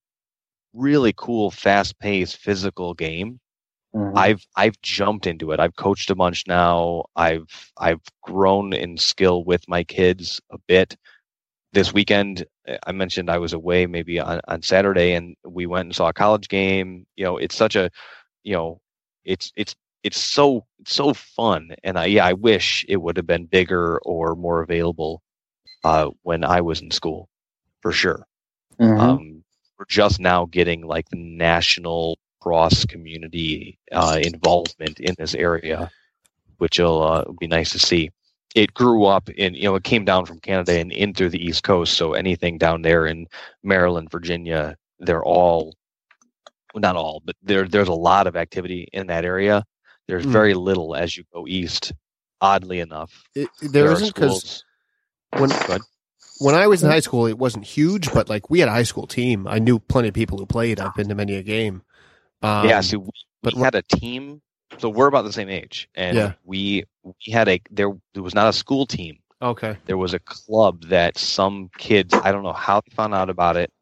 really 0.74 1.12
cool, 1.16 1.50
fast 1.50 1.98
paced, 2.00 2.36
physical 2.38 2.94
game 2.94 3.40
Mhm. 3.98 4.16
I've 4.16 4.46
I've 4.56 4.80
jumped 4.82 5.26
into 5.26 5.52
it. 5.52 5.60
I've 5.60 5.76
coached 5.76 6.10
a 6.10 6.14
bunch 6.16 6.46
now. 6.46 7.04
I've 7.16 7.48
I've 7.78 8.00
grown 8.22 8.72
in 8.72 8.96
skill 8.98 9.44
with 9.44 9.68
my 9.68 9.84
kids 9.84 10.40
a 10.50 10.58
bit. 10.68 10.96
This 11.72 11.92
weekend, 11.92 12.46
I 12.86 12.92
mentioned 12.92 13.30
I 13.30 13.38
was 13.38 13.52
away 13.52 13.86
maybe 13.86 14.20
on, 14.20 14.40
on 14.48 14.62
Saturday, 14.62 15.12
and 15.14 15.36
we 15.46 15.66
went 15.66 15.86
and 15.86 15.96
saw 15.96 16.08
a 16.08 16.14
college 16.14 16.48
game. 16.48 17.06
You 17.16 17.24
know, 17.24 17.36
it's 17.38 17.56
such 17.56 17.76
a, 17.76 17.90
you 18.44 18.54
know, 18.54 18.80
it's 19.24 19.52
it's 19.56 19.74
it's 20.04 20.20
so 20.20 20.64
it's 20.80 20.94
so 20.94 21.14
fun, 21.14 21.74
and 21.84 21.98
I 21.98 22.06
yeah, 22.06 22.26
I 22.26 22.34
wish 22.34 22.84
it 22.88 22.98
would 22.98 23.16
have 23.18 23.26
been 23.26 23.46
bigger 23.46 23.98
or 24.04 24.34
more 24.36 24.62
available 24.62 25.22
uh, 25.84 26.10
when 26.22 26.44
I 26.44 26.60
was 26.62 26.80
in 26.82 26.90
school, 26.90 27.28
for 27.82 27.92
sure. 27.92 28.24
Mhm. 28.78 29.00
Um, 29.00 29.44
we're 29.78 29.86
just 29.88 30.20
now 30.20 30.46
getting 30.46 30.82
like 30.86 31.08
the 31.10 31.16
national 31.18 32.18
cross 32.40 32.84
community 32.84 33.78
uh, 33.92 34.18
involvement 34.22 35.00
in 35.00 35.14
this 35.18 35.34
area, 35.34 35.90
which 36.58 36.78
will 36.78 37.02
uh, 37.02 37.24
be 37.40 37.46
nice 37.46 37.70
to 37.72 37.78
see. 37.78 38.10
It 38.54 38.74
grew 38.74 39.04
up 39.06 39.28
in, 39.30 39.54
you 39.54 39.64
know, 39.64 39.76
it 39.76 39.84
came 39.84 40.04
down 40.04 40.26
from 40.26 40.40
Canada 40.40 40.78
and 40.80 40.92
in 40.92 41.14
through 41.14 41.30
the 41.30 41.44
East 41.44 41.62
Coast. 41.64 41.94
So 41.94 42.14
anything 42.14 42.58
down 42.58 42.82
there 42.82 43.06
in 43.06 43.26
Maryland, 43.62 44.10
Virginia, 44.10 44.76
they're 44.98 45.24
all, 45.24 45.74
not 46.74 46.96
all, 46.96 47.22
but 47.24 47.36
there 47.42 47.68
there's 47.68 47.88
a 47.88 47.94
lot 47.94 48.26
of 48.26 48.36
activity 48.36 48.88
in 48.92 49.08
that 49.08 49.24
area. 49.24 49.64
There's 50.08 50.26
Mm. 50.26 50.32
very 50.32 50.54
little 50.54 50.94
as 50.96 51.16
you 51.16 51.24
go 51.32 51.46
east. 51.46 51.92
Oddly 52.40 52.80
enough, 52.80 53.24
It, 53.34 53.50
there 53.60 53.84
there 53.84 53.92
isn't 53.92 54.14
because 54.14 54.64
when 55.36 55.50
when 56.38 56.54
I 56.54 56.66
was 56.68 56.82
in 56.82 56.90
high 56.90 57.00
school, 57.00 57.26
it 57.26 57.38
wasn't 57.38 57.64
huge, 57.64 58.12
but 58.12 58.28
like 58.28 58.50
we 58.50 58.60
had 58.60 58.68
a 58.68 58.72
high 58.72 58.84
school 58.84 59.06
team. 59.06 59.46
I 59.48 59.58
knew 59.58 59.78
plenty 59.78 60.08
of 60.08 60.14
people 60.14 60.38
who 60.38 60.46
played. 60.46 60.80
I've 60.80 60.94
been 60.94 61.08
to 61.08 61.14
many 61.14 61.34
a 61.36 61.42
game. 61.42 61.82
Um, 62.42 62.68
yeah, 62.68 62.80
see, 62.80 62.96
we, 62.96 63.10
but 63.42 63.54
we 63.54 63.62
had 63.62 63.74
a 63.74 63.82
team. 63.82 64.40
So 64.78 64.88
we're 64.88 65.06
about 65.08 65.24
the 65.24 65.32
same 65.32 65.48
age, 65.48 65.88
and 65.94 66.16
Yeah. 66.16 66.32
we 66.44 66.84
we 67.02 67.32
had 67.32 67.48
a 67.48 67.60
there. 67.70 67.90
There 68.14 68.22
was 68.22 68.34
not 68.34 68.48
a 68.48 68.52
school 68.52 68.86
team. 68.86 69.18
okay. 69.42 69.76
There 69.86 69.96
was 69.96 70.14
a 70.14 70.20
club 70.20 70.84
that 70.84 71.18
some 71.18 71.70
kids. 71.78 72.14
I 72.22 72.32
don't 72.32 72.42
know 72.42 72.52
how 72.52 72.80
they 72.80 72.94
found 72.94 73.14
out 73.14 73.30
about 73.30 73.56
it. 73.56 73.72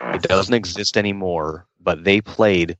It 0.00 0.22
doesn't 0.22 0.54
exist 0.54 0.96
anymore, 0.96 1.66
but 1.80 2.04
they 2.04 2.20
played 2.20 2.76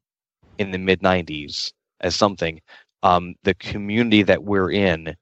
in 0.58 0.70
the 0.70 0.78
mid 0.78 1.00
'90s 1.02 1.72
as 2.00 2.14
something. 2.14 2.60
Um, 3.02 3.34
the 3.44 3.54
community 3.54 4.22
that 4.22 4.44
we're 4.44 4.70
in 4.70 5.14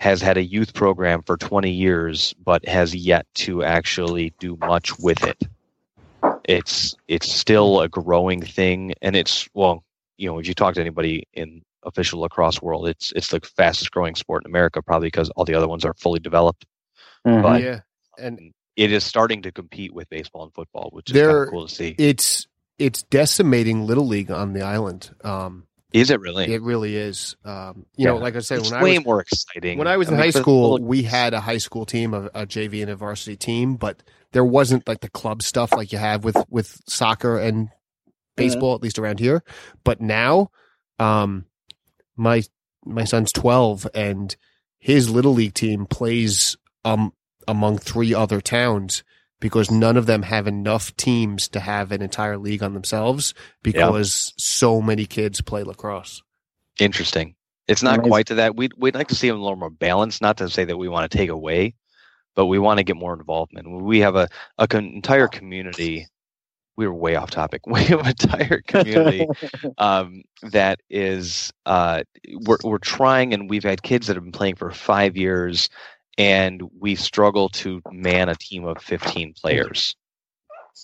has 0.00 0.20
had 0.20 0.36
a 0.36 0.44
youth 0.44 0.74
program 0.74 1.22
for 1.22 1.36
20 1.36 1.70
years, 1.70 2.34
but 2.44 2.66
has 2.68 2.94
yet 2.94 3.26
to 3.34 3.62
actually 3.62 4.32
do 4.40 4.56
much 4.56 4.98
with 4.98 5.22
it. 5.24 5.38
It's 6.44 6.94
it's 7.08 7.32
still 7.32 7.80
a 7.80 7.88
growing 7.88 8.42
thing, 8.42 8.94
and 9.02 9.14
it's 9.16 9.48
well, 9.54 9.84
you 10.18 10.28
know, 10.28 10.38
if 10.38 10.46
you 10.48 10.54
talk 10.54 10.74
to 10.74 10.80
anybody 10.80 11.24
in 11.34 11.62
official 11.84 12.20
lacrosse 12.20 12.60
world, 12.62 12.88
it's 12.88 13.12
it's 13.16 13.28
the 13.28 13.40
fastest 13.56 13.90
growing 13.90 14.14
sport 14.14 14.44
in 14.44 14.50
America, 14.50 14.82
probably 14.82 15.08
because 15.08 15.30
all 15.30 15.44
the 15.44 15.54
other 15.54 15.68
ones 15.68 15.84
are 15.84 15.94
fully 15.94 16.20
developed. 16.20 16.64
Mhm. 17.26 17.42
But- 17.42 17.62
yeah, 17.62 17.80
and 18.18 18.52
It 18.74 18.90
is 18.90 19.04
starting 19.04 19.42
to 19.42 19.52
compete 19.52 19.92
with 19.92 20.08
baseball 20.08 20.44
and 20.44 20.54
football, 20.54 20.88
which 20.92 21.10
is 21.10 21.14
kind 21.14 21.26
There- 21.28 21.42
of 21.44 21.50
cool 21.50 21.68
to 21.68 21.74
see. 21.74 21.94
it's 21.98 22.46
it's 22.78 23.02
decimating 23.02 23.86
little 23.86 24.06
league 24.06 24.30
on 24.30 24.54
the 24.54 24.62
island. 24.62 25.14
Um, 25.22 25.66
Is 25.92 26.10
it 26.10 26.20
really? 26.20 26.52
it 26.52 26.62
really 26.62 26.96
is. 26.96 27.36
Um, 27.44 27.86
you 27.96 28.06
know, 28.06 28.16
like 28.16 28.36
I 28.36 28.40
said, 28.40 28.58
it's 28.60 28.70
when 28.70 28.80
I 28.80 28.82
way 28.82 28.98
was 28.98 29.06
more 29.06 29.20
exciting. 29.20 29.78
when 29.78 29.86
I 29.88 29.96
was 29.96 30.08
in 30.08 30.14
mean, 30.14 30.22
high 30.22 30.30
school, 30.30 30.72
little- 30.72 30.86
we 30.86 31.02
had 31.02 31.34
a 31.34 31.40
high 31.40 31.58
school 31.58 31.84
team, 31.84 32.14
a, 32.14 32.26
a 32.34 32.46
JV 32.46 32.82
and 32.82 32.90
a 32.90 32.96
varsity 32.96 33.36
team, 33.36 33.76
but 33.76 34.02
there 34.32 34.44
wasn't 34.44 34.88
like 34.88 35.00
the 35.00 35.10
club 35.10 35.42
stuff 35.42 35.72
like 35.72 35.92
you 35.92 35.98
have 35.98 36.24
with 36.24 36.36
with 36.48 36.80
soccer 36.88 37.38
and 37.38 37.68
baseball, 38.36 38.74
at 38.74 38.82
least 38.82 38.98
around 38.98 39.20
here. 39.20 39.42
But 39.84 40.00
now, 40.00 40.50
um, 40.98 41.46
my 42.16 42.42
my 42.84 43.04
son's 43.04 43.32
twelve, 43.32 43.86
and 43.94 44.34
his 44.78 45.10
little 45.10 45.34
league 45.34 45.54
team 45.54 45.86
plays 45.86 46.56
um 46.84 47.12
among 47.46 47.78
three 47.78 48.14
other 48.14 48.40
towns 48.40 49.02
because 49.42 49.70
none 49.70 49.98
of 49.98 50.06
them 50.06 50.22
have 50.22 50.46
enough 50.48 50.96
teams 50.96 51.48
to 51.50 51.60
have 51.60 51.92
an 51.92 52.00
entire 52.02 52.38
league 52.38 52.62
on 52.62 52.74
themselves 52.74 53.34
because 53.62 54.32
so 54.38 54.80
many 54.80 55.04
kids 55.06 55.42
play 55.42 55.64
lacrosse. 55.64 56.22
interesting. 56.80 57.34
It's 57.68 57.82
not 57.82 58.00
Amazing. 58.00 58.10
quite 58.10 58.26
to 58.28 58.34
that. 58.36 58.56
We'd 58.56 58.72
we'd 58.78 58.94
like 58.96 59.08
to 59.08 59.14
see 59.16 59.28
them 59.28 59.38
a 59.38 59.42
little 59.42 59.56
more 59.58 59.70
balanced. 59.70 60.22
Not 60.22 60.38
to 60.38 60.50
say 60.50 60.64
that 60.64 60.76
we 60.78 60.88
want 60.88 61.10
to 61.10 61.16
take 61.18 61.30
away, 61.30 61.74
but 62.34 62.46
we 62.46 62.58
want 62.58 62.78
to 62.78 62.84
get 62.84 62.96
more 62.96 63.14
involvement. 63.14 63.70
We 63.82 64.00
have 64.00 64.16
a 64.16 64.28
a 64.58 64.68
con- 64.68 64.86
entire 64.86 65.28
community. 65.28 66.06
We 66.76 66.86
were 66.88 66.94
way 66.94 67.16
off 67.16 67.30
topic. 67.30 67.62
We 67.66 67.84
have 67.84 68.00
an 68.00 68.08
entire 68.08 68.62
community 68.66 69.26
um, 69.78 70.22
that 70.50 70.80
is 70.90 71.52
uh, 71.66 72.02
we're 72.46 72.58
we're 72.64 72.78
trying, 72.78 73.34
and 73.34 73.48
we've 73.50 73.64
had 73.64 73.82
kids 73.82 74.08
that 74.08 74.16
have 74.16 74.24
been 74.24 74.32
playing 74.32 74.56
for 74.56 74.70
five 74.72 75.16
years, 75.16 75.68
and 76.18 76.62
we 76.78 76.94
struggle 76.94 77.48
to 77.50 77.80
man 77.90 78.28
a 78.28 78.34
team 78.34 78.64
of 78.64 78.80
fifteen 78.82 79.32
players. 79.34 79.96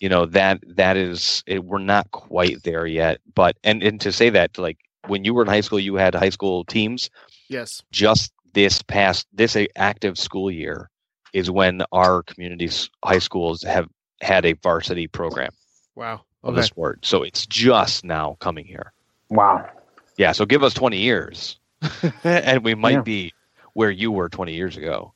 You 0.01 0.09
know 0.09 0.27
that 0.27 0.63
that 0.77 0.97
is 0.97 1.43
it, 1.47 1.65
we're 1.65 1.79
not 1.79 2.11
quite 2.13 2.63
there 2.63 2.87
yet, 2.87 3.21
but 3.35 3.57
and 3.65 3.83
and 3.83 4.01
to 4.03 4.13
say 4.13 4.31
that 4.31 4.57
like 4.59 4.79
when 5.07 5.25
you 5.25 5.35
were 5.35 5.43
in 5.43 5.49
high 5.49 5.61
school, 5.63 5.81
you 5.81 5.95
had 5.97 6.15
high 6.15 6.29
school 6.31 6.65
teams. 6.65 7.11
Yes. 7.49 7.83
Just 7.91 8.33
this 8.55 8.83
past 8.83 9.27
this 9.33 9.57
active 9.77 10.19
school 10.19 10.51
year 10.51 10.91
is 11.33 11.51
when 11.51 11.83
our 11.93 12.23
communities 12.23 12.91
high 13.05 13.19
schools 13.19 13.63
have 13.63 13.89
had 14.21 14.45
a 14.45 14.53
varsity 14.55 15.07
program 15.07 15.51
Wow. 15.95 16.23
of 16.43 16.55
the 16.55 16.63
sport. 16.63 17.05
So 17.05 17.23
it's 17.23 17.47
just 17.47 18.05
now 18.05 18.37
coming 18.41 18.65
here. 18.65 18.93
Wow. 19.31 19.69
Yeah, 20.17 20.33
so 20.33 20.45
give 20.45 20.63
us 20.65 20.75
20 20.75 20.99
years 20.99 21.59
and 22.25 22.65
we 22.65 22.75
might 22.75 22.93
Yeah. 22.93 23.01
be 23.03 23.33
where 23.75 23.91
you 23.91 24.11
were 24.11 24.29
20 24.29 24.53
years 24.55 24.77
ago. 24.77 25.13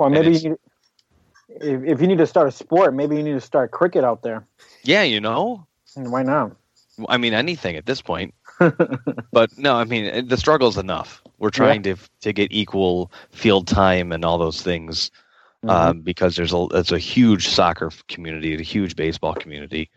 Well, 0.00 0.08
maybe 0.08 0.38
you 0.38 0.58
if, 1.48 1.82
if 1.84 2.00
you 2.00 2.06
need 2.06 2.18
to 2.18 2.26
start 2.26 2.48
a 2.48 2.52
sport, 2.52 2.94
maybe 2.94 3.16
you 3.16 3.22
need 3.22 3.34
to 3.34 3.40
start 3.40 3.70
cricket 3.70 4.02
out 4.02 4.22
there. 4.22 4.46
Yeah, 4.82 5.02
you 5.02 5.20
know, 5.20 5.66
And 5.94 6.10
Why 6.10 6.22
not? 6.22 6.56
I 7.08 7.18
mean 7.18 7.34
anything 7.34 7.76
at 7.76 7.86
this 7.86 8.00
point. 8.02 8.34
But 9.32 9.56
no, 9.58 9.76
I 9.76 9.84
mean 9.84 10.26
the 10.26 10.36
struggle's 10.36 10.78
enough. 10.78 11.22
We're 11.38 11.50
trying 11.50 11.82
to 11.82 11.96
to 12.22 12.32
get 12.32 12.50
equal 12.50 13.12
field 13.30 13.66
time 13.66 14.10
and 14.12 14.24
all 14.24 14.38
those 14.38 14.62
things 14.62 15.10
Mhm. 15.64 15.70
um, 15.70 16.00
because 16.00 16.36
there's 16.36 16.54
a 16.54 16.66
there's 16.70 16.92
a 16.92 16.98
huge 16.98 17.48
soccer 17.48 17.90
community, 18.08 18.54
a 18.54 18.62
huge 18.62 18.96
baseball 18.96 19.34
community. 19.34 19.90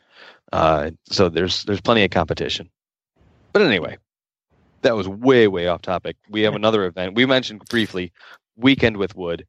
Uh, 0.51 0.91
so 1.05 1.29
there's 1.29 1.63
there's 1.63 1.79
plenty 1.81 2.03
of 2.03 2.11
competition. 2.11 2.69
But 3.53 3.61
anyway, 3.61 3.97
that 4.81 4.97
was 4.97 5.07
way 5.07 5.47
way 5.47 5.67
off 5.67 5.81
topic. 5.81 6.17
We 6.29 6.41
have 6.41 6.55
another 6.61 6.85
event 6.85 7.15
we 7.15 7.25
mentioned 7.25 7.61
briefly, 7.69 8.11
weekend 8.57 8.97
with 8.97 9.15
wood. 9.15 9.45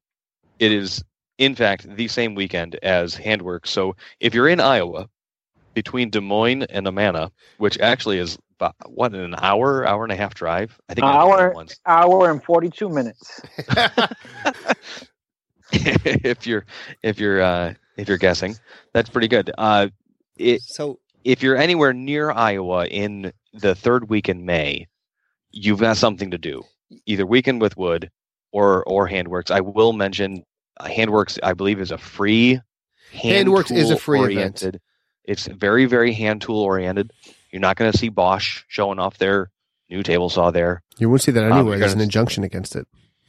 It 0.59 0.72
is 0.72 1.02
in 1.38 1.55
fact 1.55 1.86
the 1.96 2.09
same 2.09 2.34
weekend 2.34 2.76
as 2.76 3.14
Handwork. 3.14 3.66
So 3.66 3.96
if 4.20 4.34
you're 4.34 4.48
in 4.48 4.61
Iowa, 4.61 5.09
between 5.74 6.09
Des 6.11 6.20
Moines 6.20 6.62
and 6.62 6.86
Amana, 6.86 7.30
which 7.59 7.78
actually 7.80 8.18
is 8.18 8.38
about, 8.59 8.74
what 8.86 9.12
an 9.12 9.34
hour 9.38 9.86
hour 9.86 10.05
and 10.05 10.12
a 10.12 10.16
half 10.16 10.34
drive. 10.34 10.78
I 10.88 10.94
think 10.94 11.05
Hour. 11.05 11.55
Hour 11.86 12.30
and 12.30 12.42
forty-two 12.42 12.88
minutes. 12.88 13.40
if 15.72 16.46
you're 16.46 16.64
if 17.02 17.18
you're 17.18 17.42
uh, 17.42 17.74
if 17.96 18.09
you're 18.09 18.18
guessing, 18.18 18.57
that's 18.92 19.11
pretty 19.11 19.28
good. 19.28 19.50
Uh, 19.59 19.88
it, 20.36 20.62
so 20.62 21.00
if 21.24 21.42
you're 21.42 21.57
anywhere 21.57 21.92
near 21.92 22.30
Iowa 22.30 22.86
in 22.86 23.32
the 23.52 23.74
third 23.74 24.09
week 24.09 24.28
in 24.28 24.46
May, 24.46 24.86
you've 25.50 25.80
got 25.80 25.96
something 25.96 26.30
to 26.30 26.38
do. 26.38 26.62
Either 27.07 27.26
Weekend 27.26 27.61
with 27.61 27.76
Wood 27.76 28.11
or 28.55 28.84
or 28.84 29.09
Handworks. 29.09 29.50
I 29.50 29.61
will 29.61 29.92
mention 29.92 30.44
uh, 30.78 30.84
Handworks. 30.86 31.38
I 31.42 31.52
believe 31.55 31.80
is 31.80 31.90
a 31.90 31.98
free. 31.98 32.61
hand 33.12 33.48
Handworks 33.48 33.70
is 33.76 33.90
a 33.90 33.96
free 33.98 34.36
event. 34.36 34.76
It's 35.24 35.46
very 35.46 35.86
very 35.86 36.12
hand 36.12 36.40
tool 36.42 36.61
oriented. 36.61 37.11
You're 37.50 37.61
not 37.61 37.76
going 37.76 37.90
to 37.92 37.98
see 37.98 38.09
Bosch 38.09 38.62
showing 38.68 38.98
off 38.98 39.18
their 39.18 39.50
new 39.90 40.02
table 40.02 40.28
saw 40.30 40.50
there. 40.50 40.82
you 40.98 41.09
won't 41.09 41.22
see 41.22 41.32
that 41.32 41.44
Um, 41.44 41.52
anywhere. 41.52 41.74
you're 41.74 41.80
There's 41.80 41.92
an 41.92 41.98
gonna- 41.98 42.05
injunction 42.05 42.44
against 42.44 42.74
it. 42.76 42.86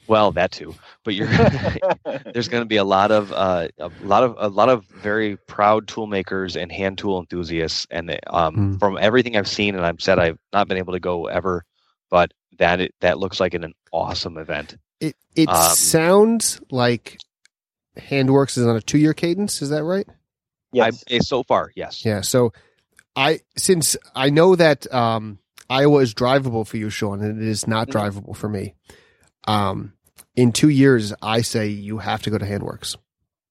Well, 0.08 0.32
that 0.34 0.52
too. 0.52 0.76
But 1.04 1.16
you're 1.16 1.28
there's 2.34 2.48
going 2.48 2.62
to 2.62 2.68
be 2.68 2.78
a 2.78 2.84
lot 2.84 3.12
of 3.12 3.32
uh, 3.32 3.70
a 3.80 3.90
lot 4.04 4.24
of 4.24 4.36
a 4.38 4.48
lot 4.50 4.70
of 4.70 4.86
very 4.86 5.38
proud 5.48 5.88
tool 5.88 6.06
makers 6.08 6.56
and 6.56 6.72
hand 6.72 6.98
tool 7.00 7.20
enthusiasts 7.20 7.88
and 7.90 8.18
um, 8.28 8.54
Hmm. 8.56 8.78
from 8.78 8.98
everything 9.02 9.36
i've 9.36 9.48
seen 9.48 9.74
and 9.76 9.84
i've 9.86 10.00
said 10.02 10.20
i've 10.20 10.38
not 10.54 10.68
been 10.68 10.78
able 10.78 10.94
to 10.94 11.00
go 11.00 11.26
ever 11.28 11.64
but 12.12 12.32
that 12.60 12.80
it, 12.82 12.94
that 13.02 13.18
looks 13.20 13.40
like 13.40 13.54
an, 13.56 13.64
an 13.64 13.74
awesome 13.92 14.38
event 14.38 14.78
It 15.00 15.16
it 15.36 15.50
Um, 15.50 15.76
sounds 15.76 16.62
like 16.72 17.18
Handworks 17.98 18.58
is 18.58 18.66
on 18.66 18.76
a 18.76 18.82
two 18.82 18.98
year 18.98 19.14
cadence. 19.14 19.62
Is 19.62 19.70
that 19.70 19.84
right? 19.84 20.08
yes. 20.72 21.04
I, 21.10 21.20
so 21.20 21.42
far 21.44 21.72
yes 21.76 22.04
Yeah. 22.06 22.22
So 22.22 22.52
I 23.16 23.40
since 23.58 23.96
I 24.16 24.30
know 24.30 24.56
that 24.56 24.92
um, 24.94 25.40
Iowa 25.70 26.00
is 26.00 26.14
drivable 26.14 26.68
for 26.68 26.78
you, 26.78 26.90
Sean, 26.90 27.22
and 27.22 27.42
it 27.42 27.48
is 27.48 27.68
not 27.68 27.88
Mhm. 27.88 27.94
drivable 27.94 28.36
for 28.36 28.50
me. 28.50 28.76
Um, 29.48 29.94
in 30.36 30.52
two 30.52 30.70
years, 30.70 31.14
I 31.22 31.42
say 31.42 31.68
you 31.68 32.00
have 32.00 32.22
to 32.24 32.30
go 32.30 32.38
to 32.38 32.46
Handworks. 32.46 32.98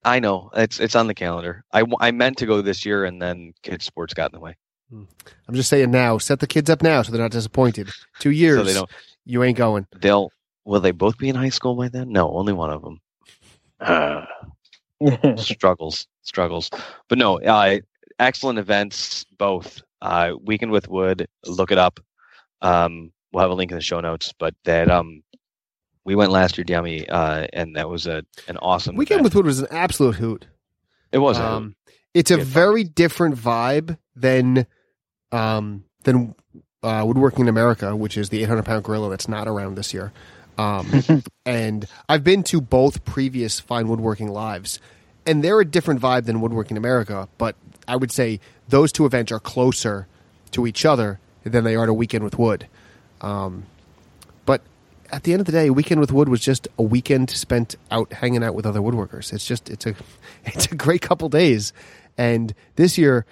i 0.06 0.20
know 0.20 0.50
it's 0.54 0.80
it's 0.80 0.94
on 0.94 1.06
the 1.06 1.14
calendar 1.14 1.64
I, 1.72 1.82
I 1.98 2.10
meant 2.10 2.36
to 2.38 2.46
go 2.46 2.60
this 2.60 2.84
year 2.84 3.06
and 3.06 3.22
then 3.22 3.54
kids 3.62 3.86
sports 3.86 4.12
got 4.12 4.32
in 4.32 4.38
the 4.38 4.44
way 4.44 4.54
I'm 4.92 5.54
just 5.54 5.70
saying 5.70 5.90
now, 5.90 6.18
set 6.18 6.40
the 6.40 6.46
kids 6.46 6.68
up 6.68 6.82
now 6.82 7.00
so 7.02 7.10
they're 7.10 7.20
not 7.22 7.30
disappointed. 7.32 7.88
Two 8.20 8.30
years, 8.30 8.58
So 8.58 8.64
they 8.64 8.74
don't. 8.74 8.90
you 9.24 9.42
ain't 9.42 9.56
going. 9.56 9.86
They'll. 9.98 10.30
Will 10.64 10.80
they 10.80 10.92
both 10.92 11.18
be 11.18 11.28
in 11.28 11.36
high 11.36 11.48
school 11.50 11.74
by 11.74 11.88
then? 11.88 12.10
No, 12.10 12.32
only 12.34 12.52
one 12.52 12.70
of 12.70 12.82
them. 12.82 13.00
Uh, 13.80 14.24
struggles, 15.36 16.06
struggles. 16.22 16.70
But 17.08 17.18
no, 17.18 17.40
uh, 17.40 17.78
excellent 18.18 18.58
events 18.58 19.24
both. 19.38 19.82
Uh, 20.00 20.32
Weekend 20.42 20.70
with 20.72 20.88
Wood, 20.88 21.26
look 21.46 21.70
it 21.72 21.78
up. 21.78 22.00
Um, 22.62 23.12
we'll 23.32 23.42
have 23.42 23.50
a 23.50 23.54
link 23.54 23.70
in 23.70 23.76
the 23.76 23.82
show 23.82 24.00
notes. 24.00 24.32
But 24.38 24.54
that 24.64 24.90
um, 24.90 25.22
we 26.04 26.14
went 26.14 26.32
last 26.32 26.56
year, 26.58 26.64
Dyami, 26.64 27.06
uh, 27.08 27.46
and 27.52 27.76
that 27.76 27.88
was 27.88 28.06
a 28.06 28.22
an 28.48 28.56
awesome 28.58 28.96
Weekend 28.96 29.20
event. 29.20 29.24
with 29.24 29.34
Wood 29.34 29.46
was 29.46 29.60
an 29.60 29.68
absolute 29.70 30.16
hoot. 30.16 30.46
It 31.12 31.18
was. 31.18 31.38
a 31.38 31.42
Um, 31.44 31.76
it's 32.12 32.30
a 32.30 32.34
We 32.36 32.40
had 32.40 32.48
fun. 32.48 32.52
very 32.54 32.84
different 32.84 33.36
vibe 33.36 33.98
than 34.14 34.66
um, 35.32 35.84
than 36.04 36.34
uh, 36.82 37.02
Woodworking 37.06 37.40
in 37.42 37.48
America, 37.48 37.96
which 37.96 38.16
is 38.16 38.28
the 38.28 38.42
800 38.42 38.64
pound 38.64 38.84
gorilla 38.84 39.10
that's 39.10 39.28
not 39.28 39.48
around 39.48 39.74
this 39.76 39.92
year. 39.94 40.12
Um, 40.58 41.22
and 41.46 41.86
I've 42.08 42.24
been 42.24 42.42
to 42.44 42.60
both 42.60 43.04
previous 43.04 43.60
Fine 43.60 43.88
Woodworking 43.88 44.28
lives, 44.28 44.80
and 45.26 45.42
they're 45.42 45.60
a 45.60 45.64
different 45.64 46.00
vibe 46.00 46.24
than 46.26 46.40
Woodworking 46.40 46.76
America. 46.76 47.28
But 47.38 47.56
I 47.88 47.96
would 47.96 48.12
say 48.12 48.40
those 48.68 48.92
two 48.92 49.06
events 49.06 49.32
are 49.32 49.40
closer 49.40 50.06
to 50.52 50.66
each 50.66 50.84
other 50.84 51.18
than 51.44 51.64
they 51.64 51.76
are 51.76 51.86
to 51.86 51.92
Weekend 51.94 52.24
with 52.24 52.38
Wood. 52.38 52.66
Um, 53.20 53.64
but 54.46 54.62
at 55.10 55.24
the 55.24 55.32
end 55.32 55.40
of 55.40 55.46
the 55.46 55.52
day, 55.52 55.70
Weekend 55.70 56.00
with 56.00 56.12
Wood 56.12 56.28
was 56.28 56.40
just 56.40 56.68
a 56.78 56.82
weekend 56.82 57.30
spent 57.30 57.76
out 57.90 58.12
hanging 58.12 58.42
out 58.42 58.54
with 58.54 58.66
other 58.66 58.80
woodworkers. 58.80 59.32
It's 59.32 59.46
just 59.46 59.68
it's 59.70 59.86
a 59.86 59.94
it's 60.44 60.66
a 60.66 60.74
great 60.74 61.02
couple 61.02 61.28
days. 61.28 61.72
And 62.16 62.54
this 62.76 62.96
year, 62.96 63.26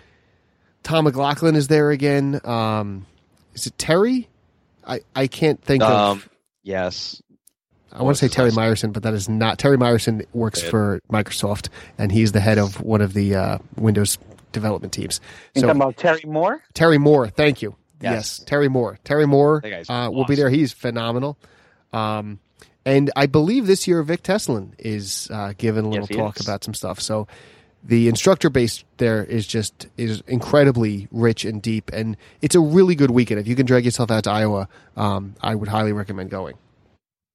Tom 0.83 1.05
McLaughlin 1.05 1.55
is 1.57 1.69
there 1.69 1.91
again. 1.91 2.41
Um, 2.45 3.07
is 3.55 3.67
it 3.67 3.79
Terry? 3.79 4.29
I, 4.87 5.01
I 5.15 5.29
can't 5.29 5.63
think 5.63 5.83
Um, 5.83 5.91
of. 6.19 6.29
Yes. 6.63 7.21
I 7.93 8.03
want 8.03 8.17
to 8.17 8.27
say 8.27 8.33
Terry 8.33 8.51
last 8.51 8.57
name? 8.57 8.91
Myerson, 8.91 8.93
but 8.95 9.03
that 9.03 9.15
is 9.15 9.29
not. 9.29 9.59
Terry 9.59 9.77
Myerson 9.77 10.25
works 10.33 10.63
Good. 10.63 10.71
for 10.71 11.01
Microsoft, 11.11 11.69
and 11.99 12.11
he's 12.11 12.33
the 12.33 12.41
head 12.41 12.59
of 12.59 12.81
one 12.81 13.03
of 13.03 13.13
the 13.13 13.35
uh, 13.35 13.59
Windows 13.77 14.17
development 14.53 14.93
teams. 14.95 15.21
So 15.55 15.63
talking 15.63 15.77
about 15.77 15.97
Terry 15.99 16.23
Moore? 16.25 16.63
Terry 16.75 16.99
Moore, 16.99 17.29
thank 17.29 17.61
you. 17.61 17.77
Yes. 18.01 18.13
Yes, 18.13 18.39
Terry 18.47 18.69
Moore. 18.69 18.99
Terry 19.05 19.27
Moore 19.27 19.61
That 19.63 19.71
guy's 19.71 19.91
uh, 19.91 20.09
will 20.11 20.25
be 20.25 20.33
awesome. 20.33 20.37
there. 20.37 20.51
He's 20.51 20.73
phenomenal. 20.73 21.39
Um, 21.93 22.41
and 22.85 23.11
I 23.15 23.27
believe 23.27 23.67
this 23.67 23.87
year 23.87 24.03
Vic 24.03 24.23
Tesolin 24.23 24.73
is 24.79 25.29
uh, 25.31 25.53
giving 25.57 25.85
a 25.85 25.89
little 25.89 26.07
Yes, 26.07 26.09
he 26.09 26.15
talk 26.17 26.41
is. 26.41 26.47
about 26.47 26.65
some 26.65 26.75
stuff. 26.75 26.99
So 27.01 27.29
the 27.85 28.09
instructor 28.09 28.51
base 28.51 28.85
there 28.99 29.25
is 29.25 29.47
just 29.47 29.89
is 29.97 30.23
incredibly 30.27 31.09
rich 31.11 31.45
and 31.45 31.61
deep, 31.63 31.91
and 31.93 32.17
it's 32.41 32.55
a 32.55 32.61
really 32.61 32.95
good 32.95 33.11
weekend. 33.11 33.41
If 33.41 33.49
you 33.49 33.57
can 33.57 33.67
drag 33.67 33.85
yourself 33.85 34.11
out 34.11 34.25
to 34.25 34.31
Iowa, 34.31 34.69
um, 34.97 35.35
I 35.43 35.55
would 35.55 35.69
highly 35.69 35.93
recommend 35.93 36.31
going. 36.31 36.57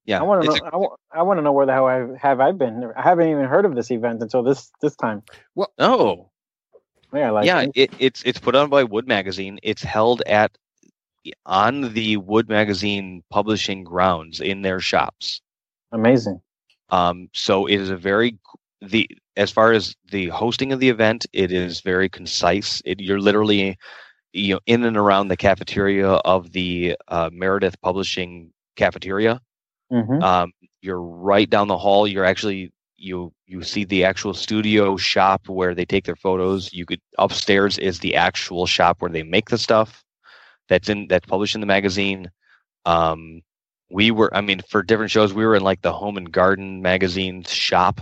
Yeah. 0.06 0.20
I 0.20 0.24
want 0.24 0.44
to 0.44 0.52
it's 0.52 0.62
know. 0.62 0.70
I 0.72 0.78
wa- 0.78 0.96
I 1.12 1.22
want 1.24 1.38
to 1.40 1.42
know 1.42 1.52
where 1.52 1.66
the 1.66 1.74
hell 1.74 1.86
I 1.88 2.16
have 2.22 2.40
I 2.40 2.54
been. 2.54 2.92
I 2.96 3.02
haven't 3.02 3.30
even 3.30 3.46
heard 3.46 3.66
of 3.66 3.76
this 3.76 3.92
event 3.92 4.22
until 4.22 4.42
this 4.44 4.72
this 4.82 4.96
time. 4.96 5.24
a- 5.58 5.66
oh, 5.80 6.30
Yeah, 7.14 7.32
like 7.32 7.46
yeah. 7.46 7.66
It, 7.76 7.92
it's 8.00 8.24
it's 8.24 8.40
put 8.40 8.56
on 8.56 8.70
by 8.70 8.84
Wood 8.86 9.08
Magazine. 9.08 9.60
It's 9.64 9.84
held 9.84 10.22
at 10.26 10.58
on 11.46 11.94
the 11.94 12.18
Wood 12.18 12.48
Magazine 12.48 13.22
publishing 13.30 13.84
grounds 13.84 14.40
in 14.40 14.62
their 14.62 14.80
shops. 14.80 15.42
amazing. 15.92 16.42
Um, 16.90 17.30
so 17.34 17.66
it 17.66 17.76
is 17.82 17.90
a 17.90 17.98
very 17.98 18.38
the 18.82 19.10
as 19.36 19.52
far 19.52 19.72
as 19.74 19.96
the 20.12 20.28
hosting 20.30 20.72
of 20.72 20.80
the 20.80 20.90
event, 20.90 21.26
it 21.34 21.52
is 21.52 21.82
very 21.82 22.10
concise. 22.10 22.82
It, 22.86 23.00
you're 23.00 23.20
literally 23.22 23.78
you 24.34 24.56
know 24.56 24.60
in 24.68 24.84
and 24.84 24.98
around 24.98 25.28
the 25.30 25.38
cafeteria 25.38 26.08
of 26.10 26.52
the 26.52 26.96
uh, 27.08 27.30
Meredith 27.34 27.80
Publishing 27.82 28.52
cafeteria. 28.76 29.42
hmm 29.90 30.22
Um, 30.22 30.52
you're 30.82 31.02
right 31.02 31.50
down 31.50 31.68
the 31.68 31.78
hall. 31.78 32.08
You're 32.08 32.26
actually 32.26 32.72
you 32.98 33.34
you 33.48 33.64
see 33.64 33.86
the 33.86 34.04
actual 34.06 34.34
studio 34.34 34.98
shop 34.98 35.48
where 35.50 35.74
they 35.76 35.86
take 35.86 36.06
their 36.06 36.16
photos. 36.16 36.72
You 36.74 36.86
could 36.86 37.02
upstairs 37.18 37.78
is 37.78 38.00
the 38.00 38.16
actual 38.16 38.66
shop 38.66 39.02
where 39.02 39.12
they 39.12 39.24
make 39.24 39.50
the 39.50 39.58
stuff 39.58 40.04
that's 40.70 40.90
in 40.90 41.08
that's 41.08 41.26
published 41.28 41.56
in 41.56 41.62
the 41.62 41.68
magazine. 41.68 42.30
Um, 42.86 43.42
we 43.90 44.12
were, 44.12 44.34
I 44.36 44.42
mean, 44.42 44.62
for 44.70 44.84
different 44.84 45.12
shows, 45.12 45.34
we 45.34 45.46
were 45.46 45.56
in 45.56 45.64
like 45.64 45.82
the 45.82 45.94
Home 45.94 46.18
and 46.18 46.32
Garden 46.32 46.82
magazine 46.82 47.44
shop, 47.44 48.02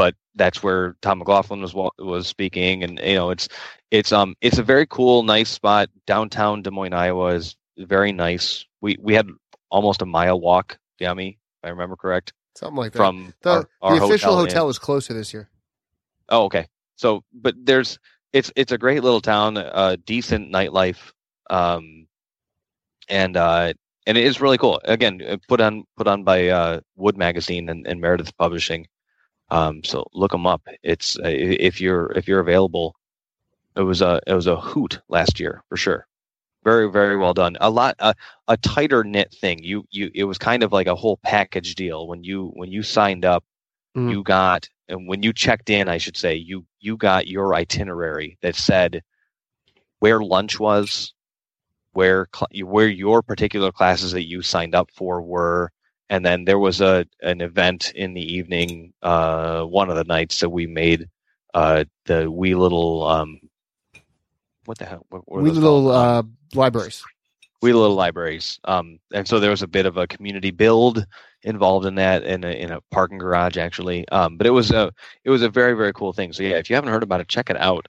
but 0.00 0.14
that's 0.34 0.62
where 0.62 0.96
Tom 1.02 1.18
McLaughlin 1.18 1.60
was 1.60 1.74
was 1.98 2.26
speaking, 2.26 2.82
and 2.82 2.98
you 3.04 3.16
know, 3.16 3.28
it's 3.28 3.48
it's 3.90 4.12
um 4.12 4.34
it's 4.40 4.56
a 4.56 4.62
very 4.62 4.86
cool, 4.86 5.22
nice 5.24 5.50
spot 5.50 5.90
downtown 6.06 6.62
Des 6.62 6.70
Moines, 6.70 6.94
Iowa 6.94 7.34
is 7.34 7.54
very 7.76 8.10
nice. 8.10 8.64
We 8.80 8.96
we 8.98 9.12
had 9.12 9.28
almost 9.70 10.00
a 10.00 10.06
mile 10.06 10.40
walk, 10.40 10.78
Dyami, 10.98 11.32
if 11.32 11.64
I 11.64 11.68
remember 11.68 11.96
correct, 11.96 12.32
Something 12.56 12.78
like 12.78 12.92
that. 12.92 12.96
from 12.96 13.34
the 13.42 13.50
our, 13.50 13.68
our 13.82 13.98
the 13.98 14.06
official 14.06 14.32
in- 14.32 14.46
hotel 14.46 14.70
is 14.70 14.78
closer 14.78 15.12
this 15.12 15.34
year. 15.34 15.50
Oh, 16.30 16.44
okay. 16.44 16.66
So, 16.96 17.22
but 17.34 17.54
there's 17.62 17.98
it's 18.32 18.50
it's 18.56 18.72
a 18.72 18.78
great 18.78 19.02
little 19.02 19.20
town, 19.20 19.58
uh, 19.58 19.96
decent 20.06 20.50
nightlife, 20.50 21.12
um, 21.50 22.06
and 23.10 23.36
uh, 23.36 23.74
and 24.06 24.16
it 24.16 24.24
is 24.24 24.40
really 24.40 24.56
cool. 24.56 24.80
Again, 24.84 25.20
uh, 25.20 25.36
put 25.46 25.60
on 25.60 25.84
put 25.98 26.08
on 26.08 26.24
by 26.24 26.48
uh, 26.48 26.80
Wood 26.96 27.18
Magazine 27.18 27.68
and, 27.68 27.86
and 27.86 28.00
Meredith 28.00 28.34
Publishing. 28.38 28.86
Um, 29.50 29.82
so 29.84 30.06
look 30.14 30.32
them 30.32 30.46
up. 30.46 30.62
It's 30.82 31.16
uh, 31.18 31.22
if 31.28 31.80
you're 31.80 32.12
if 32.12 32.28
you're 32.28 32.40
available. 32.40 32.94
It 33.76 33.82
was 33.82 34.02
a 34.02 34.20
it 34.26 34.34
was 34.34 34.46
a 34.46 34.56
hoot 34.60 35.00
last 35.08 35.38
year 35.40 35.62
for 35.68 35.76
sure. 35.76 36.06
Very 36.64 36.90
very 36.90 37.16
well 37.16 37.34
done. 37.34 37.56
A 37.60 37.70
lot 37.70 37.94
a, 38.00 38.14
a 38.48 38.56
tighter 38.58 39.04
knit 39.04 39.32
thing. 39.40 39.62
You 39.62 39.84
you 39.90 40.10
it 40.14 40.24
was 40.24 40.38
kind 40.38 40.62
of 40.62 40.72
like 40.72 40.86
a 40.88 40.94
whole 40.96 41.18
package 41.18 41.74
deal 41.74 42.06
when 42.08 42.24
you 42.24 42.48
when 42.54 42.70
you 42.72 42.82
signed 42.82 43.24
up 43.24 43.44
Mhm. 43.96 44.10
you 44.12 44.22
got 44.22 44.68
and 44.88 45.08
when 45.08 45.22
you 45.22 45.32
checked 45.32 45.68
in 45.70 45.88
i 45.88 45.98
should 45.98 46.16
say 46.16 46.34
you 46.36 46.64
you 46.80 46.96
got 46.96 47.26
your 47.26 47.54
itinerary 47.56 48.38
that 48.42 48.54
said 48.54 49.02
where 50.00 50.20
lunch 50.22 50.58
was 50.60 51.12
where 51.92 52.28
cl- 52.34 52.66
where 52.68 52.88
your 52.88 53.22
particular 53.22 53.72
classes 53.72 54.12
that 54.12 54.26
you 54.28 54.42
signed 54.42 54.74
up 54.74 54.90
for 54.92 55.20
were 55.22 55.70
and 56.10 56.26
then 56.26 56.44
there 56.44 56.58
was 56.58 56.80
a 56.82 57.06
an 57.22 57.40
event 57.40 57.92
in 57.94 58.12
the 58.12 58.34
evening 58.34 58.92
uh 59.02 59.62
one 59.62 59.88
of 59.88 59.96
the 59.96 60.04
nights 60.04 60.40
that 60.40 60.50
we 60.50 60.66
made 60.66 61.08
uh 61.54 61.84
the 62.04 62.30
wee 62.30 62.54
little 62.54 63.06
um 63.06 63.40
what 64.66 64.76
the 64.78 64.84
hell 64.84 65.06
what, 65.08 65.22
are 65.30 65.42
little 65.42 65.84
called? 65.84 65.96
Um, 65.96 66.36
uh, 66.52 66.58
libraries. 66.58 67.02
wee 67.62 67.72
little 67.72 67.94
libraries 67.94 68.60
um 68.64 68.98
and 69.14 69.26
so 69.26 69.40
there 69.40 69.50
was 69.50 69.62
a 69.62 69.68
bit 69.68 69.86
of 69.86 69.96
a 69.96 70.06
community 70.06 70.50
build 70.50 71.06
involved 71.42 71.86
in 71.86 71.94
that 71.94 72.22
in 72.24 72.44
a, 72.44 72.50
in 72.50 72.70
a 72.70 72.80
parking 72.90 73.18
garage 73.18 73.56
actually 73.56 74.06
um 74.10 74.36
but 74.36 74.46
it 74.46 74.50
was 74.50 74.70
a 74.70 74.92
it 75.24 75.30
was 75.30 75.42
a 75.42 75.48
very 75.48 75.72
very 75.74 75.92
cool 75.94 76.12
thing 76.12 76.32
so 76.32 76.42
yeah 76.42 76.56
if 76.56 76.68
you 76.68 76.76
haven't 76.76 76.90
heard 76.90 77.02
about 77.02 77.20
it 77.20 77.28
check 77.28 77.48
it 77.48 77.56
out 77.56 77.86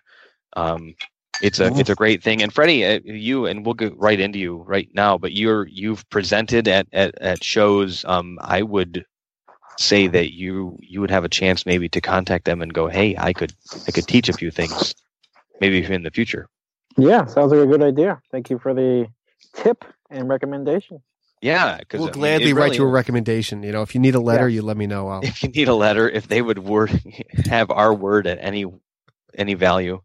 um 0.56 0.96
it's 1.40 1.60
a 1.60 1.68
it's 1.80 1.90
a 1.90 1.96
great 1.96 2.22
thing 2.24 2.42
and 2.42 2.54
freddie 2.54 2.86
uh, 2.86 3.00
you 3.04 3.46
and 3.46 3.66
we'll 3.66 3.74
get 3.74 3.98
right 3.98 4.20
into 4.20 4.38
you 4.40 4.58
right 4.68 4.90
now 4.94 5.18
but 5.18 5.32
you're 5.32 5.68
you've 5.68 6.08
presented 6.10 6.68
at 6.68 6.88
at, 6.94 7.18
at 7.20 7.44
shows 7.44 8.06
um 8.06 8.38
i 8.42 8.62
would 8.62 9.06
say 9.78 10.08
that 10.08 10.34
you 10.34 10.78
you 10.82 11.02
would 11.02 11.10
have 11.12 11.24
a 11.24 11.30
chance 11.30 11.66
maybe 11.66 11.90
to 11.90 12.02
contact 12.02 12.46
them 12.46 12.62
and 12.62 12.74
go 12.74 12.88
hey 12.88 13.16
i 13.18 13.34
could 13.34 13.54
i 13.88 13.92
could 13.92 14.08
teach 14.08 14.30
a 14.30 14.34
few 14.34 14.52
things 14.52 14.94
maybe 15.60 15.84
in 15.84 16.04
the 16.04 16.12
future 16.12 16.48
Yeah, 16.98 17.26
sounds 17.26 17.52
like 17.52 17.62
a 17.62 17.68
good 17.68 17.82
idea. 17.82 18.22
Thank 18.32 18.50
you 18.50 18.60
for 18.60 18.74
the 18.74 19.08
tip 19.54 19.86
and 20.10 20.28
recommendation. 20.28 21.02
yeah 21.42 21.78
because 21.78 22.02
We'll 22.02 22.10
gladly 22.10 22.54
write 22.54 22.78
you 22.78 22.84
a 22.84 22.88
recommendation. 22.88 23.64
You 23.64 23.72
know, 23.72 23.82
if 23.82 23.96
you 23.96 24.02
need 24.02 24.16
a 24.16 24.20
letter, 24.20 24.48
Yeah. 24.50 24.56
you 24.56 24.62
let 24.62 24.78
me 24.78 24.88
know. 24.88 25.08
I'll, 25.08 25.24
if 25.24 25.42
you 25.42 25.50
need 25.50 25.68
a 25.70 25.74
letter, 25.74 26.10
if 26.10 26.28
they 26.28 26.42
would 26.42 26.60
word 26.60 26.92
have 27.46 27.72
our 27.72 27.94
word 27.94 28.28
at 28.28 28.38
any 28.42 28.66
any 29.38 29.54
value 29.56 30.02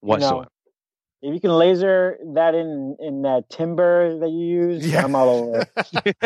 whatsoever. 0.00 0.48
If 1.26 1.32
you 1.32 1.40
can 1.40 1.56
laser 1.56 2.18
that 2.34 2.54
in 2.54 2.96
in 3.00 3.22
that 3.22 3.48
timber 3.48 4.18
that 4.18 4.28
you 4.28 4.44
use, 4.46 4.86
Yeah. 4.86 5.04
I'm 5.04 5.14
all 5.14 5.28
over 5.30 5.66
it. 6.04 6.16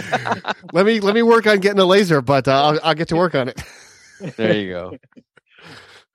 let 0.72 0.84
me 0.84 0.98
let 0.98 1.14
me 1.14 1.22
work 1.22 1.46
on 1.46 1.60
getting 1.60 1.78
a 1.78 1.84
laser, 1.84 2.20
but 2.20 2.48
uh, 2.48 2.64
I'll, 2.64 2.80
I'll 2.82 2.94
get 2.96 3.06
to 3.08 3.16
work 3.16 3.36
on 3.36 3.48
it. 3.48 3.62
there 4.36 4.56
you 4.56 4.72
go. 4.72 4.96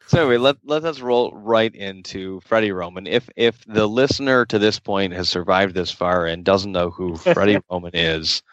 So 0.08 0.20
anyway, 0.20 0.36
let 0.38 0.58
let 0.66 0.84
us 0.84 1.00
roll 1.00 1.32
right 1.32 1.74
into 1.74 2.42
Freddie 2.42 2.74
Roman. 2.74 3.08
If 3.08 3.30
if 3.38 3.64
the 3.66 3.88
listener 3.88 4.46
to 4.48 4.60
this 4.60 4.80
point 4.82 5.14
has 5.14 5.30
survived 5.30 5.76
this 5.76 5.90
far 5.90 6.26
and 6.26 6.44
doesn't 6.44 6.74
know 6.74 6.90
who 6.90 7.16
Freddie 7.16 7.60
Roman 7.72 7.92
is, 7.94 8.44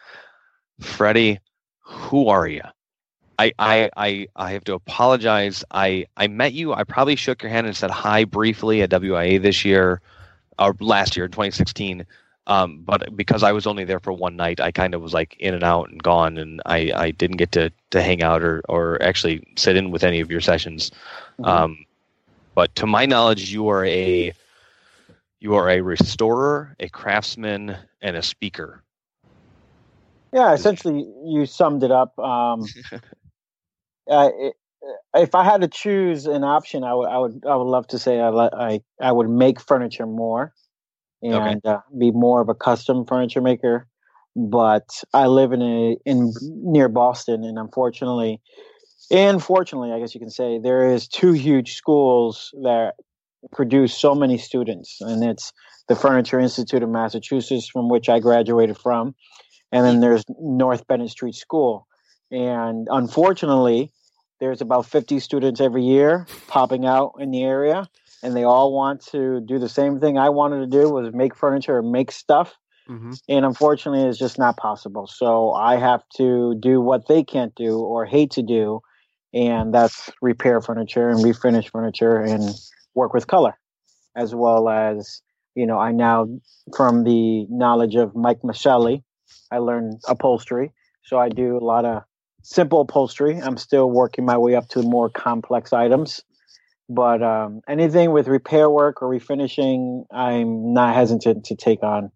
Freddie, 0.81 1.41
who 1.81 2.29
are 2.29 2.47
you? 2.47 2.63
I, 3.41 3.53
I 3.59 3.91
I 3.97 4.27
I 4.37 4.53
have 4.53 4.63
to 4.65 4.75
apologize. 4.75 5.65
I 5.73 6.07
I 6.17 6.29
met 6.29 6.53
you. 6.53 6.73
I 6.73 6.85
probably 6.85 7.17
shook 7.17 7.43
your 7.43 7.51
hand 7.51 7.67
and 7.67 7.77
said 7.77 7.91
hi 7.91 8.25
briefly 8.25 8.83
at 8.83 8.91
WIA 8.91 9.43
this 9.43 9.65
year, 9.65 10.01
or 10.61 10.77
last 10.81 11.17
year, 11.17 11.27
in 11.27 11.33
2016. 11.33 12.07
Um, 12.47 12.83
but 12.85 13.17
because 13.17 13.43
I 13.43 13.53
was 13.53 13.67
only 13.67 13.85
there 13.85 14.01
for 14.01 14.13
one 14.13 14.37
night, 14.37 14.61
I 14.61 14.73
kind 14.73 14.95
of 14.95 15.03
was 15.03 15.15
like 15.15 15.37
in 15.39 15.55
and 15.55 15.65
out 15.65 15.91
and 15.91 16.03
gone, 16.03 16.39
and 16.39 16.63
I, 16.67 16.93
I 16.95 17.11
didn't 17.13 17.39
get 17.39 17.53
to, 17.53 17.71
to 17.91 18.03
hang 18.03 18.23
out 18.23 18.43
or, 18.43 18.63
or 18.69 19.01
actually 19.03 19.45
sit 19.57 19.77
in 19.77 19.91
with 19.91 20.05
any 20.05 20.21
of 20.21 20.31
your 20.31 20.41
sessions. 20.41 20.91
Mhm. 21.41 21.47
Um, 21.49 21.87
but 22.55 22.75
to 22.77 22.87
my 22.87 23.07
knowledge, 23.07 23.53
you 23.53 23.69
are 23.69 23.85
a 23.87 24.35
You 25.41 25.55
are 25.55 25.71
a 25.71 25.81
restorer, 25.81 26.77
a 26.81 26.89
craftsman, 26.89 27.77
and 28.03 28.17
a 28.17 28.23
speaker. 28.23 28.83
Yeah, 30.33 30.53
essentially, 30.55 31.07
you 31.27 31.47
summed 31.47 31.83
it 31.83 31.91
up. 31.91 32.19
Um, 32.19 32.65
uh, 34.11 34.31
it, 34.35 34.55
if 35.15 35.35
I 35.35 35.45
had 35.45 35.63
to 35.63 35.69
choose 35.69 36.27
an 36.27 36.45
option, 36.45 36.85
I 36.85 36.95
would, 36.95 37.09
I 37.09 37.19
would, 37.19 37.45
I 37.49 37.57
would 37.57 37.65
love 37.67 37.87
to 37.89 37.99
say 37.99 38.21
I, 38.21 38.31
I, 38.31 38.81
I 39.01 39.13
would 39.13 39.29
make 39.29 39.61
furniture 39.61 40.07
more, 40.07 40.53
and 41.23 41.35
okay. 41.35 41.61
uh, 41.65 41.79
be 41.99 42.11
more 42.11 42.41
of 42.41 42.49
a 42.49 42.55
custom 42.55 43.05
furniture 43.05 43.41
maker. 43.41 43.87
But 44.37 44.89
I 45.13 45.27
live 45.27 45.53
in 45.53 45.63
a 45.63 45.97
in 46.07 46.33
near 46.41 46.89
Boston, 46.89 47.43
and 47.43 47.59
unfortunately, 47.59 48.41
and 49.11 49.43
fortunately, 49.43 49.93
I 49.93 49.99
guess 49.99 50.15
you 50.15 50.21
can 50.21 50.31
say 50.31 50.59
there 50.59 50.93
is 50.93 51.09
two 51.09 51.33
huge 51.33 51.75
schools 51.75 52.55
that 52.63 52.95
produce 53.51 53.93
so 53.93 54.15
many 54.15 54.39
students, 54.39 55.01
and 55.01 55.25
it's 55.25 55.53
the 55.89 55.97
Furniture 55.97 56.39
Institute 56.39 56.85
of 56.85 56.89
Massachusetts, 56.89 57.69
from 57.69 57.89
which 57.89 58.09
I 58.09 58.21
graduated 58.21 58.79
from, 58.79 59.17
and 59.73 59.85
then 59.85 59.99
there's 59.99 60.25
North 60.39 60.87
Bennet 60.87 61.11
Street 61.11 61.35
School. 61.35 61.89
And 62.31 62.87
unfortunately, 62.89 63.91
there's 64.41 64.61
about 64.63 64.87
50 64.87 65.21
students 65.21 65.61
every 65.61 65.85
year 65.85 66.27
popping 66.49 66.87
out 66.87 67.15
in 67.21 67.31
the 67.31 67.45
area, 67.45 67.89
and 68.23 68.35
they 68.35 68.45
all 68.45 68.73
want 68.73 69.03
to 69.09 69.41
do 69.41 69.59
the 69.59 69.69
same 69.69 70.01
thing 70.01 70.19
I 70.19 70.31
wanted 70.31 70.61
to 70.61 70.67
do 70.67 70.91
was 70.91 71.13
make 71.13 71.37
furniture 71.37 71.77
or 71.77 71.83
make 71.83 72.11
stuff. 72.11 72.57
Mm-hmm. 72.89 73.13
And 73.29 73.45
unfortunately, 73.45 74.09
it's 74.09 74.19
just 74.19 74.39
not 74.39 74.57
possible. 74.57 75.07
So 75.07 75.53
I 75.53 75.77
have 75.77 76.03
to 76.17 76.57
do 76.59 76.81
what 76.81 77.07
they 77.07 77.23
can't 77.23 77.55
do 77.55 77.79
or 77.79 78.05
hate 78.05 78.33
to 78.33 78.43
do, 78.43 78.81
and 79.33 79.73
that's 79.73 80.11
repair 80.21 80.61
furniture 80.61 81.09
and 81.09 81.21
refinish 81.21 81.71
furniture 81.71 82.17
and 82.17 82.43
work 82.95 83.15
with 83.15 83.27
color, 83.27 83.59
as 84.17 84.35
well 84.35 84.69
as 84.69 85.23
you 85.55 85.67
know 85.67 85.79
I 85.79 85.93
now 85.93 86.27
from 86.77 87.05
the 87.05 87.47
knowledge 87.49 87.95
of 87.95 88.17
Mike 88.17 88.41
Mascelli, 88.43 89.05
I 89.53 89.59
learned 89.59 90.01
upholstery. 90.09 90.73
So 91.05 91.19
I 91.19 91.29
do 91.29 91.57
a 91.57 91.65
lot 91.65 91.85
of 91.85 92.03
simple 92.43 92.81
upholstery. 92.81 93.41
I'm 93.41 93.57
still 93.57 93.91
working 93.91 94.25
my 94.25 94.39
way 94.39 94.55
up 94.55 94.69
to 94.71 94.83
more 94.83 95.09
complex 95.11 95.73
items. 95.73 96.23
But 96.89 97.23
um, 97.23 97.61
anything 97.69 98.11
with 98.11 98.27
repair 98.27 98.69
work 98.69 99.01
or 99.01 99.09
refinishing, 99.09 100.05
I'm 100.11 100.73
not 100.73 100.95
hesitant 100.95 101.45
to 101.47 101.57
take 101.57 101.85
on. 101.85 102.11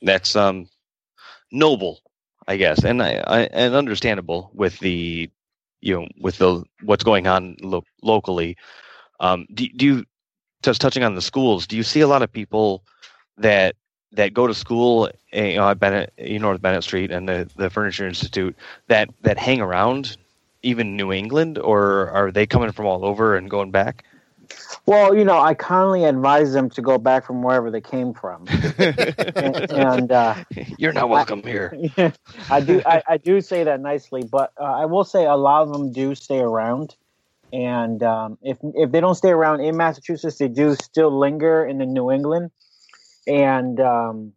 That's 0.00 0.34
um, 0.34 0.68
noble, 1.52 2.00
I 2.48 2.56
guess, 2.56 2.82
and 2.84 3.02
I, 3.02 3.22
I, 3.26 3.40
and 3.40 3.74
understandable 3.74 4.50
with 4.54 4.78
the 4.78 5.30
you 5.80 5.94
know 5.94 6.08
with 6.18 6.38
the 6.38 6.64
what's 6.82 7.04
going 7.04 7.26
on 7.26 7.56
lo- 7.60 7.84
locally. 8.02 8.56
Um, 9.20 9.46
do, 9.52 9.68
do 9.68 9.86
you 9.86 10.04
just 10.62 10.80
touching 10.80 11.04
on 11.04 11.14
the 11.14 11.22
schools? 11.22 11.66
Do 11.66 11.76
you 11.76 11.82
see 11.82 12.00
a 12.00 12.08
lot 12.08 12.22
of 12.22 12.32
people 12.32 12.84
that 13.38 13.76
that 14.14 14.34
go 14.34 14.46
to 14.46 14.54
school, 14.54 15.10
eh, 15.32 15.50
you 15.50 15.56
know, 15.56 15.68
at 15.68 15.78
Bennet, 15.78 16.12
you 16.18 16.38
know, 16.38 16.56
Bennet 16.58 16.84
Street 16.84 17.10
and 17.10 17.28
the, 17.28 17.48
the 17.56 17.70
Furniture 17.70 18.06
Institute 18.06 18.56
that 18.88 19.10
that 19.22 19.38
hang 19.38 19.60
around 19.60 20.16
even 20.62 20.96
New 20.96 21.12
England, 21.12 21.58
or 21.58 22.08
are 22.10 22.30
they 22.30 22.46
coming 22.46 22.72
from 22.72 22.86
all 22.86 23.04
over 23.04 23.36
and 23.36 23.50
going 23.50 23.70
back? 23.70 24.04
Well, 24.86 25.16
you 25.16 25.24
know, 25.24 25.38
I 25.38 25.54
kindly 25.54 26.04
advise 26.04 26.52
them 26.52 26.70
to 26.70 26.82
go 26.82 26.98
back 26.98 27.26
from 27.26 27.42
wherever 27.42 27.70
they 27.70 27.80
came 27.80 28.12
from, 28.12 28.46
and, 28.78 29.70
and 29.72 30.12
uh, 30.12 30.34
you're 30.78 30.92
not 30.92 31.08
welcome 31.08 31.42
I, 31.44 31.48
here. 31.48 31.92
I 32.50 32.60
do, 32.60 32.82
I, 32.84 33.02
I, 33.08 33.16
do 33.16 33.40
say 33.40 33.64
that 33.64 33.80
nicely, 33.80 34.22
but 34.22 34.52
uh, 34.60 34.64
I 34.64 34.84
will 34.84 35.04
say 35.04 35.24
a 35.24 35.36
lot 35.36 35.62
of 35.62 35.72
them 35.72 35.92
do 35.92 36.14
stay 36.14 36.38
around, 36.38 36.94
and 37.52 38.02
um, 38.02 38.38
if 38.42 38.58
if 38.62 38.92
they 38.92 39.00
don't 39.00 39.14
stay 39.14 39.30
around 39.30 39.60
in 39.60 39.76
Massachusetts, 39.76 40.36
they 40.36 40.48
do 40.48 40.74
still 40.74 41.18
linger 41.18 41.64
in 41.64 41.78
the 41.78 41.86
New 41.86 42.10
England 42.10 42.50
and 43.26 43.80
um, 43.80 44.32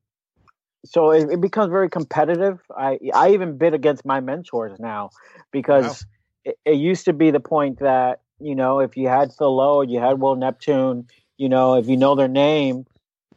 so 0.86 1.12
it, 1.12 1.30
it, 1.32 1.42
becomes 1.42 1.72
very 1.72 1.90
competitive. 1.90 2.60
I 2.76 3.00
I 3.14 3.32
even 3.32 3.58
bid 3.58 3.74
against 3.74 4.06
my 4.06 4.20
mentors 4.20 4.80
now 4.80 5.10
because 5.52 6.06
wow. 6.46 6.52
it, 6.52 6.60
it, 6.66 6.78
used 6.78 7.06
to 7.06 7.14
be 7.14 7.32
the 7.32 7.40
point 7.40 7.80
that 7.80 8.22
you 8.40 8.56
know 8.56 8.80
if 8.80 8.98
you 8.98 9.08
had 9.08 9.34
Phil 9.34 9.56
Lowe, 9.56 9.82
you 9.82 10.00
had 10.00 10.20
Will 10.20 10.36
Neptune, 10.36 11.08
you 11.38 11.50
know 11.50 11.76
if 11.76 11.88
you 11.88 11.98
know 11.98 12.16
their 12.16 12.28
name, 12.28 12.86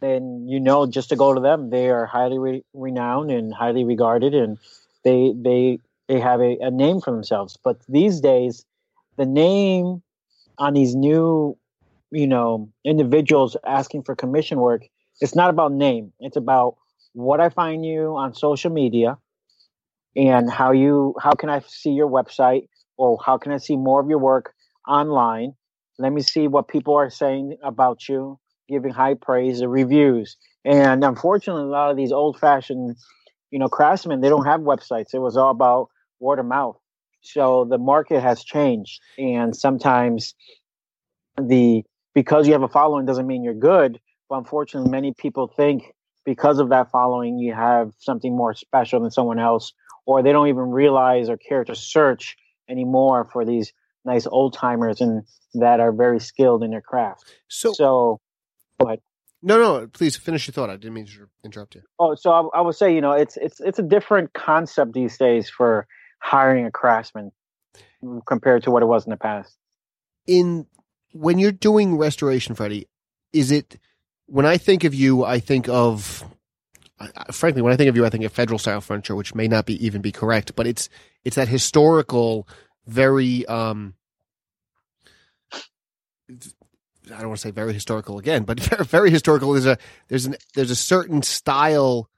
then 0.01 0.47
you 0.49 0.61
know 0.61 0.87
just 0.87 1.09
to 1.11 1.17
go 1.17 1.35
to 1.35 1.41
them. 1.41 1.71
They 1.71 1.91
are 1.91 2.07
highly 2.07 2.39
re- 2.39 2.65
renowned 2.73 3.31
and 3.31 3.53
highly 3.53 3.85
regarded, 3.85 4.35
and 4.35 4.59
they 5.03 5.33
they 5.37 5.79
they 6.09 6.21
have 6.21 6.41
a, 6.41 6.59
a 6.61 6.71
name 6.71 7.01
for 7.01 7.11
themselves. 7.13 7.57
But 7.63 7.79
these 7.89 8.21
days, 8.21 8.65
the 9.17 9.27
name 9.27 10.03
on 10.59 10.75
these 10.75 10.95
new 10.95 11.57
you 12.11 12.27
know 12.27 12.71
individuals 12.85 13.57
asking 13.65 14.03
for 14.03 14.15
commission 14.15 14.59
work 14.59 14.83
it's 15.21 15.35
not 15.35 15.51
about 15.51 15.73
name. 15.73 16.13
It's 16.19 16.37
about 16.37 16.77
what 17.13 17.41
I 17.41 17.49
find 17.49 17.85
you 17.85 18.17
on 18.17 18.35
social 18.35 18.71
media 18.71 19.19
and 20.17 20.51
how 20.51 20.73
you 20.73 21.15
how 21.21 21.33
can 21.33 21.49
I 21.49 21.61
see 21.61 21.91
your 21.91 22.09
website 22.09 22.69
or 22.97 23.19
how 23.25 23.39
can 23.39 23.53
I 23.53 23.59
see 23.59 23.77
more 23.77 24.01
of 24.01 24.09
your 24.09 24.19
work 24.19 24.53
online. 24.89 25.55
Let 25.99 26.13
me 26.13 26.23
see 26.23 26.49
what 26.49 26.69
people 26.69 26.95
are 26.95 27.11
saying 27.11 27.57
about 27.63 28.09
you, 28.09 28.39
giving 28.69 28.93
high 28.93 29.15
praise, 29.15 29.61
the 29.61 29.69
reviews. 29.69 30.37
And 30.65 31.05
unfortunately, 31.05 31.63
a 31.63 31.67
lot 31.67 31.91
of 31.91 31.97
these 31.97 32.13
old 32.13 32.39
fashioned, 32.39 32.97
you 33.51 33.59
know, 33.59 33.69
craftsmen, 33.69 34.21
they 34.21 34.29
don't 34.29 34.47
have 34.47 34.61
websites. 34.61 35.15
It 35.15 35.19
was 35.19 35.37
all 35.37 35.51
about 35.51 35.89
word 36.19 36.39
of 36.39 36.47
mouth. 36.47 36.77
So 37.23 37.67
the 37.69 37.79
market 37.79 38.23
has 38.23 38.43
changed. 38.45 39.01
And 39.19 39.55
sometimes 39.55 40.35
the 41.37 41.85
because 42.15 42.47
you 42.47 42.53
have 42.55 42.63
a 42.63 42.69
following 42.69 43.07
doesn't 43.07 43.27
mean 43.27 43.45
you're 43.45 43.55
good 43.55 44.01
but 44.31 44.39
unfortunately, 44.39 44.91
many 44.91 45.13
people 45.13 45.49
think 45.49 45.93
because 46.25 46.61
of 46.61 46.69
that 46.71 46.91
following, 46.91 47.39
you 47.39 47.53
have 47.53 47.93
something 47.99 48.35
more 48.35 48.55
special 48.55 49.01
than 49.01 49.11
someone 49.11 49.41
else, 49.41 49.73
or 50.07 50.23
they 50.23 50.31
don't 50.33 50.47
even 50.47 50.71
realize 50.71 51.29
or 51.29 51.37
care 51.37 51.65
to 51.65 51.75
search 51.75 52.37
anymore 52.69 53.29
for 53.31 53.45
these 53.45 53.73
nice 54.05 54.27
old 54.27 54.55
timers 54.55 55.01
and 55.01 55.25
that 55.55 55.81
are 55.81 55.93
very 55.93 56.21
skilled 56.21 56.63
in 56.63 56.71
their 56.71 56.81
craft. 56.81 57.25
So, 57.49 57.73
so, 57.73 58.21
but 58.79 59.01
no, 59.43 59.59
no, 59.59 59.89
please 59.89 60.17
finish 60.17 60.47
your 60.47 60.53
thought. 60.53 60.71
I 60.71 60.77
didn't 60.77 60.95
mean 60.95 61.07
to 61.07 61.29
interrupt 61.45 61.75
you. 61.75 61.83
Oh, 61.99 62.15
so 62.15 62.31
I, 62.31 62.59
I 62.59 62.61
would 62.61 62.77
say, 62.77 62.95
you 62.95 63.01
know, 63.01 63.13
it's 63.13 63.37
it's 63.37 63.61
it's 63.61 63.81
a 63.81 63.83
different 63.83 64.33
concept 64.33 64.93
these 64.93 65.19
days 65.19 65.51
for 65.51 65.89
hiring 66.21 66.67
a 66.67 66.71
craftsman 66.71 67.33
compared 68.27 68.63
to 68.63 68.71
what 68.71 68.83
it 68.83 68.87
was 68.87 69.05
in 69.05 69.11
the 69.11 69.17
past. 69.17 69.57
In 70.29 70.67
when 71.13 71.41
you're 71.41 71.51
doing 71.51 71.99
restoration, 71.99 72.55
Freddie, 72.55 72.89
is 73.33 73.51
it 73.51 73.79
when 74.31 74.47
I 74.47 74.57
think 74.59 74.85
of 74.85 74.95
you, 74.95 75.25
I 75.25 75.41
think 75.41 75.69
of 75.69 76.25
frankly, 77.33 77.63
when 77.63 77.73
I 77.73 77.77
think 77.77 77.89
of 77.89 77.97
you, 77.97 78.05
I 78.05 78.11
think 78.11 78.25
of 78.25 78.33
federal 78.33 78.59
style 78.59 78.81
furniture, 78.81 79.17
which 79.17 79.35
may 79.35 79.49
not 79.49 79.67
be 79.67 79.85
even 79.85 80.03
be 80.03 80.13
correct, 80.13 80.55
but 80.55 80.67
it's 80.67 80.89
it's 81.25 81.37
that 81.37 81.49
historical, 81.49 82.47
very 82.87 83.45
um, 83.47 83.95
I 86.31 87.19
don't 87.19 87.29
want 87.29 87.41
to 87.41 87.49
say 87.49 87.51
very 87.51 87.73
historical 87.73 88.19
again, 88.19 88.45
but 88.45 88.61
very, 88.61 88.85
very 88.87 89.11
historical. 89.11 89.53
There's 89.53 89.67
a 89.67 89.79
there's 90.09 90.27
an 90.27 90.37
there's 90.55 90.71
a 90.71 90.77
certain 90.77 91.23
style 91.23 92.09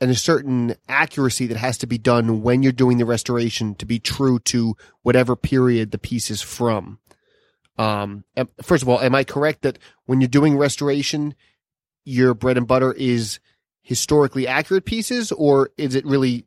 and 0.00 0.10
a 0.10 0.14
certain 0.14 0.74
accuracy 0.88 1.46
that 1.48 1.58
has 1.58 1.78
to 1.78 1.86
be 1.86 1.98
done 1.98 2.42
when 2.42 2.62
you're 2.62 2.72
doing 2.72 2.98
the 2.98 3.04
restoration 3.04 3.74
to 3.76 3.86
be 3.86 3.98
true 3.98 4.38
to 4.38 4.74
whatever 5.02 5.36
period 5.36 5.90
the 5.90 5.98
piece 5.98 6.30
is 6.30 6.40
from. 6.40 6.98
Um, 7.80 8.24
first 8.62 8.82
of 8.82 8.90
all, 8.90 9.00
am 9.00 9.14
I 9.14 9.24
correct 9.24 9.62
that 9.62 9.78
when 10.04 10.20
you're 10.20 10.28
doing 10.28 10.58
restoration, 10.58 11.34
your 12.04 12.34
bread 12.34 12.58
and 12.58 12.66
butter 12.66 12.92
is 12.92 13.40
historically 13.82 14.46
accurate 14.46 14.84
pieces, 14.84 15.32
or 15.32 15.70
is 15.78 15.94
it 15.94 16.04
really, 16.04 16.44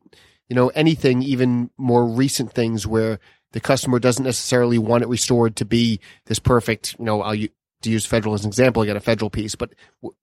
you 0.48 0.54
know, 0.54 0.68
anything, 0.68 1.24
even 1.24 1.70
more 1.76 2.06
recent 2.06 2.52
things 2.52 2.86
where 2.86 3.18
the 3.50 3.58
customer 3.58 3.98
doesn't 3.98 4.24
necessarily 4.24 4.78
want 4.78 5.02
it 5.02 5.08
restored 5.08 5.56
to 5.56 5.64
be 5.64 5.98
this 6.26 6.38
perfect, 6.38 6.94
you 7.00 7.04
know, 7.04 7.20
I'll 7.20 7.34
to 7.82 7.90
use 7.90 8.06
federal 8.06 8.34
as 8.34 8.44
an 8.44 8.48
example, 8.48 8.82
again, 8.82 8.96
a 8.96 9.00
federal 9.00 9.28
piece, 9.28 9.56
but 9.56 9.74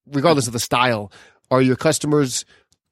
regardless 0.08 0.48
of 0.48 0.54
the 0.54 0.60
style, 0.60 1.12
are 1.52 1.62
your 1.62 1.76
customers 1.76 2.46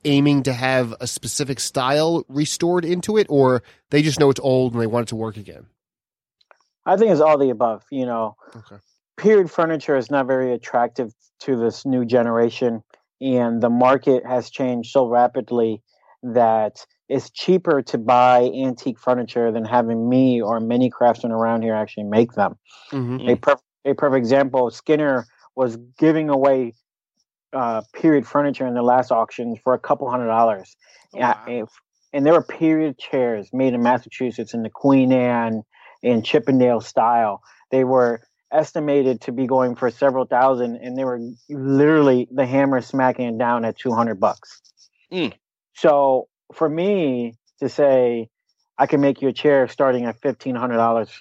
aiming 0.04 0.44
to 0.44 0.54
have 0.54 0.94
a 1.00 1.08
specific 1.08 1.62
style 1.62 2.26
restored 2.28 2.84
into 2.84 3.18
it, 3.18 3.28
or 3.30 3.64
they 3.92 4.02
just 4.02 4.20
know 4.20 4.30
it's 4.30 4.42
old 4.42 4.74
and 4.74 4.82
they 4.82 4.88
want 4.88 5.08
it 5.08 5.10
to 5.10 5.16
work 5.16 5.38
again? 5.38 5.68
I 6.90 6.98
think 6.98 7.12
it's 7.12 7.22
all 7.22 7.38
the 7.38 7.52
above. 7.52 7.84
You 7.92 8.06
know, 8.06 8.36
okay. 8.56 8.78
period 9.16 9.52
furniture 9.52 9.96
is 9.96 10.10
not 10.10 10.26
very 10.26 10.54
attractive 10.54 11.14
to 11.42 11.56
this 11.56 11.86
new 11.86 12.04
generation, 12.04 12.84
and 13.22 13.62
the 13.62 13.70
market 13.70 14.26
has 14.26 14.50
changed 14.50 14.92
so 14.92 15.08
rapidly 15.08 15.84
that 16.24 16.86
it's 17.08 17.30
cheaper 17.30 17.82
to 17.84 17.98
buy 17.98 18.52
antique 18.56 19.00
furniture 19.00 19.52
than 19.52 19.66
having 19.66 20.10
me 20.10 20.42
or 20.42 20.60
many 20.60 20.90
craftsmen 20.90 21.32
around 21.32 21.62
here 21.62 21.76
actually 21.76 22.04
make 22.04 22.34
them. 22.34 22.56
Mm-hmm. 22.92 23.30
A, 23.30 23.36
perf- 23.36 23.62
a 23.86 23.94
perfect 23.94 24.18
example: 24.18 24.72
Skinner 24.72 25.28
was 25.56 25.78
giving 26.00 26.30
away 26.30 26.74
uh, 27.54 27.82
period 27.94 28.26
furniture 28.26 28.66
in 28.66 28.74
the 28.74 28.82
last 28.82 29.12
auction 29.12 29.56
for 29.64 29.76
a 29.76 29.80
couple 29.80 30.10
hundred 30.10 30.28
dollars. 30.28 30.76
Oh, 31.14 31.20
wow. 31.20 31.68
and 32.14 32.26
there 32.26 32.34
were 32.34 32.44
period 32.44 32.98
chairs 32.98 33.50
made 33.54 33.74
in 33.74 33.84
Massachusetts 33.84 34.56
in 34.56 34.64
the 34.64 34.70
Queen 34.70 35.12
Anne 35.12 35.64
in 36.02 36.24
Chippendale 36.24 36.82
style. 36.82 37.42
They 37.72 37.84
were 37.84 38.22
estimated 38.52 39.22
to 39.22 39.32
be 39.32 39.46
going 39.46 39.76
for 39.76 39.92
several 39.92 40.26
thousand, 40.26 40.78
and 40.78 40.98
they 40.98 41.06
were 41.06 41.20
literally 41.50 42.28
the 42.32 42.46
hammer 42.46 42.82
smacking 42.82 43.28
it 43.28 43.38
down 43.38 43.66
at 43.66 43.78
two 43.78 43.92
hundred 43.92 44.20
bucks. 44.20 44.62
Mm. 45.12 45.34
So 45.76 46.28
for 46.54 46.68
me 46.68 47.36
to 47.60 47.70
say 47.70 48.30
I 48.78 48.88
can 48.88 49.02
make 49.02 49.22
you 49.22 49.28
a 49.28 49.34
chair 49.34 49.68
starting 49.68 50.06
at 50.06 50.20
fifteen 50.22 50.56
hundred 50.56 50.78
dollars, 50.78 51.12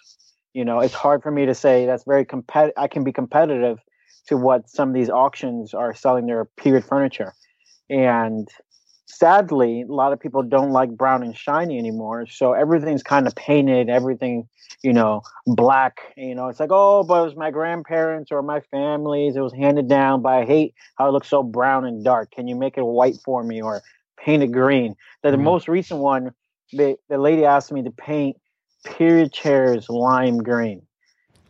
you 0.54 0.64
know, 0.64 0.80
it's 0.80 0.94
hard 0.94 1.22
for 1.22 1.30
me 1.30 1.46
to 1.46 1.54
say 1.54 1.86
that's 1.86 2.04
very 2.04 2.24
competitive. 2.24 2.74
I 2.76 2.88
can 2.88 3.04
be 3.04 3.12
competitive 3.12 3.78
to 4.28 4.36
what 4.36 4.68
some 4.68 4.88
of 4.88 4.94
these 4.94 5.10
auctions 5.10 5.74
are 5.74 5.94
selling 5.94 6.26
their 6.26 6.44
period 6.44 6.84
furniture, 6.84 7.34
and 7.90 8.48
sadly, 9.08 9.82
a 9.82 9.92
lot 9.92 10.12
of 10.12 10.20
people 10.20 10.42
don't 10.42 10.70
like 10.70 10.90
brown 10.90 11.22
and 11.22 11.36
shiny 11.36 11.78
anymore. 11.78 12.26
So 12.26 12.52
everything's 12.52 13.02
kind 13.02 13.26
of 13.26 13.34
painted, 13.34 13.88
everything, 13.88 14.48
you 14.82 14.92
know, 14.92 15.22
black. 15.46 15.98
You 16.16 16.34
know, 16.34 16.48
it's 16.48 16.60
like, 16.60 16.70
oh, 16.72 17.02
but 17.02 17.20
it 17.22 17.24
was 17.24 17.36
my 17.36 17.50
grandparents 17.50 18.30
or 18.30 18.42
my 18.42 18.60
family's. 18.70 19.36
It 19.36 19.40
was 19.40 19.52
handed 19.54 19.88
down, 19.88 20.22
but 20.22 20.30
I 20.34 20.44
hate 20.44 20.74
how 20.96 21.08
it 21.08 21.12
looks 21.12 21.28
so 21.28 21.42
brown 21.42 21.84
and 21.84 22.04
dark. 22.04 22.30
Can 22.30 22.46
you 22.46 22.54
make 22.54 22.76
it 22.76 22.82
white 22.84 23.16
for 23.24 23.42
me 23.42 23.62
or 23.62 23.82
paint 24.22 24.42
it 24.42 24.52
green? 24.52 24.94
The, 25.22 25.32
the 25.32 25.38
most 25.38 25.68
recent 25.68 26.00
one, 26.00 26.32
the, 26.72 26.96
the 27.08 27.18
lady 27.18 27.44
asked 27.44 27.72
me 27.72 27.82
to 27.82 27.90
paint 27.90 28.36
period 28.84 29.32
chairs 29.32 29.88
lime 29.88 30.38
green. 30.38 30.82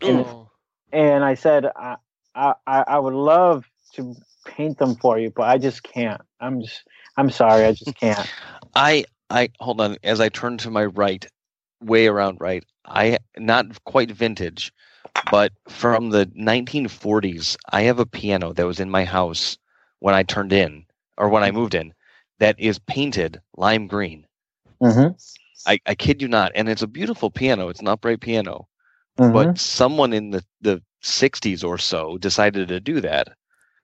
And, 0.06 0.24
Oh. 0.26 0.50
and 0.92 1.24
I 1.24 1.34
said, 1.34 1.66
I, 1.76 1.96
I 2.34 2.54
I 2.66 2.98
would 2.98 3.14
love 3.14 3.64
to 3.94 4.14
paint 4.46 4.78
them 4.78 4.94
for 4.94 5.18
you, 5.18 5.30
but 5.34 5.42
I 5.48 5.58
just 5.58 5.82
can't. 5.82 6.20
I'm 6.40 6.62
just, 6.62 6.84
I'm 7.18 7.30
sorry, 7.30 7.66
I 7.66 7.72
just 7.72 7.96
can't. 7.96 8.32
I 8.74 9.04
I 9.28 9.50
hold 9.60 9.80
on 9.80 9.98
as 10.04 10.20
I 10.20 10.30
turn 10.30 10.56
to 10.58 10.70
my 10.70 10.86
right, 10.86 11.26
way 11.82 12.06
around 12.06 12.38
right. 12.40 12.64
I 12.86 13.18
not 13.36 13.84
quite 13.84 14.10
vintage, 14.10 14.72
but 15.30 15.52
from 15.68 16.10
the 16.10 16.26
1940s. 16.26 17.56
I 17.70 17.82
have 17.82 17.98
a 17.98 18.06
piano 18.06 18.52
that 18.54 18.66
was 18.66 18.80
in 18.80 18.90
my 18.90 19.04
house 19.04 19.58
when 19.98 20.14
I 20.14 20.22
turned 20.22 20.52
in 20.52 20.86
or 21.18 21.28
when 21.28 21.42
I 21.42 21.50
moved 21.50 21.74
in 21.74 21.92
that 22.38 22.58
is 22.58 22.78
painted 22.78 23.40
lime 23.56 23.88
green. 23.88 24.26
Mm-hmm. 24.82 25.14
I, 25.66 25.80
I 25.86 25.94
kid 25.96 26.22
you 26.22 26.28
not, 26.28 26.52
and 26.54 26.68
it's 26.68 26.82
a 26.82 26.86
beautiful 26.86 27.30
piano. 27.30 27.68
It's 27.68 27.80
an 27.80 27.88
upright 27.88 28.20
piano, 28.20 28.68
Mm-hmm. 29.18 29.32
but 29.32 29.58
someone 29.58 30.12
in 30.12 30.30
the 30.30 30.44
the 30.60 30.82
60s 31.02 31.64
or 31.64 31.78
so 31.78 32.18
decided 32.18 32.68
to 32.68 32.80
do 32.80 33.00
that, 33.00 33.28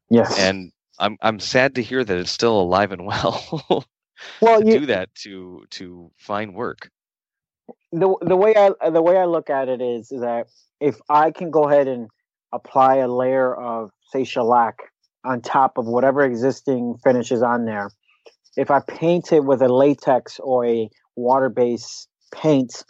yes, 0.08 0.38
and 0.38 0.72
I'm 0.98 1.16
I'm 1.20 1.40
sad 1.40 1.76
to 1.76 1.82
hear 1.82 2.04
that 2.04 2.18
it's 2.18 2.30
still 2.30 2.60
alive 2.60 2.92
and 2.92 3.06
well. 3.06 3.84
well, 4.40 4.64
you, 4.64 4.80
do 4.80 4.86
that 4.86 5.14
to 5.16 5.64
to 5.70 6.10
find 6.18 6.54
work. 6.54 6.90
the 7.92 8.14
the 8.20 8.36
way 8.36 8.54
I 8.56 8.90
the 8.90 9.02
way 9.02 9.16
I 9.16 9.24
look 9.24 9.50
at 9.50 9.68
it 9.68 9.80
is, 9.80 10.12
is 10.12 10.20
that 10.20 10.46
if 10.80 10.96
I 11.08 11.30
can 11.30 11.50
go 11.50 11.68
ahead 11.68 11.88
and 11.88 12.08
apply 12.52 12.96
a 12.96 13.08
layer 13.08 13.54
of 13.54 13.90
say 14.10 14.24
shellac 14.24 14.76
on 15.24 15.40
top 15.40 15.78
of 15.78 15.86
whatever 15.86 16.22
existing 16.22 16.96
finish 17.02 17.32
is 17.32 17.42
on 17.42 17.64
there, 17.64 17.90
if 18.56 18.70
I 18.70 18.80
paint 18.80 19.32
it 19.32 19.44
with 19.44 19.62
a 19.62 19.68
latex 19.68 20.38
or 20.38 20.66
a 20.66 20.88
water 21.16 21.48
based 21.48 22.08
paint, 22.32 22.84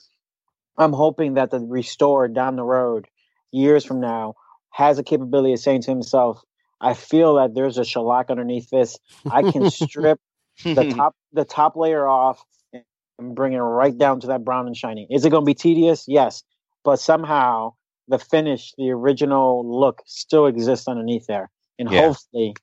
I'm 0.76 0.92
hoping 0.92 1.34
that 1.34 1.50
the 1.50 1.60
restorer 1.60 2.28
down 2.28 2.56
the 2.56 2.64
road, 2.64 3.06
years 3.52 3.84
from 3.84 4.00
now, 4.00 4.34
has 4.70 4.98
a 4.98 5.04
capability 5.04 5.52
of 5.52 5.60
saying 5.60 5.82
to 5.82 5.90
himself, 5.90 6.42
I 6.80 6.94
feel 6.94 7.36
that 7.36 7.54
there's 7.54 7.78
a 7.78 7.84
shellac 7.84 8.30
underneath 8.30 8.70
this. 8.70 8.98
I 9.30 9.42
can 9.42 9.68
strip 9.70 10.18
the 10.64 10.84
top 10.96 11.14
the 11.32 11.44
top 11.44 11.76
layer 11.76 12.06
off 12.06 12.42
and 12.72 13.34
bring 13.34 13.52
it 13.52 13.58
right 13.58 13.96
down 13.96 14.20
to 14.20 14.26
that 14.28 14.44
brown 14.44 14.66
and 14.66 14.76
shiny. 14.76 15.06
Is 15.10 15.24
it 15.24 15.30
going 15.30 15.42
to 15.42 15.46
be 15.46 15.54
tedious? 15.54 16.04
Yes, 16.06 16.42
but 16.84 16.96
somehow 16.96 17.74
the 18.08 18.18
finish, 18.18 18.72
the 18.76 18.90
original 18.90 19.64
look, 19.80 20.02
still 20.06 20.46
exists 20.46 20.88
underneath 20.88 21.26
there, 21.26 21.50
and 21.78 21.88
Yeah. 21.88 22.00
hopefully, 22.02 22.54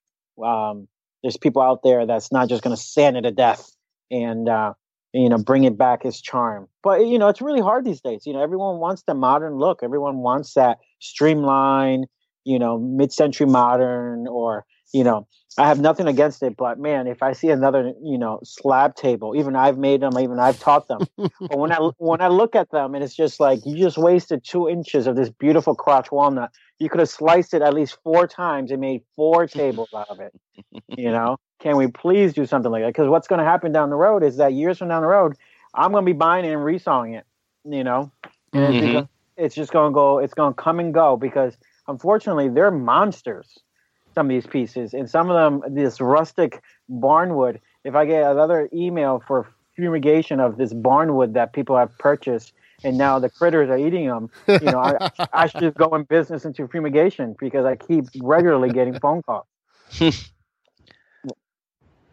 um, 0.43 0.87
there's 1.23 1.37
people 1.37 1.61
out 1.61 1.83
there 1.83 2.05
that's 2.05 2.31
not 2.31 2.49
just 2.49 2.63
going 2.63 2.75
to 2.75 2.81
sand 2.81 3.17
it 3.17 3.21
to 3.21 3.31
death 3.31 3.71
and 4.09 4.49
uh, 4.49 4.73
you 5.13 5.29
know 5.29 5.37
bring 5.37 5.63
it 5.63 5.77
back 5.77 6.05
its 6.05 6.21
charm. 6.21 6.67
But 6.83 7.07
you 7.07 7.17
know, 7.17 7.27
it's 7.27 7.41
really 7.41 7.61
hard 7.61 7.85
these 7.85 8.01
days. 8.01 8.25
You 8.25 8.33
know, 8.33 8.41
everyone 8.41 8.77
wants 8.77 9.03
the 9.03 9.13
modern 9.13 9.55
look. 9.55 9.81
Everyone 9.83 10.17
wants 10.17 10.53
that 10.53 10.79
streamline, 10.99 12.05
you 12.43 12.59
know, 12.59 12.77
mid-century 12.79 13.47
modern 13.47 14.27
or 14.27 14.65
you 14.93 15.03
know 15.03 15.27
I 15.57 15.67
have 15.67 15.81
nothing 15.81 16.07
against 16.07 16.43
it, 16.43 16.55
but 16.55 16.79
man, 16.79 17.07
if 17.07 17.21
I 17.21 17.33
see 17.33 17.49
another, 17.49 17.91
you 18.01 18.17
know, 18.17 18.39
slab 18.43 18.95
table, 18.95 19.35
even 19.35 19.55
I've 19.57 19.77
made 19.77 20.01
them, 20.01 20.17
even 20.17 20.39
I've 20.39 20.59
taught 20.59 20.87
them. 20.87 21.01
but 21.17 21.57
when 21.57 21.71
I 21.73 21.77
when 21.97 22.21
I 22.21 22.29
look 22.29 22.55
at 22.55 22.71
them, 22.71 22.95
and 22.95 23.03
it's 23.03 23.15
just 23.15 23.39
like 23.41 23.59
you 23.65 23.75
just 23.75 23.97
wasted 23.97 24.43
two 24.45 24.69
inches 24.69 25.07
of 25.07 25.15
this 25.17 25.29
beautiful 25.29 25.75
crotch 25.75 26.11
walnut. 26.11 26.51
You 26.79 26.89
could 26.89 26.99
have 26.99 27.09
sliced 27.09 27.53
it 27.53 27.61
at 27.61 27.73
least 27.75 27.97
four 28.03 28.27
times 28.27 28.71
and 28.71 28.81
made 28.81 29.03
four 29.15 29.45
tables 29.45 29.89
out 29.95 30.09
of 30.09 30.19
it. 30.19 30.33
You 30.97 31.11
know, 31.15 31.37
can 31.59 31.75
we 31.77 31.87
please 31.87 32.33
do 32.33 32.45
something 32.45 32.71
like 32.71 32.81
that? 32.81 32.87
Because 32.87 33.07
what's 33.09 33.27
going 33.27 33.39
to 33.39 33.45
happen 33.45 33.71
down 33.71 33.89
the 33.91 33.95
road 33.97 34.23
is 34.23 34.37
that 34.37 34.53
years 34.53 34.79
from 34.79 34.87
down 34.87 35.01
the 35.03 35.07
road, 35.07 35.35
I'm 35.75 35.91
going 35.91 36.03
to 36.05 36.11
be 36.11 36.17
buying 36.17 36.45
it 36.45 36.53
and 36.53 36.61
resawing 36.61 37.17
it. 37.17 37.25
You 37.65 37.83
know, 37.83 38.11
and 38.53 38.63
it's, 38.63 38.77
Mhm. 38.77 38.93
because- 38.93 39.07
it's 39.37 39.55
just 39.55 39.71
going 39.71 39.91
to 39.91 39.93
go. 39.93 40.19
It's 40.19 40.33
going 40.33 40.53
to 40.53 40.61
come 40.61 40.79
and 40.79 40.93
go 40.93 41.17
because 41.17 41.57
unfortunately 41.87 42.49
they're 42.49 42.71
monsters 42.71 43.59
some 44.13 44.25
of 44.25 44.29
these 44.29 44.47
pieces 44.47 44.93
and 44.93 45.09
some 45.09 45.29
of 45.29 45.35
them 45.35 45.75
this 45.75 46.01
rustic 46.01 46.61
barnwood 46.89 47.59
if 47.83 47.95
i 47.95 48.05
get 48.05 48.29
another 48.29 48.69
email 48.73 49.23
for 49.25 49.51
fumigation 49.75 50.39
of 50.39 50.57
this 50.57 50.73
barnwood 50.73 51.33
that 51.33 51.53
people 51.53 51.77
have 51.77 51.95
purchased 51.97 52.53
and 52.83 52.97
now 52.97 53.19
the 53.19 53.29
critters 53.29 53.69
are 53.69 53.77
eating 53.77 54.07
them 54.07 54.29
you 54.47 54.71
know 54.71 54.79
i, 54.79 55.09
I 55.33 55.47
should 55.47 55.61
just 55.61 55.77
go 55.77 55.95
in 55.95 56.03
business 56.03 56.45
into 56.45 56.67
fumigation 56.67 57.35
because 57.39 57.65
i 57.65 57.75
keep 57.75 58.05
regularly 58.21 58.69
getting 58.69 58.99
phone 58.99 59.21
calls 59.25 59.45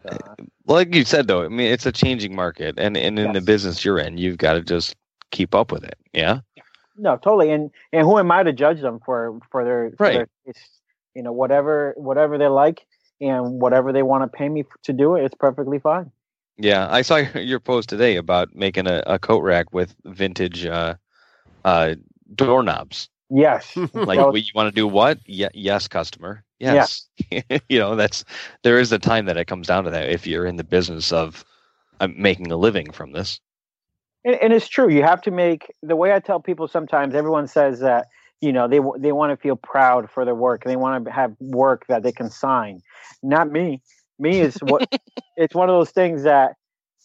Uh, 0.05 0.35
like 0.65 0.95
you 0.95 1.03
said 1.03 1.27
though, 1.27 1.43
I 1.43 1.49
mean 1.49 1.71
it's 1.71 1.85
a 1.85 1.91
changing 1.91 2.35
market 2.35 2.75
and, 2.77 2.95
and 2.95 3.19
in 3.19 3.33
the 3.33 3.41
business 3.41 3.83
you're 3.83 3.99
in, 3.99 4.17
you've 4.17 4.37
got 4.37 4.53
to 4.53 4.61
just 4.61 4.95
keep 5.31 5.53
up 5.53 5.71
with 5.71 5.83
it. 5.83 5.97
Yeah. 6.13 6.39
No 6.99 7.15
totally 7.17 7.51
and 7.51 7.71
and 7.93 8.05
who 8.05 8.17
am 8.19 8.31
i 8.31 8.43
to 8.43 8.53
judge 8.53 8.81
them 8.81 8.99
for 9.05 9.39
for 9.51 9.63
their, 9.63 9.91
for 9.97 10.03
Right. 10.03 10.13
their 10.13 10.29
taste? 10.45 10.69
you 11.15 11.23
know 11.23 11.31
whatever 11.31 11.93
whatever 11.97 12.37
they 12.37 12.47
like 12.47 12.85
and 13.21 13.59
whatever 13.61 13.91
they 13.93 14.03
want 14.03 14.23
to 14.23 14.37
pay 14.37 14.47
me 14.49 14.63
to 14.83 14.93
do 14.93 15.15
it 15.15 15.23
it's 15.25 15.35
perfectly 15.35 15.79
fine 15.79 16.11
Yeah. 16.57 16.87
I 16.91 17.01
saw 17.03 17.15
your 17.35 17.59
post 17.59 17.89
today 17.89 18.17
about 18.17 18.53
making 18.55 18.85
a, 18.87 19.01
a 19.07 19.17
coat 19.19 19.41
rack 19.43 19.73
with 19.73 19.95
vintage 20.05 20.65
uh 20.65 20.95
uh 21.65 21.95
doorknobs. 22.35 23.09
yes 23.29 23.75
Like 23.93 24.19
That 24.19 24.31
was- 24.33 24.45
you 24.47 24.51
want 24.55 24.67
to 24.73 24.75
do 24.81 24.87
what? 24.87 25.19
Ye- 25.25 25.47
yes, 25.53 25.87
customer. 25.87 26.43
Yes. 26.59 27.07
you 27.69 27.79
know, 27.79 27.95
that's 27.95 28.25
there 28.63 28.79
is 28.79 28.91
a 28.91 28.99
time 28.99 29.25
that 29.27 29.37
it 29.37 29.47
comes 29.47 29.67
down 29.67 29.85
to 29.85 29.91
that 29.91 30.09
if 30.09 30.27
you're 30.27 30.45
in 30.45 30.57
the 30.57 30.63
business 30.65 31.11
of 31.13 31.45
uh, 32.01 32.07
making 32.15 32.51
a 32.51 32.57
living 32.57 32.91
from 32.91 33.11
this. 33.13 33.39
And, 34.25 34.35
and 34.35 34.53
it's 34.53 34.67
true. 34.67 34.89
You 34.89 35.03
have 35.03 35.21
to 35.23 35.31
make 35.31 35.73
the 35.81 35.95
way 35.95 36.13
I 36.13 36.19
tell 36.19 36.39
people 36.39 36.67
sometimes. 36.67 37.15
Everyone 37.15 37.47
says 37.47 37.79
that 37.79 38.07
you 38.41 38.53
know 38.53 38.67
they 38.67 38.79
they 38.97 39.11
want 39.11 39.31
to 39.31 39.37
feel 39.37 39.55
proud 39.55 40.09
for 40.09 40.25
their 40.25 40.35
work. 40.35 40.63
They 40.63 40.75
want 40.75 41.05
to 41.05 41.11
have 41.11 41.35
work 41.39 41.85
that 41.87 42.03
they 42.03 42.11
can 42.11 42.29
sign. 42.29 42.81
Not 43.23 43.51
me. 43.51 43.81
Me 44.17 44.39
is 44.39 44.55
what 44.61 44.87
it's 45.37 45.55
one 45.55 45.69
of 45.69 45.73
those 45.73 45.91
things 45.91 46.23
that 46.23 46.55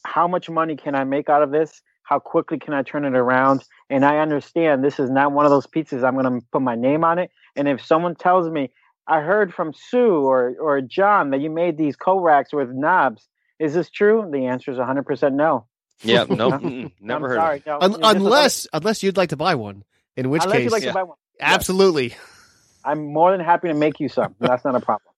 how 0.04 0.28
much 0.28 0.50
money 0.50 0.76
can 0.76 0.94
I 0.94 1.04
make 1.04 1.28
out 1.28 1.42
of 1.42 1.50
this? 1.50 1.82
How 2.02 2.18
quickly 2.18 2.58
can 2.58 2.74
I 2.74 2.82
turn 2.82 3.04
it 3.06 3.14
around? 3.14 3.64
And 3.88 4.04
I 4.04 4.18
understand 4.18 4.84
this 4.84 5.00
is 5.00 5.10
not 5.10 5.32
one 5.32 5.46
of 5.46 5.50
those 5.50 5.66
pieces 5.66 6.04
I'm 6.04 6.14
going 6.14 6.40
to 6.40 6.46
put 6.52 6.60
my 6.60 6.74
name 6.74 7.02
on 7.02 7.18
it. 7.18 7.30
And 7.56 7.66
if 7.66 7.84
someone 7.84 8.14
tells 8.14 8.50
me, 8.50 8.70
I 9.06 9.20
heard 9.20 9.54
from 9.54 9.72
Sue 9.72 10.16
or 10.26 10.54
or 10.60 10.80
John 10.80 11.30
that 11.30 11.40
you 11.40 11.50
made 11.50 11.78
these 11.78 11.96
coat 11.96 12.20
racks 12.20 12.52
with 12.52 12.70
knobs, 12.70 13.28
is 13.58 13.74
this 13.74 13.90
true? 13.90 14.28
The 14.32 14.46
answer 14.46 14.72
is 14.72 14.78
100% 14.78 15.34
no. 15.34 15.66
Yeah, 16.02 16.24
no, 16.28 16.48
No. 16.58 16.90
never 17.00 17.28
heard 17.28 17.36
sorry. 17.36 17.56
of 17.56 17.62
it. 17.62 17.66
No, 17.66 17.78
Un- 17.80 17.90
This 17.92 17.98
is 18.00 18.16
unless 18.16 18.66
unless 18.72 19.02
you'd 19.02 19.16
like 19.16 19.30
to 19.30 19.36
buy 19.36 19.54
one, 19.54 19.84
in 20.16 20.30
which 20.30 20.42
Unless 20.44 20.56
case, 20.58 20.64
you'd 20.64 20.72
like 20.72 20.82
yeah. 20.82 20.88
to 20.90 20.94
buy 20.94 21.02
one, 21.04 21.16
absolutely. 21.40 22.14
I'm 22.84 23.12
more 23.12 23.30
than 23.32 23.40
happy 23.40 23.68
to 23.68 23.74
make 23.74 23.98
you 24.00 24.08
some. 24.08 24.34
That's 24.40 24.64
not 24.64 24.74
a 24.74 24.80
problem. 24.80 25.14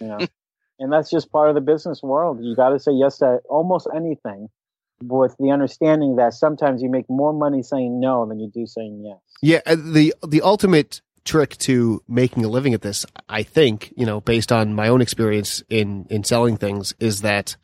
You 0.00 0.06
know, 0.06 0.18
and 0.78 0.92
that's 0.92 1.10
just 1.10 1.32
part 1.32 1.48
of 1.48 1.54
the 1.56 1.60
business 1.60 2.02
world. 2.02 2.38
You 2.42 2.54
got 2.54 2.68
to 2.70 2.78
say 2.78 2.92
yes 2.92 3.18
to 3.18 3.38
almost 3.48 3.88
anything, 3.94 4.48
with 5.02 5.34
the 5.40 5.50
understanding 5.50 6.16
that 6.16 6.34
sometimes 6.34 6.82
you 6.82 6.88
make 6.90 7.08
more 7.08 7.32
money 7.32 7.62
saying 7.62 7.98
no 7.98 8.26
than 8.26 8.38
you 8.38 8.48
do 8.52 8.66
saying 8.66 9.02
yes. 9.04 9.18
Yeah, 9.42 9.60
uh, 9.66 9.76
the 9.76 10.14
the 10.26 10.42
ultimate 10.42 11.00
trick 11.24 11.56
to 11.58 12.02
making 12.08 12.44
a 12.44 12.48
living 12.48 12.72
at 12.74 12.80
this, 12.82 13.04
I 13.28 13.42
think, 13.42 13.92
you 13.96 14.06
know, 14.06 14.20
based 14.20 14.50
on 14.52 14.72
my 14.74 14.88
own 14.88 15.00
experience 15.02 15.62
in 15.68 16.06
in 16.10 16.22
selling 16.24 16.56
things, 16.56 16.94
is 17.00 17.22
that 17.22 17.56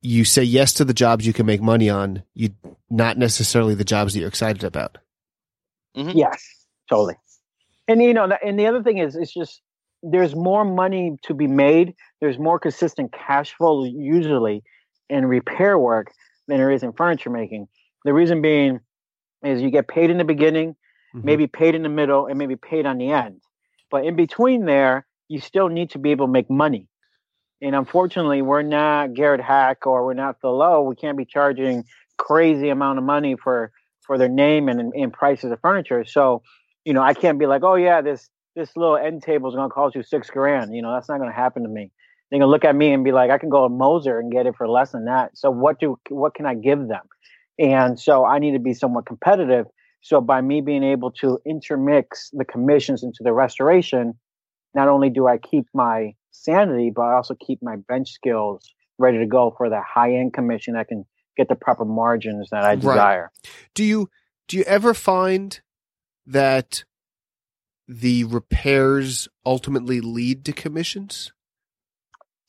you 0.00 0.24
say 0.24 0.42
yes 0.42 0.72
to 0.74 0.84
the 0.84 0.94
jobs 0.94 1.26
you 1.26 1.32
can 1.32 1.46
make 1.46 1.60
money 1.60 1.90
on, 1.90 2.22
you 2.34 2.50
not 2.90 3.18
necessarily 3.18 3.74
the 3.74 3.84
jobs 3.84 4.12
that 4.12 4.20
you're 4.20 4.28
excited 4.28 4.64
about. 4.64 4.98
Yes, 5.94 6.44
totally. 6.88 7.16
And 7.88 8.02
you 8.02 8.14
know, 8.14 8.30
and 8.44 8.58
the 8.58 8.66
other 8.66 8.82
thing 8.82 8.98
is, 8.98 9.16
it's 9.16 9.32
just 9.32 9.60
there's 10.02 10.34
more 10.34 10.64
money 10.64 11.16
to 11.24 11.34
be 11.34 11.46
made. 11.46 11.94
There's 12.20 12.38
more 12.38 12.58
consistent 12.58 13.12
cash 13.12 13.54
flow 13.54 13.84
usually 13.84 14.62
in 15.08 15.26
repair 15.26 15.78
work 15.78 16.12
than 16.46 16.58
there 16.58 16.70
is 16.70 16.82
in 16.82 16.92
furniture 16.92 17.30
making. 17.30 17.68
The 18.04 18.12
reason 18.12 18.42
being 18.42 18.80
is 19.42 19.60
you 19.60 19.70
get 19.70 19.88
paid 19.88 20.10
in 20.10 20.18
the 20.18 20.24
beginning, 20.24 20.76
mm-hmm. 21.14 21.24
maybe 21.24 21.46
paid 21.46 21.74
in 21.74 21.82
the 21.82 21.88
middle, 21.88 22.26
and 22.26 22.38
maybe 22.38 22.56
paid 22.56 22.86
on 22.86 22.98
the 22.98 23.10
end. 23.10 23.40
But 23.90 24.04
in 24.04 24.16
between 24.16 24.66
there, 24.66 25.06
you 25.28 25.40
still 25.40 25.68
need 25.68 25.90
to 25.90 25.98
be 25.98 26.10
able 26.10 26.26
to 26.26 26.32
make 26.32 26.50
money. 26.50 26.86
And 27.60 27.74
unfortunately, 27.74 28.42
we're 28.42 28.62
not 28.62 29.14
Garrett 29.14 29.40
Hack 29.40 29.86
or 29.86 30.04
we're 30.04 30.14
not 30.14 30.36
Lowe. 30.42 30.82
We 30.82 30.94
can't 30.94 31.18
be 31.18 31.24
charging 31.24 31.84
crazy 32.16 32.68
amount 32.68 32.98
of 32.98 33.04
money 33.04 33.36
for 33.36 33.72
for 34.00 34.16
their 34.16 34.28
name 34.28 34.68
and, 34.68 34.92
and 34.94 35.12
prices 35.12 35.52
of 35.52 35.60
furniture. 35.60 36.04
So, 36.04 36.42
you 36.84 36.94
know, 36.94 37.02
I 37.02 37.14
can't 37.14 37.38
be 37.38 37.46
like, 37.46 37.62
oh 37.62 37.74
yeah, 37.74 38.00
this 38.00 38.28
this 38.56 38.76
little 38.76 38.96
end 38.96 39.22
table 39.22 39.48
is 39.48 39.54
going 39.54 39.68
to 39.68 39.74
cost 39.74 39.94
you 39.94 40.02
six 40.02 40.30
grand. 40.30 40.74
You 40.74 40.82
know, 40.82 40.92
that's 40.92 41.08
not 41.08 41.18
going 41.18 41.30
to 41.30 41.36
happen 41.36 41.62
to 41.62 41.68
me. 41.68 41.92
They're 42.30 42.38
going 42.38 42.46
to 42.46 42.50
look 42.50 42.64
at 42.64 42.74
me 42.74 42.92
and 42.92 43.04
be 43.04 43.12
like, 43.12 43.30
I 43.30 43.38
can 43.38 43.48
go 43.48 43.66
to 43.66 43.68
Moser 43.68 44.18
and 44.18 44.30
get 44.30 44.46
it 44.46 44.56
for 44.56 44.68
less 44.68 44.92
than 44.92 45.06
that. 45.06 45.36
So 45.36 45.50
what 45.50 45.78
do 45.80 45.98
what 46.08 46.34
can 46.34 46.46
I 46.46 46.54
give 46.54 46.88
them? 46.88 47.06
And 47.58 47.98
so 47.98 48.24
I 48.24 48.38
need 48.38 48.52
to 48.52 48.58
be 48.60 48.74
somewhat 48.74 49.06
competitive. 49.06 49.66
So 50.00 50.20
by 50.20 50.40
me 50.40 50.60
being 50.60 50.84
able 50.84 51.10
to 51.12 51.38
intermix 51.44 52.30
the 52.32 52.44
commissions 52.44 53.02
into 53.02 53.18
the 53.22 53.32
restoration, 53.32 54.14
not 54.74 54.88
only 54.88 55.10
do 55.10 55.26
I 55.26 55.38
keep 55.38 55.66
my 55.74 56.14
sanity, 56.30 56.90
but 56.94 57.02
I 57.02 57.14
also 57.14 57.34
keep 57.34 57.62
my 57.62 57.76
bench 57.76 58.12
skills 58.12 58.72
ready 58.98 59.18
to 59.18 59.26
go 59.26 59.54
for 59.56 59.70
that 59.70 59.84
high 59.84 60.14
end 60.14 60.32
commission 60.32 60.74
that 60.74 60.88
can 60.88 61.04
get 61.36 61.48
the 61.48 61.54
proper 61.54 61.84
margins 61.84 62.50
that 62.50 62.64
I 62.64 62.74
desire. 62.74 63.30
Right. 63.44 63.52
Do 63.74 63.84
you 63.84 64.10
do 64.48 64.56
you 64.56 64.64
ever 64.64 64.94
find 64.94 65.60
that 66.26 66.84
the 67.86 68.24
repairs 68.24 69.28
ultimately 69.46 70.00
lead 70.00 70.44
to 70.44 70.52
commissions? 70.52 71.32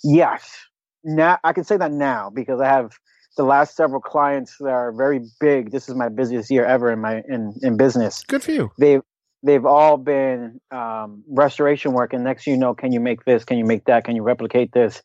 Yes. 0.04 0.58
Now 1.04 1.38
I 1.44 1.54
can 1.54 1.64
say 1.64 1.78
that 1.78 1.92
now 1.92 2.30
because 2.30 2.60
I 2.60 2.68
have 2.68 2.92
the 3.38 3.44
last 3.44 3.76
several 3.76 4.02
clients 4.02 4.58
that 4.60 4.70
are 4.70 4.92
very 4.92 5.22
big. 5.40 5.72
This 5.72 5.88
is 5.88 5.96
my 5.96 6.10
busiest 6.10 6.52
year 6.52 6.66
ever 6.66 6.92
in 6.92 7.00
my 7.00 7.22
in, 7.28 7.54
in 7.62 7.78
business. 7.78 8.24
Good 8.24 8.44
for 8.44 8.52
you. 8.52 8.72
They've 8.78 9.02
they've 9.44 9.66
all 9.66 9.98
been 9.98 10.60
um, 10.72 11.24
restoration 11.28 11.94
work, 11.94 12.14
and 12.14 12.24
next 12.24 12.48
you 12.48 12.58
know, 12.58 12.74
can 12.74 12.92
you 12.92 13.00
make 13.00 13.26
this? 13.26 13.44
Can 13.44 13.58
you 13.58 13.66
make 13.66 13.86
that? 13.86 14.04
Can 14.04 14.16
you 14.16 14.24
replicate 14.24 14.72
this? 14.72 15.02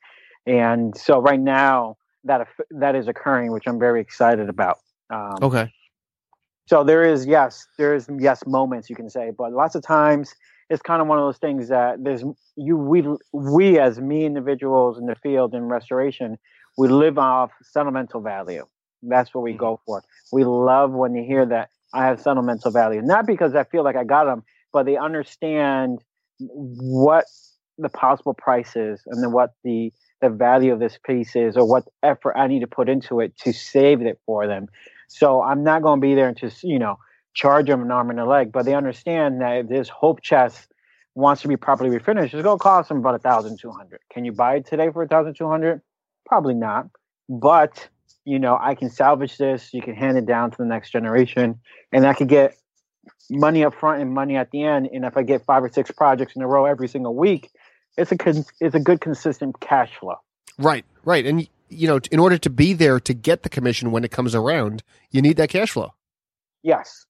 And 0.47 0.97
so 0.97 1.21
right 1.21 1.41
now 1.41 1.97
that 2.25 2.47
that 2.71 2.95
is 2.95 3.09
occurring, 3.09 3.53
which 3.53 3.65
I'm 3.67 3.79
very 3.79 4.01
excited 4.01 4.49
about. 4.49 4.79
Um, 5.11 5.37
okay. 5.43 5.73
So 6.67 6.83
there 6.83 7.05
is 7.05 7.27
yes, 7.27 7.67
there 7.79 7.95
is 7.95 8.09
yes 8.19 8.47
moments 8.47 8.89
you 8.89 8.97
can 8.97 9.11
say, 9.11 9.31
but 9.37 9.53
lots 9.53 9.75
of 9.75 9.83
times 9.83 10.35
it's 10.71 10.83
kind 10.83 11.03
of 11.03 11.09
one 11.09 11.19
of 11.19 11.25
those 11.25 11.39
things 11.39 11.69
that 11.69 12.03
there's 12.03 12.25
you 12.57 12.77
we 12.77 13.05
we 13.33 13.79
as 13.79 14.01
me 14.01 14.25
individuals 14.25 14.99
in 14.99 15.07
the 15.07 15.15
field 15.17 15.55
in 15.55 15.65
restoration 15.65 16.39
we 16.77 16.89
live 16.89 17.19
off 17.19 17.53
sentimental 17.63 18.21
value. 18.21 18.67
That's 19.03 19.35
what 19.35 19.43
we 19.43 19.53
mm-hmm. 19.53 19.61
go 19.61 19.81
for. 19.87 20.03
We 20.33 20.45
love 20.45 20.93
when 20.93 21.15
you 21.15 21.23
hear 21.23 21.47
that 21.47 21.71
I 21.95 22.07
have 22.07 22.21
sentimental 22.21 22.71
value, 22.71 23.01
not 23.01 23.27
because 23.27 23.55
I 23.55 23.65
feel 23.65 23.85
like 23.85 23.97
I 23.97 24.05
got 24.05 24.25
them, 24.25 24.43
but 24.73 24.85
they 24.85 24.97
understand 24.97 26.01
what 26.39 27.25
the 27.79 27.89
possible 27.89 28.35
price 28.35 28.77
is 28.77 29.03
and 29.07 29.23
then 29.23 29.33
what 29.33 29.55
the 29.65 29.93
the 30.21 30.31
value 30.31 30.73
of 30.73 30.79
this 30.81 30.99
piece 31.05 31.37
is 31.37 31.57
or 31.57 31.69
what 31.69 31.85
effort 32.03 32.35
I 32.37 32.47
need 32.47 32.61
to 32.61 32.67
put 32.67 32.89
into 32.89 33.21
it 33.21 33.37
to 33.39 33.53
save 33.53 34.01
it 34.01 34.19
for 34.25 34.47
them. 34.47 34.69
So 35.09 35.43
I'm 35.43 35.63
not 35.63 35.83
going 35.83 36.01
to 36.01 36.07
be 36.07 36.15
there 36.15 36.29
and 36.29 36.37
just, 36.37 36.63
you 36.63 36.79
know, 36.79 36.99
charge 37.35 37.67
them 37.67 37.83
an 37.83 37.91
arm 37.91 38.11
and 38.11 38.19
a 38.19 38.25
leg, 38.25 38.51
but 38.51 38.65
they 38.65 38.75
understand 38.75 39.41
that 39.43 39.57
if 39.59 39.69
this 39.69 39.89
hope 39.89 40.23
chest 40.23 40.73
wants 41.15 41.43
to 41.43 41.49
be 41.49 41.57
properly 41.57 41.91
refinished, 41.91 42.33
it's 42.33 42.43
going 42.43 42.59
to 42.59 42.63
cost 42.63 42.89
them 42.89 42.99
about 42.99 43.17
a 43.17 43.19
thousand 43.19 43.59
two 43.61 43.71
hundred. 43.71 44.01
Can 44.11 44.25
you 44.25 44.33
buy 44.33 44.57
it 44.57 44.67
today 44.67 44.89
for 44.91 45.03
a 45.03 45.09
thousand 45.09 45.35
two 45.35 45.49
hundred? 45.49 45.83
Probably 46.25 46.55
not. 46.55 46.89
But, 47.29 47.89
you 48.25 48.39
know, 48.39 48.59
I 48.61 48.75
can 48.75 48.91
salvage 48.91 49.37
this. 49.37 49.73
You 49.73 49.83
can 49.83 49.95
hand 49.95 50.17
it 50.17 50.27
down 50.27 50.51
to 50.51 50.57
the 50.57 50.65
next 50.65 50.91
generation. 50.91 51.61
And 51.93 52.07
I 52.07 52.15
could 52.15 52.29
get 52.29 52.57
money 53.31 53.65
up 53.65 53.75
front 53.75 54.01
and 54.01 54.13
money 54.13 54.37
at 54.37 54.51
the 54.51 54.63
end. 54.65 54.89
And 54.93 55.05
if 55.05 55.17
I 55.17 55.23
get 55.23 55.45
five 55.45 55.63
or 55.63 55.71
six 55.71 55.91
projects 55.91 56.35
in 56.35 56.43
a 56.43 56.47
row 56.47 56.65
every 56.65 56.89
single 56.89 57.15
week, 57.15 57.51
it's 57.97 58.11
a 58.11 58.17
con- 58.17 58.45
it's 58.61 58.75
a 58.75 58.81
good 58.81 59.01
consistent 59.01 59.61
cash 59.61 59.91
flow. 60.01 60.17
Right, 60.59 60.85
right. 61.05 61.25
And 61.27 61.49
you 61.69 61.89
know, 61.89 62.01
in 62.11 62.19
order 62.19 62.39
to 62.39 62.51
be 62.51 62.73
there 62.73 63.01
to 63.01 63.15
get 63.15 63.43
the 63.43 63.49
commission 63.49 63.91
when 63.91 64.05
it 64.05 64.11
comes 64.11 64.35
around, 64.35 64.83
you 65.11 65.23
need 65.23 65.37
that 65.37 65.51
cash 65.51 65.73
flow. 65.73 65.93
Yes. 66.63 67.07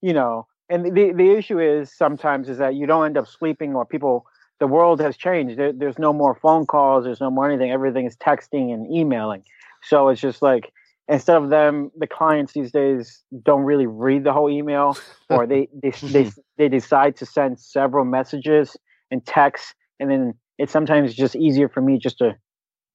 You 0.00 0.14
know, 0.14 0.46
and 0.68 0.96
the 0.96 1.12
the 1.12 1.30
issue 1.32 1.58
is 1.58 1.94
sometimes 1.94 2.48
is 2.48 2.58
that 2.58 2.74
you 2.74 2.86
don't 2.86 3.04
end 3.04 3.18
up 3.18 3.28
sleeping 3.28 3.74
or 3.74 3.84
people 3.84 4.26
the 4.58 4.66
world 4.66 5.00
has 5.00 5.16
changed. 5.16 5.58
There, 5.58 5.72
there's 5.72 5.98
no 5.98 6.12
more 6.12 6.34
phone 6.34 6.66
calls. 6.66 7.04
There's 7.04 7.20
no 7.20 7.30
more 7.30 7.48
anything. 7.48 7.70
Everything 7.70 8.06
is 8.06 8.16
texting 8.16 8.72
and 8.72 8.90
emailing. 8.92 9.42
So 9.82 10.08
it's 10.08 10.20
just 10.20 10.42
like 10.42 10.72
instead 11.08 11.36
of 11.36 11.50
them, 11.50 11.90
the 11.96 12.06
clients 12.06 12.52
these 12.52 12.70
days 12.70 13.22
don't 13.44 13.62
really 13.62 13.86
read 13.86 14.24
the 14.24 14.32
whole 14.32 14.50
email, 14.50 14.96
or 15.30 15.46
they 15.46 15.68
they 15.82 15.90
they, 16.02 16.30
they 16.58 16.68
decide 16.68 17.16
to 17.16 17.26
send 17.26 17.60
several 17.60 18.04
messages 18.04 18.76
and 19.10 19.24
texts, 19.26 19.74
and 19.98 20.10
then 20.10 20.34
it's 20.58 20.72
sometimes 20.72 21.14
just 21.14 21.36
easier 21.36 21.68
for 21.68 21.80
me 21.80 21.98
just 21.98 22.18
to 22.18 22.36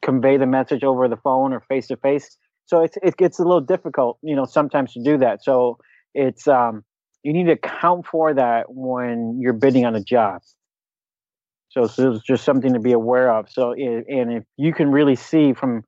convey 0.03 0.38
the 0.38 0.45
message 0.45 0.84
over 0.84 1.07
the 1.07 1.18
phone 1.18 1.52
or 1.52 1.60
face 1.62 1.88
to 1.88 1.98
face. 1.98 2.38
So 2.66 2.82
it's 2.82 2.98
it 3.03 3.18
gets 3.18 3.40
a 3.40 3.44
little 3.44 3.62
difficult, 3.62 4.18
you 4.22 4.36
know, 4.36 4.45
sometimes 4.45 4.94
to 4.94 5.03
do 5.03 5.18
that. 5.18 5.44
So 5.44 5.78
it's 6.14 6.48
um 6.48 6.84
you 7.24 7.34
need 7.34 7.45
to 7.45 7.53
account 7.53 8.06
for 8.06 8.34
that 8.36 8.66
when 8.70 9.40
you're 9.41 9.53
bidding 9.53 9.84
on 9.84 9.95
a 9.95 10.03
job. 10.03 10.44
So, 11.70 11.88
so 11.88 12.12
it's 12.12 12.24
just 12.24 12.45
something 12.45 12.74
to 12.74 12.80
be 12.80 12.94
aware 12.94 13.32
of. 13.34 13.49
So, 13.49 13.74
and 13.74 14.32
if 14.32 14.44
you 14.56 14.74
can 14.74 14.91
really 14.91 15.16
see 15.16 15.53
from 15.53 15.84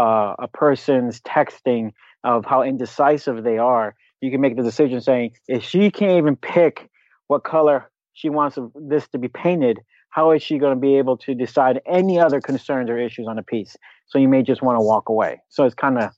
uh, 0.00 0.34
a 0.38 0.48
person's 0.48 1.20
texting 1.20 1.92
of 2.24 2.46
how 2.46 2.62
indecisive 2.62 3.44
they 3.44 3.58
are, 3.58 3.94
you 4.22 4.30
can 4.30 4.40
make 4.40 4.56
the 4.56 4.62
decision 4.62 5.00
saying, 5.00 5.32
if 5.46 5.62
she 5.62 5.90
can't 5.90 6.18
even 6.18 6.36
pick 6.36 6.88
what 7.26 7.44
color 7.44 7.90
she 8.14 8.30
wants 8.30 8.58
this 8.74 9.06
to 9.08 9.18
be 9.18 9.28
painted, 9.28 9.78
how 10.08 10.32
is 10.32 10.42
she 10.42 10.58
going 10.58 10.74
to 10.74 10.80
be 10.80 10.96
able 10.96 11.16
to 11.18 11.34
decide 11.34 11.80
any 11.86 12.18
other 12.18 12.40
concerns 12.40 12.88
or 12.88 12.98
issues 12.98 13.26
on 13.28 13.38
a 13.38 13.42
piece? 13.42 13.76
So 14.06 14.18
you 14.18 14.28
may 14.28 14.42
just 14.42 14.62
want 14.62 14.76
to 14.76 14.82
walk 14.82 15.08
away. 15.08 15.40
So 15.50 15.64
it's 15.64 15.74
kind 15.74 15.98
of, 15.98 16.10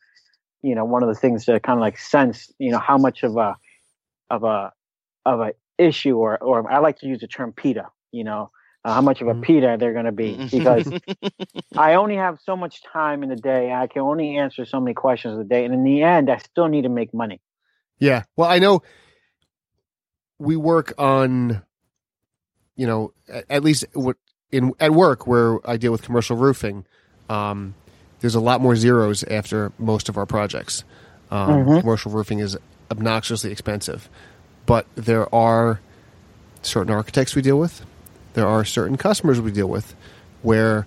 you 0.62 0.74
know, 0.76 0.84
one 0.84 1.02
of 1.02 1.08
the 1.08 1.14
things 1.14 1.44
to 1.46 1.58
kind 1.58 1.78
of 1.78 1.80
like 1.80 1.98
sense, 1.98 2.52
you 2.58 2.70
know, 2.70 2.78
how 2.78 2.98
much 2.98 3.24
of 3.24 3.36
a, 3.36 3.56
of 4.30 4.44
a, 4.44 4.72
of 5.26 5.40
a 5.40 5.52
issue 5.76 6.16
or, 6.16 6.38
or 6.38 6.70
I 6.70 6.78
like 6.78 7.00
to 7.00 7.06
use 7.06 7.20
the 7.20 7.26
term 7.26 7.52
PITA, 7.52 7.86
you 8.12 8.24
know, 8.24 8.50
uh, 8.84 8.94
how 8.94 9.00
much 9.00 9.20
of 9.20 9.28
a 9.28 9.34
mm-hmm. 9.34 9.78
They're 9.78 9.92
going 9.92 10.06
to 10.06 10.12
be 10.12 10.34
mm-hmm. 10.34 10.58
because 10.58 10.90
I 11.76 11.94
only 11.94 12.16
have 12.16 12.38
so 12.44 12.56
much 12.56 12.82
time 12.82 13.22
in 13.22 13.28
the 13.28 13.36
day. 13.36 13.72
I 13.72 13.86
can 13.86 14.02
only 14.02 14.36
answer 14.36 14.64
so 14.64 14.80
many 14.80 14.94
questions 14.94 15.38
a 15.38 15.44
day. 15.44 15.64
And 15.64 15.72
in 15.72 15.84
the 15.84 16.02
end, 16.02 16.30
I 16.30 16.38
still 16.38 16.66
need 16.66 16.82
to 16.82 16.88
make 16.88 17.14
money. 17.14 17.40
Yeah. 17.98 18.24
Well, 18.36 18.50
I 18.50 18.58
know 18.58 18.82
we 20.38 20.56
work 20.56 20.94
on, 20.98 21.62
you 22.74 22.86
know, 22.86 23.12
at 23.48 23.62
least 23.62 23.84
in 24.50 24.72
at 24.80 24.92
work 24.92 25.26
where 25.26 25.58
I 25.68 25.76
deal 25.76 25.92
with 25.92 26.02
commercial 26.02 26.36
roofing. 26.36 26.84
Um, 27.28 27.74
there's 28.20 28.34
a 28.34 28.40
lot 28.40 28.60
more 28.60 28.74
zeros 28.74 29.22
after 29.24 29.72
most 29.78 30.08
of 30.08 30.16
our 30.16 30.26
projects. 30.26 30.82
Um, 31.30 31.50
mm-hmm. 31.50 31.80
Commercial 31.80 32.10
roofing 32.10 32.40
is 32.40 32.58
obnoxiously 32.90 33.52
expensive, 33.52 34.08
but 34.66 34.86
there 34.96 35.32
are 35.32 35.80
certain 36.62 36.92
architects 36.92 37.34
we 37.34 37.42
deal 37.42 37.58
with 37.58 37.84
there 38.34 38.46
are 38.46 38.64
certain 38.64 38.96
customers 38.96 39.40
we 39.40 39.50
deal 39.50 39.68
with 39.68 39.94
where 40.42 40.86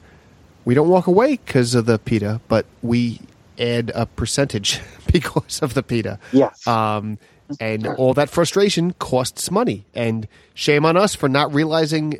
we 0.66 0.74
don't 0.74 0.90
walk 0.90 1.08
away 1.08 1.38
because 1.38 1.76
of 1.76 1.86
the 1.86 2.00
PITA, 2.00 2.42
but 2.48 2.66
we 2.82 3.22
add 3.60 3.92
a 3.96 4.06
percentage 4.06 4.82
because 5.12 5.62
of 5.62 5.74
the 5.74 5.84
PITA. 5.84 6.20
Yes. 6.32 6.66
Um, 6.68 7.18
and 7.60 7.86
all 7.88 8.14
that 8.16 8.30
frustration 8.30 8.94
costs 8.94 9.52
money. 9.52 9.86
And 9.94 10.28
shame 10.54 10.86
on 10.86 10.98
us 10.98 11.14
for 11.16 11.30
not 11.30 11.54
realizing 11.54 12.20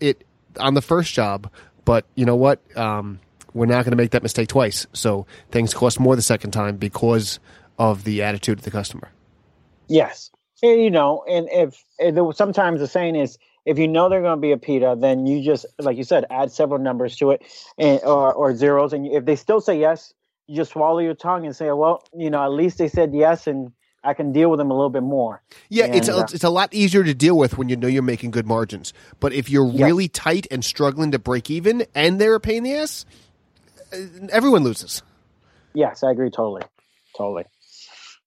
it 0.00 0.24
on 0.58 0.74
the 0.74 0.82
first 0.82 1.12
job. 1.12 1.50
But 1.84 2.04
you 2.14 2.24
know 2.24 2.36
what? 2.36 2.60
Um, 2.76 3.18
we're 3.54 3.66
not 3.66 3.84
going 3.84 3.90
to 3.90 3.96
make 3.96 4.12
that 4.12 4.22
mistake 4.22 4.48
twice. 4.48 4.86
So 4.92 5.26
things 5.50 5.74
cost 5.74 5.98
more 5.98 6.16
the 6.16 6.22
second 6.22 6.52
time 6.52 6.76
because 6.76 7.38
of 7.78 8.04
the 8.04 8.22
attitude 8.22 8.58
of 8.58 8.64
the 8.64 8.70
customer. 8.70 9.10
Yes. 9.88 10.30
And, 10.62 10.80
you 10.80 10.90
know, 10.90 11.24
and 11.28 11.48
if, 11.50 11.84
if 11.98 12.36
sometimes 12.36 12.80
the 12.80 12.86
saying 12.86 13.16
is, 13.16 13.36
if 13.64 13.78
you 13.78 13.88
know 13.88 14.08
they're 14.08 14.22
going 14.22 14.36
to 14.36 14.40
be 14.40 14.52
a 14.52 14.58
PITA, 14.58 14.96
then 14.98 15.26
you 15.26 15.42
just, 15.42 15.66
like 15.78 15.96
you 15.96 16.04
said, 16.04 16.24
add 16.30 16.50
several 16.50 16.80
numbers 16.80 17.16
to 17.16 17.30
it, 17.30 17.42
and 17.78 18.00
or, 18.02 18.32
or 18.32 18.54
zeros. 18.54 18.92
And 18.92 19.06
if 19.06 19.24
they 19.24 19.36
still 19.36 19.60
say 19.60 19.78
yes, 19.78 20.12
you 20.46 20.56
just 20.56 20.72
swallow 20.72 20.98
your 20.98 21.14
tongue 21.14 21.46
and 21.46 21.54
say, 21.54 21.70
well, 21.70 22.04
you 22.16 22.30
know, 22.30 22.42
at 22.42 22.52
least 22.52 22.78
they 22.78 22.88
said 22.88 23.14
yes, 23.14 23.46
and 23.46 23.72
I 24.02 24.14
can 24.14 24.32
deal 24.32 24.50
with 24.50 24.58
them 24.58 24.70
a 24.70 24.74
little 24.74 24.90
bit 24.90 25.04
more. 25.04 25.42
Yeah, 25.68 25.84
and, 25.84 25.94
it's 25.94 26.08
a, 26.08 26.16
uh, 26.16 26.26
it's 26.32 26.44
a 26.44 26.50
lot 26.50 26.74
easier 26.74 27.04
to 27.04 27.14
deal 27.14 27.38
with 27.38 27.56
when 27.56 27.68
you 27.68 27.76
know 27.76 27.86
you're 27.86 28.02
making 28.02 28.32
good 28.32 28.46
margins. 28.46 28.92
But 29.20 29.32
if 29.32 29.48
you're 29.48 29.68
yes. 29.68 29.80
really 29.80 30.08
tight 30.08 30.46
and 30.50 30.64
struggling 30.64 31.12
to 31.12 31.18
break 31.18 31.50
even, 31.50 31.86
and 31.94 32.20
they're 32.20 32.34
a 32.34 32.40
pain 32.40 32.58
in 32.58 32.64
the 32.64 32.74
ass, 32.74 33.06
uh, 33.92 33.96
everyone 34.30 34.64
loses. 34.64 35.02
Yes, 35.72 36.02
I 36.02 36.10
agree 36.10 36.30
totally, 36.30 36.62
totally. 37.16 37.44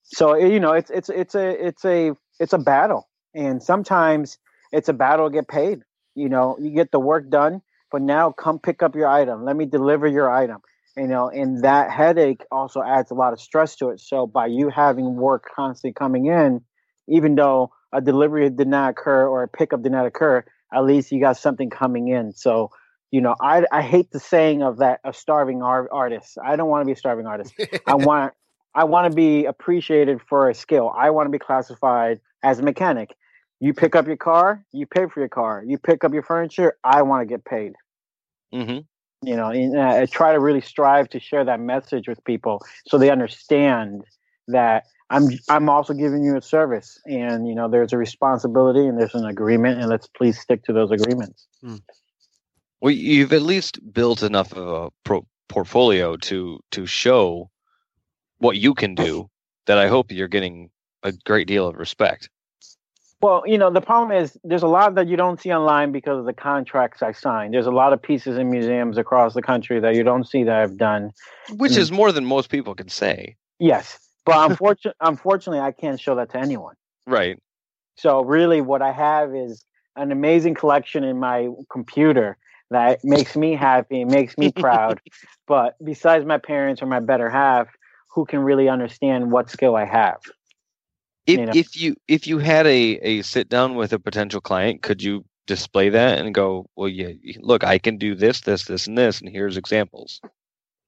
So 0.04 0.36
you 0.36 0.60
know, 0.60 0.74
it's 0.74 0.90
it's 0.90 1.10
it's 1.10 1.36
a 1.36 1.68
it's 1.68 1.84
a 1.84 2.14
it's 2.40 2.54
a 2.54 2.58
battle, 2.58 3.10
and 3.34 3.62
sometimes 3.62 4.38
it's 4.72 4.90
a 4.90 4.94
battle 4.94 5.30
to 5.30 5.34
get 5.34 5.48
paid. 5.48 5.80
You 6.16 6.30
know, 6.30 6.58
you 6.60 6.72
get 6.72 6.92
the 6.92 7.00
work 7.00 7.30
done, 7.30 7.62
but 7.92 8.02
now 8.02 8.32
come 8.32 8.60
pick 8.60 8.82
up 8.82 8.96
your 8.96 9.08
item. 9.08 9.44
Let 9.46 9.56
me 9.56 9.66
deliver 9.66 10.08
your 10.08 10.32
item. 10.32 10.60
You 10.98 11.08
know, 11.08 11.30
and 11.30 11.64
that 11.64 11.92
headache 11.92 12.44
also 12.52 12.82
adds 12.82 13.12
a 13.12 13.16
lot 13.16 13.34
of 13.34 13.42
stress 13.42 13.76
to 13.78 13.90
it. 13.90 14.00
So 14.00 14.28
by 14.28 14.48
you 14.48 14.70
having 14.70 15.16
work 15.18 15.46
constantly 15.54 15.94
coming 15.94 16.28
in, 16.28 16.62
even 17.10 17.36
though 17.36 17.72
a 17.92 18.00
delivery 18.00 18.50
did 18.50 18.68
not 18.68 18.92
occur 18.92 19.28
or 19.28 19.44
a 19.44 19.48
pickup 19.48 19.82
did 19.84 19.92
not 19.92 20.06
occur, 20.06 20.46
at 20.74 20.86
least 20.86 21.12
you 21.12 21.20
got 21.20 21.38
something 21.38 21.70
coming 21.70 22.08
in. 22.08 22.32
So, 22.32 22.70
you 23.12 23.22
know, 23.22 23.36
I 23.42 23.66
I 23.72 23.82
hate 23.82 24.12
the 24.12 24.20
saying 24.20 24.64
of 24.64 24.78
that 24.78 25.02
a 25.04 25.14
starving 25.14 25.62
art, 25.62 25.90
artist. 25.92 26.38
I 26.44 26.56
don't 26.56 26.70
want 26.70 26.82
to 26.82 26.86
be 26.86 26.94
a 26.94 26.98
starving 26.98 27.26
artist. 27.26 27.54
I 27.86 27.96
want 27.96 28.34
I 28.74 28.84
want 28.86 29.12
to 29.12 29.16
be 29.16 29.46
appreciated 29.46 30.22
for 30.28 30.50
a 30.50 30.54
skill. 30.54 30.92
I 30.96 31.12
want 31.12 31.28
to 31.28 31.32
be 31.32 31.40
classified 31.40 32.20
as 32.44 32.60
a 32.60 32.64
mechanic. 32.64 33.16
You 33.60 33.74
pick 33.74 33.96
up 33.96 34.08
your 34.08 34.18
car, 34.18 34.64
you 34.74 34.86
pay 34.86 35.08
for 35.08 35.20
your 35.20 35.30
car. 35.30 35.64
You 35.66 35.78
pick 35.78 36.04
up 36.04 36.14
your 36.14 36.24
furniture, 36.24 36.78
I 36.84 37.02
want 37.04 37.22
to 37.22 37.26
get 37.26 37.46
paid. 37.46 37.74
hmm 38.52 38.80
You 39.24 39.36
know, 39.36 39.50
and 39.50 39.78
uh, 39.78 40.02
I 40.02 40.06
try 40.06 40.34
to 40.34 40.40
really 40.40 40.62
strive 40.62 41.10
to 41.10 41.20
share 41.20 41.46
that 41.46 41.60
message 41.60 42.08
with 42.08 42.24
people 42.26 42.62
so 42.88 42.98
they 42.98 43.10
understand 43.10 44.04
that 44.50 44.84
I'm 45.10 45.30
I'm 45.50 45.70
also 45.70 45.94
giving 45.94 46.24
you 46.24 46.36
a 46.36 46.42
service, 46.42 47.00
and 47.06 47.48
you 47.48 47.54
know, 47.56 47.70
there's 47.70 47.94
a 47.94 47.98
responsibility 47.98 48.88
and 48.88 49.00
there's 49.00 49.14
an 49.14 49.26
agreement, 49.26 49.80
and 49.80 49.90
let's 49.90 50.08
please 50.08 50.40
stick 50.40 50.64
to 50.64 50.74
those 50.74 50.92
agreements. 50.92 51.48
Well, 52.82 52.92
you've 52.94 53.34
at 53.34 53.42
least 53.42 53.80
built 53.94 54.24
enough 54.24 54.54
of 54.54 54.68
a 54.68 54.92
pro- 55.04 55.28
portfolio 55.48 56.18
to 56.18 56.60
to 56.72 56.86
show 56.86 57.50
what 58.40 58.58
you 58.58 58.74
can 58.74 58.96
do 58.96 59.30
that 59.66 59.78
I 59.78 59.88
hope 59.88 60.12
you're 60.12 60.28
getting 60.28 60.70
a 61.04 61.12
great 61.12 61.48
deal 61.48 61.68
of 61.68 61.76
respect. 61.76 62.30
Well, 63.22 63.44
you 63.46 63.58
know, 63.58 63.72
the 63.72 63.82
problem 63.82 64.16
is 64.16 64.38
there's 64.44 64.64
a 64.64 64.68
lot 64.68 64.96
that 64.96 65.08
you 65.08 65.18
don't 65.18 65.42
see 65.42 65.52
online 65.52 65.92
because 65.92 66.20
of 66.20 66.26
the 66.26 66.34
contracts 66.34 67.02
I 67.02 67.12
signed. 67.12 67.54
There's 67.54 67.66
a 67.66 67.72
lot 67.72 67.94
of 67.94 68.02
pieces 68.02 68.38
in 68.38 68.52
museums 68.52 68.98
across 68.98 69.34
the 69.34 69.42
country 69.42 69.80
that 69.80 69.96
you 69.96 70.04
don't 70.04 70.26
see 70.26 70.44
that 70.44 70.56
I've 70.56 70.78
done. 70.78 71.12
Which 71.58 71.74
Mm. 71.74 71.78
is 71.78 71.92
more 71.92 72.12
than 72.12 72.26
most 72.26 72.50
people 72.50 72.76
can 72.76 72.90
say. 72.90 73.36
Yes, 73.60 73.98
but 74.26 74.36
unfortunately, 74.52 74.98
unfortunately, 75.00 75.60
I 75.60 75.72
can't 75.72 76.00
show 76.00 76.16
that 76.16 76.30
to 76.32 76.38
anyone. 76.38 76.76
Right. 77.08 77.40
So 77.98 78.22
really, 78.22 78.62
what 78.62 78.82
I 78.82 78.92
have 78.92 79.34
is 79.34 79.66
an 79.96 80.12
amazing 80.12 80.56
collection 80.56 81.04
in 81.04 81.20
my 81.20 81.50
computer 81.72 82.38
that 82.70 83.04
makes 83.04 83.36
me 83.36 83.56
happy, 83.56 84.04
makes 84.06 84.38
me 84.38 84.52
proud. 84.52 85.00
But 85.48 85.76
besides 85.84 86.26
my 86.26 86.40
parents 86.40 86.82
or 86.82 86.88
my 86.88 87.00
better 87.00 87.30
half, 87.30 87.68
who 88.10 88.26
can 88.26 88.40
really 88.40 88.68
understand 88.68 89.32
what 89.32 89.52
skill 89.52 89.76
I 89.76 89.86
have? 89.86 90.18
If 91.28 91.40
You 91.40 91.46
know. 91.46 91.52
if 91.56 91.82
you 91.82 91.96
if 92.08 92.28
you 92.28 92.38
had 92.38 92.68
a 92.68 92.98
a 93.02 93.22
sit 93.24 93.50
down 93.50 93.76
with 93.76 93.94
a 93.94 94.00
potential 94.00 94.42
client, 94.42 94.82
could 94.82 95.02
you 95.02 95.26
display 95.48 95.90
that 95.90 96.20
and 96.20 96.34
go, 96.34 96.68
well, 96.76 96.90
yeah, 96.90 97.12
look, 97.40 97.64
I 97.64 97.78
can 97.78 97.98
do 97.98 98.16
this, 98.16 98.42
this, 98.42 98.66
this, 98.66 98.88
and 98.88 98.98
this, 98.98 99.22
and 99.22 99.30
here's 99.30 99.58
examples. 99.58 100.20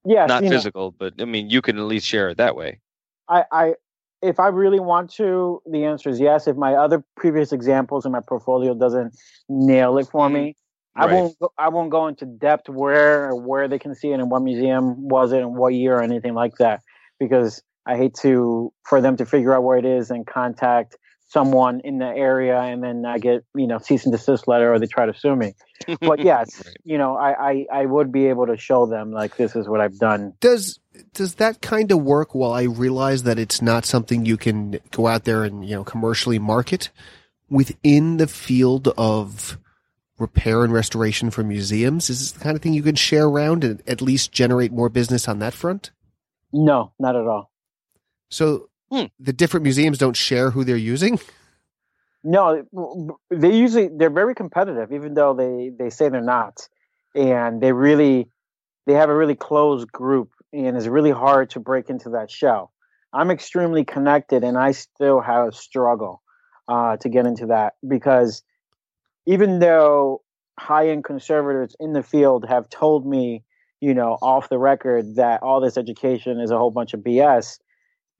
Yeah, 0.05 0.25
Not 0.25 0.43
you 0.43 0.49
know, 0.49 0.55
physical, 0.55 0.91
but 0.91 1.13
I 1.19 1.25
mean, 1.25 1.49
you 1.49 1.61
can 1.61 1.77
at 1.77 1.83
least 1.83 2.07
share 2.07 2.29
it 2.29 2.37
that 2.37 2.55
way. 2.55 2.79
I, 3.27 3.43
I 3.51 3.73
if 4.21 4.39
I 4.39 4.47
really 4.47 4.79
want 4.79 5.11
to, 5.13 5.61
the 5.69 5.83
answer 5.83 6.09
is 6.09 6.19
yes. 6.19 6.47
If 6.47 6.55
my 6.55 6.73
other 6.73 7.03
previous 7.15 7.51
examples 7.51 8.05
in 8.05 8.11
my 8.11 8.21
portfolio 8.21 8.73
doesn't 8.73 9.15
nail 9.49 9.97
it 9.97 10.07
for 10.07 10.29
me, 10.29 10.55
I 10.95 11.05
won't. 11.13 11.37
Go, 11.39 11.51
I 11.57 11.69
won't 11.69 11.91
go 11.91 12.07
into 12.07 12.25
depth 12.25 12.69
where 12.69 13.29
or 13.29 13.35
where 13.35 13.67
they 13.67 13.79
can 13.79 13.93
see 13.93 14.11
it 14.11 14.19
and 14.19 14.31
what 14.31 14.41
museum 14.41 15.07
was 15.07 15.31
it 15.33 15.39
and 15.39 15.55
what 15.55 15.73
year 15.73 15.97
or 15.97 16.01
anything 16.01 16.33
like 16.33 16.55
that, 16.55 16.81
because 17.19 17.61
I 17.87 17.97
hate 17.97 18.15
to 18.21 18.71
for 18.83 19.01
them 19.01 19.17
to 19.17 19.25
figure 19.25 19.53
out 19.55 19.63
where 19.63 19.77
it 19.77 19.85
is 19.85 20.11
and 20.11 20.25
contact 20.27 20.95
someone 21.29 21.81
in 21.83 21.97
the 21.97 22.05
area 22.05 22.57
and 22.57 22.81
then 22.81 23.05
I 23.05 23.17
get 23.17 23.43
you 23.53 23.67
know 23.67 23.79
cease 23.79 24.05
and 24.05 24.13
desist 24.13 24.47
letter 24.47 24.71
or 24.73 24.79
they 24.79 24.87
try 24.87 25.05
to 25.05 25.13
sue 25.13 25.35
me. 25.35 25.53
But 25.99 26.19
yes, 26.23 26.63
Right. 26.65 26.75
you 26.83 26.97
know 26.97 27.15
I, 27.17 27.49
I 27.51 27.65
I 27.81 27.85
would 27.85 28.11
be 28.11 28.27
able 28.27 28.47
to 28.47 28.57
show 28.57 28.85
them 28.85 29.11
like 29.11 29.35
this 29.35 29.55
is 29.55 29.67
what 29.67 29.81
I've 29.81 29.97
done. 29.97 30.33
Does 30.39 30.79
does 31.13 31.35
that 31.35 31.61
kind 31.61 31.91
of 31.91 32.01
work 32.01 32.33
while 32.33 32.53
I 32.53 32.63
realize 32.63 33.23
that 33.23 33.39
it's 33.39 33.61
not 33.61 33.85
something 33.85 34.25
you 34.25 34.37
can 34.37 34.79
go 34.91 35.07
out 35.07 35.25
there 35.25 35.43
and, 35.43 35.63
you 35.67 35.75
know, 35.75 35.83
commercially 35.83 36.39
market 36.39 36.89
within 37.49 38.17
the 38.17 38.27
field 38.27 38.87
of 38.97 39.57
repair 40.17 40.63
and 40.63 40.73
restoration 40.73 41.29
for 41.29 41.43
museums? 41.43 42.09
Is 42.09 42.19
this 42.19 42.31
the 42.31 42.39
kind 42.39 42.55
of 42.55 42.61
thing 42.61 42.73
you 42.73 42.83
can 42.83 42.95
share 42.95 43.25
around 43.25 43.63
and 43.63 43.83
at 43.87 44.01
least 44.01 44.31
generate 44.31 44.71
more 44.71 44.89
business 44.89 45.27
on 45.27 45.39
that 45.39 45.53
front? 45.53 45.91
No, 46.51 46.93
not 46.99 47.15
at 47.15 47.27
all. 47.27 47.51
So 48.29 48.69
Hmm. 48.91 49.05
the 49.19 49.33
different 49.33 49.63
museums 49.63 49.97
don't 49.97 50.15
share 50.15 50.51
who 50.51 50.63
they're 50.63 50.77
using? 50.77 51.19
No, 52.23 52.65
they 53.29 53.55
usually 53.55 53.89
they're 53.89 54.09
very 54.09 54.35
competitive, 54.35 54.91
even 54.91 55.13
though 55.13 55.33
they 55.33 55.71
they 55.77 55.89
say 55.89 56.09
they're 56.09 56.21
not, 56.21 56.67
and 57.15 57.61
they 57.61 57.71
really 57.71 58.29
they 58.85 58.93
have 58.93 59.09
a 59.09 59.15
really 59.15 59.35
closed 59.35 59.91
group, 59.91 60.31
and 60.51 60.75
it's 60.75 60.87
really 60.87 61.11
hard 61.11 61.49
to 61.51 61.59
break 61.59 61.89
into 61.89 62.09
that 62.11 62.31
shell. 62.31 62.71
I'm 63.13 63.31
extremely 63.31 63.85
connected, 63.85 64.43
and 64.43 64.57
I 64.57 64.71
still 64.71 65.21
have 65.21 65.49
a 65.49 65.51
struggle 65.51 66.21
uh, 66.67 66.97
to 66.97 67.09
get 67.09 67.25
into 67.25 67.47
that 67.47 67.73
because 67.87 68.43
even 69.25 69.59
though 69.59 70.21
high 70.59 70.89
end 70.89 71.03
conservators 71.03 71.75
in 71.79 71.93
the 71.93 72.03
field 72.03 72.45
have 72.47 72.69
told 72.69 73.05
me, 73.05 73.43
you 73.79 73.93
know, 73.93 74.17
off 74.21 74.49
the 74.49 74.57
record 74.57 75.15
that 75.15 75.43
all 75.43 75.61
this 75.61 75.77
education 75.77 76.39
is 76.39 76.51
a 76.51 76.57
whole 76.57 76.71
bunch 76.71 76.93
of 76.93 77.01
BS, 77.01 77.59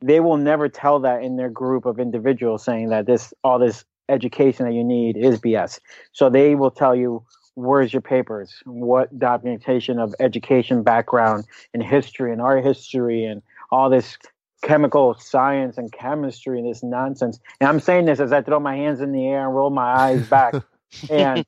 they 0.02 0.20
will 0.20 0.38
never 0.38 0.70
tell 0.70 1.00
that 1.00 1.24
in 1.24 1.38
their 1.38 1.50
group 1.50 1.86
of 1.86 2.00
individuals 2.00 2.64
saying 2.64 2.90
that 2.90 3.06
this 3.06 3.34
all 3.44 3.60
this 3.60 3.86
education 4.10 4.66
that 4.66 4.74
you 4.74 4.84
need 4.84 5.18
is 5.18 5.40
BS. 5.40 5.80
So 6.12 6.30
they 6.30 6.56
will 6.56 6.72
tell 6.72 6.96
you 6.96 7.24
where's 7.56 7.92
your 7.92 8.02
papers, 8.02 8.54
what 8.66 9.18
documentation 9.18 10.00
of 10.00 10.14
education 10.20 10.84
background 10.84 11.46
and 11.74 11.82
history 11.82 12.32
and 12.32 12.40
art 12.40 12.64
history 12.64 13.26
and 13.26 13.42
all 13.72 13.90
this 13.90 14.18
chemical 14.62 15.16
science 15.16 15.78
and 15.78 15.92
chemistry 15.92 16.60
and 16.60 16.70
this 16.70 16.84
nonsense. 16.84 17.40
And 17.60 17.68
I'm 17.68 17.80
saying 17.80 18.06
this 18.06 18.20
as 18.20 18.32
I 18.32 18.42
throw 18.42 18.60
my 18.60 18.76
hands 18.76 19.02
in 19.02 19.12
the 19.12 19.26
air 19.28 19.46
and 19.46 19.56
roll 19.56 19.70
my 19.72 19.84
eyes 19.84 20.28
back. 20.28 20.54
and 21.10 21.46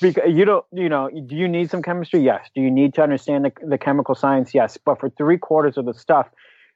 because 0.00 0.30
you 0.32 0.44
don't, 0.44 0.64
you 0.72 0.88
know, 0.88 1.08
do 1.08 1.36
you 1.36 1.48
need 1.48 1.70
some 1.70 1.82
chemistry? 1.82 2.20
Yes. 2.20 2.48
Do 2.54 2.60
you 2.60 2.70
need 2.70 2.94
to 2.94 3.02
understand 3.02 3.44
the, 3.44 3.52
the 3.66 3.78
chemical 3.78 4.14
science? 4.14 4.54
Yes. 4.54 4.76
But 4.76 5.00
for 5.00 5.08
three 5.10 5.38
quarters 5.38 5.78
of 5.78 5.86
the 5.86 5.94
stuff, 5.94 6.28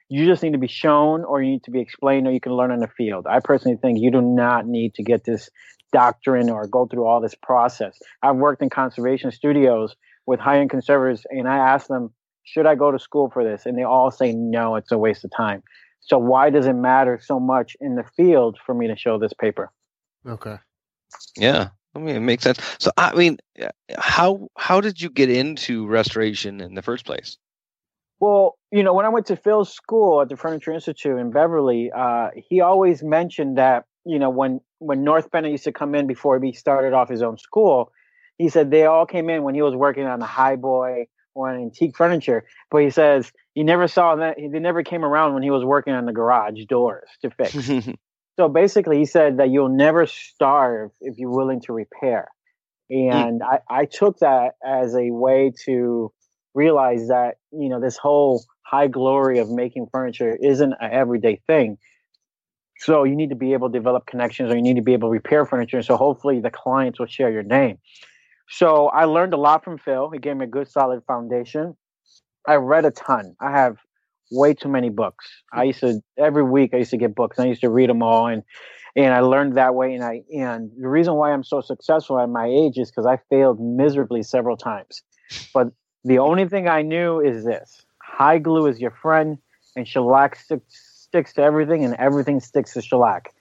you 0.08 0.26
just 0.26 0.42
need 0.42 0.52
to 0.52 0.58
be 0.58 0.68
shown 0.68 1.24
or 1.24 1.42
you 1.42 1.52
need 1.52 1.64
to 1.64 1.70
be 1.70 1.80
explained 1.80 2.26
or 2.26 2.32
you 2.32 2.40
can 2.40 2.52
learn 2.52 2.72
in 2.72 2.80
the 2.80 2.88
field. 2.88 3.26
I 3.28 3.40
personally 3.40 3.76
think 3.76 3.98
you 4.00 4.10
do 4.10 4.22
not 4.22 4.66
need 4.66 4.94
to 4.94 5.02
get 5.02 5.24
this 5.24 5.50
doctrine 5.92 6.50
or 6.50 6.66
go 6.66 6.86
through 6.86 7.06
all 7.06 7.20
this 7.20 7.34
process. 7.34 7.98
I've 8.22 8.36
worked 8.36 8.62
in 8.62 8.70
conservation 8.70 9.30
studios 9.30 9.94
with 10.26 10.40
high 10.40 10.60
end 10.60 10.70
conservators 10.70 11.24
and 11.30 11.48
I 11.48 11.56
ask 11.56 11.88
them, 11.88 12.12
should 12.44 12.66
I 12.66 12.74
go 12.74 12.90
to 12.90 12.98
school 12.98 13.30
for 13.30 13.44
this? 13.44 13.66
And 13.66 13.76
they 13.76 13.82
all 13.82 14.10
say, 14.10 14.32
no, 14.32 14.76
it's 14.76 14.92
a 14.92 14.98
waste 14.98 15.24
of 15.24 15.30
time. 15.36 15.62
So 16.00 16.16
why 16.16 16.48
does 16.50 16.66
it 16.66 16.74
matter 16.74 17.20
so 17.22 17.38
much 17.38 17.76
in 17.80 17.96
the 17.96 18.04
field 18.16 18.58
for 18.64 18.74
me 18.74 18.88
to 18.88 18.96
show 18.96 19.18
this 19.18 19.32
paper? 19.34 19.70
Okay. 20.26 20.56
Yeah, 21.36 21.68
I 21.94 21.98
mean, 21.98 22.16
it 22.16 22.20
makes 22.20 22.44
sense. 22.44 22.58
So, 22.78 22.90
I 22.96 23.14
mean, 23.14 23.38
uh, 23.60 23.68
how 23.96 24.48
how 24.56 24.80
did 24.80 25.00
you 25.00 25.10
get 25.10 25.30
into 25.30 25.86
restoration 25.86 26.60
in 26.60 26.74
the 26.74 26.82
first 26.82 27.04
place? 27.04 27.36
Well, 28.20 28.58
you 28.72 28.82
know, 28.82 28.94
when 28.94 29.06
I 29.06 29.10
went 29.10 29.26
to 29.26 29.36
Phil's 29.36 29.72
school 29.72 30.20
at 30.20 30.28
the 30.28 30.36
Furniture 30.36 30.72
Institute 30.72 31.18
in 31.18 31.30
Beverly, 31.30 31.90
uh, 31.96 32.30
he 32.36 32.60
always 32.60 33.02
mentioned 33.02 33.58
that, 33.58 33.84
you 34.04 34.18
know, 34.18 34.30
when 34.30 34.60
when 34.80 35.04
North 35.04 35.30
Bennet 35.30 35.50
used 35.50 35.64
to 35.64 35.72
come 35.72 35.94
in 35.94 36.06
before 36.06 36.40
he 36.40 36.52
started 36.52 36.92
off 36.92 37.08
his 37.08 37.22
own 37.22 37.38
school, 37.38 37.92
he 38.36 38.48
said 38.48 38.70
they 38.70 38.86
all 38.86 39.06
came 39.06 39.30
in 39.30 39.42
when 39.42 39.54
he 39.54 39.62
was 39.62 39.74
working 39.74 40.04
on 40.04 40.18
the 40.20 40.26
high 40.26 40.56
boy 40.56 41.06
or 41.34 41.48
an 41.50 41.60
antique 41.60 41.96
furniture. 41.96 42.44
But 42.70 42.82
he 42.82 42.90
says 42.90 43.32
he 43.54 43.62
never 43.62 43.86
saw 43.86 44.16
that 44.16 44.36
they 44.36 44.58
never 44.58 44.82
came 44.82 45.04
around 45.04 45.34
when 45.34 45.42
he 45.42 45.50
was 45.50 45.64
working 45.64 45.94
on 45.94 46.06
the 46.06 46.12
garage 46.12 46.64
doors 46.68 47.08
to 47.22 47.30
fix. 47.30 47.70
so 48.36 48.48
basically, 48.48 48.98
he 48.98 49.04
said 49.04 49.38
that 49.38 49.50
you'll 49.50 49.68
never 49.68 50.06
starve 50.06 50.90
if 51.00 51.18
you're 51.18 51.30
willing 51.30 51.60
to 51.62 51.72
repair. 51.72 52.28
And 52.90 53.42
I, 53.42 53.60
I 53.68 53.84
took 53.84 54.18
that 54.20 54.54
as 54.64 54.94
a 54.94 55.10
way 55.10 55.52
to 55.66 56.12
realize 56.58 57.06
that, 57.08 57.36
you 57.52 57.68
know, 57.68 57.80
this 57.80 57.96
whole 57.96 58.44
high 58.62 58.88
glory 58.88 59.38
of 59.38 59.48
making 59.48 59.86
furniture 59.92 60.36
isn't 60.42 60.74
an 60.80 60.90
everyday 60.92 61.40
thing. 61.46 61.78
So 62.80 63.04
you 63.04 63.16
need 63.16 63.30
to 63.30 63.36
be 63.36 63.52
able 63.52 63.70
to 63.70 63.78
develop 63.78 64.06
connections 64.06 64.52
or 64.52 64.56
you 64.56 64.62
need 64.62 64.76
to 64.76 64.82
be 64.82 64.92
able 64.92 65.08
to 65.08 65.12
repair 65.12 65.46
furniture. 65.46 65.82
So 65.82 65.96
hopefully 65.96 66.40
the 66.40 66.50
clients 66.50 66.98
will 66.98 67.06
share 67.06 67.30
your 67.30 67.44
name. 67.44 67.78
So 68.48 68.88
I 68.88 69.04
learned 69.04 69.34
a 69.34 69.36
lot 69.36 69.64
from 69.64 69.78
Phil. 69.78 70.10
He 70.10 70.18
gave 70.18 70.36
me 70.36 70.44
a 70.44 70.48
good 70.48 70.68
solid 70.68 71.02
foundation. 71.06 71.76
I 72.46 72.54
read 72.54 72.84
a 72.84 72.90
ton. 72.90 73.36
I 73.40 73.50
have 73.50 73.76
way 74.30 74.54
too 74.54 74.68
many 74.68 74.90
books. 74.90 75.26
I 75.52 75.64
used 75.64 75.80
to 75.80 76.00
every 76.18 76.42
week 76.42 76.70
I 76.74 76.78
used 76.78 76.90
to 76.90 76.96
get 76.96 77.14
books. 77.14 77.38
I 77.38 77.46
used 77.46 77.60
to 77.62 77.70
read 77.70 77.88
them 77.88 78.02
all 78.02 78.26
and 78.26 78.42
and 78.96 79.14
I 79.14 79.20
learned 79.20 79.56
that 79.56 79.74
way 79.74 79.94
and 79.94 80.04
I 80.04 80.22
and 80.34 80.70
the 80.78 80.88
reason 80.88 81.14
why 81.14 81.32
I'm 81.32 81.44
so 81.44 81.60
successful 81.60 82.18
at 82.18 82.28
my 82.28 82.46
age 82.46 82.78
is 82.78 82.90
because 82.90 83.06
I 83.06 83.18
failed 83.30 83.60
miserably 83.60 84.22
several 84.22 84.56
times. 84.56 85.02
But 85.52 85.68
the 86.04 86.18
only 86.18 86.48
thing 86.48 86.68
I 86.68 86.82
knew 86.82 87.20
is 87.20 87.44
this. 87.44 87.84
Hide 88.02 88.42
glue 88.42 88.66
is 88.66 88.80
your 88.80 88.90
friend 88.90 89.38
and 89.76 89.86
shellac 89.86 90.36
sticks, 90.36 91.04
sticks 91.08 91.32
to 91.34 91.42
everything 91.42 91.84
and 91.84 91.94
everything 91.94 92.40
sticks 92.40 92.74
to 92.74 92.82
shellac. 92.82 93.34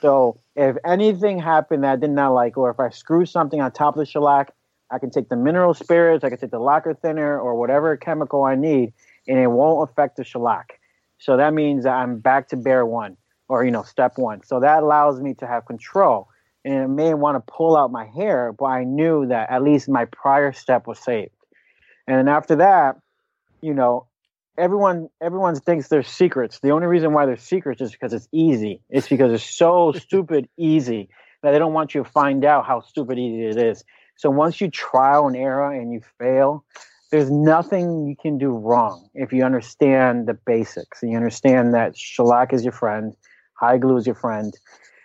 So 0.00 0.40
if 0.56 0.76
anything 0.84 1.38
happened 1.38 1.84
that 1.84 1.92
I 1.92 1.96
did 1.96 2.10
not 2.10 2.30
like, 2.30 2.56
or 2.56 2.70
if 2.70 2.80
I 2.80 2.90
screw 2.90 3.24
something 3.26 3.60
on 3.60 3.72
top 3.72 3.94
of 3.94 3.98
the 3.98 4.06
shellac, 4.06 4.52
I 4.90 4.98
can 4.98 5.10
take 5.10 5.28
the 5.28 5.36
mineral 5.36 5.74
spirits, 5.74 6.24
I 6.24 6.28
can 6.28 6.38
take 6.38 6.50
the 6.50 6.58
lacquer 6.58 6.94
thinner 6.94 7.38
or 7.38 7.54
whatever 7.54 7.96
chemical 7.96 8.44
I 8.44 8.56
need, 8.56 8.92
and 9.26 9.38
it 9.38 9.46
won't 9.46 9.90
affect 9.90 10.16
the 10.16 10.24
shellac. 10.24 10.80
So 11.18 11.36
that 11.36 11.54
means 11.54 11.84
that 11.84 11.94
I'm 11.94 12.18
back 12.18 12.48
to 12.48 12.56
bare 12.56 12.84
one. 12.84 13.16
or 13.48 13.64
you 13.64 13.70
know 13.70 13.82
step 13.82 14.18
one. 14.18 14.42
So 14.44 14.60
that 14.60 14.82
allows 14.82 15.20
me 15.20 15.34
to 15.34 15.46
have 15.46 15.66
control. 15.66 16.28
And 16.64 16.74
it 16.74 16.88
may 16.88 17.14
want 17.14 17.36
to 17.36 17.52
pull 17.52 17.76
out 17.76 17.90
my 17.90 18.06
hair, 18.06 18.52
but 18.52 18.66
I 18.66 18.84
knew 18.84 19.26
that 19.26 19.50
at 19.50 19.62
least 19.62 19.88
my 19.88 20.04
prior 20.06 20.52
step 20.52 20.86
was 20.86 20.98
saved. 20.98 21.32
And 22.12 22.18
then 22.18 22.28
after 22.28 22.56
that, 22.56 22.98
you 23.62 23.72
know, 23.72 24.06
everyone 24.58 25.08
everyone 25.22 25.58
thinks 25.58 25.88
they're 25.88 26.02
secrets. 26.02 26.58
The 26.58 26.68
only 26.68 26.86
reason 26.86 27.14
why 27.14 27.24
they're 27.24 27.38
secrets 27.38 27.80
is 27.80 27.90
because 27.90 28.12
it's 28.12 28.28
easy. 28.32 28.82
It's 28.90 29.08
because 29.08 29.32
it's 29.32 29.56
so 29.56 29.92
stupid 29.96 30.46
easy 30.58 31.08
that 31.42 31.52
they 31.52 31.58
don't 31.58 31.72
want 31.72 31.94
you 31.94 32.04
to 32.04 32.10
find 32.10 32.44
out 32.44 32.66
how 32.66 32.82
stupid 32.82 33.18
easy 33.18 33.46
it 33.46 33.56
is. 33.56 33.82
So 34.16 34.28
once 34.28 34.60
you 34.60 34.68
trial 34.68 35.26
and 35.26 35.34
error 35.34 35.72
and 35.72 35.90
you 35.90 36.02
fail, 36.18 36.66
there's 37.10 37.30
nothing 37.30 38.06
you 38.06 38.14
can 38.20 38.36
do 38.36 38.50
wrong 38.50 39.08
if 39.14 39.32
you 39.32 39.42
understand 39.42 40.26
the 40.26 40.34
basics 40.34 41.02
and 41.02 41.12
you 41.12 41.16
understand 41.16 41.72
that 41.72 41.96
shellac 41.96 42.52
is 42.52 42.62
your 42.62 42.72
friend, 42.72 43.16
hide 43.54 43.80
glue 43.80 43.96
is 43.96 44.04
your 44.04 44.16
friend, 44.16 44.52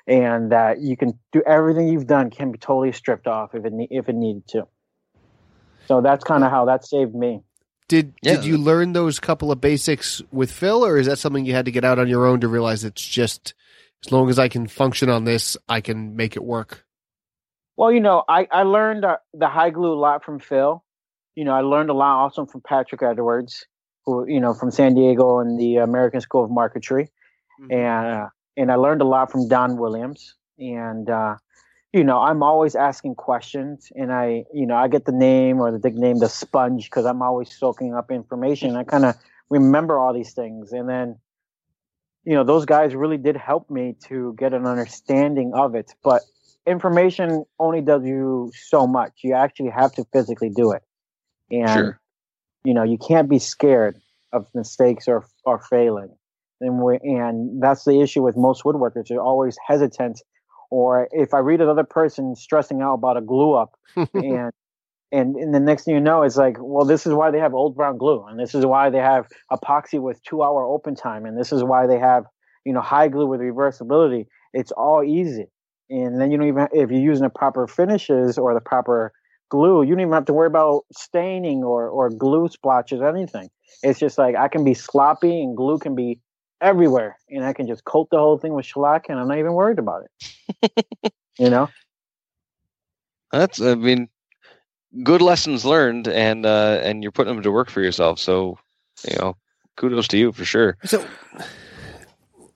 and 0.07 0.51
that 0.51 0.81
you 0.81 0.97
can 0.97 1.17
do 1.31 1.41
everything 1.47 1.87
you've 1.87 2.07
done 2.07 2.31
can 2.31 2.51
be 2.51 2.57
totally 2.57 2.91
stripped 2.91 3.27
off 3.27 3.55
if 3.55 3.63
it 3.63 3.71
if 3.91 4.09
it 4.09 4.15
needed 4.15 4.45
to. 4.49 4.67
So 5.87 6.01
that's 6.01 6.23
kind 6.23 6.43
of 6.43 6.51
how 6.51 6.65
that 6.65 6.85
saved 6.85 7.15
me. 7.15 7.41
Did 7.87 8.13
yeah. 8.21 8.35
did 8.35 8.45
you 8.45 8.57
learn 8.57 8.93
those 8.93 9.19
couple 9.19 9.51
of 9.51 9.61
basics 9.61 10.21
with 10.31 10.51
Phil, 10.51 10.85
or 10.85 10.97
is 10.97 11.07
that 11.07 11.17
something 11.17 11.45
you 11.45 11.53
had 11.53 11.65
to 11.65 11.71
get 11.71 11.85
out 11.85 11.99
on 11.99 12.09
your 12.09 12.25
own 12.25 12.41
to 12.41 12.47
realize 12.47 12.83
it's 12.83 13.05
just 13.05 13.53
as 14.05 14.11
long 14.11 14.29
as 14.29 14.37
I 14.37 14.49
can 14.49 14.67
function 14.67 15.09
on 15.09 15.23
this, 15.23 15.55
I 15.69 15.81
can 15.81 16.15
make 16.15 16.35
it 16.35 16.43
work? 16.43 16.85
Well, 17.77 17.91
you 17.91 18.01
know, 18.01 18.23
I 18.27 18.47
I 18.51 18.63
learned 18.63 19.05
uh, 19.05 19.17
the 19.33 19.47
hide 19.47 19.73
glue 19.73 19.93
a 19.93 19.99
lot 19.99 20.25
from 20.25 20.39
Phil. 20.39 20.83
You 21.35 21.45
know, 21.45 21.53
I 21.53 21.61
learned 21.61 21.89
a 21.89 21.93
lot 21.93 22.21
also 22.23 22.45
from 22.45 22.61
Patrick 22.61 23.01
Edwards, 23.03 23.65
who 24.05 24.27
you 24.27 24.41
know 24.41 24.53
from 24.53 24.71
San 24.71 24.93
Diego 24.93 25.39
and 25.39 25.57
the 25.57 25.77
American 25.77 26.19
School 26.19 26.43
of 26.43 26.51
Marquetry, 26.51 27.09
mm-hmm. 27.61 27.71
and 27.71 28.07
uh, 28.07 28.27
and 28.57 28.69
I 28.69 28.75
learned 28.75 29.01
a 29.01 29.05
lot 29.05 29.31
from 29.31 29.47
Don 29.47 29.77
Williams. 29.77 30.35
And 30.59 31.09
uh, 31.09 31.35
you 31.97 32.03
know, 32.03 32.19
I'm 32.19 32.43
always 32.43 32.75
asking 32.75 33.15
questions, 33.15 33.91
and 33.95 34.13
I, 34.13 34.43
you 34.53 34.67
know, 34.67 34.75
I 34.75 34.87
get 34.87 35.05
the 35.05 35.11
name 35.11 35.59
or 35.59 35.71
the 35.71 35.79
nickname 35.79 36.19
the 36.19 36.29
sponge 36.29 36.85
because 36.85 37.05
I'm 37.05 37.23
always 37.23 37.51
soaking 37.57 37.95
up 37.95 38.11
information. 38.11 38.75
I 38.75 38.83
kind 38.83 39.03
of 39.03 39.15
remember 39.49 39.97
all 39.97 40.13
these 40.13 40.33
things, 40.33 40.71
and 40.71 40.87
then, 40.87 41.17
you 42.23 42.35
know, 42.35 42.43
those 42.43 42.65
guys 42.65 42.93
really 42.93 43.17
did 43.17 43.35
help 43.35 43.71
me 43.71 43.95
to 44.09 44.35
get 44.37 44.53
an 44.53 44.67
understanding 44.67 45.53
of 45.55 45.73
it. 45.73 45.95
But 46.03 46.21
information 46.67 47.45
only 47.59 47.81
does 47.81 48.05
you 48.05 48.51
so 48.53 48.85
much. 48.85 49.13
You 49.23 49.33
actually 49.33 49.71
have 49.71 49.91
to 49.93 50.05
physically 50.13 50.51
do 50.55 50.71
it, 50.71 50.83
and 51.49 51.69
sure. 51.69 51.99
you 52.63 52.75
know, 52.75 52.83
you 52.83 52.99
can't 52.99 53.27
be 53.27 53.39
scared 53.39 53.97
of 54.33 54.45
mistakes 54.53 55.07
or 55.07 55.25
or 55.45 55.57
failing. 55.57 56.15
And 56.61 56.79
we 56.79 56.99
and 57.01 57.59
that's 57.59 57.85
the 57.85 58.01
issue 58.01 58.21
with 58.21 58.37
most 58.37 58.63
woodworkers. 58.65 59.07
They're 59.07 59.19
always 59.19 59.57
hesitant 59.65 60.21
or 60.69 61.07
if 61.11 61.33
I 61.33 61.39
read 61.39 61.61
another 61.61 61.83
person 61.83 62.35
stressing 62.35 62.81
out 62.81 62.95
about 62.95 63.17
a 63.17 63.21
glue 63.21 63.53
up 63.53 63.77
and 64.13 64.51
and, 65.11 65.37
and 65.37 65.53
the 65.53 65.59
next 65.59 65.85
thing 65.85 65.93
you 65.93 66.01
know, 66.01 66.23
it's 66.23 66.35
like, 66.35 66.57
well, 66.59 66.85
this 66.85 67.07
is 67.07 67.13
why 67.13 67.31
they 67.31 67.39
have 67.39 67.53
old 67.53 67.75
brown 67.75 67.97
glue, 67.97 68.25
and 68.25 68.39
this 68.39 68.53
is 68.53 68.65
why 68.65 68.89
they 68.89 68.99
have 68.99 69.27
epoxy 69.51 70.01
with 70.01 70.21
two 70.23 70.43
hour 70.43 70.65
open 70.65 70.95
time, 70.95 71.25
and 71.25 71.39
this 71.39 71.53
is 71.53 71.63
why 71.63 71.87
they 71.87 71.97
have, 71.97 72.25
you 72.65 72.73
know, 72.73 72.81
hide 72.81 73.13
glue 73.13 73.25
with 73.25 73.39
reversibility. 73.39 74.25
It's 74.53 74.71
all 74.73 75.03
easy. 75.03 75.45
And 75.89 76.19
then 76.19 76.31
you 76.31 76.37
don't 76.37 76.47
even 76.47 76.67
if 76.73 76.91
you're 76.91 76.99
using 76.99 77.23
the 77.23 77.29
proper 77.29 77.67
finishes 77.67 78.37
or 78.37 78.53
the 78.53 78.59
proper 78.59 79.13
glue, 79.49 79.83
you 79.83 79.91
don't 79.91 80.01
even 80.01 80.13
have 80.13 80.25
to 80.25 80.33
worry 80.33 80.47
about 80.47 80.83
staining 80.91 81.63
or 81.63 81.87
or 81.87 82.09
glue 82.09 82.49
splotches 82.49 82.99
or 82.99 83.07
anything. 83.07 83.49
It's 83.83 83.99
just 83.99 84.17
like 84.17 84.35
I 84.35 84.49
can 84.49 84.65
be 84.65 84.73
sloppy 84.73 85.41
and 85.41 85.55
glue 85.55 85.77
can 85.77 85.95
be 85.95 86.19
everywhere, 86.61 87.17
and 87.29 87.43
I 87.43 87.53
can 87.53 87.67
just 87.67 87.83
coat 87.83 88.09
the 88.09 88.17
whole 88.17 88.37
thing 88.37 88.53
with 88.53 88.65
shellac, 88.65 89.05
and 89.09 89.19
I'm 89.19 89.27
not 89.27 89.37
even 89.37 89.53
worried 89.53 89.79
about 89.79 90.03
it. 90.03 91.13
you 91.39 91.49
know, 91.49 91.69
that's 93.31 93.61
I 93.61 93.75
mean, 93.75 94.09
good 95.03 95.21
lessons 95.21 95.65
learned, 95.65 96.07
and 96.07 96.45
uh, 96.45 96.79
and 96.81 97.03
you're 97.03 97.11
putting 97.11 97.33
them 97.33 97.43
to 97.43 97.51
work 97.51 97.69
for 97.69 97.81
yourself. 97.81 98.19
So, 98.19 98.57
you 99.07 99.15
know, 99.17 99.37
kudos 99.75 100.07
to 100.09 100.17
you 100.17 100.31
for 100.31 100.45
sure. 100.45 100.77
So, 100.85 101.05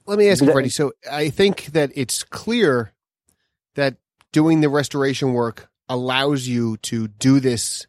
let 0.06 0.18
me 0.18 0.30
ask 0.30 0.41
you, 0.41 0.52
Freddie. 0.52 0.69
So, 0.69 0.94
I 1.11 1.30
think 1.30 1.65
that 1.68 1.91
it's 1.95 2.23
clear 2.23 2.94
that 3.76 3.95
doing 4.32 4.61
the 4.61 4.69
restoration 4.69 5.34
work 5.34 5.69
allows 5.90 6.48
you 6.48 6.78
to 6.78 7.07
do 7.07 7.40
this, 7.40 7.88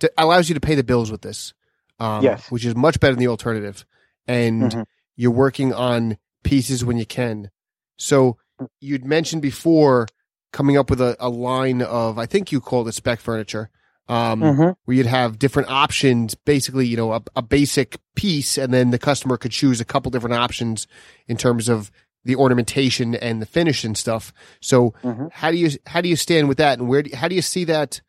to, 0.00 0.10
allows 0.16 0.48
you 0.48 0.54
to 0.54 0.60
pay 0.60 0.74
the 0.74 0.84
bills 0.84 1.10
with 1.10 1.22
this. 1.22 1.54
Um, 1.98 2.24
yes, 2.24 2.50
which 2.50 2.64
is 2.64 2.74
much 2.74 2.98
better 2.98 3.14
than 3.14 3.20
the 3.20 3.28
alternative. 3.28 3.84
And 4.26 4.62
mm-hmm 4.62 4.82
you're 5.16 5.30
working 5.30 5.72
on 5.72 6.16
pieces 6.42 6.84
when 6.84 6.98
you 6.98 7.06
can. 7.06 7.50
So 7.96 8.36
you'd 8.80 9.04
mentioned 9.04 9.42
before 9.42 10.06
coming 10.52 10.76
up 10.76 10.90
with 10.90 11.00
a, 11.00 11.16
a 11.18 11.28
line 11.28 11.82
of, 11.82 12.18
I 12.18 12.26
think 12.26 12.52
you 12.52 12.60
called 12.60 12.88
it 12.88 12.92
spec 12.92 13.20
furniture, 13.20 13.70
um, 14.08 14.40
mm-hmm. 14.40 14.70
where 14.84 14.96
you'd 14.96 15.06
have 15.06 15.38
different 15.38 15.70
options, 15.70 16.34
basically, 16.34 16.86
you 16.86 16.96
know, 16.96 17.12
a, 17.12 17.22
a, 17.36 17.42
basic 17.42 17.98
piece, 18.14 18.58
and 18.58 18.72
then 18.72 18.90
the 18.90 18.98
customer 18.98 19.36
could 19.36 19.52
choose 19.52 19.80
a 19.80 19.84
couple 19.84 20.10
different 20.10 20.34
options 20.34 20.86
in 21.26 21.36
terms 21.36 21.68
of 21.68 21.90
the 22.24 22.36
ornamentation 22.36 23.14
and 23.14 23.40
the 23.40 23.46
finish 23.46 23.84
and 23.84 23.96
stuff. 23.96 24.32
So 24.60 24.90
mm-hmm. 25.02 25.28
how 25.32 25.50
do 25.50 25.56
you, 25.56 25.70
how 25.86 26.00
do 26.00 26.08
you 26.08 26.16
stand 26.16 26.48
with 26.48 26.58
that? 26.58 26.78
And 26.78 26.88
where, 26.88 27.02
do, 27.02 27.16
how 27.16 27.28
do 27.28 27.34
you 27.34 27.42
see 27.42 27.64
that? 27.64 28.00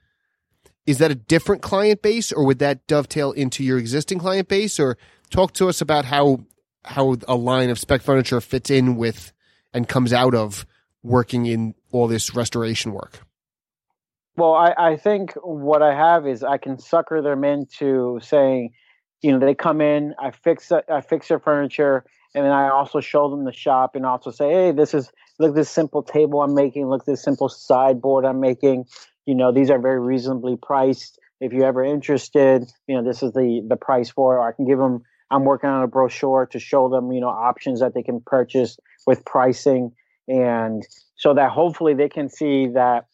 Is 0.86 0.98
that 0.98 1.12
a 1.12 1.16
different 1.16 1.62
client 1.62 2.02
base 2.02 2.32
or 2.32 2.46
would 2.46 2.60
that 2.60 2.86
dovetail 2.88 3.32
into 3.32 3.64
your 3.64 3.78
existing 3.78 4.20
client 4.20 4.50
base 4.50 4.80
or 4.80 4.98
talk 5.30 5.54
to 5.54 5.70
us 5.70 5.80
about 5.80 6.06
how 6.06 6.42
how 6.86 7.16
a 7.28 7.36
line 7.36 7.70
of 7.70 7.80
spec 7.80 8.02
furniture 8.02 8.42
fits 8.42 8.70
in 8.70 8.96
with 8.96 9.32
and 9.74 9.88
comes 9.88 10.14
out 10.14 10.36
of 10.36 10.66
working 11.02 11.46
in 11.46 11.76
all 11.92 12.08
this 12.08 12.36
restoration 12.36 12.94
work? 12.94 13.20
Well, 14.36 14.54
I, 14.54 14.74
I 14.78 14.98
think 14.98 15.34
what 15.44 15.84
I 15.84 15.94
have 15.94 16.26
is 16.26 16.44
I 16.44 16.58
can 16.58 16.80
sucker 16.80 17.22
them 17.22 17.44
into 17.44 18.20
saying, 18.24 18.74
you 19.22 19.32
know, 19.32 19.40
they 19.40 19.54
come 19.54 19.80
in, 19.80 20.16
I 20.20 20.32
fix 20.32 20.72
I 20.72 21.02
fix 21.02 21.28
their 21.28 21.40
furniture, 21.40 22.04
and 22.34 22.44
then 22.44 22.52
I 22.52 22.70
also 22.70 23.00
show 23.00 23.30
them 23.30 23.46
the 23.46 23.54
shop 23.54 23.96
and 23.96 24.06
also 24.06 24.32
say, 24.32 24.52
hey, 24.52 24.72
this 24.72 24.94
is 24.94 25.12
look 25.40 25.56
this 25.56 25.70
simple 25.70 26.04
table 26.04 26.42
I'm 26.42 26.56
making, 26.56 26.88
look 26.88 27.06
this 27.06 27.24
simple 27.24 27.48
sideboard 27.48 28.26
I'm 28.26 28.40
making. 28.40 28.86
You 29.26 29.36
know, 29.36 29.54
these 29.54 29.70
are 29.70 29.80
very 29.80 30.00
reasonably 30.00 30.58
priced. 30.62 31.20
If 31.40 31.54
you're 31.54 31.66
ever 31.66 31.84
interested, 31.84 32.64
you 32.88 32.96
know, 32.96 33.04
this 33.04 33.22
is 33.22 33.34
the 33.34 33.64
the 33.68 33.78
price 33.78 34.10
for. 34.10 34.40
Or 34.40 34.48
I 34.48 34.52
can 34.52 34.66
give 34.66 34.80
them 34.80 35.04
I'm 35.34 35.46
working 35.46 35.70
on 35.70 35.82
a 35.82 35.88
brochure 35.88 36.46
to 36.52 36.60
show 36.60 36.90
them, 36.90 37.12
you 37.12 37.20
know, 37.20 37.30
options 37.30 37.80
that 37.80 37.96
they 37.96 38.04
can 38.04 38.22
purchase 38.22 38.78
with 39.08 39.26
pricing, 39.26 39.92
and 40.28 40.84
so 41.16 41.34
that 41.34 41.50
hopefully 41.50 41.96
they 41.96 42.08
can 42.08 42.30
see 42.30 42.68
that, 42.68 43.08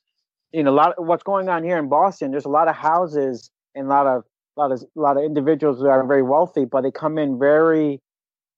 you 0.52 0.64
know, 0.64 0.72
a 0.72 0.76
lot 0.76 0.96
of 0.98 1.06
what's 1.06 1.24
going 1.24 1.48
on 1.48 1.64
here 1.64 1.78
in 1.78 1.88
Boston. 1.88 2.32
There's 2.32 2.46
a 2.46 2.50
lot 2.50 2.68
of 2.68 2.76
houses 2.76 3.50
and 3.74 3.88
a 3.88 3.90
lot 3.90 4.06
of 4.06 4.24
a 4.58 4.60
lot 4.60 4.72
of 4.74 4.84
a 4.84 5.00
lot 5.00 5.18
of 5.18 5.24
individuals 5.24 5.80
that 5.80 5.88
are 5.88 6.06
very 6.06 6.24
wealthy, 6.24 6.66
but 6.66 6.82
they 6.82 6.92
come 6.92 7.18
in 7.18 7.40
very 7.40 8.02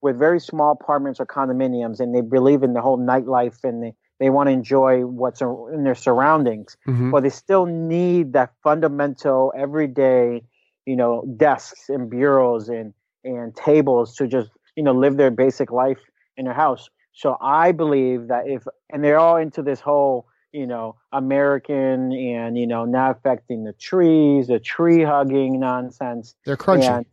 with 0.01 0.17
very 0.17 0.39
small 0.39 0.71
apartments 0.71 1.19
or 1.19 1.27
condominiums, 1.27 1.99
and 1.99 2.15
they 2.15 2.21
believe 2.21 2.63
in 2.63 2.73
the 2.73 2.81
whole 2.81 2.97
nightlife 2.97 3.63
and 3.63 3.83
they 3.83 3.93
they 4.19 4.31
want 4.31 4.47
to 4.47 4.53
enjoy 4.53 5.05
what's 5.05 5.41
in 5.41 5.83
their 5.83 5.95
surroundings, 5.95 6.77
mm-hmm. 6.87 7.11
but 7.11 7.21
they 7.21 7.29
still 7.29 7.65
need 7.65 8.33
that 8.33 8.53
fundamental 8.63 9.53
everyday, 9.55 10.41
you 10.85 10.95
know, 10.95 11.23
desks 11.37 11.89
and 11.89 12.09
bureaus 12.09 12.69
and 12.69 12.93
and 13.23 13.55
tables 13.55 14.15
to 14.15 14.27
just 14.27 14.49
you 14.75 14.83
know 14.83 14.93
live 14.93 15.17
their 15.17 15.31
basic 15.31 15.71
life 15.71 15.99
in 16.37 16.45
their 16.45 16.53
house. 16.53 16.89
So 17.13 17.37
I 17.41 17.71
believe 17.71 18.27
that 18.27 18.47
if 18.47 18.63
and 18.91 19.03
they're 19.03 19.19
all 19.19 19.37
into 19.37 19.61
this 19.61 19.79
whole 19.79 20.27
you 20.51 20.67
know 20.67 20.95
American 21.11 22.11
and 22.11 22.57
you 22.57 22.67
know 22.67 22.85
not 22.85 23.17
affecting 23.17 23.63
the 23.63 23.73
trees, 23.73 24.47
the 24.47 24.59
tree 24.59 25.03
hugging 25.03 25.59
nonsense. 25.59 26.35
They're 26.45 26.57
crunchy. 26.57 26.89
And 26.89 27.05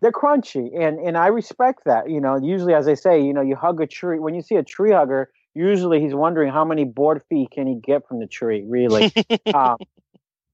they're 0.00 0.12
crunchy, 0.12 0.78
and 0.78 0.98
and 0.98 1.16
I 1.16 1.28
respect 1.28 1.84
that. 1.86 2.10
You 2.10 2.20
know, 2.20 2.36
usually 2.36 2.74
as 2.74 2.88
I 2.88 2.94
say, 2.94 3.22
you 3.22 3.32
know, 3.32 3.40
you 3.40 3.56
hug 3.56 3.80
a 3.80 3.86
tree 3.86 4.18
when 4.18 4.34
you 4.34 4.42
see 4.42 4.56
a 4.56 4.62
tree 4.62 4.92
hugger. 4.92 5.30
Usually 5.54 6.00
he's 6.00 6.14
wondering 6.14 6.52
how 6.52 6.64
many 6.64 6.84
board 6.84 7.22
feet 7.28 7.52
can 7.52 7.66
he 7.66 7.76
get 7.76 8.06
from 8.08 8.18
the 8.18 8.26
tree, 8.26 8.64
really. 8.66 9.12
um, 9.54 9.76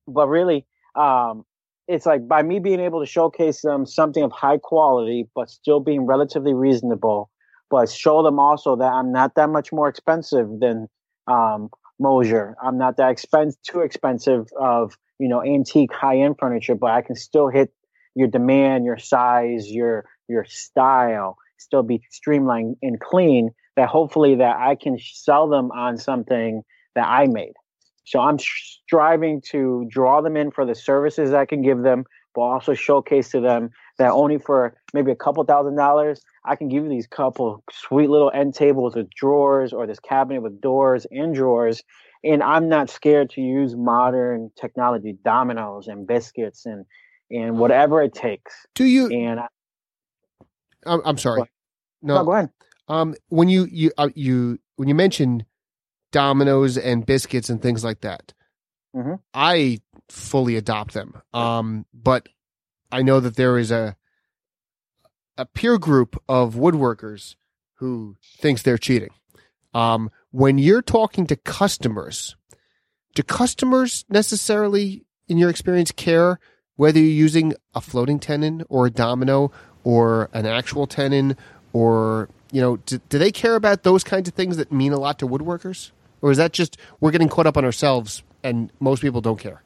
but 0.06 0.28
really, 0.28 0.66
um, 0.94 1.46
it's 1.90 2.06
like 2.06 2.28
by 2.28 2.42
me 2.42 2.60
being 2.60 2.78
able 2.78 3.00
to 3.00 3.06
showcase 3.06 3.62
them 3.62 3.84
something 3.84 4.22
of 4.22 4.30
high 4.30 4.58
quality, 4.58 5.28
but 5.34 5.50
still 5.50 5.80
being 5.80 6.06
relatively 6.06 6.54
reasonable, 6.54 7.30
but 7.68 7.90
show 7.90 8.22
them 8.22 8.38
also 8.38 8.76
that 8.76 8.92
I'm 8.92 9.10
not 9.10 9.34
that 9.34 9.50
much 9.50 9.72
more 9.72 9.88
expensive 9.88 10.48
than 10.60 10.88
um, 11.26 11.68
Moser. 11.98 12.54
I'm 12.62 12.78
not 12.78 12.96
that 12.98 13.10
expense 13.10 13.56
too 13.66 13.80
expensive 13.80 14.46
of 14.58 14.96
you 15.18 15.28
know 15.28 15.42
antique 15.42 15.92
high 15.92 16.18
end 16.18 16.36
furniture, 16.38 16.76
but 16.76 16.92
I 16.92 17.02
can 17.02 17.16
still 17.16 17.48
hit 17.48 17.72
your 18.14 18.28
demand, 18.28 18.84
your 18.84 18.98
size, 18.98 19.68
your 19.68 20.04
your 20.28 20.44
style, 20.44 21.36
still 21.58 21.82
be 21.82 22.02
streamlined 22.10 22.76
and 22.82 23.00
clean. 23.00 23.50
That 23.76 23.88
hopefully 23.88 24.36
that 24.36 24.56
I 24.58 24.76
can 24.76 24.96
sell 25.00 25.48
them 25.48 25.72
on 25.72 25.96
something 25.96 26.62
that 26.94 27.06
I 27.06 27.26
made. 27.26 27.54
So 28.04 28.20
I'm 28.20 28.38
striving 28.38 29.40
to 29.50 29.86
draw 29.90 30.20
them 30.20 30.36
in 30.36 30.50
for 30.50 30.64
the 30.64 30.74
services 30.74 31.32
I 31.32 31.46
can 31.46 31.62
give 31.62 31.82
them, 31.82 32.04
but 32.34 32.40
also 32.42 32.74
showcase 32.74 33.30
to 33.30 33.40
them 33.40 33.70
that 33.98 34.10
only 34.10 34.38
for 34.38 34.74
maybe 34.94 35.10
a 35.12 35.16
couple 35.16 35.44
thousand 35.44 35.76
dollars, 35.76 36.20
I 36.44 36.56
can 36.56 36.68
give 36.68 36.84
you 36.84 36.88
these 36.88 37.06
couple 37.06 37.62
sweet 37.70 38.08
little 38.08 38.30
end 38.34 38.54
tables 38.54 38.94
with 38.94 39.10
drawers 39.10 39.72
or 39.72 39.86
this 39.86 40.00
cabinet 40.00 40.40
with 40.40 40.60
doors 40.60 41.06
and 41.10 41.34
drawers. 41.34 41.82
And 42.24 42.42
I'm 42.42 42.68
not 42.68 42.90
scared 42.90 43.30
to 43.30 43.40
use 43.40 43.76
modern 43.76 44.50
technology, 44.58 45.16
dominoes 45.24 45.88
and 45.88 46.06
biscuits 46.06 46.66
and 46.66 46.84
and 47.30 47.58
whatever 47.58 48.02
it 48.02 48.12
takes. 48.12 48.52
Do 48.74 48.84
you? 48.84 49.08
And 49.08 49.40
I, 49.40 49.46
I'm, 50.84 51.00
I'm 51.04 51.18
sorry. 51.18 51.42
no, 52.02 52.16
No. 52.16 52.24
go 52.24 52.32
ahead. 52.32 52.50
Um, 52.88 53.14
when 53.28 53.48
you 53.48 53.68
you 53.70 53.92
uh, 53.98 54.08
you 54.14 54.58
when 54.76 54.88
you 54.88 54.94
mention 54.94 55.44
dominoes 56.12 56.76
and 56.76 57.06
biscuits 57.06 57.48
and 57.50 57.60
things 57.62 57.84
like 57.84 58.00
that, 58.00 58.32
Mhm. 58.94 59.20
I 59.34 59.78
fully 60.08 60.56
adopt 60.56 60.94
them. 60.94 61.14
Um, 61.32 61.86
but 61.94 62.28
I 62.90 63.02
know 63.02 63.20
that 63.20 63.36
there 63.36 63.58
is 63.58 63.70
a 63.70 63.96
a 65.38 65.46
peer 65.46 65.78
group 65.78 66.20
of 66.28 66.54
woodworkers 66.54 67.34
who 67.76 68.16
thinks 68.38 68.62
they're 68.62 68.76
cheating. 68.76 69.10
Um, 69.72 70.10
when 70.32 70.58
you're 70.58 70.82
talking 70.82 71.26
to 71.28 71.36
customers, 71.36 72.36
do 73.14 73.22
customers 73.22 74.04
necessarily, 74.10 75.06
in 75.28 75.38
your 75.38 75.48
experience, 75.48 75.92
care 75.92 76.38
whether 76.76 76.98
you're 76.98 77.08
using 77.08 77.54
a 77.74 77.80
floating 77.80 78.18
tenon 78.18 78.64
or 78.68 78.86
a 78.86 78.90
domino 78.90 79.50
or 79.84 80.28
an 80.34 80.44
actual 80.46 80.86
tenon 80.86 81.36
or 81.72 82.28
you 82.52 82.60
know 82.60 82.76
do, 82.78 82.98
do 83.08 83.18
they 83.18 83.30
care 83.30 83.54
about 83.54 83.82
those 83.82 84.02
kinds 84.04 84.28
of 84.28 84.34
things 84.34 84.56
that 84.56 84.72
mean 84.72 84.92
a 84.92 84.98
lot 84.98 85.18
to 85.18 85.26
woodworkers 85.28 85.90
or 86.22 86.30
is 86.30 86.36
that 86.36 86.52
just 86.52 86.76
we're 87.00 87.10
getting 87.10 87.28
caught 87.28 87.46
up 87.46 87.56
on 87.56 87.64
ourselves 87.64 88.22
and 88.42 88.72
most 88.80 89.02
people 89.02 89.20
don't 89.20 89.38
care 89.38 89.62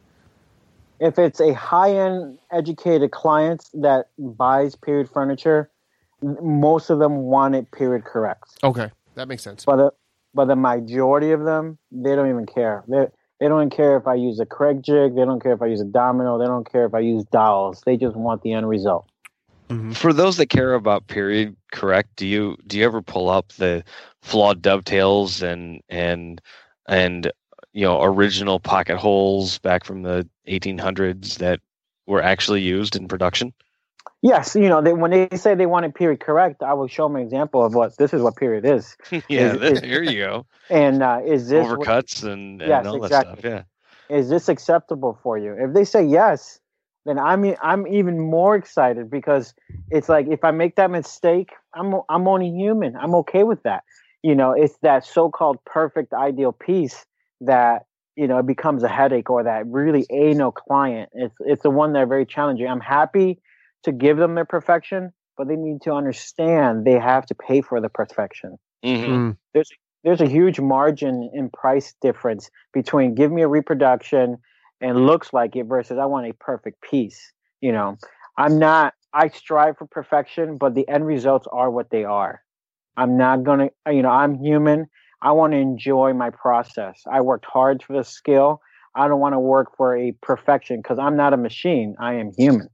if 1.00 1.18
it's 1.18 1.40
a 1.40 1.52
high-end 1.52 2.38
educated 2.52 3.10
client 3.10 3.68
that 3.74 4.06
buys 4.18 4.74
period 4.76 5.08
furniture, 5.10 5.70
most 6.22 6.88
of 6.88 6.98
them 6.98 7.16
want 7.16 7.54
it 7.54 7.70
period 7.72 8.04
correct. 8.04 8.58
okay 8.62 8.90
that 9.14 9.28
makes 9.28 9.42
sense 9.42 9.64
But 9.64 9.76
the 9.76 9.90
but 10.34 10.46
the 10.46 10.56
majority 10.56 11.30
of 11.30 11.44
them, 11.44 11.78
they 11.92 12.16
don't 12.16 12.28
even 12.28 12.46
care. 12.46 12.82
They 12.88 13.06
they 13.40 13.48
don't 13.48 13.70
care 13.70 13.96
if 13.96 14.06
I 14.06 14.14
use 14.14 14.40
a 14.40 14.46
Kreg 14.46 14.82
jig. 14.82 15.14
They 15.14 15.24
don't 15.24 15.40
care 15.40 15.52
if 15.52 15.62
I 15.62 15.66
use 15.66 15.80
a 15.80 15.84
domino. 15.84 16.38
They 16.38 16.46
don't 16.46 16.70
care 16.70 16.86
if 16.86 16.94
I 16.94 17.00
use 17.00 17.24
dowels. 17.24 17.82
They 17.86 17.96
just 17.96 18.16
want 18.16 18.42
the 18.42 18.52
end 18.52 18.68
result. 18.68 19.06
For 19.94 20.12
those 20.12 20.36
that 20.36 20.46
care 20.46 20.74
about 20.74 21.06
period 21.06 21.56
correct, 21.72 22.16
do 22.16 22.26
you 22.26 22.56
do 22.66 22.78
you 22.78 22.84
ever 22.84 23.02
pull 23.02 23.28
up 23.28 23.48
the 23.52 23.82
flawed 24.22 24.62
dovetails 24.62 25.42
and 25.42 25.82
and 25.88 26.40
and 26.86 27.32
you 27.72 27.84
know 27.84 28.02
original 28.02 28.60
pocket 28.60 28.96
holes 28.98 29.58
back 29.58 29.84
from 29.84 30.02
the 30.02 30.28
1800s 30.48 31.38
that 31.38 31.60
were 32.06 32.22
actually 32.22 32.60
used 32.60 32.94
in 32.96 33.08
production? 33.08 33.52
Yes, 34.22 34.54
you 34.54 34.68
know, 34.68 34.80
they, 34.80 34.92
when 34.94 35.10
they 35.10 35.28
say 35.36 35.54
they 35.54 35.66
want 35.66 35.84
it 35.86 35.94
period 35.94 36.20
correct, 36.20 36.62
I 36.62 36.72
will 36.74 36.88
show 36.88 37.06
them 37.08 37.16
an 37.16 37.22
example 37.22 37.62
of 37.64 37.74
what 37.74 37.96
this 37.98 38.14
is 38.14 38.22
what 38.22 38.36
period 38.36 38.64
is. 38.64 38.96
yeah, 39.28 39.52
Is- 39.54 39.60
th- 39.60 39.72
is- 39.72 39.80
here 39.80 40.02
you 40.02 40.18
go. 40.18 40.46
And 40.70 41.02
uh, 41.02 41.20
is 41.24 41.48
this 41.48 41.66
what- 41.66 41.80
Overcuts 41.80 42.22
and, 42.24 42.60
and 42.62 42.68
Yes, 42.70 42.86
all 42.86 43.04
exactly. 43.04 43.42
that 43.42 43.48
stuff. 43.50 43.66
Yeah. 44.08 44.16
is 44.16 44.28
this 44.30 44.48
acceptable 44.48 45.18
for 45.22 45.36
you? 45.36 45.52
If 45.58 45.74
they 45.74 45.84
say 45.84 46.04
yes, 46.04 46.58
then 47.04 47.18
I'm 47.18 47.44
e- 47.44 47.56
I'm 47.62 47.86
even 47.86 48.18
more 48.20 48.54
excited 48.56 49.10
because 49.10 49.54
it's 49.90 50.08
like 50.08 50.26
if 50.28 50.44
I 50.44 50.50
make 50.50 50.76
that 50.76 50.90
mistake, 50.90 51.50
I'm 51.74 51.94
I'm 52.08 52.26
only 52.28 52.50
human. 52.50 52.96
I'm 52.96 53.14
okay 53.16 53.44
with 53.44 53.62
that. 53.64 53.84
You 54.22 54.34
know, 54.34 54.52
it's 54.52 54.76
that 54.82 55.04
so-called 55.04 55.58
perfect 55.66 56.14
ideal 56.14 56.52
piece 56.52 57.04
that 57.42 57.86
you 58.16 58.26
know 58.26 58.38
it 58.38 58.46
becomes 58.46 58.82
a 58.82 58.88
headache 58.88 59.28
or 59.30 59.44
that 59.44 59.66
really 59.66 60.06
a 60.10 60.34
no 60.34 60.50
client. 60.50 61.10
It's 61.12 61.36
it's 61.40 61.62
the 61.62 61.70
one 61.70 61.92
that 61.92 62.00
are 62.02 62.06
very 62.06 62.26
challenging. 62.26 62.66
I'm 62.68 62.80
happy 62.80 63.40
to 63.82 63.92
give 63.92 64.16
them 64.16 64.34
their 64.34 64.46
perfection, 64.46 65.12
but 65.36 65.48
they 65.48 65.56
need 65.56 65.82
to 65.82 65.92
understand 65.92 66.84
they 66.86 66.98
have 66.98 67.26
to 67.26 67.34
pay 67.34 67.60
for 67.60 67.80
the 67.80 67.88
perfection 67.90 68.58
Mhm. 68.84 69.36
Mm. 69.54 69.70
there's 70.04 70.20
a 70.20 70.28
huge 70.28 70.60
margin 70.60 71.30
in 71.32 71.48
price 71.50 71.94
difference 72.02 72.50
between 72.72 73.14
give 73.14 73.32
me 73.32 73.42
a 73.42 73.48
reproduction 73.48 74.36
and 74.84 75.06
looks 75.06 75.32
like 75.32 75.56
it 75.56 75.64
versus 75.64 75.96
I 75.98 76.04
want 76.04 76.28
a 76.28 76.34
perfect 76.34 76.82
piece. 76.82 77.32
You 77.62 77.72
know, 77.72 77.96
I'm 78.36 78.58
not, 78.58 78.92
I 79.14 79.28
strive 79.28 79.78
for 79.78 79.86
perfection, 79.86 80.58
but 80.58 80.74
the 80.74 80.86
end 80.86 81.06
results 81.06 81.48
are 81.50 81.70
what 81.70 81.88
they 81.88 82.04
are. 82.04 82.42
I'm 82.94 83.16
not 83.16 83.44
going 83.44 83.60
to, 83.60 83.70
uh, 83.86 83.90
you 83.92 84.02
know, 84.02 84.10
I'm 84.10 84.34
human. 84.34 84.86
I 85.22 85.32
want 85.32 85.54
to 85.54 85.58
enjoy 85.58 86.12
my 86.12 86.28
process. 86.28 87.00
I 87.10 87.22
worked 87.22 87.46
hard 87.46 87.82
for 87.82 87.94
the 87.94 88.04
skill. 88.04 88.60
I 88.94 89.08
don't 89.08 89.20
want 89.20 89.32
to 89.32 89.40
work 89.40 89.74
for 89.74 89.96
a 89.96 90.12
perfection 90.20 90.80
because 90.82 90.98
I'm 90.98 91.16
not 91.16 91.32
a 91.32 91.38
machine. 91.38 91.96
I 91.98 92.14
am 92.14 92.32
human. 92.36 92.68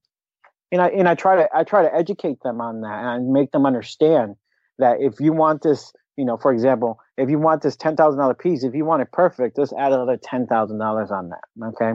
And 0.73 0.83
I, 0.83 0.89
and 0.89 1.09
I 1.09 1.15
try 1.15 1.37
to, 1.37 1.49
I 1.55 1.63
try 1.63 1.83
to 1.83 1.95
educate 1.95 2.43
them 2.43 2.61
on 2.61 2.81
that 2.81 3.05
and 3.05 3.33
make 3.33 3.53
them 3.53 3.67
understand 3.67 4.35
that 4.79 4.97
if 5.01 5.21
you 5.21 5.33
want 5.33 5.63
this, 5.63 5.93
you 6.21 6.27
know, 6.27 6.37
for 6.37 6.53
example, 6.53 7.01
if 7.17 7.31
you 7.31 7.39
want 7.39 7.63
this 7.63 7.77
ten 7.77 7.97
thousand 7.97 8.21
dollar 8.21 8.35
piece, 8.35 8.63
if 8.63 8.75
you 8.75 8.85
want 8.85 9.01
it 9.01 9.11
perfect, 9.11 9.57
just 9.57 9.73
add 9.73 9.91
another 9.91 10.19
ten 10.23 10.47
thousand 10.47 10.77
dollars 10.77 11.11
on 11.11 11.31
that. 11.31 11.69
Okay, 11.69 11.93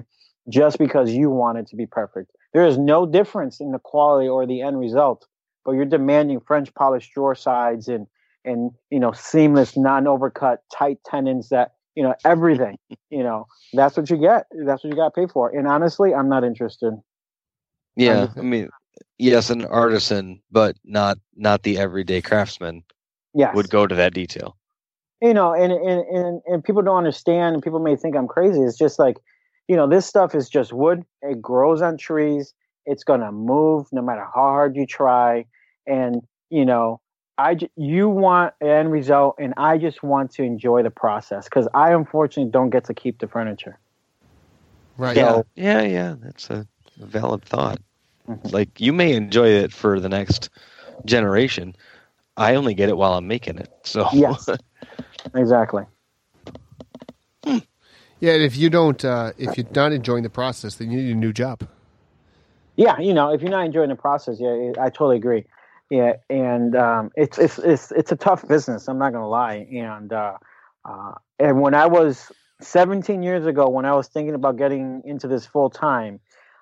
just 0.49 0.79
because 0.79 1.11
you 1.11 1.29
want 1.29 1.59
it 1.59 1.67
to 1.67 1.75
be 1.75 1.85
perfect, 1.85 2.31
there 2.51 2.65
is 2.65 2.75
no 2.75 3.05
difference 3.05 3.59
in 3.59 3.71
the 3.71 3.77
quality 3.77 4.27
or 4.27 4.47
the 4.47 4.63
end 4.63 4.79
result. 4.79 5.27
But 5.63 5.73
you're 5.73 5.85
demanding 5.85 6.39
French 6.39 6.73
polished 6.73 7.13
drawer 7.13 7.35
sides 7.35 7.87
and 7.87 8.07
and 8.43 8.71
you 8.89 8.99
know 8.99 9.11
seamless, 9.11 9.77
non 9.77 10.05
overcut, 10.05 10.57
tight 10.73 10.97
tenons 11.05 11.49
that 11.49 11.73
you 11.93 12.01
know 12.01 12.15
everything. 12.25 12.79
you 13.11 13.21
know 13.21 13.45
that's 13.73 13.95
what 13.95 14.09
you 14.09 14.17
get. 14.17 14.47
That's 14.65 14.83
what 14.83 14.89
you 14.89 14.95
got 14.95 15.13
to 15.13 15.21
pay 15.21 15.31
for. 15.31 15.55
And 15.55 15.67
honestly, 15.67 16.15
I'm 16.15 16.29
not 16.29 16.43
interested. 16.43 16.95
Yeah, 17.95 18.29
I 18.35 18.41
mean, 18.41 18.69
yes, 19.19 19.51
an 19.51 19.65
artisan, 19.65 20.41
but 20.49 20.77
not 20.83 21.19
not 21.35 21.61
the 21.61 21.77
everyday 21.77 22.23
craftsman 22.23 22.83
Yes, 23.35 23.53
would 23.55 23.69
go 23.69 23.85
to 23.85 23.93
that 23.95 24.13
detail. 24.13 24.55
you 25.21 25.33
know 25.33 25.53
and, 25.53 25.71
and 25.71 26.01
and 26.17 26.41
and 26.47 26.63
people 26.63 26.81
don't 26.81 26.97
understand 26.97 27.53
and 27.55 27.63
people 27.63 27.79
may 27.79 27.95
think 27.95 28.15
i'm 28.15 28.27
crazy 28.27 28.61
it's 28.61 28.77
just 28.77 28.97
like 28.99 29.17
you 29.67 29.75
know 29.75 29.87
this 29.87 30.05
stuff 30.05 30.33
is 30.35 30.49
just 30.49 30.71
wood 30.73 31.03
it 31.21 31.41
grows 31.41 31.81
on 31.81 31.97
trees 31.97 32.53
it's 32.85 33.03
going 33.03 33.21
to 33.21 33.31
move 33.31 33.87
no 33.91 34.01
matter 34.01 34.23
how 34.35 34.41
hard 34.55 34.75
you 34.75 34.85
try 34.85 35.45
and 35.87 36.21
you 36.49 36.65
know 36.65 36.99
i 37.37 37.55
j- 37.55 37.69
you 37.77 38.07
want 38.09 38.53
an 38.61 38.67
end 38.67 38.91
result 38.91 39.35
and 39.39 39.53
i 39.57 39.77
just 39.77 40.03
want 40.03 40.31
to 40.31 40.43
enjoy 40.43 40.83
the 40.83 40.91
process 40.91 41.45
because 41.45 41.67
i 41.73 41.91
unfortunately 41.93 42.51
don't 42.51 42.69
get 42.69 42.83
to 42.85 42.93
keep 42.93 43.19
the 43.19 43.27
furniture 43.27 43.77
right 44.97 45.15
Yeah, 45.17 45.31
So- 45.35 45.45
yeah, 45.55 45.81
yeah. 45.81 46.15
That's 46.21 46.49
a, 46.49 46.65
a 47.01 47.05
valid 47.05 47.41
thought. 47.43 47.79
Mhm. 48.29 48.51
Like 48.53 48.79
you 48.79 48.93
may 48.93 49.13
enjoy 49.13 49.47
it 49.49 49.71
for 49.73 49.99
the 49.99 50.09
next 50.09 50.49
generation. 51.05 51.75
I 52.37 52.55
only 52.55 52.73
get 52.73 52.89
it 52.89 52.97
while 52.97 53.13
I'm 53.13 53.27
making 53.27 53.57
it. 53.57 53.71
So 53.83 54.07
Yes. 54.13 54.49
exactly 55.35 55.85
yeah 58.19 58.31
if 58.31 58.57
you 58.57 58.69
don't 58.69 59.03
uh 59.03 59.31
if 59.37 59.57
you're 59.57 59.67
not 59.75 59.91
enjoying 59.91 60.23
the 60.23 60.29
process 60.29 60.75
then 60.75 60.91
you 60.91 61.01
need 61.01 61.11
a 61.11 61.15
new 61.15 61.33
job 61.33 61.67
yeah 62.75 62.99
you 62.99 63.13
know 63.13 63.33
if 63.33 63.41
you're 63.41 63.51
not 63.51 63.65
enjoying 63.65 63.89
the 63.89 63.95
process 63.95 64.37
yeah 64.39 64.71
i 64.79 64.89
totally 64.89 65.17
agree 65.17 65.45
yeah 65.89 66.13
and 66.29 66.75
um, 66.75 67.11
it's 67.15 67.37
it's 67.37 67.59
it's 67.59 67.91
it's 67.91 68.11
a 68.11 68.15
tough 68.15 68.47
business 68.47 68.87
i'm 68.87 68.97
not 68.97 69.13
gonna 69.13 69.27
lie 69.27 69.67
and 69.71 70.11
uh, 70.13 70.33
uh, 70.85 71.13
and 71.39 71.61
when 71.61 71.73
i 71.73 71.85
was 71.85 72.31
17 72.61 73.21
years 73.21 73.45
ago 73.45 73.69
when 73.69 73.85
i 73.85 73.93
was 73.93 74.07
thinking 74.07 74.33
about 74.33 74.57
getting 74.57 75.01
into 75.05 75.27
this 75.27 75.45
full 75.45 75.69
time 75.69 76.19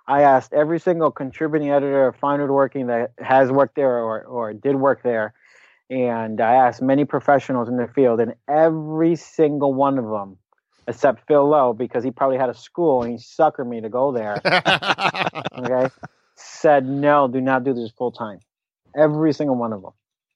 i 0.08 0.22
asked 0.24 0.52
every 0.54 0.80
single 0.80 1.12
contributing 1.12 1.70
editor 1.70 2.08
of 2.08 2.16
fine 2.16 2.42
woodworking 2.42 2.88
that 2.88 3.12
has 3.20 3.52
worked 3.52 3.76
there 3.76 4.00
or, 4.00 4.24
or 4.24 4.54
did 4.54 4.76
work 4.76 5.04
there 5.04 5.34
and 5.90 6.42
i 6.42 6.54
asked 6.54 6.82
many 6.82 7.06
professionals 7.06 7.68
in 7.68 7.78
the 7.78 7.88
field 7.88 8.20
and 8.20 8.34
every 8.48 9.16
single 9.16 9.74
one 9.74 9.98
of 9.98 10.06
them 10.06 10.38
except 10.88 11.26
phil 11.28 11.48
lowe 11.48 11.74
because 11.74 12.04
he 12.04 12.12
probably 12.12 12.38
had 12.38 12.50
a 12.50 12.54
school 12.54 13.04
and 13.04 13.12
he 13.12 13.18
suckered 13.18 13.68
me 13.68 13.82
to 13.82 13.90
go 13.90 14.12
there 14.12 14.42
okay, 15.58 15.90
said 16.36 16.88
no, 16.88 17.28
do 17.28 17.42
not 17.42 17.64
do 17.64 17.74
this 17.74 17.92
full 17.92 18.12
time. 18.12 18.40
Every 18.96 19.34
single 19.34 19.56
one 19.56 19.74
of 19.74 19.82
them. 19.82 19.92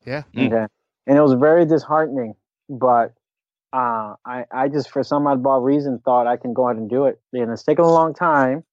Yeah. 0.06 0.24
Mm. 0.36 0.48
Okay, 0.48 0.74
and 1.06 1.18
it 1.18 1.22
was 1.22 1.34
very 1.34 1.66
disheartening. 1.66 2.36
But 2.70 3.14
uh, 3.74 4.16
I, 4.26 4.46
I 4.52 4.68
just 4.68 4.90
for 4.90 5.04
some 5.04 5.24
oddball 5.24 5.64
reason 5.64 6.00
thought 6.00 6.28
I 6.28 6.38
can 6.38 6.54
go 6.54 6.68
ahead 6.68 6.78
and 6.78 6.90
do 6.90 7.06
it, 7.06 7.20
and 7.34 7.52
it's 7.52 7.64
taken 7.64 7.86
a 7.86 7.92
long 7.92 8.14
time, 8.14 8.64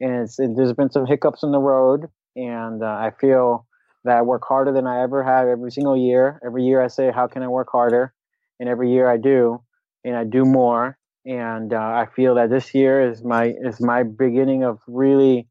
and 0.00 0.22
it's 0.22 0.38
it, 0.38 0.56
there's 0.56 0.72
been 0.72 0.90
some 0.90 1.06
hiccups 1.06 1.42
in 1.42 1.52
the 1.52 1.58
road, 1.58 2.08
and 2.36 2.82
uh, 2.82 2.86
I 2.86 3.10
feel 3.20 3.66
that 4.04 4.16
I 4.16 4.22
work 4.22 4.42
harder 4.46 4.72
than 4.72 4.86
I 4.86 5.02
ever 5.02 5.22
have 5.22 5.48
every 5.48 5.70
single 5.70 5.96
year. 5.96 6.40
Every 6.44 6.64
year 6.64 6.82
I 6.82 6.88
say, 6.88 7.10
how 7.10 7.26
can 7.26 7.42
I 7.42 7.48
work 7.48 7.68
harder? 7.70 8.12
And 8.60 8.68
every 8.68 8.92
year 8.92 9.08
I 9.08 9.16
do, 9.16 9.62
and 10.04 10.16
I 10.16 10.24
do 10.24 10.44
more. 10.44 10.98
And 11.26 11.72
uh, 11.72 11.78
I 11.78 12.06
feel 12.14 12.34
that 12.34 12.50
this 12.50 12.74
year 12.74 13.10
is 13.10 13.24
my 13.24 13.52
is 13.62 13.80
my 13.80 14.02
beginning 14.02 14.62
of 14.62 14.78
really 14.86 15.48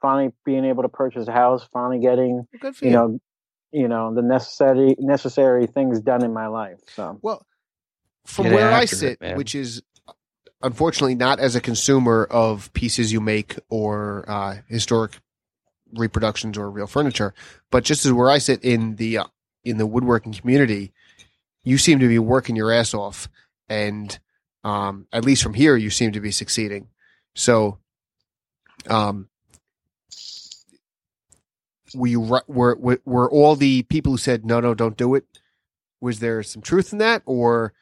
finally 0.00 0.32
being 0.44 0.64
able 0.64 0.82
to 0.82 0.88
purchase 0.88 1.28
a 1.28 1.32
house, 1.32 1.66
finally 1.72 2.00
getting 2.00 2.46
good 2.60 2.76
for 2.76 2.84
you 2.84 2.90
you, 2.90 2.96
know 2.96 3.18
you 3.70 3.88
know 3.88 4.12
the 4.14 4.22
necessary 4.22 4.96
necessary 4.98 5.66
things 5.66 6.00
done 6.00 6.24
in 6.24 6.32
my 6.32 6.48
life. 6.48 6.80
So 6.88 7.18
well 7.22 7.46
from 8.24 8.46
Get 8.46 8.54
where 8.54 8.70
i 8.70 8.82
after 8.82 8.96
it, 8.96 9.18
sit 9.20 9.36
which 9.36 9.54
is 9.54 9.82
unfortunately 10.62 11.14
not 11.14 11.40
as 11.40 11.56
a 11.56 11.60
consumer 11.60 12.26
of 12.30 12.72
pieces 12.72 13.12
you 13.12 13.20
make 13.20 13.58
or 13.68 14.24
uh 14.28 14.56
historic 14.68 15.18
reproductions 15.92 16.58
or 16.58 16.70
real 16.70 16.86
furniture. 16.86 17.34
But 17.70 17.84
just 17.84 18.04
as 18.04 18.12
where 18.12 18.30
I 18.30 18.38
sit 18.38 18.62
in 18.64 18.96
the 18.96 19.18
uh, 19.18 19.24
in 19.64 19.78
the 19.78 19.86
woodworking 19.86 20.32
community, 20.32 20.92
you 21.64 21.78
seem 21.78 21.98
to 22.00 22.08
be 22.08 22.18
working 22.18 22.56
your 22.56 22.72
ass 22.72 22.94
off, 22.94 23.28
and 23.68 24.18
um, 24.64 25.06
at 25.12 25.24
least 25.24 25.42
from 25.42 25.54
here, 25.54 25.76
you 25.76 25.90
seem 25.90 26.12
to 26.12 26.20
be 26.20 26.30
succeeding. 26.30 26.88
So, 27.34 27.78
um, 28.88 29.28
were 31.94 32.06
you 32.06 32.20
were 32.20 32.44
were, 32.46 33.00
were 33.04 33.30
all 33.30 33.56
the 33.56 33.82
people 33.84 34.12
who 34.12 34.18
said 34.18 34.44
no, 34.44 34.60
no, 34.60 34.74
don't 34.74 34.96
do 34.96 35.14
it? 35.14 35.24
Was 36.00 36.18
there 36.18 36.42
some 36.42 36.62
truth 36.62 36.92
in 36.92 36.98
that, 36.98 37.22
or 37.26 37.72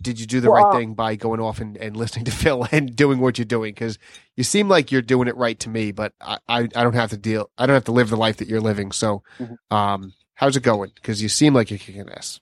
did 0.00 0.18
you 0.18 0.26
do 0.26 0.40
the 0.40 0.50
well, 0.50 0.64
right 0.64 0.74
uh 0.74 0.78
thing 0.78 0.94
by 0.94 1.16
going 1.16 1.40
off 1.40 1.60
and, 1.60 1.76
and 1.76 1.96
listening 1.96 2.24
to 2.24 2.30
Phil 2.30 2.66
and 2.72 2.94
doing 2.94 3.20
what 3.20 3.38
you're 3.38 3.44
doing? 3.44 3.74
Because 3.74 3.98
you 4.36 4.44
seem 4.44 4.68
like 4.68 4.90
you're 4.90 5.02
doing 5.02 5.28
it 5.28 5.36
right 5.36 5.58
to 5.60 5.68
me, 5.68 5.92
but 5.92 6.12
I, 6.20 6.38
I, 6.48 6.58
I, 6.74 6.82
don't 6.82 6.94
have 6.94 7.10
to 7.10 7.16
deal. 7.16 7.50
I 7.58 7.66
don't 7.66 7.74
have 7.74 7.84
to 7.84 7.92
live 7.92 8.10
the 8.10 8.16
life 8.16 8.38
that 8.38 8.48
you're 8.48 8.60
living. 8.60 8.92
So, 8.92 9.22
mm-hmm. 9.38 9.74
um, 9.74 10.14
how's 10.34 10.56
it 10.56 10.62
going? 10.62 10.92
Because 10.94 11.22
you 11.22 11.28
seem 11.28 11.54
like 11.54 11.70
you're 11.70 11.78
kicking 11.78 12.08
ass. 12.08 12.40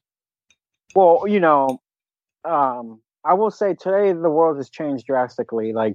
Well, 0.95 1.25
you 1.27 1.41
know, 1.41 1.81
um, 2.45 3.01
I 3.25 3.35
will 3.35 3.51
say 3.51 3.75
today 3.75 4.13
the 4.13 4.31
world 4.31 4.57
has 4.57 4.71
changed 4.71 5.07
drastically. 5.07 5.73
Like, 5.73 5.95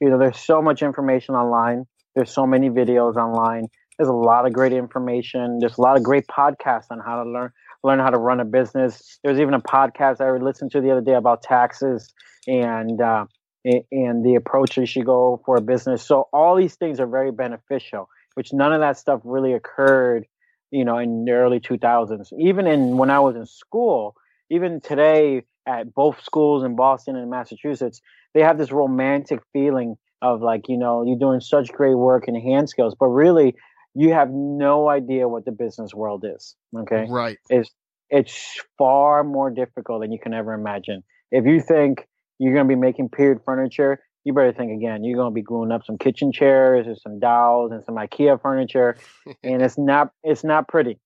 you 0.00 0.10
know, 0.10 0.18
there's 0.18 0.38
so 0.38 0.60
much 0.60 0.82
information 0.82 1.34
online. 1.34 1.86
There's 2.14 2.30
so 2.30 2.46
many 2.46 2.68
videos 2.68 3.16
online. 3.16 3.68
There's 3.98 4.08
a 4.08 4.12
lot 4.12 4.46
of 4.46 4.52
great 4.52 4.72
information. 4.72 5.58
There's 5.58 5.78
a 5.78 5.80
lot 5.80 5.96
of 5.96 6.02
great 6.02 6.26
podcasts 6.26 6.86
on 6.90 7.00
how 7.00 7.22
to 7.22 7.30
learn 7.30 7.52
learn 7.82 7.98
how 7.98 8.10
to 8.10 8.18
run 8.18 8.40
a 8.40 8.44
business. 8.44 9.18
There's 9.22 9.38
even 9.38 9.54
a 9.54 9.60
podcast 9.60 10.20
I 10.20 10.30
listened 10.42 10.70
to 10.72 10.80
the 10.80 10.90
other 10.90 11.00
day 11.00 11.14
about 11.14 11.42
taxes 11.42 12.12
and 12.46 13.00
uh, 13.00 13.26
and 13.64 14.24
the 14.24 14.36
approach 14.36 14.76
you 14.76 14.86
should 14.86 15.06
go 15.06 15.42
for 15.44 15.56
a 15.56 15.60
business. 15.60 16.02
So 16.02 16.28
all 16.32 16.56
these 16.56 16.76
things 16.76 17.00
are 17.00 17.06
very 17.06 17.32
beneficial, 17.32 18.08
which 18.34 18.52
none 18.52 18.72
of 18.72 18.80
that 18.80 18.96
stuff 18.96 19.20
really 19.24 19.52
occurred, 19.54 20.26
you 20.70 20.84
know, 20.84 20.98
in 20.98 21.24
the 21.24 21.32
early 21.32 21.58
2000s. 21.58 22.32
Even 22.38 22.66
in 22.66 22.96
when 22.96 23.10
I 23.10 23.18
was 23.18 23.34
in 23.34 23.46
school, 23.46 24.14
even 24.50 24.80
today 24.80 25.42
at 25.66 25.92
both 25.92 26.22
schools 26.22 26.62
in 26.62 26.76
Boston 26.76 27.16
and 27.16 27.28
Massachusetts, 27.28 28.00
they 28.34 28.40
have 28.40 28.58
this 28.58 28.70
romantic 28.70 29.40
feeling 29.52 29.96
of 30.22 30.42
like, 30.42 30.68
you 30.68 30.78
know, 30.78 31.04
you're 31.04 31.18
doing 31.18 31.40
such 31.40 31.72
great 31.72 31.96
work 31.96 32.28
in 32.28 32.40
hand 32.40 32.68
skills, 32.68 32.94
but 32.98 33.06
really 33.06 33.54
you 33.96 34.12
have 34.12 34.30
no 34.30 34.88
idea 34.88 35.26
what 35.26 35.46
the 35.46 35.52
business 35.52 35.94
world 35.94 36.24
is. 36.26 36.54
Okay. 36.76 37.06
Right. 37.08 37.38
It's 37.48 37.70
it's 38.10 38.60
far 38.76 39.24
more 39.24 39.50
difficult 39.50 40.02
than 40.02 40.12
you 40.12 40.18
can 40.18 40.34
ever 40.34 40.52
imagine. 40.52 41.02
If 41.32 41.46
you 41.46 41.60
think 41.60 42.06
you're 42.38 42.54
gonna 42.54 42.68
be 42.68 42.76
making 42.76 43.08
period 43.08 43.40
furniture, 43.44 44.00
you 44.24 44.34
better 44.34 44.52
think 44.52 44.70
again. 44.70 45.02
You're 45.02 45.16
gonna 45.16 45.30
be 45.30 45.42
gluing 45.42 45.72
up 45.72 45.84
some 45.84 45.96
kitchen 45.96 46.30
chairs 46.30 46.86
or 46.86 46.94
some 46.94 47.18
dowels 47.18 47.72
and 47.72 47.82
some 47.84 47.94
IKEA 47.96 48.40
furniture, 48.40 48.98
and 49.42 49.62
it's 49.62 49.78
not 49.78 50.10
it's 50.22 50.44
not 50.44 50.68
pretty. 50.68 50.98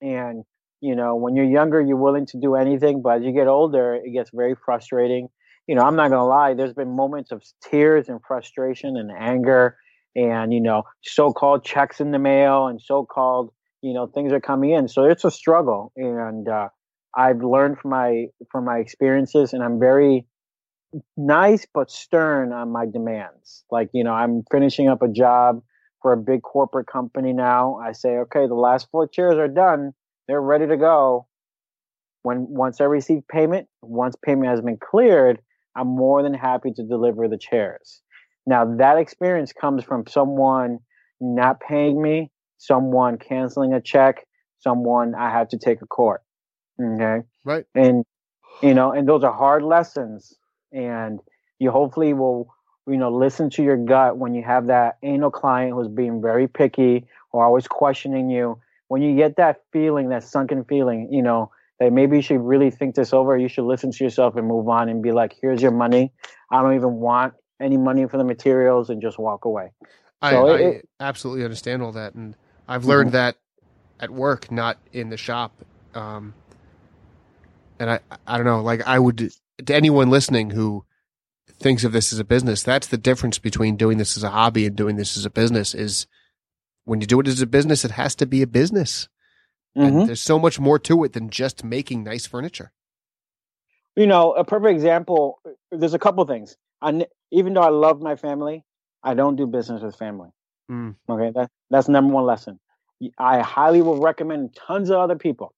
And 0.00 0.44
you 0.80 0.94
know, 0.94 1.16
when 1.16 1.34
you're 1.34 1.44
younger, 1.44 1.80
you're 1.80 1.96
willing 1.96 2.26
to 2.26 2.40
do 2.40 2.54
anything, 2.54 3.02
but 3.02 3.18
as 3.18 3.24
you 3.24 3.32
get 3.32 3.48
older, 3.48 3.96
it 3.96 4.12
gets 4.12 4.30
very 4.32 4.54
frustrating. 4.64 5.28
You 5.66 5.74
know, 5.74 5.82
I'm 5.82 5.96
not 5.96 6.10
gonna 6.10 6.26
lie. 6.26 6.54
There's 6.54 6.72
been 6.72 6.94
moments 6.94 7.32
of 7.32 7.42
tears 7.68 8.08
and 8.08 8.20
frustration 8.26 8.96
and 8.96 9.10
anger 9.10 9.76
and 10.14 10.52
you 10.52 10.60
know 10.60 10.84
so-called 11.02 11.64
checks 11.64 12.00
in 12.00 12.10
the 12.10 12.18
mail 12.18 12.66
and 12.66 12.80
so-called 12.80 13.52
you 13.82 13.92
know 13.92 14.06
things 14.06 14.32
are 14.32 14.40
coming 14.40 14.70
in. 14.70 14.88
So 14.88 15.04
it's 15.04 15.24
a 15.24 15.30
struggle 15.30 15.92
and 15.96 16.48
uh, 16.48 16.68
i've 17.16 17.42
learned 17.42 17.78
from 17.78 17.90
my 17.90 18.26
from 18.50 18.64
my 18.64 18.78
experiences 18.78 19.52
and 19.52 19.62
i'm 19.62 19.78
very 19.78 20.26
nice 21.16 21.66
but 21.72 21.90
stern 21.90 22.52
on 22.52 22.70
my 22.70 22.86
demands. 22.86 23.64
Like 23.70 23.90
you 23.92 24.04
know 24.04 24.12
i'm 24.12 24.44
finishing 24.50 24.88
up 24.88 25.02
a 25.02 25.08
job 25.08 25.62
for 26.02 26.12
a 26.12 26.16
big 26.16 26.42
corporate 26.42 26.86
company 26.86 27.32
now. 27.32 27.76
I 27.76 27.92
say 27.92 28.10
okay 28.18 28.46
the 28.46 28.54
last 28.54 28.88
four 28.90 29.06
chairs 29.06 29.36
are 29.36 29.48
done. 29.48 29.92
They're 30.28 30.40
ready 30.40 30.66
to 30.66 30.76
go. 30.76 31.26
When 32.22 32.46
once 32.48 32.80
i 32.80 32.84
receive 32.84 33.26
payment 33.28 33.68
once 33.82 34.14
payment 34.24 34.48
has 34.48 34.60
been 34.60 34.78
cleared 34.78 35.40
i'm 35.74 35.88
more 35.88 36.22
than 36.22 36.34
happy 36.34 36.70
to 36.72 36.82
deliver 36.84 37.26
the 37.28 37.38
chairs 37.38 38.00
now, 38.46 38.76
that 38.76 38.98
experience 38.98 39.52
comes 39.52 39.84
from 39.84 40.06
someone 40.06 40.78
not 41.20 41.60
paying 41.60 42.02
me, 42.02 42.30
someone 42.58 43.18
canceling 43.18 43.72
a 43.72 43.80
check, 43.80 44.26
someone 44.58 45.14
I 45.14 45.30
had 45.30 45.50
to 45.50 45.58
take 45.58 45.82
a 45.82 45.86
court. 45.86 46.22
Okay. 46.80 47.20
Right. 47.44 47.64
And, 47.74 48.04
you 48.62 48.74
know, 48.74 48.92
and 48.92 49.08
those 49.08 49.22
are 49.22 49.32
hard 49.32 49.62
lessons. 49.62 50.34
And 50.72 51.20
you 51.58 51.70
hopefully 51.70 52.14
will, 52.14 52.52
you 52.88 52.96
know, 52.96 53.12
listen 53.12 53.50
to 53.50 53.62
your 53.62 53.76
gut 53.76 54.16
when 54.16 54.34
you 54.34 54.42
have 54.42 54.66
that 54.66 54.98
anal 55.02 55.30
client 55.30 55.74
who's 55.74 55.88
being 55.88 56.20
very 56.20 56.48
picky 56.48 57.06
or 57.30 57.44
always 57.44 57.68
questioning 57.68 58.30
you. 58.30 58.58
When 58.88 59.02
you 59.02 59.16
get 59.16 59.36
that 59.36 59.62
feeling, 59.72 60.08
that 60.08 60.24
sunken 60.24 60.64
feeling, 60.64 61.08
you 61.12 61.22
know, 61.22 61.50
that 61.78 61.92
maybe 61.92 62.16
you 62.16 62.22
should 62.22 62.40
really 62.40 62.70
think 62.70 62.94
this 62.94 63.12
over. 63.12 63.36
You 63.36 63.48
should 63.48 63.64
listen 63.64 63.92
to 63.92 64.04
yourself 64.04 64.36
and 64.36 64.46
move 64.46 64.68
on 64.68 64.88
and 64.88 65.02
be 65.02 65.12
like, 65.12 65.36
here's 65.40 65.62
your 65.62 65.70
money. 65.70 66.12
I 66.50 66.62
don't 66.62 66.74
even 66.74 66.94
want 66.94 67.34
any 67.62 67.76
money 67.76 68.06
for 68.06 68.18
the 68.18 68.24
materials 68.24 68.90
and 68.90 69.00
just 69.00 69.18
walk 69.18 69.44
away. 69.44 69.72
So 70.22 70.48
I, 70.48 70.56
it, 70.56 70.88
I 71.00 71.04
absolutely 71.04 71.44
understand 71.44 71.82
all 71.82 71.92
that, 71.92 72.14
and 72.14 72.36
I've 72.68 72.84
learned 72.84 73.08
mm-hmm. 73.08 73.16
that 73.16 73.36
at 73.98 74.10
work, 74.10 74.50
not 74.50 74.78
in 74.92 75.10
the 75.10 75.16
shop. 75.16 75.52
Um, 75.94 76.34
and 77.78 77.90
I, 77.90 78.00
I 78.26 78.36
don't 78.36 78.46
know, 78.46 78.62
like 78.62 78.86
I 78.86 78.98
would 78.98 79.32
to 79.66 79.74
anyone 79.74 80.10
listening 80.10 80.50
who 80.50 80.84
thinks 81.48 81.84
of 81.84 81.92
this 81.92 82.12
as 82.12 82.18
a 82.18 82.24
business, 82.24 82.62
that's 82.62 82.86
the 82.86 82.98
difference 82.98 83.38
between 83.38 83.76
doing 83.76 83.98
this 83.98 84.16
as 84.16 84.22
a 84.22 84.30
hobby 84.30 84.66
and 84.66 84.76
doing 84.76 84.96
this 84.96 85.16
as 85.16 85.24
a 85.24 85.30
business. 85.30 85.74
Is 85.74 86.06
when 86.84 87.00
you 87.00 87.06
do 87.06 87.20
it 87.20 87.28
as 87.28 87.42
a 87.42 87.46
business, 87.46 87.84
it 87.84 87.92
has 87.92 88.14
to 88.16 88.26
be 88.26 88.42
a 88.42 88.46
business, 88.46 89.08
mm-hmm. 89.76 89.98
and 89.98 90.08
there's 90.08 90.22
so 90.22 90.38
much 90.38 90.60
more 90.60 90.78
to 90.80 91.02
it 91.04 91.12
than 91.12 91.30
just 91.30 91.64
making 91.64 92.04
nice 92.04 92.26
furniture. 92.26 92.72
You 93.96 94.06
know, 94.06 94.32
a 94.32 94.44
perfect 94.44 94.72
example. 94.72 95.40
There's 95.70 95.94
a 95.94 95.98
couple 95.98 96.24
things. 96.24 96.56
I, 96.82 97.06
even 97.30 97.54
though 97.54 97.62
I 97.62 97.70
love 97.70 98.02
my 98.02 98.16
family, 98.16 98.64
I 99.02 99.14
don't 99.14 99.36
do 99.36 99.46
business 99.46 99.82
with 99.82 99.96
family. 99.96 100.30
Mm. 100.70 100.96
Okay, 101.08 101.30
that, 101.34 101.50
that's 101.70 101.88
number 101.88 102.12
one 102.12 102.24
lesson. 102.24 102.58
I 103.18 103.40
highly 103.40 103.82
will 103.82 104.00
recommend 104.00 104.54
tons 104.54 104.90
of 104.90 104.96
other 104.96 105.16
people, 105.16 105.54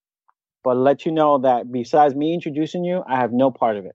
but 0.63 0.77
let 0.77 1.05
you 1.05 1.13
know 1.13 1.39
that 1.39 1.71
besides 1.71 2.15
me 2.15 2.33
introducing 2.33 2.85
you, 2.85 3.03
I 3.07 3.17
have 3.17 3.33
no 3.33 3.51
part 3.51 3.77
of 3.77 3.85
it. 3.85 3.95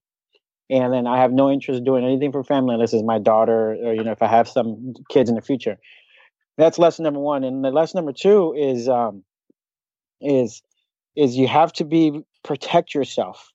And 0.70 0.94
then 0.94 1.08
I 1.08 1.18
have 1.18 1.32
no 1.32 1.50
interest 1.50 1.80
in 1.80 1.84
doing 1.84 2.06
anything 2.06 2.32
for 2.32 2.44
family 2.44 2.76
unless 2.76 2.94
it's 2.94 3.04
my 3.04 3.18
daughter 3.18 3.72
or, 3.72 3.94
you 3.94 4.04
know, 4.04 4.12
if 4.12 4.22
I 4.22 4.28
have 4.28 4.48
some 4.48 4.94
kids 5.10 5.30
in 5.30 5.36
the 5.36 5.42
future. 5.42 5.78
That's 6.58 6.78
lesson 6.78 7.04
number 7.04 7.20
one. 7.20 7.44
And 7.44 7.64
the 7.64 7.72
lesson 7.72 7.98
number 7.98 8.14
two 8.14 8.54
is, 8.56 8.88
um, 8.88 9.24
is, 10.22 10.62
is 11.16 11.36
you 11.36 11.48
have 11.48 11.74
to 11.74 11.86
be, 11.86 12.22
protect 12.44 12.94
yourself 12.94 13.52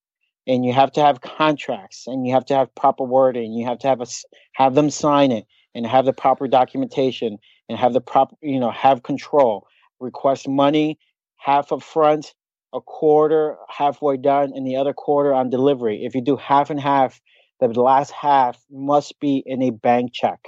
and 0.47 0.65
you 0.65 0.73
have 0.73 0.93
to 0.93 1.01
have 1.01 1.21
contracts 1.21 2.07
and 2.07 2.27
you 2.27 2.35
have 2.35 2.45
to 2.45 2.55
have 2.55 2.75
proper 2.75 3.05
wording 3.05 3.53
you 3.53 3.67
have 3.67 3.79
to 3.79 3.89
have 3.89 4.01
a 4.01 4.07
have 4.55 4.75
them 4.75 4.91
sign 4.91 5.33
it 5.33 5.47
and 5.75 5.87
have 5.87 6.05
the 6.05 6.13
proper 6.13 6.47
documentation 6.47 7.39
and 7.69 7.79
have 7.79 7.93
the 7.93 8.01
proper 8.01 8.37
you 8.43 8.61
know 8.61 8.71
have 8.71 9.03
control. 9.03 9.67
Request 10.01 10.49
money 10.49 10.99
half 11.37 11.73
up 11.73 11.83
front 11.83 12.35
a 12.73 12.81
quarter 12.81 13.57
halfway 13.69 14.17
done 14.17 14.53
and 14.55 14.67
the 14.67 14.77
other 14.77 14.93
quarter 14.93 15.33
on 15.33 15.51
delivery. 15.51 16.05
If 16.05 16.15
you 16.15 16.21
do 16.21 16.37
half 16.37 16.71
and 16.71 16.81
half 16.81 17.21
the 17.61 17.81
last 17.81 18.11
half 18.11 18.63
must 18.71 19.19
be 19.21 19.43
in 19.47 19.63
a 19.63 19.71
bank 19.71 20.13
check 20.13 20.39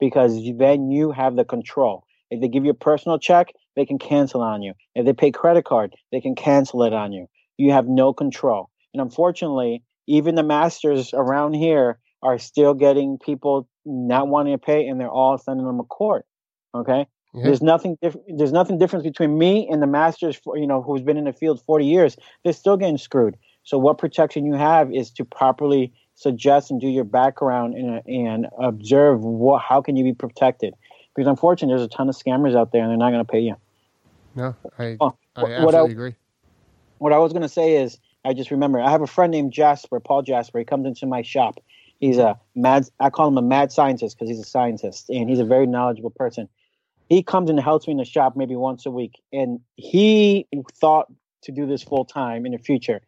because 0.00 0.42
then 0.58 0.90
you 0.90 1.12
have 1.12 1.36
the 1.36 1.44
control. 1.44 2.02
If 2.28 2.40
they 2.40 2.48
give 2.48 2.64
you 2.64 2.72
a 2.72 2.74
personal 2.74 3.18
check 3.18 3.52
they 3.76 3.86
can 3.86 3.98
cancel 3.98 4.40
on 4.40 4.62
you. 4.62 4.72
If 4.94 5.04
they 5.06 5.12
pay 5.12 5.30
credit 5.30 5.64
card 5.64 5.94
they 6.10 6.20
can 6.20 6.34
cancel 6.34 6.82
it 6.82 6.92
on 6.92 7.12
you. 7.12 7.28
You 7.56 7.72
have 7.72 7.86
no 7.86 8.12
control 8.12 8.68
and 8.96 9.02
unfortunately, 9.02 9.82
even 10.06 10.36
the 10.36 10.42
masters 10.42 11.12
around 11.12 11.52
here 11.52 11.98
are 12.22 12.38
still 12.38 12.72
getting 12.72 13.18
people 13.18 13.68
not 13.84 14.28
wanting 14.28 14.54
to 14.54 14.58
pay, 14.58 14.86
and 14.86 14.98
they're 14.98 15.10
all 15.10 15.36
sending 15.36 15.66
them 15.66 15.80
a 15.80 15.84
court. 15.84 16.24
Okay, 16.74 17.06
yeah. 17.34 17.44
there's 17.44 17.60
nothing 17.60 17.98
different. 18.00 18.38
There's 18.38 18.52
nothing 18.52 18.78
difference 18.78 19.04
between 19.04 19.36
me 19.36 19.68
and 19.70 19.82
the 19.82 19.86
masters. 19.86 20.34
For, 20.36 20.56
you 20.56 20.66
know, 20.66 20.80
who's 20.80 21.02
been 21.02 21.18
in 21.18 21.24
the 21.24 21.34
field 21.34 21.62
40 21.62 21.84
years. 21.84 22.16
They're 22.42 22.54
still 22.54 22.78
getting 22.78 22.96
screwed. 22.96 23.36
So 23.64 23.76
what 23.76 23.98
protection 23.98 24.46
you 24.46 24.54
have 24.54 24.90
is 24.94 25.10
to 25.12 25.24
properly 25.26 25.92
suggest 26.14 26.70
and 26.70 26.80
do 26.80 26.88
your 26.88 27.04
background 27.04 27.74
and, 27.74 28.00
and 28.06 28.46
observe 28.58 29.20
what 29.20 29.60
how 29.60 29.82
can 29.82 29.96
you 29.96 30.04
be 30.04 30.14
protected. 30.14 30.72
Because 31.14 31.28
unfortunately, 31.28 31.76
there's 31.76 31.86
a 31.86 31.94
ton 31.94 32.08
of 32.08 32.14
scammers 32.14 32.56
out 32.56 32.72
there, 32.72 32.80
and 32.80 32.90
they're 32.90 32.96
not 32.96 33.10
going 33.10 33.24
to 33.24 33.30
pay 33.30 33.40
you. 33.40 33.56
No, 34.34 34.56
I, 34.78 34.96
oh, 35.00 35.14
I 35.36 35.42
absolutely 35.42 35.64
what 35.66 35.74
I, 35.74 35.84
agree. 35.84 36.14
What 36.96 37.12
I 37.12 37.18
was 37.18 37.32
going 37.32 37.42
to 37.42 37.48
say 37.48 37.76
is 37.76 37.98
I 38.26 38.32
just 38.32 38.50
remember 38.50 38.80
I 38.80 38.90
have 38.90 39.02
a 39.02 39.06
friend 39.06 39.30
named 39.30 39.52
Jasper, 39.52 40.00
Paul 40.00 40.22
Jasper. 40.22 40.58
He 40.58 40.64
comes 40.64 40.86
into 40.86 41.06
my 41.06 41.22
shop. 41.22 41.62
He's 42.00 42.18
a 42.18 42.38
mad. 42.54 42.88
I 42.98 43.10
call 43.10 43.28
him 43.28 43.38
a 43.38 43.42
mad 43.42 43.70
scientist 43.72 44.16
because 44.16 44.28
he's 44.28 44.40
a 44.40 44.48
scientist 44.48 45.08
and 45.08 45.30
he's 45.30 45.38
a 45.38 45.44
very 45.44 45.66
knowledgeable 45.66 46.10
person. 46.10 46.48
He 47.08 47.22
comes 47.22 47.48
and 47.50 47.60
helps 47.60 47.86
me 47.86 47.92
in 47.92 47.98
the 47.98 48.04
shop 48.04 48.36
maybe 48.36 48.56
once 48.56 48.84
a 48.84 48.90
week, 48.90 49.22
and 49.32 49.60
he 49.76 50.46
thought 50.72 51.06
to 51.42 51.52
do 51.52 51.66
this 51.66 51.82
full 51.82 52.04
time 52.04 52.44
in 52.44 52.52
the 52.52 52.58
future. 52.58 53.00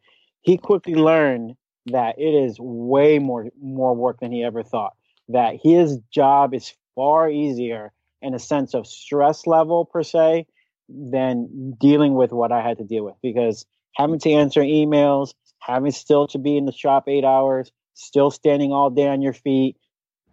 He 0.43 0.57
quickly 0.57 0.95
learned 0.95 1.57
that 1.86 2.19
it 2.19 2.35
is 2.35 2.57
way 2.61 3.19
more 3.19 3.49
more 3.61 3.95
work 3.95 4.20
than 4.20 4.31
he 4.31 4.45
ever 4.45 4.62
thought. 4.62 4.95
That 5.28 5.57
his 5.61 5.99
job 6.12 6.55
is 6.55 6.73
far 6.95 7.28
easier 7.28 7.93
in 8.23 8.35
a 8.35 8.39
sense 8.39 8.73
of 8.73 8.86
stress 8.86 9.47
level 9.47 9.85
per 9.85 10.03
se 10.03 10.47
than 10.89 11.77
dealing 11.78 12.15
with 12.15 12.32
what 12.32 12.53
I 12.53 12.62
had 12.62 12.78
to 12.78 12.85
deal 12.85 13.05
with 13.05 13.16
because 13.20 13.66
having 13.99 14.19
to 14.20 14.31
answer 14.31 14.61
emails, 14.61 15.35
having 15.59 15.91
still 15.91 16.29
to 16.29 16.39
be 16.39 16.57
in 16.57 16.65
the 16.65 16.73
shop 16.73 17.05
eight 17.09 17.25
hours, 17.25 17.70
still 17.95 18.31
standing 18.31 18.73
all 18.73 18.91
day 18.91 19.09
on 19.09 19.20
your 19.20 19.33
feet, 19.33 19.77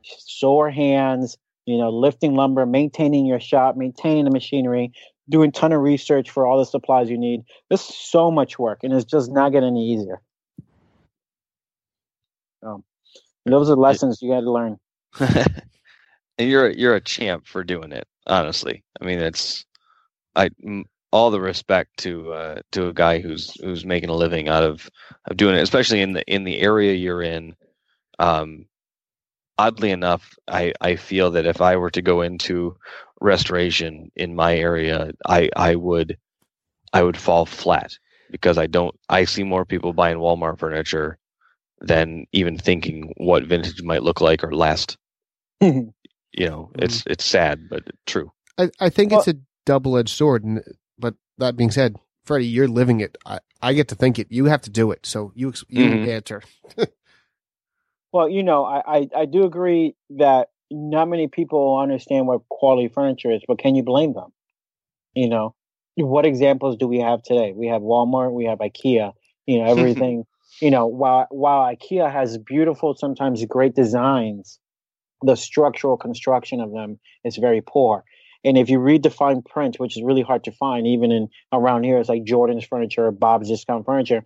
sore 0.04 0.70
hands, 0.70 1.38
you 1.66 1.78
know, 1.78 1.90
lifting 1.90 2.36
lumber, 2.36 2.66
maintaining 2.66 3.26
your 3.26 3.40
shop, 3.40 3.76
maintaining 3.76 4.26
the 4.26 4.32
machinery, 4.32 4.92
doing 5.28 5.52
ton 5.52 5.74
of 5.74 5.82
research 5.82 6.30
for 6.30 6.46
all 6.46 6.60
the 6.60 6.66
supplies 6.66 7.10
you 7.10 7.18
need. 7.18 7.42
There's 7.70 7.82
so 7.82 8.30
much 8.30 8.60
work, 8.60 8.80
and 8.84 8.94
it's 8.94 9.06
just 9.06 9.32
not 9.32 9.52
getting 9.52 9.70
any 9.70 9.94
easier. 9.94 10.22
So, 12.64 12.84
those 13.46 13.70
are 13.70 13.76
lessons 13.76 14.22
you 14.22 14.32
got 14.32 14.42
to 14.42 14.52
learn. 14.52 14.78
and 15.20 16.50
you're 16.50 16.70
you're 16.70 16.96
a 16.96 17.02
champ 17.02 17.48
for 17.48 17.64
doing 17.64 17.92
it. 17.92 18.08
Honestly, 18.28 18.84
I 19.02 19.06
mean, 19.06 19.20
it's 19.20 19.66
I 20.36 20.50
all 21.12 21.32
the 21.32 21.40
respect 21.40 21.98
to 21.98 22.34
uh, 22.34 22.62
to 22.72 22.88
a 22.88 22.94
guy 22.94 23.20
who's 23.20 23.54
who's 23.62 23.86
making 23.86 24.10
a 24.10 24.16
living 24.16 24.50
out 24.50 24.64
of 24.64 24.90
of 25.26 25.38
doing 25.38 25.56
it, 25.56 25.62
especially 25.62 26.02
in 26.02 26.14
the 26.14 26.24
in 26.24 26.44
the 26.44 26.60
area 26.60 26.94
you're 26.94 27.22
in. 27.22 27.56
Um, 28.20 28.66
oddly 29.58 29.92
enough, 29.92 30.36
I 30.48 30.74
I 30.82 30.96
feel 30.96 31.32
that 31.32 31.46
if 31.46 31.62
I 31.62 31.78
were 31.78 31.92
to 31.92 32.02
go 32.02 32.22
into 32.22 32.76
restoration 33.22 34.12
in 34.16 34.36
my 34.36 34.56
area, 34.56 35.12
I 35.26 35.50
I 35.56 35.76
would 35.76 36.18
I 36.94 37.04
would 37.04 37.18
fall 37.18 37.46
flat 37.46 37.98
because 38.32 38.58
I 38.58 38.68
don't 38.68 38.96
I 39.10 39.26
see 39.26 39.44
more 39.44 39.66
people 39.66 39.94
buying 39.94 40.18
Walmart 40.18 40.60
furniture 40.60 41.18
than 41.82 42.26
even 42.32 42.58
thinking 42.58 43.14
what 43.18 43.44
vintage 43.44 43.82
might 43.84 44.04
look 44.04 44.22
like 44.22 44.44
or 44.44 44.54
last. 44.54 44.98
you 45.62 45.94
know, 46.38 46.72
it's 46.76 47.04
it's 47.08 47.26
sad 47.26 47.70
but 47.70 47.84
true. 48.06 48.32
I, 48.58 48.70
I 48.80 48.90
think 48.90 49.12
well, 49.12 49.20
it's 49.20 49.28
a 49.28 49.36
double 49.66 49.98
edged 49.98 50.10
sword, 50.10 50.44
and 50.44 50.62
but 50.62 50.66
that 51.38 51.58
being 51.58 51.72
said, 51.72 51.96
Freddie, 52.24 52.48
you're 52.48 52.68
living 52.68 53.00
it. 53.02 53.18
I, 53.26 53.40
I 53.62 53.74
get 53.74 53.88
to 53.90 53.96
think 53.96 54.20
it. 54.20 54.28
You 54.30 54.46
have 54.46 54.62
to 54.62 54.70
do 54.70 54.92
it. 54.92 55.06
So 55.06 55.32
you 55.36 55.54
you 55.70 55.86
mm-hmm. 55.86 56.10
answer. 56.10 56.42
well, 58.12 58.30
you 58.30 58.44
know, 58.44 58.66
I, 58.66 58.82
I 58.98 59.10
I 59.16 59.26
do 59.26 59.44
agree 59.44 59.96
that 60.12 60.50
not 60.72 61.08
many 61.08 61.28
people 61.28 61.80
understand 61.80 62.28
what 62.28 62.48
quality 62.50 62.88
furniture 62.88 63.32
is, 63.32 63.42
but 63.48 63.60
can 63.60 63.76
you 63.76 63.84
blame 63.84 64.14
them? 64.14 64.32
You 65.14 65.30
know, 65.30 65.56
what 65.96 66.26
examples 66.26 66.78
do 66.78 66.88
we 66.88 67.00
have 67.00 67.22
today? 67.24 67.54
We 67.56 67.68
have 67.68 67.82
Walmart, 67.82 68.34
we 68.34 68.46
have 68.46 68.60
IKEA. 68.60 69.14
You 69.46 69.60
know, 69.60 69.66
everything. 69.72 70.26
you 70.62 70.72
know, 70.72 70.88
while 70.88 71.28
while 71.30 71.74
IKEA 71.74 72.12
has 72.12 72.38
beautiful, 72.38 72.96
sometimes 72.96 73.46
great 73.46 73.76
designs, 73.76 74.60
the 75.22 75.36
structural 75.36 75.98
construction 75.98 76.60
of 76.60 76.72
them 76.72 77.00
is 77.24 77.38
very 77.38 77.62
poor. 77.62 78.04
And 78.46 78.58
if 78.58 78.70
you 78.70 78.80
read 78.80 79.04
the 79.04 79.10
fine 79.10 79.42
print, 79.42 79.78
which 79.80 79.98
is 79.98 80.04
really 80.04 80.22
hard 80.22 80.44
to 80.44 80.52
find, 80.52 80.86
even 80.86 81.12
in 81.12 81.30
around 81.52 81.84
here, 81.84 81.98
it's 81.98 82.08
like 82.08 82.24
Jordan's 82.24 82.64
Furniture, 82.64 83.10
Bob's 83.12 83.50
Discount 83.50 83.86
Furniture. 83.86 84.24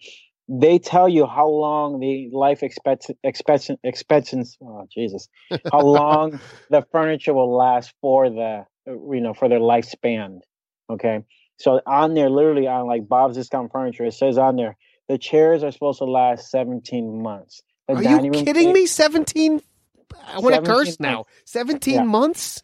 They 0.50 0.78
tell 0.78 1.08
you 1.08 1.26
how 1.26 1.48
long 1.48 2.00
the 2.00 2.30
life 2.34 2.62
expect 2.62 3.10
expectancy 3.24 3.80
expectancy. 3.84 4.58
Oh 4.62 4.88
Jesus, 4.92 5.30
how 5.72 5.82
long 5.84 6.40
the 6.70 6.86
furniture 6.92 7.34
will 7.34 7.56
last 7.56 7.94
for 8.02 8.30
the 8.30 8.66
you 8.88 9.22
know 9.22 9.34
for 9.34 9.48
their 9.48 9.60
lifespan. 9.60 10.40
Okay, 10.90 11.24
so 11.58 11.80
on 11.86 12.16
there, 12.16 12.30
literally 12.30 12.68
on 12.68 12.88
like 12.88 13.08
Bob's 13.08 13.38
Discount 13.38 13.72
Furniture, 13.72 14.06
it 14.06 14.14
says 14.16 14.38
on 14.38 14.56
there 14.56 14.76
the 15.08 15.18
chairs 15.18 15.64
are 15.64 15.72
supposed 15.72 16.00
to 16.00 16.06
last 16.06 16.50
17 16.52 17.22
months. 17.22 17.62
The 17.88 17.96
are 17.96 18.04
you 18.04 18.32
kidding 18.32 18.72
me? 18.72 18.86
17? 18.86 19.62
I 20.28 20.40
want 20.40 20.56
to 20.56 20.72
curse 20.72 21.00
now. 21.00 21.26
17 21.46 21.94
yeah. 21.94 22.04
months? 22.04 22.62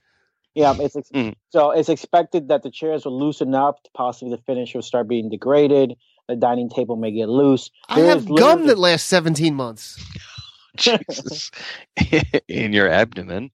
Yeah, 0.56 0.74
it's 0.80 0.96
ex- 0.96 1.12
mm. 1.14 1.36
so 1.50 1.72
it's 1.72 1.90
expected 1.90 2.48
that 2.48 2.64
the 2.64 2.72
chairs 2.72 3.06
will 3.06 3.20
loosen 3.20 3.54
up. 3.54 3.80
Possibly 3.94 4.36
the 4.36 4.42
finish 4.44 4.74
will 4.74 4.82
start 4.82 5.08
being 5.08 5.30
degraded. 5.30 5.96
The 6.28 6.38
dining 6.38 6.70
table 6.70 6.96
may 6.96 7.12
get 7.12 7.30
loose. 7.30 7.70
There 7.94 8.06
I 8.06 8.08
have 8.08 8.26
gum 8.26 8.66
that 8.68 8.80
lasts 8.80 9.08
seventeen 9.08 9.54
months. 9.56 10.04
Jesus, 10.78 11.52
in 12.48 12.74
your 12.74 12.90
abdomen. 12.90 13.52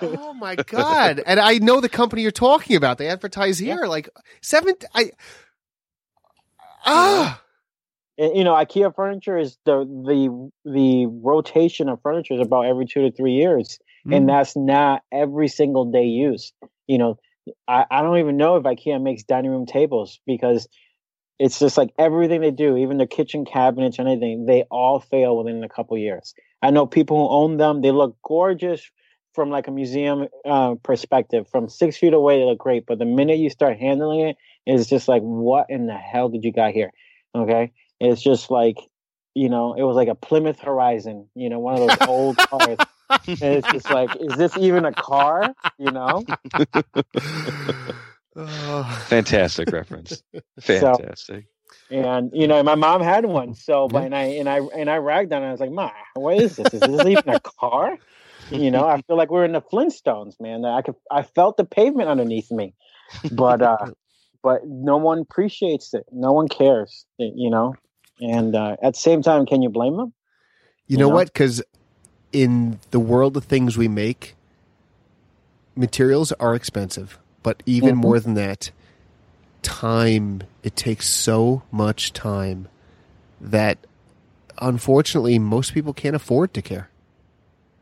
oh 0.00 0.32
my 0.34 0.54
god! 0.54 1.22
And 1.26 1.38
I 1.38 1.58
know 1.58 1.80
the 1.80 1.88
company 1.88 2.22
you're 2.22 2.30
talking 2.30 2.76
about. 2.76 2.98
They 2.98 3.08
advertise 3.08 3.58
here 3.58 3.80
yeah. 3.82 3.88
like 3.88 4.08
seven. 4.40 4.74
I 4.94 5.10
ah. 6.86 7.42
You 8.18 8.44
know, 8.44 8.54
IKEA 8.54 8.94
furniture 8.94 9.36
is 9.36 9.58
the 9.66 9.84
the 9.84 10.50
the 10.64 11.06
rotation 11.06 11.90
of 11.90 12.00
furniture 12.00 12.34
is 12.34 12.40
about 12.40 12.64
every 12.64 12.86
two 12.86 13.02
to 13.02 13.14
three 13.14 13.32
years 13.32 13.78
mm. 14.06 14.16
and 14.16 14.28
that's 14.28 14.56
not 14.56 15.02
every 15.12 15.48
single 15.48 15.90
day 15.90 16.04
use. 16.04 16.52
You 16.86 16.98
know, 16.98 17.18
I, 17.68 17.84
I 17.90 18.02
don't 18.02 18.18
even 18.18 18.36
know 18.36 18.56
if 18.56 18.64
IKEA 18.64 19.02
makes 19.02 19.22
dining 19.22 19.50
room 19.50 19.66
tables 19.66 20.20
because 20.26 20.68
it's 21.38 21.58
just 21.58 21.76
like 21.76 21.90
everything 21.98 22.40
they 22.40 22.50
do, 22.50 22.76
even 22.76 22.98
the 22.98 23.06
kitchen 23.06 23.44
cabinets 23.44 23.98
and 23.98 24.08
anything, 24.08 24.46
they 24.46 24.62
all 24.70 25.00
fail 25.00 25.36
within 25.36 25.62
a 25.62 25.68
couple 25.68 25.98
years. 25.98 26.34
I 26.62 26.70
know 26.70 26.86
people 26.86 27.18
who 27.18 27.34
own 27.34 27.58
them; 27.58 27.82
they 27.82 27.90
look 27.90 28.16
gorgeous 28.22 28.90
from 29.34 29.50
like 29.50 29.68
a 29.68 29.70
museum 29.70 30.28
uh, 30.46 30.76
perspective. 30.82 31.46
From 31.50 31.68
six 31.68 31.98
feet 31.98 32.14
away, 32.14 32.38
they 32.38 32.46
look 32.46 32.58
great, 32.58 32.86
but 32.86 32.98
the 32.98 33.04
minute 33.04 33.38
you 33.38 33.50
start 33.50 33.78
handling 33.78 34.20
it, 34.20 34.36
it's 34.64 34.88
just 34.88 35.08
like, 35.08 35.22
what 35.22 35.66
in 35.68 35.86
the 35.86 35.94
hell 35.94 36.30
did 36.30 36.42
you 36.42 36.52
got 36.52 36.72
here? 36.72 36.90
Okay, 37.34 37.72
it's 38.00 38.22
just 38.22 38.50
like, 38.50 38.78
you 39.34 39.50
know, 39.50 39.74
it 39.74 39.82
was 39.82 39.94
like 39.94 40.08
a 40.08 40.14
Plymouth 40.14 40.60
Horizon, 40.60 41.28
you 41.34 41.50
know, 41.50 41.58
one 41.58 41.74
of 41.74 41.86
those 41.86 42.08
old 42.08 42.36
cars 42.48 42.78
and 43.10 43.42
it's 43.42 43.68
just 43.68 43.90
like, 43.90 44.10
is 44.16 44.36
this 44.36 44.56
even 44.56 44.84
a 44.84 44.92
car? 44.92 45.54
You 45.78 45.90
know? 45.90 46.24
Fantastic 49.06 49.72
reference. 49.72 50.22
Fantastic. 50.60 51.44
So, 51.44 51.96
and 51.96 52.30
you 52.34 52.46
know, 52.46 52.62
my 52.62 52.74
mom 52.74 53.00
had 53.00 53.24
one. 53.26 53.54
So, 53.54 53.88
but 53.88 54.04
and 54.04 54.14
I 54.14 54.22
and 54.24 54.48
I 54.48 54.58
and 54.58 54.90
I 54.90 54.96
ragged 54.96 55.32
on 55.32 55.42
it. 55.42 55.48
I 55.48 55.52
was 55.52 55.60
like, 55.60 55.70
"Ma, 55.70 55.90
what 56.14 56.36
is 56.36 56.56
this? 56.56 56.74
Is 56.74 56.80
this 56.80 57.06
even 57.06 57.28
a 57.28 57.40
car?" 57.40 57.98
You 58.50 58.70
know, 58.70 58.86
I 58.86 59.02
feel 59.02 59.16
like 59.16 59.30
we're 59.30 59.44
in 59.44 59.52
the 59.52 59.62
Flintstones, 59.62 60.40
man. 60.40 60.64
I 60.64 60.82
could, 60.82 60.94
I 61.10 61.22
felt 61.22 61.56
the 61.56 61.64
pavement 61.64 62.08
underneath 62.08 62.50
me, 62.50 62.74
but 63.32 63.62
uh, 63.62 63.86
but 64.42 64.66
no 64.66 64.96
one 64.96 65.20
appreciates 65.20 65.94
it. 65.94 66.04
No 66.12 66.32
one 66.32 66.48
cares. 66.48 67.06
You 67.18 67.50
know, 67.50 67.74
and 68.20 68.54
uh, 68.54 68.76
at 68.82 68.94
the 68.94 69.00
same 69.00 69.22
time, 69.22 69.46
can 69.46 69.62
you 69.62 69.68
blame 69.68 69.96
them? 69.96 70.12
You, 70.86 70.94
you 70.94 70.98
know, 70.98 71.08
know, 71.08 71.14
what? 71.14 71.32
Because 71.32 71.62
in 72.36 72.78
the 72.90 73.00
world 73.00 73.34
of 73.38 73.44
things 73.44 73.78
we 73.78 73.88
make, 73.88 74.34
materials 75.74 76.32
are 76.32 76.54
expensive, 76.54 77.18
but 77.42 77.62
even 77.64 77.92
mm-hmm. 77.92 78.00
more 78.00 78.20
than 78.20 78.34
that, 78.34 78.70
time. 79.62 80.42
It 80.62 80.76
takes 80.76 81.08
so 81.08 81.62
much 81.72 82.12
time 82.12 82.68
that 83.40 83.78
unfortunately 84.60 85.38
most 85.38 85.72
people 85.72 85.94
can't 85.94 86.14
afford 86.14 86.52
to 86.54 86.60
care. 86.60 86.90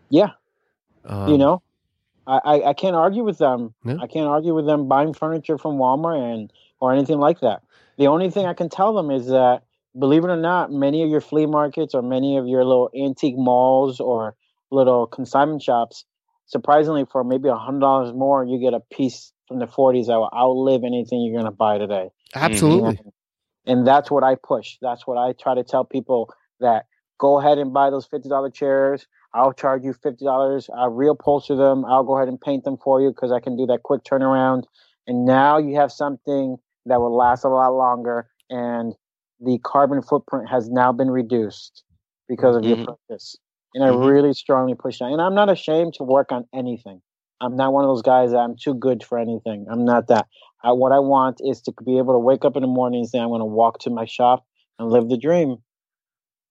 Yeah. 0.08 0.30
Um, 1.04 1.30
you 1.30 1.38
know, 1.38 1.60
I, 2.24 2.62
I 2.66 2.72
can't 2.74 2.94
argue 2.94 3.24
with 3.24 3.38
them. 3.38 3.74
No? 3.82 3.98
I 4.00 4.06
can't 4.06 4.28
argue 4.28 4.54
with 4.54 4.66
them 4.66 4.86
buying 4.86 5.14
furniture 5.14 5.58
from 5.58 5.78
Walmart 5.78 6.32
and 6.32 6.52
or 6.78 6.92
anything 6.92 7.18
like 7.18 7.40
that. 7.40 7.62
The 7.98 8.06
only 8.06 8.30
thing 8.30 8.46
I 8.46 8.54
can 8.54 8.68
tell 8.68 8.94
them 8.94 9.10
is 9.10 9.26
that 9.26 9.64
believe 9.98 10.24
it 10.24 10.30
or 10.30 10.36
not, 10.36 10.70
many 10.70 11.02
of 11.02 11.10
your 11.10 11.20
flea 11.20 11.46
markets 11.46 11.92
or 11.92 12.02
many 12.02 12.36
of 12.36 12.46
your 12.46 12.64
little 12.64 12.90
antique 12.96 13.36
malls 13.36 13.98
or 13.98 14.36
little 14.70 15.06
consignment 15.06 15.62
shops, 15.62 16.04
surprisingly, 16.46 17.04
for 17.10 17.24
maybe 17.24 17.48
a 17.48 17.56
hundred 17.56 17.80
dollars 17.80 18.12
more, 18.14 18.44
you 18.44 18.58
get 18.58 18.74
a 18.74 18.80
piece 18.94 19.32
from 19.48 19.58
the 19.58 19.66
40s 19.66 20.06
that 20.06 20.16
will 20.16 20.30
outlive 20.34 20.82
anything 20.84 21.22
you're 21.22 21.34
going 21.34 21.50
to 21.50 21.56
buy 21.56 21.78
today. 21.78 22.08
Absolutely. 22.34 22.98
And, 23.66 23.86
that's 23.86 24.10
what 24.10 24.22
I 24.24 24.36
push. 24.36 24.76
That's 24.80 25.06
what 25.06 25.16
I 25.16 25.32
try 25.32 25.54
to 25.54 25.64
tell 25.64 25.84
people 25.84 26.32
that 26.60 26.86
go 27.18 27.38
ahead 27.38 27.58
and 27.58 27.72
buy 27.72 27.90
those 27.90 28.06
$50 28.06 28.54
chairs. 28.54 29.06
I'll 29.32 29.52
charge 29.52 29.84
you 29.84 29.94
$50. 29.94 30.68
I'll 30.76 30.90
reupholster 30.90 31.56
them. 31.56 31.84
I'll 31.84 32.04
go 32.04 32.16
ahead 32.16 32.28
and 32.28 32.40
paint 32.40 32.64
them 32.64 32.76
for 32.82 33.00
you 33.00 33.10
because 33.10 33.32
I 33.32 33.40
can 33.40 33.56
do 33.56 33.66
that 33.66 33.82
quick 33.82 34.02
turnaround. 34.04 34.64
And 35.06 35.24
now 35.24 35.58
you 35.58 35.76
have 35.76 35.92
something 35.92 36.56
that 36.86 37.00
will 37.00 37.16
last 37.16 37.44
a 37.44 37.48
lot 37.48 37.74
longer 37.74 38.28
and 38.50 38.94
the 39.40 39.58
carbon 39.64 40.02
footprint 40.02 40.48
has 40.48 40.68
now 40.68 40.92
been 40.92 41.10
reduced 41.10 41.82
because 42.28 42.56
of 42.56 42.62
mm-hmm. 42.62 42.82
your 42.82 42.96
purchase. 43.08 43.36
And 43.74 43.82
mm-hmm. 43.82 44.02
I 44.02 44.06
really 44.06 44.32
strongly 44.32 44.74
push 44.74 44.98
that. 44.98 45.06
And 45.06 45.20
I'm 45.20 45.34
not 45.34 45.50
ashamed 45.50 45.94
to 45.94 46.04
work 46.04 46.32
on 46.32 46.44
anything. 46.54 47.00
I'm 47.40 47.56
not 47.56 47.72
one 47.72 47.84
of 47.84 47.90
those 47.90 48.02
guys 48.02 48.30
that 48.30 48.38
I'm 48.38 48.56
too 48.56 48.74
good 48.74 49.02
for 49.02 49.18
anything. 49.18 49.66
I'm 49.70 49.84
not 49.84 50.08
that. 50.08 50.26
I, 50.62 50.72
what 50.72 50.92
I 50.92 51.00
want 51.00 51.40
is 51.40 51.60
to 51.62 51.74
be 51.84 51.98
able 51.98 52.14
to 52.14 52.18
wake 52.18 52.44
up 52.44 52.56
in 52.56 52.62
the 52.62 52.68
morning 52.68 53.00
and 53.00 53.08
say, 53.08 53.18
I'm 53.18 53.28
going 53.28 53.40
to 53.40 53.46
walk 53.46 53.80
to 53.80 53.90
my 53.90 54.06
shop 54.06 54.44
and 54.78 54.88
live 54.88 55.08
the 55.08 55.18
dream. 55.18 55.56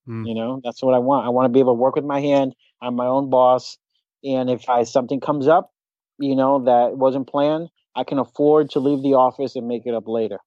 Mm. 0.08 0.28
You 0.28 0.36
know, 0.36 0.62
that's 0.64 0.84
what 0.84 0.94
I 0.94 1.00
want. 1.00 1.26
I 1.26 1.30
want 1.30 1.45
to 1.45 1.50
be 1.50 1.60
able 1.60 1.76
to 1.76 1.80
work 1.80 1.95
with 1.95 2.06
my 2.06 2.20
hand. 2.20 2.54
I'm 2.82 2.95
my 2.95 3.08
own 3.08 3.30
boss. 3.30 3.78
And 4.24 4.50
if 4.50 4.70
I 4.70 4.84
something 4.84 5.20
comes 5.20 5.48
up, 5.48 5.72
you 6.20 6.36
know, 6.36 6.66
that 6.66 6.98
wasn't 6.98 7.28
planned, 7.28 7.70
I 7.95 8.04
can 8.04 8.20
afford 8.20 8.72
to 8.72 8.80
leave 8.80 9.02
the 9.02 9.16
office 9.16 9.56
and 9.56 9.68
make 9.68 9.84
it 9.86 9.94
up 9.94 10.08
later. 10.08 10.40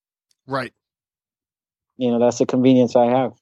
Right 0.46 0.72
you 1.96 2.10
know 2.10 2.18
that's 2.18 2.38
the 2.38 2.46
convenience 2.46 2.96
I 2.96 3.06
have. 3.06 3.32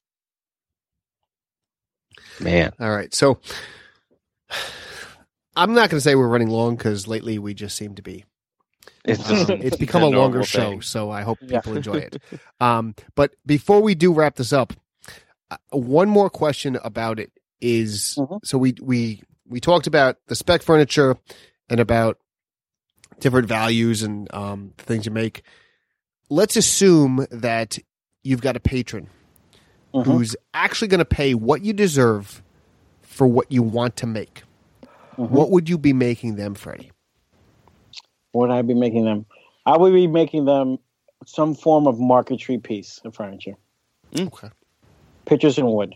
Man, 2.39 2.71
all 2.79 2.89
right. 2.95 3.13
So 3.13 3.39
I'm 5.55 5.73
not 5.73 5.89
going 5.89 5.97
to 5.97 6.01
say 6.01 6.15
we're 6.15 6.27
running 6.27 6.49
long 6.49 6.75
because 6.75 7.07
lately 7.07 7.39
we 7.39 7.53
just 7.53 7.77
seem 7.77 7.95
to 7.95 8.01
be. 8.01 8.25
It's, 9.05 9.27
just- 9.27 9.49
it's 9.49 9.77
become 9.85 10.03
a 10.03 10.07
longer 10.07 10.43
show, 10.43 10.79
so 10.81 11.09
I 11.11 11.21
hope 11.21 11.37
Yeah. 11.41 11.59
people 11.61 11.77
enjoy 11.77 11.95
it. 11.95 12.21
Um, 12.61 12.95
but 13.15 13.35
before 13.45 13.81
we 13.81 13.95
do 13.95 14.13
wrap 14.13 14.35
this 14.37 14.53
up, 14.53 14.73
uh, 15.51 15.57
one 15.71 16.07
more 16.09 16.29
question 16.29 16.77
about 16.83 17.19
it 17.19 17.31
is 17.61 18.15
Mhm. 18.17 18.39
so 18.45 18.57
we 18.57 18.75
we 18.81 19.21
we 19.47 19.59
talked 19.59 19.87
about 19.87 20.17
the 20.27 20.35
spec 20.35 20.61
furniture 20.61 21.17
and 21.69 21.79
about 21.81 22.17
different 23.19 23.47
values 23.47 24.03
and 24.03 24.33
um, 24.33 24.73
things 24.77 25.05
you 25.05 25.11
make. 25.11 25.43
Let's 26.29 26.55
assume 26.55 27.25
that 27.29 27.77
you've 28.23 28.41
got 28.41 28.55
a 28.55 28.59
patron 28.61 29.09
Mhm. 29.95 30.03
who's 30.03 30.35
actually 30.53 30.89
going 30.89 30.99
to 30.99 31.05
pay 31.05 31.33
what 31.33 31.63
you 31.63 31.71
deserve 31.71 32.43
for 33.01 33.25
what 33.25 33.49
you 33.51 33.63
want 33.63 33.95
to 33.97 34.05
make. 34.05 34.43
Mhm. 35.17 35.29
What 35.29 35.51
would 35.51 35.69
you 35.69 35.77
be 35.77 35.93
making 35.93 36.35
them, 36.35 36.53
Freddie? 36.53 36.91
What 38.33 38.49
would 38.49 38.55
I 38.55 38.61
be 38.61 38.73
making 38.73 39.05
them? 39.05 39.25
I 39.65 39.77
would 39.77 39.93
be 39.93 40.07
making 40.07 40.45
them 40.45 40.77
some 41.25 41.55
form 41.55 41.87
of 41.87 41.97
marquetry 41.97 42.57
piece 42.57 42.99
of 43.05 43.15
furniture. 43.15 43.55
Okay. 44.19 44.49
Pictures 45.25 45.57
in 45.57 45.71
wood. 45.71 45.95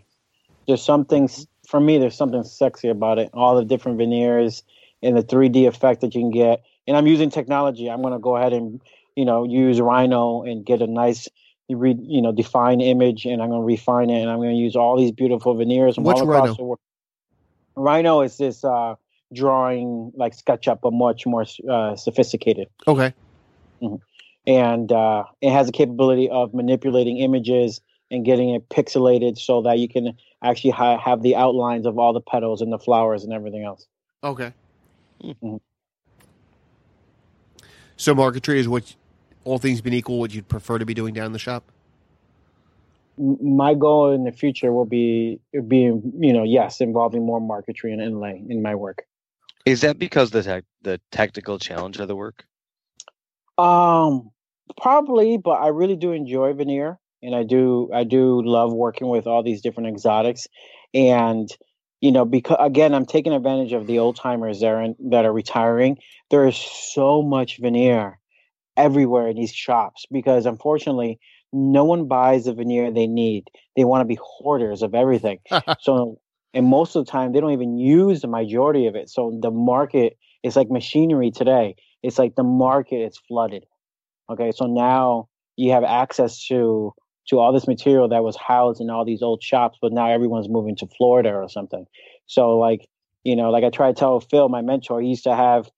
There's 0.65 0.81
something 0.81 1.29
for 1.67 1.79
me. 1.81 1.97
There's 1.97 2.15
something 2.15 2.43
sexy 2.43 2.87
about 2.87 3.19
it. 3.19 3.29
All 3.33 3.55
the 3.55 3.65
different 3.65 3.97
veneers 3.97 4.63
and 5.03 5.17
the 5.17 5.23
3D 5.23 5.67
effect 5.67 6.01
that 6.01 6.15
you 6.15 6.21
can 6.21 6.31
get. 6.31 6.63
And 6.87 6.95
I'm 6.95 7.05
using 7.05 7.29
technology. 7.29 7.89
I'm 7.89 8.01
going 8.01 8.13
to 8.13 8.19
go 8.19 8.37
ahead 8.37 8.53
and 8.53 8.81
you 9.15 9.25
know 9.25 9.43
use 9.43 9.81
Rhino 9.81 10.43
and 10.43 10.65
get 10.65 10.81
a 10.81 10.87
nice 10.87 11.27
re, 11.69 11.95
you 12.01 12.21
know 12.21 12.31
define 12.31 12.81
image, 12.81 13.25
and 13.25 13.41
I'm 13.41 13.49
going 13.49 13.61
to 13.61 13.65
refine 13.65 14.09
it, 14.09 14.21
and 14.21 14.29
I'm 14.29 14.37
going 14.37 14.55
to 14.55 14.61
use 14.61 14.75
all 14.75 14.97
these 14.97 15.11
beautiful 15.11 15.55
veneers 15.55 15.95
from 15.95 16.07
all 16.07 16.21
across 16.21 16.27
Rhino? 16.27 16.55
the 16.55 16.63
world. 16.63 16.79
Rhino 17.75 18.21
is 18.21 18.37
this 18.37 18.63
uh, 18.63 18.95
drawing 19.33 20.11
like 20.15 20.35
SketchUp, 20.35 20.79
but 20.81 20.91
much 20.91 21.25
more 21.25 21.45
uh, 21.69 21.95
sophisticated 21.95 22.67
Okay. 22.87 23.13
and 24.47 24.91
uh, 24.91 25.23
it 25.41 25.51
has 25.51 25.69
a 25.69 25.71
capability 25.71 26.29
of 26.29 26.53
manipulating 26.53 27.17
images 27.17 27.81
and 28.11 28.25
getting 28.25 28.49
it 28.49 28.67
pixelated 28.69 29.37
so 29.37 29.61
that 29.61 29.77
you 29.77 29.87
can 29.87 30.17
actually 30.43 30.71
ha- 30.71 30.97
have 30.97 31.21
the 31.21 31.35
outlines 31.35 31.85
of 31.85 31.99
all 31.99 32.11
the 32.11 32.21
petals 32.21 32.61
and 32.61 32.73
the 32.73 32.79
flowers 32.79 33.23
and 33.23 33.31
everything 33.31 33.63
else. 33.63 33.85
Okay. 34.23 34.51
Mhm. 35.23 35.59
So 37.97 38.15
marquetry 38.15 38.59
is 38.59 38.67
what, 38.67 38.95
all 39.49 39.57
things 39.57 39.81
being 39.81 39.95
equal, 39.95 40.19
what 40.19 40.33
you'd 40.33 40.47
prefer 40.47 40.77
to 40.77 40.85
be 40.85 40.93
doing 40.93 41.13
down 41.13 41.25
in 41.25 41.33
the 41.33 41.39
shop. 41.39 41.63
My 43.17 43.73
goal 43.73 44.11
in 44.11 44.23
the 44.23 44.31
future 44.31 44.71
will 44.71 44.85
be 44.85 45.39
being, 45.67 46.13
you 46.19 46.31
know, 46.31 46.43
yes, 46.43 46.79
involving 46.79 47.25
more 47.25 47.41
marquetry 47.41 47.91
and 47.91 48.01
inlay 48.01 48.41
in 48.47 48.61
my 48.61 48.75
work. 48.75 49.03
Is 49.65 49.81
that 49.81 49.97
because 49.99 50.31
the 50.31 50.43
tech 50.43 50.63
the 50.83 51.01
technical 51.11 51.59
challenge 51.59 51.99
of 51.99 52.07
the 52.07 52.15
work? 52.15 52.45
Um, 53.57 54.31
probably, 54.79 55.37
but 55.37 55.59
I 55.59 55.67
really 55.67 55.97
do 55.97 56.13
enjoy 56.13 56.53
veneer, 56.53 56.97
and 57.21 57.35
I 57.35 57.43
do 57.43 57.89
I 57.93 58.05
do 58.05 58.41
love 58.41 58.71
working 58.71 59.09
with 59.09 59.27
all 59.27 59.43
these 59.43 59.61
different 59.61 59.89
exotics, 59.89 60.47
and 60.93 61.49
you 61.99 62.11
know, 62.13 62.23
because 62.23 62.57
again, 62.59 62.93
I'm 62.93 63.05
taking 63.05 63.33
advantage 63.33 63.73
of 63.73 63.85
the 63.85 63.99
old 63.99 64.15
timers 64.15 64.61
that 64.61 64.67
are 64.67 64.81
in, 64.81 64.95
that 65.09 65.25
are 65.25 65.33
retiring. 65.33 65.97
There 66.29 66.47
is 66.47 66.55
so 66.55 67.21
much 67.21 67.57
veneer 67.57 68.19
everywhere 68.79 69.27
in 69.27 69.35
these 69.35 69.53
shops 69.53 70.05
because 70.11 70.45
unfortunately, 70.45 71.19
no 71.51 71.83
one 71.83 72.07
buys 72.07 72.45
the 72.45 72.53
veneer 72.53 72.91
they 72.91 73.07
need. 73.07 73.49
They 73.75 73.83
want 73.83 74.01
to 74.01 74.05
be 74.05 74.19
hoarders 74.21 74.81
of 74.81 74.95
everything. 74.95 75.39
so, 75.79 76.19
and 76.53 76.65
most 76.65 76.95
of 76.95 77.05
the 77.05 77.11
time, 77.11 77.31
they 77.31 77.39
don't 77.39 77.53
even 77.53 77.77
use 77.77 78.21
the 78.21 78.27
majority 78.27 78.87
of 78.87 78.95
it. 78.95 79.09
So 79.09 79.37
the 79.41 79.51
market 79.51 80.17
is 80.43 80.55
like 80.55 80.69
machinery 80.69 81.31
today 81.31 81.75
it's 82.03 82.17
like 82.17 82.35
the 82.35 82.43
market 82.43 82.97
is 82.97 83.17
flooded. 83.27 83.65
Okay, 84.29 84.51
so 84.51 84.65
now 84.65 85.27
you 85.55 85.71
have 85.71 85.83
access 85.83 86.45
to 86.47 86.93
to 87.27 87.37
all 87.37 87.53
this 87.53 87.67
material 87.67 88.09
that 88.09 88.23
was 88.23 88.35
housed 88.35 88.81
in 88.81 88.89
all 88.89 89.05
these 89.05 89.21
old 89.21 89.43
shops, 89.43 89.77
but 89.81 89.91
now 89.91 90.09
everyone's 90.09 90.49
moving 90.49 90.75
to 90.77 90.87
Florida 90.97 91.29
or 91.29 91.47
something. 91.49 91.85
So 92.25 92.57
like 92.57 92.87
you 93.23 93.35
know, 93.35 93.49
like 93.49 93.63
I 93.63 93.69
try 93.69 93.89
to 93.91 93.93
tell 93.93 94.19
Phil, 94.19 94.49
my 94.49 94.61
mentor, 94.61 95.01
he 95.01 95.09
used 95.09 95.25
to 95.25 95.35
have 95.35 95.69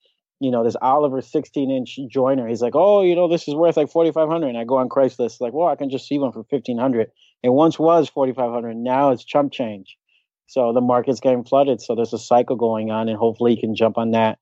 you 0.42 0.52
know 0.52 0.64
this 0.64 0.76
Oliver 0.82 1.22
16 1.22 1.72
inch 1.72 2.00
joiner. 2.10 2.48
He's 2.48 2.62
like, 2.62 2.76
oh, 2.76 3.02
you 3.02 3.16
know, 3.16 3.30
this 3.30 3.48
is 3.48 3.56
worth 3.56 3.78
like 3.78 3.90
4,500. 3.90 4.48
And 4.48 4.58
I 4.58 4.66
go 4.66 4.78
on 4.78 4.90
Craigslist, 4.90 5.40
like, 5.40 5.54
well, 5.54 5.68
I 5.68 5.76
can 5.76 5.90
just 5.90 6.08
see 6.08 6.20
one 6.20 6.32
for 6.34 6.44
1,500. 6.50 7.12
It 7.44 7.50
once 7.50 7.80
was 7.80 8.10
4,500. 8.10 8.76
Now 8.76 9.12
it's 9.12 9.24
chump 9.24 9.54
change. 9.54 9.98
So 10.48 10.74
the 10.74 10.82
market's 10.82 11.22
getting 11.22 11.46
flooded. 11.46 11.80
So 11.82 11.96
there's 11.96 12.14
a 12.14 12.20
cycle 12.20 12.58
going 12.58 12.92
on, 12.92 13.08
and 13.08 13.18
hopefully 13.18 13.54
you 13.54 13.62
can 13.62 13.76
jump 13.76 13.98
on 13.98 14.12
that 14.12 14.40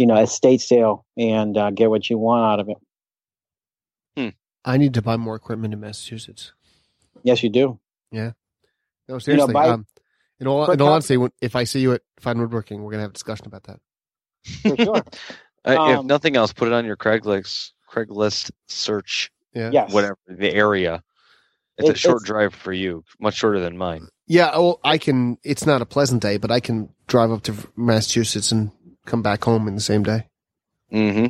you 0.00 0.06
know, 0.06 0.16
estate 0.16 0.62
sale 0.62 1.04
and 1.18 1.58
uh, 1.58 1.70
get 1.70 1.90
what 1.90 2.08
you 2.08 2.16
want 2.16 2.50
out 2.50 2.58
of 2.58 2.70
it. 2.70 2.78
I 4.64 4.78
need 4.78 4.94
to 4.94 5.02
buy 5.02 5.18
more 5.18 5.36
equipment 5.36 5.74
in 5.74 5.80
Massachusetts. 5.80 6.52
Yes, 7.22 7.42
you 7.42 7.50
do. 7.50 7.78
Yeah. 8.10 8.32
No, 9.08 9.18
seriously. 9.18 9.52
buy- 9.52 9.68
um, 9.68 9.86
in 10.38 10.46
all, 10.46 10.70
in 10.70 10.80
all 10.80 10.92
honesty, 10.92 11.18
if 11.42 11.54
I 11.54 11.64
see 11.64 11.80
you 11.80 11.92
at 11.92 12.02
Fine 12.18 12.38
Woodworking, 12.38 12.82
we're 12.82 12.92
gonna 12.92 13.02
have 13.02 13.10
a 13.10 13.14
discussion 13.14 13.46
about 13.46 13.64
that. 13.64 13.80
For 14.62 14.76
sure. 14.76 15.04
Uh, 15.62 15.72
if 15.72 15.78
Um, 15.98 16.06
nothing 16.06 16.36
else, 16.36 16.54
put 16.54 16.68
it 16.68 16.72
on 16.72 16.86
your 16.86 16.96
Craigslist 16.96 17.72
Craigslist 17.92 18.50
search, 18.68 19.30
Yeah. 19.54 19.68
yes. 19.70 19.92
whatever 19.92 20.16
the 20.26 20.50
area. 20.50 21.02
It's 21.76 21.90
a 21.90 21.94
short 21.94 22.22
it's- 22.22 22.26
drive 22.26 22.54
for 22.54 22.72
you, 22.72 23.04
much 23.20 23.34
shorter 23.34 23.60
than 23.60 23.76
mine. 23.76 24.08
Yeah. 24.26 24.56
Well, 24.56 24.80
I 24.82 24.96
can. 24.96 25.36
It's 25.44 25.66
not 25.66 25.82
a 25.82 25.84
pleasant 25.86 26.22
day, 26.22 26.38
but 26.38 26.50
I 26.50 26.60
can 26.60 26.88
drive 27.08 27.30
up 27.30 27.42
to 27.42 27.54
Massachusetts 27.76 28.50
and 28.52 28.70
come 29.04 29.20
back 29.20 29.44
home 29.44 29.68
in 29.68 29.74
the 29.74 29.82
same 29.82 30.02
day. 30.02 30.28
Mm-hmm. 30.90 31.26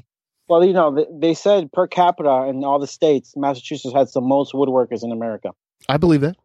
Well, 0.48 0.64
you 0.64 0.74
know, 0.74 1.04
they 1.12 1.34
said 1.34 1.72
per 1.72 1.88
capita 1.88 2.46
in 2.48 2.62
all 2.62 2.78
the 2.78 2.86
states, 2.86 3.32
Massachusetts 3.36 3.94
has 3.94 4.12
the 4.12 4.20
most 4.20 4.52
woodworkers 4.52 5.02
in 5.02 5.10
America. 5.10 5.50
I 5.88 5.96
believe 5.96 6.20
that. 6.20 6.36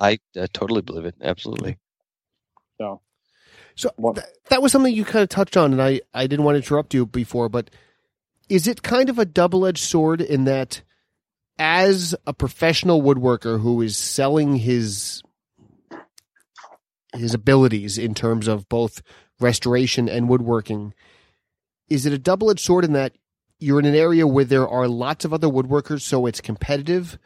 I, 0.00 0.18
I 0.36 0.46
totally 0.52 0.82
believe 0.82 1.04
it. 1.04 1.14
Absolutely. 1.22 1.78
So, 2.80 3.00
So 3.78 3.92
th- 4.12 4.26
that 4.48 4.60
was 4.60 4.72
something 4.72 4.92
you 4.92 5.04
kind 5.04 5.22
of 5.22 5.28
touched 5.28 5.56
on, 5.56 5.70
and 5.70 5.80
I, 5.80 6.00
I 6.12 6.26
didn't 6.26 6.44
want 6.44 6.56
to 6.56 6.58
interrupt 6.58 6.94
you 6.94 7.06
before, 7.06 7.48
but 7.48 7.70
is 8.48 8.66
it 8.66 8.82
kind 8.82 9.08
of 9.08 9.20
a 9.20 9.24
double 9.24 9.64
edged 9.64 9.84
sword 9.84 10.20
in 10.20 10.44
that 10.44 10.82
as 11.60 12.12
a 12.26 12.34
professional 12.34 13.02
woodworker 13.02 13.60
who 13.60 13.80
is 13.80 13.96
selling 13.96 14.56
his 14.56 15.22
his 17.14 17.34
abilities 17.34 17.98
in 17.98 18.14
terms 18.14 18.48
of 18.48 18.68
both 18.68 19.00
restoration 19.38 20.08
and 20.08 20.28
woodworking, 20.28 20.92
is 21.88 22.04
it 22.04 22.12
a 22.12 22.18
double 22.18 22.50
edged 22.50 22.60
sword 22.60 22.84
in 22.84 22.94
that 22.94 23.12
you're 23.60 23.78
in 23.78 23.86
an 23.86 23.94
area 23.94 24.26
where 24.26 24.44
there 24.44 24.68
are 24.68 24.88
lots 24.88 25.24
of 25.24 25.32
other 25.32 25.46
woodworkers, 25.46 26.02
so 26.02 26.26
it's 26.26 26.40
competitive, 26.40 27.16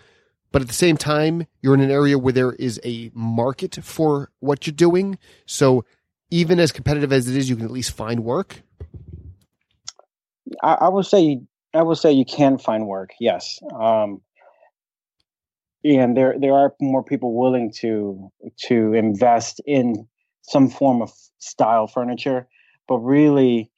but 0.51 0.61
at 0.61 0.69
the 0.69 0.75
same 0.75 0.99
time, 0.99 1.47
you're 1.63 1.75
in 1.75 1.81
an 1.81 1.91
area 1.91 2.19
where 2.19 2.35
there 2.35 2.53
is 2.53 2.79
a 2.85 3.11
market 3.15 3.79
for 3.83 4.31
what 4.41 4.67
you're 4.67 4.75
doing. 4.75 5.19
So 5.47 5.87
even 6.33 6.59
as 6.59 6.73
competitive 6.73 7.13
as 7.13 7.29
it 7.29 7.37
is, 7.37 7.49
you 7.49 7.57
can 7.57 7.67
at 7.67 7.71
least 7.71 7.93
find 7.93 8.25
work. 8.25 8.63
I, 10.63 10.73
I 10.73 10.89
would 10.89 11.05
say, 11.05 11.41
I 11.75 11.83
would 11.83 11.99
say 11.99 12.13
you 12.13 12.25
can 12.25 12.59
find 12.59 12.87
work. 12.87 13.11
Yes. 13.21 13.61
Um, 13.79 14.23
and 15.85 16.17
there, 16.17 16.35
there 16.41 16.55
are 16.55 16.75
more 16.81 17.05
people 17.05 17.35
willing 17.35 17.73
to 17.81 18.31
to 18.69 18.95
invest 18.95 19.61
in 19.67 20.09
some 20.43 20.69
form 20.69 21.03
of 21.03 21.13
style 21.39 21.87
furniture, 21.87 22.49
but 22.89 22.99
really, 22.99 23.71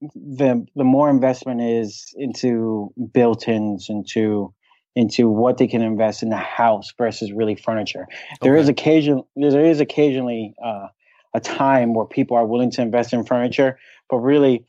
the 0.00 0.66
the 0.76 0.84
more 0.84 1.08
investment 1.08 1.62
is 1.62 2.12
into 2.16 2.92
built-ins, 3.12 3.88
into 3.88 4.52
into 4.94 5.28
what 5.28 5.56
they 5.58 5.66
can 5.66 5.80
invest 5.82 6.22
in 6.22 6.28
the 6.28 6.36
house 6.36 6.92
versus 6.98 7.32
really 7.32 7.56
furniture. 7.56 8.06
There 8.42 8.56
is 8.56 8.68
Okay. 8.68 8.72
occasion 8.72 9.22
there 9.36 9.64
is 9.64 9.80
occasionally 9.80 10.54
uh, 10.62 10.88
a 11.34 11.40
time 11.40 11.94
where 11.94 12.06
people 12.06 12.36
are 12.36 12.46
willing 12.46 12.70
to 12.72 12.82
invest 12.82 13.12
in 13.12 13.24
furniture, 13.24 13.78
but 14.08 14.18
really 14.18 14.64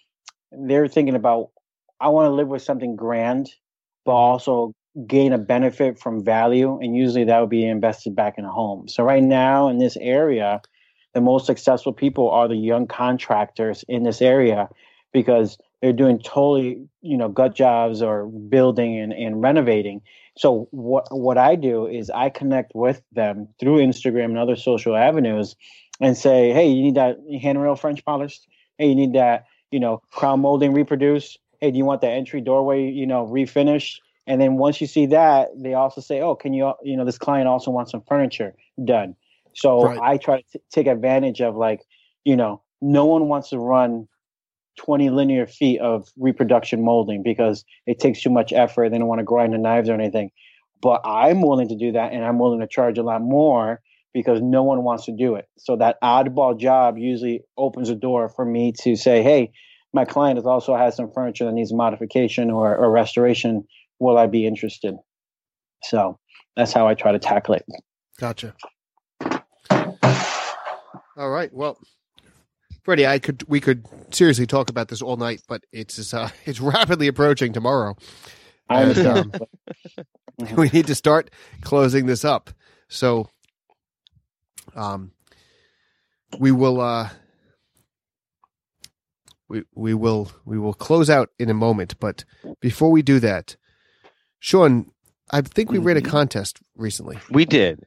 they're 0.52 0.88
thinking 0.88 1.16
about 1.16 1.50
I 2.00 2.10
want 2.10 2.30
to 2.30 2.34
live 2.34 2.50
with 2.50 2.62
something 2.62 2.96
grand, 2.96 3.50
but 4.04 4.12
mm-hmm. 4.12 4.18
also 4.18 4.74
gain 5.08 5.34
a 5.34 5.38
benefit 5.38 6.00
from 6.00 6.24
value, 6.24 6.80
and 6.80 6.96
usually 6.96 7.26
that 7.26 7.40
would 7.40 7.50
be 7.50 7.66
invested 7.66 8.16
back 8.16 8.38
in 8.38 8.46
a 8.46 8.52
home. 8.52 8.88
So 8.88 9.04
right 9.04 9.24
now 9.24 9.68
in 9.68 9.78
this 9.78 9.98
area, 9.98 10.62
the 11.14 11.22
most 11.22 11.46
successful 11.46 11.94
people 11.94 12.30
are 12.30 12.48
the 12.48 12.56
young 12.56 12.88
contractors 12.88 13.84
in 13.88 14.04
this 14.04 14.22
area 14.22 14.70
because 15.14 15.58
they're 15.82 15.94
doing 15.94 16.20
totally 16.20 16.84
you 17.02 17.18
know 17.18 17.30
gut 17.30 17.56
jobs 17.56 18.02
or 18.02 18.26
building 18.26 19.00
and, 19.00 19.14
and 19.14 19.42
renovating 19.42 20.02
so 20.38 20.68
what 20.72 21.06
what 21.12 21.38
i 21.38 21.56
do 21.56 21.86
is 21.86 22.10
i 22.10 22.28
connect 22.28 22.72
with 22.74 23.02
them 23.12 23.48
through 23.60 23.78
instagram 23.78 24.26
and 24.26 24.38
other 24.38 24.56
social 24.56 24.96
avenues 24.96 25.56
and 26.00 26.18
say 26.18 26.52
hey 26.52 26.68
you 26.68 26.84
need 26.84 26.96
that 26.96 27.18
handrail 27.42 27.76
french 27.76 28.04
polished 28.06 28.48
hey 28.78 28.88
you 28.88 28.96
need 28.96 29.14
that 29.14 29.46
you 29.72 29.80
know 29.80 30.02
crown 30.12 30.40
molding 30.40 30.74
reproduced 30.74 31.40
hey 31.60 31.72
do 31.72 31.78
you 31.78 31.86
want 31.86 32.02
the 32.02 32.10
entry 32.10 32.42
doorway 32.42 32.90
you 32.90 33.06
know 33.06 33.26
refinished 33.28 34.00
and 34.28 34.42
then 34.42 34.58
once 34.58 34.82
you 34.82 34.88
see 34.88 35.06
that 35.06 35.50
they 35.56 35.74
also 35.74 36.02
say 36.02 36.22
oh 36.22 36.36
can 36.36 36.54
you 36.54 36.74
you 36.84 36.96
know 36.98 37.06
this 37.06 37.18
client 37.18 37.48
also 37.48 37.72
wants 37.72 37.92
some 37.92 38.02
furniture 38.08 38.54
done 38.84 39.16
so 39.54 39.86
Right. 39.86 40.00
i 40.02 40.18
try 40.18 40.42
to 40.42 40.48
t- 40.54 40.60
take 40.72 40.88
advantage 40.88 41.42
of 41.42 41.56
like 41.56 41.82
you 42.24 42.36
know 42.36 42.62
no 42.82 43.06
one 43.06 43.28
wants 43.28 43.50
to 43.50 43.60
run 43.60 44.08
20 44.78 45.10
linear 45.10 45.48
feet 45.48 45.80
of 45.80 46.10
reproduction 46.18 46.84
molding 46.84 47.24
because 47.24 47.64
it 47.86 48.00
takes 48.00 48.22
too 48.22 48.30
much 48.30 48.52
effort. 48.54 48.90
They 48.90 48.98
don't 48.98 49.08
want 49.08 49.20
to 49.20 49.26
grind 49.26 49.54
the 49.54 49.58
knives 49.58 49.90
or 49.90 49.94
anything. 49.94 50.32
But 50.82 51.02
I'm 51.06 51.42
willing 51.42 51.70
to 51.70 51.76
do 51.76 51.92
that 51.94 52.12
and 52.12 52.24
I'm 52.24 52.40
willing 52.40 52.60
to 52.60 52.68
charge 52.68 52.98
a 52.98 53.04
lot 53.04 53.22
more 53.22 53.82
because 54.16 54.42
no 54.42 54.64
one 54.64 54.82
wants 54.82 55.04
to 55.08 55.12
do 55.12 55.36
it. 55.36 55.46
So 55.58 55.76
that 55.76 55.98
oddball 56.02 56.58
job 56.58 56.98
usually 56.98 57.42
opens 57.58 57.90
a 57.90 57.96
door 57.96 58.30
for 58.30 58.46
me 58.46 58.72
to 58.84 58.96
say, 58.96 59.22
hey, 59.22 59.52
my 59.94 60.06
client 60.06 60.38
has 60.38 60.46
also 60.46 60.74
has 60.74 60.96
some 60.96 61.12
furniture 61.12 61.44
that 61.44 61.52
needs 61.52 61.74
modification 61.74 62.50
or, 62.50 62.78
or 62.78 62.90
restoration. 62.90 63.68
Will 64.00 64.18
I 64.18 64.28
be 64.28 64.48
interested? 64.48 64.96
So 65.84 66.18
that's 66.56 66.72
how 66.72 66.88
I 66.88 66.94
try 66.94 67.12
to 67.12 67.20
tackle 67.20 67.56
it. 67.56 67.66
Gotcha. 68.18 68.56
All 71.18 71.30
right. 71.30 71.54
Well, 71.54 71.78
Freddie, 72.84 73.08
I 73.08 73.20
could 73.20 73.44
we 73.50 73.60
could 73.60 73.86
seriously 74.12 74.48
talk 74.48 74.70
about 74.70 74.88
this 74.88 75.02
all 75.02 75.18
night, 75.18 75.42
but 75.50 75.66
it's 75.74 76.14
uh, 76.14 76.30
it's 76.46 76.62
rapidly 76.62 77.08
approaching 77.08 77.52
tomorrow. 77.52 77.98
And, 78.70 78.98
um, 79.00 79.34
we 80.56 80.70
need 80.70 80.88
to 80.88 80.96
start 80.96 81.32
closing 81.62 82.06
this 82.06 82.24
up. 82.24 82.50
So, 82.88 83.30
um, 84.76 85.12
we 86.40 86.52
will 86.52 86.82
uh, 86.82 87.10
we 89.48 89.64
we 89.76 89.94
will 89.94 90.32
we 90.46 90.58
will 90.58 90.74
close 90.74 91.10
out 91.10 91.30
in 91.40 91.50
a 91.50 91.54
moment. 91.54 92.00
But 92.00 92.26
before 92.62 92.92
we 92.92 93.02
do 93.02 93.20
that, 93.20 93.56
Sean, 94.40 94.92
I 95.32 95.42
think 95.42 95.72
we 95.72 95.78
ran 95.78 95.98
a 95.98 96.02
Mhm. 96.02 96.10
contest 96.10 96.60
recently. 96.76 97.20
We 97.30 97.46
did. 97.46 97.86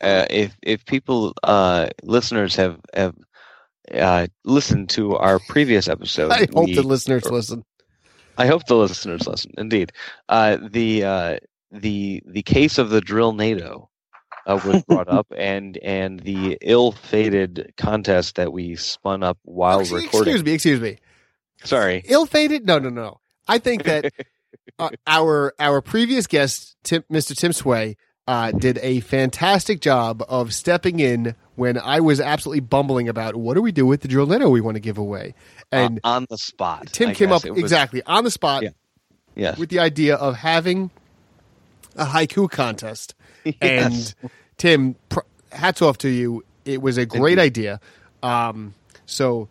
Uh, 0.00 0.26
if 0.30 0.56
if 0.62 0.84
people 0.84 1.34
uh, 1.42 1.88
listeners 2.02 2.54
have 2.56 2.80
have 2.94 3.16
uh, 3.92 4.26
listened 4.44 4.90
to 4.90 5.16
our 5.16 5.38
previous 5.40 5.88
episode, 5.88 6.32
I 6.32 6.46
hope 6.54 6.66
we- 6.66 6.74
the 6.74 6.82
listeners 6.82 7.30
listen. 7.30 7.64
I 8.36 8.46
hope 8.46 8.66
the 8.66 8.76
listeners 8.76 9.26
listen. 9.26 9.52
Indeed, 9.58 9.92
uh, 10.28 10.58
the 10.70 11.04
uh, 11.04 11.38
the 11.72 12.22
the 12.26 12.42
case 12.42 12.78
of 12.78 12.90
the 12.90 13.00
DrillNado 13.00 13.88
uh, 14.48 14.58
was 14.64 14.82
brought 14.84 15.08
up, 15.08 15.26
and 15.36 15.76
and 15.78 16.18
the 16.20 16.58
ill-fated 16.60 17.74
contest 17.76 18.34
that 18.36 18.52
we 18.52 18.74
spun 18.76 19.22
up 19.22 19.38
while 19.42 19.80
Excuse- 19.80 20.04
recording. 20.04 20.32
Excuse 20.34 20.44
me, 20.44 20.52
excuse 20.52 20.80
me. 20.80 20.98
Sorry, 21.64 22.02
Ill-fated? 22.06 22.66
No, 22.66 22.78
no, 22.78 22.88
no. 22.88 23.20
I 23.46 23.58
think 23.58 23.84
that 23.84 24.12
uh, 24.78 24.90
our 25.06 25.54
our 25.58 25.80
previous 25.82 26.26
guest, 26.26 26.76
Tim, 26.84 27.04
Mr. 27.10 27.36
Tim 27.36 27.52
Sway, 27.52 27.96
uh, 28.26 28.52
did 28.52 28.78
a 28.82 29.00
fantastic 29.00 29.80
job 29.80 30.22
of 30.28 30.52
stepping 30.54 31.00
in 31.00 31.34
when 31.56 31.76
I 31.76 31.98
was 32.00 32.20
absolutely 32.20 32.60
bumbling 32.60 33.08
about 33.08 33.34
what 33.34 33.54
do 33.54 33.62
we 33.62 33.72
do 33.72 33.84
with 33.86 34.02
the 34.02 34.08
DrillNado 34.08 34.50
we 34.50 34.60
want 34.60 34.76
to 34.76 34.80
give 34.80 34.98
away, 34.98 35.34
and 35.72 35.98
uh, 36.04 36.08
on 36.10 36.26
the 36.30 36.38
spot. 36.38 36.88
Tim 36.92 37.10
I 37.10 37.14
came 37.14 37.32
up 37.32 37.44
was- 37.44 37.58
exactly 37.58 38.02
on 38.06 38.22
the 38.24 38.30
spot 38.30 38.62
Yeah. 38.62 38.70
Yes. 39.34 39.58
with 39.58 39.68
the 39.70 39.78
idea 39.80 40.14
of 40.16 40.36
having 40.36 40.90
a 41.96 42.04
haiku 42.04 42.48
contest. 42.50 43.14
Yes. 43.62 44.14
And 44.22 44.32
Tim, 44.56 44.96
pr- 45.08 45.20
hats 45.52 45.80
off 45.82 45.98
to 45.98 46.08
you. 46.08 46.44
It 46.64 46.82
was 46.82 46.98
a 46.98 47.06
great 47.06 47.38
idea. 47.38 47.80
Um, 48.22 48.74
so 49.06 49.48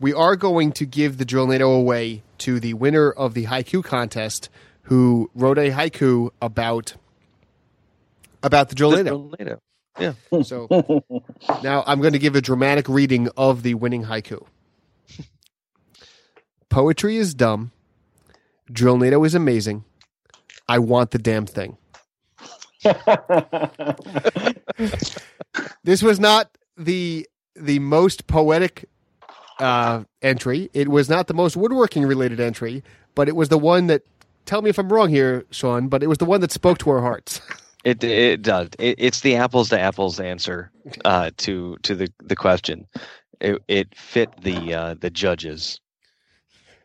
we 0.00 0.12
are 0.12 0.36
going 0.36 0.72
to 0.72 0.84
give 0.86 1.18
the 1.18 1.24
DrillNado 1.24 1.74
away 1.76 2.22
to 2.38 2.60
the 2.60 2.74
winner 2.74 3.10
of 3.10 3.34
the 3.34 3.46
haiku 3.46 3.82
contest, 3.82 4.48
who 4.82 5.30
wrote 5.34 5.58
a 5.58 5.70
haiku 5.70 6.30
about 6.42 6.94
about 8.42 8.68
the 8.68 8.74
Drill 8.74 8.90
The 8.90 9.04
NATO. 9.04 9.60
Yeah. 9.98 10.12
So 10.42 11.02
now 11.62 11.82
I'm 11.86 12.00
going 12.00 12.12
to 12.12 12.18
give 12.18 12.36
a 12.36 12.40
dramatic 12.40 12.88
reading 12.88 13.28
of 13.36 13.62
the 13.62 13.74
winning 13.74 14.04
haiku. 14.04 14.46
Poetry 16.68 17.16
is 17.16 17.34
dumb. 17.34 17.72
DrillNado 18.70 19.24
is 19.26 19.34
amazing. 19.34 19.84
I 20.68 20.78
want 20.78 21.10
the 21.12 21.18
damn 21.18 21.46
thing. 21.46 21.78
This 25.84 26.02
was 26.02 26.20
not 26.20 26.50
the 26.76 27.26
the 27.56 27.78
most 27.78 28.26
poetic 28.26 28.84
uh, 29.58 30.04
entry. 30.22 30.70
It 30.74 30.88
was 30.88 31.08
not 31.08 31.26
the 31.26 31.34
most 31.34 31.56
woodworking 31.56 32.04
related 32.04 32.40
entry, 32.40 32.82
but 33.14 33.28
it 33.28 33.36
was 33.36 33.48
the 33.48 33.58
one 33.58 33.86
that. 33.88 34.02
Tell 34.44 34.62
me 34.62 34.70
if 34.70 34.78
I'm 34.78 34.90
wrong 34.90 35.10
here, 35.10 35.44
Sean, 35.50 35.88
but 35.88 36.02
it 36.02 36.06
was 36.06 36.18
the 36.18 36.24
one 36.24 36.40
that 36.40 36.52
spoke 36.52 36.78
to 36.78 36.90
our 36.90 37.00
hearts. 37.00 37.40
It 37.84 38.02
it 38.02 38.42
does. 38.42 38.68
It, 38.78 38.96
it's 38.98 39.20
the 39.20 39.36
apples 39.36 39.68
to 39.70 39.80
apples 39.80 40.20
answer 40.20 40.70
uh, 41.04 41.30
to 41.38 41.76
to 41.82 41.94
the 41.94 42.12
the 42.22 42.36
question. 42.36 42.86
It 43.40 43.62
it 43.68 43.94
fit 43.96 44.30
the 44.42 44.74
uh, 44.74 44.94
the 44.94 45.10
judges 45.10 45.80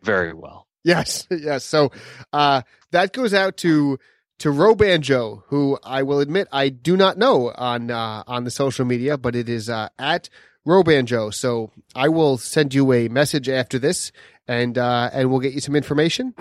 very 0.02 0.34
well. 0.34 0.68
Yes, 0.84 1.28
yes. 1.32 1.64
So 1.64 1.92
uh, 2.32 2.62
that 2.92 3.14
goes 3.14 3.34
out 3.34 3.58
to 3.58 3.98
to 4.40 4.50
Robanjo, 4.50 5.44
who 5.48 5.78
I 5.84 6.04
will 6.04 6.20
admit 6.20 6.48
I 6.52 6.70
do 6.70 6.98
not 6.98 7.18
know 7.18 7.52
on 7.52 7.92
uh, 7.92 8.24
on 8.28 8.44
the 8.44 8.52
social 8.52 8.86
media, 8.86 9.18
but 9.18 9.36
it 9.36 9.50
is 9.50 9.70
uh, 9.70 9.90
at 9.98 10.30
Robanjo. 10.66 11.34
So 11.34 11.72
I 11.96 12.10
will 12.10 12.38
send 12.38 12.74
you 12.74 12.92
a 12.94 13.08
message 13.08 13.50
after 13.50 13.80
this, 13.80 14.12
and 14.48 14.78
uh, 14.78 15.10
and 15.14 15.30
we'll 15.30 15.40
get 15.40 15.54
you 15.54 15.62
some 15.62 15.76
information, 15.76 16.34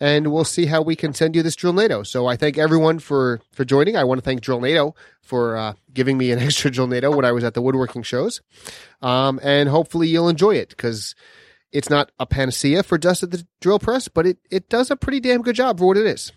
and 0.00 0.32
we'll 0.32 0.44
see 0.44 0.66
how 0.66 0.82
we 0.82 0.96
can 0.96 1.14
send 1.14 1.34
you 1.34 1.42
this 1.42 1.56
DrillNado. 1.56 2.06
So 2.06 2.26
I 2.26 2.36
thank 2.36 2.58
everyone 2.58 2.98
for 2.98 3.40
for 3.52 3.64
joining. 3.64 3.96
I 3.96 4.04
want 4.04 4.18
to 4.18 4.24
thank 4.24 4.42
DrillNado 4.42 4.94
for 5.22 5.56
uh, 5.56 5.74
giving 5.92 6.18
me 6.18 6.30
an 6.30 6.38
extra 6.40 6.70
DrillNado 6.70 7.14
when 7.14 7.24
I 7.24 7.32
was 7.32 7.44
at 7.44 7.54
the 7.54 7.62
woodworking 7.62 8.02
shows, 8.02 8.40
um, 9.02 9.40
and 9.42 9.68
hopefully 9.68 10.08
you'll 10.08 10.28
enjoy 10.28 10.56
it 10.56 10.70
because 10.70 11.14
it's 11.72 11.90
not 11.90 12.10
a 12.18 12.26
panacea 12.26 12.82
for 12.82 12.98
dust 12.98 13.22
at 13.22 13.30
the 13.30 13.46
drill 13.60 13.78
press, 13.78 14.08
but 14.08 14.26
it, 14.26 14.38
it 14.50 14.68
does 14.68 14.90
a 14.90 14.96
pretty 14.96 15.20
damn 15.20 15.42
good 15.42 15.56
job 15.56 15.78
for 15.78 15.86
what 15.86 15.96
it 15.96 16.06
is. 16.06 16.32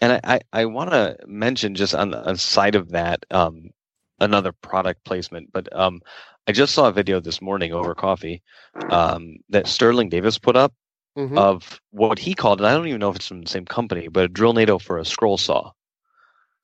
And 0.00 0.12
I, 0.12 0.20
I, 0.24 0.40
I 0.52 0.64
want 0.66 0.90
to 0.90 1.16
mention 1.26 1.74
just 1.74 1.94
on 1.94 2.10
the 2.10 2.36
side 2.36 2.74
of 2.74 2.90
that, 2.90 3.24
um, 3.30 3.70
another 4.18 4.52
product 4.52 5.04
placement. 5.04 5.52
But 5.52 5.74
um, 5.76 6.00
I 6.46 6.52
just 6.52 6.74
saw 6.74 6.88
a 6.88 6.92
video 6.92 7.20
this 7.20 7.42
morning 7.42 7.72
over 7.72 7.94
coffee 7.94 8.42
um, 8.88 9.36
that 9.50 9.66
Sterling 9.66 10.08
Davis 10.08 10.38
put 10.38 10.56
up 10.56 10.72
Mhm. 11.18 11.36
of 11.36 11.80
what 11.90 12.18
he 12.20 12.34
called, 12.34 12.60
and 12.60 12.66
I 12.68 12.72
don't 12.72 12.86
even 12.86 13.00
know 13.00 13.10
if 13.10 13.16
it's 13.16 13.26
from 13.26 13.42
the 13.42 13.50
same 13.50 13.64
company, 13.64 14.06
but 14.08 14.24
a 14.24 14.28
DrillNado 14.28 14.80
for 14.80 14.96
a 14.98 15.04
scroll 15.04 15.36
saw. 15.36 15.72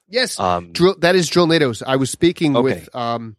yes, 0.09 0.39
Um, 0.39 0.73
drill, 0.73 0.95
that 1.01 1.17
is 1.17 1.29
DrillNado's. 1.29 1.83
I 1.83 1.97
was 1.97 2.11
speaking 2.11 2.55
Okay. 2.57 2.63
with. 2.63 2.95
Um, 2.95 3.37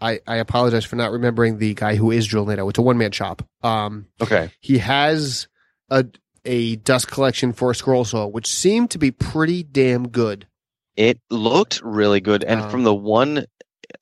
I 0.00 0.18
I 0.26 0.36
apologize 0.36 0.84
for 0.84 0.96
not 0.96 1.12
remembering 1.12 1.58
the 1.58 1.74
guy 1.74 1.94
who 1.94 2.10
is 2.10 2.26
DrillNado. 2.26 2.68
It's 2.68 2.78
a 2.78 2.82
one 2.82 2.98
man 2.98 3.12
shop. 3.12 3.46
Um, 3.62 4.06
okay. 4.20 4.50
he 4.60 4.78
has 4.78 5.46
a 5.88 6.04
a 6.44 6.76
dust 6.76 7.08
collection 7.08 7.52
for 7.52 7.70
a 7.70 7.74
scroll 7.74 8.04
saw, 8.04 8.26
which 8.26 8.46
seemed 8.46 8.90
to 8.90 8.98
be 8.98 9.10
pretty 9.10 9.62
damn 9.62 10.08
good. 10.08 10.46
It 10.96 11.20
looked 11.30 11.80
really 11.82 12.20
good, 12.20 12.44
and 12.44 12.62
Um, 12.62 12.70
from 12.70 12.84
the 12.84 12.94
one 12.94 13.46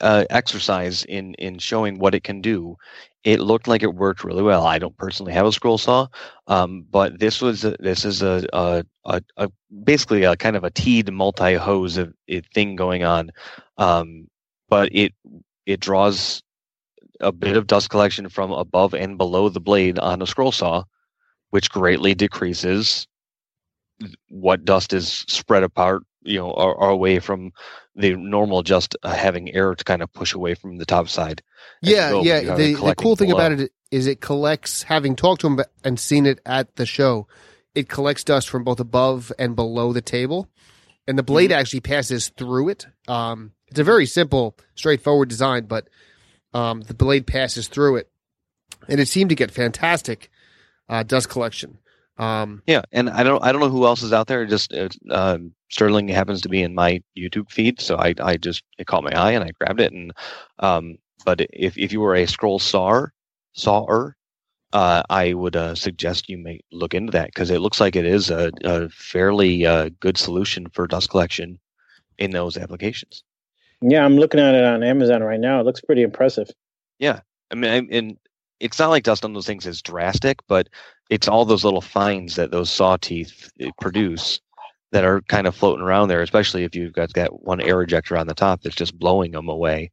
uh, 0.00 0.24
exercise 0.30 1.04
in 1.04 1.34
in 1.34 1.58
showing 1.58 1.98
what 1.98 2.14
it 2.14 2.24
can 2.24 2.40
do, 2.40 2.76
it 3.24 3.40
looked 3.40 3.68
like 3.68 3.82
it 3.82 3.94
worked 3.94 4.24
really 4.24 4.42
well. 4.42 4.66
I 4.66 4.78
don't 4.78 4.96
personally 4.96 5.32
have 5.32 5.46
a 5.46 5.52
scroll 5.52 5.78
saw, 5.78 6.08
um, 6.46 6.86
but 6.90 7.18
this 7.18 7.40
was 7.40 7.64
a, 7.64 7.76
this 7.78 8.04
is 8.04 8.22
a, 8.22 8.44
a, 8.52 8.84
a, 9.04 9.22
a 9.36 9.50
basically 9.84 10.24
a 10.24 10.36
kind 10.36 10.56
of 10.56 10.64
a 10.64 10.70
teed 10.70 11.12
multi 11.12 11.54
hose 11.54 11.98
thing 12.54 12.76
going 12.76 13.04
on, 13.04 13.30
um, 13.76 14.26
but 14.68 14.88
it 14.92 15.12
it 15.66 15.80
draws 15.80 16.42
a 17.20 17.30
bit 17.30 17.56
of 17.56 17.66
dust 17.66 17.90
collection 17.90 18.28
from 18.28 18.50
above 18.50 18.94
and 18.94 19.18
below 19.18 19.48
the 19.48 19.60
blade 19.60 19.98
on 19.98 20.22
a 20.22 20.26
scroll 20.26 20.52
saw, 20.52 20.82
which 21.50 21.70
greatly 21.70 22.14
decreases 22.14 23.06
what 24.28 24.64
dust 24.64 24.92
is 24.92 25.08
spread 25.28 25.62
apart, 25.62 26.02
you 26.22 26.38
know, 26.38 26.50
or, 26.50 26.74
or 26.74 26.88
away 26.88 27.18
from 27.18 27.52
the 27.94 28.16
normal 28.16 28.62
just 28.62 28.96
uh, 29.02 29.10
having 29.10 29.54
air 29.54 29.74
to 29.74 29.84
kind 29.84 30.02
of 30.02 30.12
push 30.12 30.32
away 30.34 30.54
from 30.54 30.78
the 30.78 30.86
top 30.86 31.08
side. 31.08 31.42
Yeah, 31.82 32.20
yeah. 32.22 32.40
The, 32.54 32.74
the 32.74 32.94
cool 32.96 33.16
thing 33.16 33.28
below. 33.28 33.46
about 33.46 33.60
it 33.60 33.72
is 33.90 34.06
it 34.06 34.20
collects. 34.20 34.84
Having 34.84 35.16
talked 35.16 35.42
to 35.42 35.48
him 35.48 35.60
and 35.84 35.98
seen 36.00 36.24
it 36.26 36.40
at 36.46 36.76
the 36.76 36.86
show, 36.86 37.26
it 37.74 37.88
collects 37.88 38.24
dust 38.24 38.48
from 38.48 38.64
both 38.64 38.80
above 38.80 39.32
and 39.38 39.54
below 39.54 39.92
the 39.92 40.00
table, 40.00 40.48
and 41.06 41.18
the 41.18 41.22
Mm-hmm. 41.22 41.32
blade 41.32 41.52
actually 41.52 41.80
passes 41.80 42.28
through 42.30 42.70
it. 42.70 42.86
Um, 43.06 43.52
it's 43.68 43.80
a 43.80 43.84
very 43.84 44.06
simple, 44.06 44.56
straightforward 44.74 45.28
design, 45.28 45.66
but 45.66 45.88
um, 46.54 46.80
the 46.82 46.94
blade 46.94 47.26
passes 47.26 47.68
through 47.68 47.96
it, 47.96 48.10
and 48.88 48.98
it 48.98 49.08
seemed 49.08 49.30
to 49.30 49.36
get 49.36 49.50
fantastic 49.50 50.30
uh, 50.90 51.02
dust 51.04 51.30
collection. 51.30 51.78
Um, 52.18 52.62
Yeah, 52.66 52.82
and 52.92 53.08
I 53.08 53.22
don't 53.22 53.42
I 53.42 53.50
don't 53.50 53.62
know 53.62 53.70
who 53.70 53.86
else 53.86 54.02
is 54.02 54.12
out 54.12 54.26
there. 54.26 54.44
Just 54.44 54.74
uh, 54.74 54.90
um, 55.10 55.54
Sterling 55.70 56.08
happens 56.08 56.42
to 56.42 56.50
be 56.50 56.62
in 56.62 56.74
my 56.74 57.02
YouTube 57.16 57.50
feed, 57.50 57.80
so 57.80 57.96
I 57.96 58.14
I 58.20 58.36
just 58.36 58.62
it 58.78 58.86
caught 58.86 59.04
my 59.04 59.12
eye 59.12 59.30
and 59.30 59.42
I 59.42 59.52
grabbed 59.58 59.80
it. 59.80 59.92
And 59.92 60.12
um, 60.58 60.98
but 61.24 61.40
if 61.52 61.78
if 61.78 61.92
you 61.92 62.00
were 62.00 62.14
a 62.14 62.26
scroll 62.26 62.58
sawer 62.58 63.14
sawer, 63.54 64.16
uh, 64.74 65.02
I 65.08 65.32
would 65.32 65.56
uh, 65.56 65.74
suggest 65.74 66.28
you 66.28 66.36
may 66.36 66.60
look 66.72 66.92
into 66.92 67.12
that 67.12 67.26
because 67.26 67.50
it 67.50 67.60
looks 67.60 67.80
like 67.80 67.96
it 67.96 68.04
is 68.04 68.28
a, 68.28 68.50
a 68.64 68.88
fairly 68.90 69.64
uh, 69.64 69.88
good 70.00 70.18
solution 70.18 70.68
for 70.74 70.86
dust 70.86 71.08
collection 71.10 71.58
in 72.18 72.32
those 72.32 72.58
applications. 72.58 73.24
yeah, 73.80 74.04
I'm 74.04 74.16
looking 74.16 74.40
at 74.40 74.54
it 74.54 74.64
on 74.64 74.82
Amazon 74.82 75.22
right 75.22 75.40
now. 75.40 75.60
It 75.60 75.64
looks 75.64 75.80
pretty 75.80 76.02
impressive. 76.02 76.50
Yeah, 76.98 77.20
I 77.50 77.54
mean, 77.54 77.70
I, 77.70 77.96
and 77.96 78.18
it's 78.60 78.78
not 78.78 78.90
like 78.90 79.04
dust 79.04 79.24
on 79.24 79.32
those 79.32 79.46
things 79.46 79.66
is 79.66 79.82
drastic, 79.82 80.38
but 80.46 80.68
it's 81.08 81.28
all 81.28 81.44
those 81.44 81.64
little 81.64 81.80
fines 81.80 82.36
that 82.36 82.50
those 82.50 82.70
saw 82.70 82.96
teeth 82.96 83.50
eh, 83.58 83.70
produce 83.80 84.40
that 84.92 85.04
are 85.04 85.22
kind 85.22 85.46
of 85.46 85.54
floating 85.54 85.84
around 85.84 86.08
there, 86.08 86.22
especially 86.22 86.64
if 86.64 86.74
you've 86.74 86.92
got 86.92 87.12
that 87.14 87.42
one 87.42 87.60
air 87.60 87.82
ejector 87.82 88.16
on 88.16 88.26
the 88.26 88.34
top 88.34 88.62
that's 88.62 88.76
just 88.76 88.98
blowing 88.98 89.32
them 89.32 89.48
away. 89.48 89.90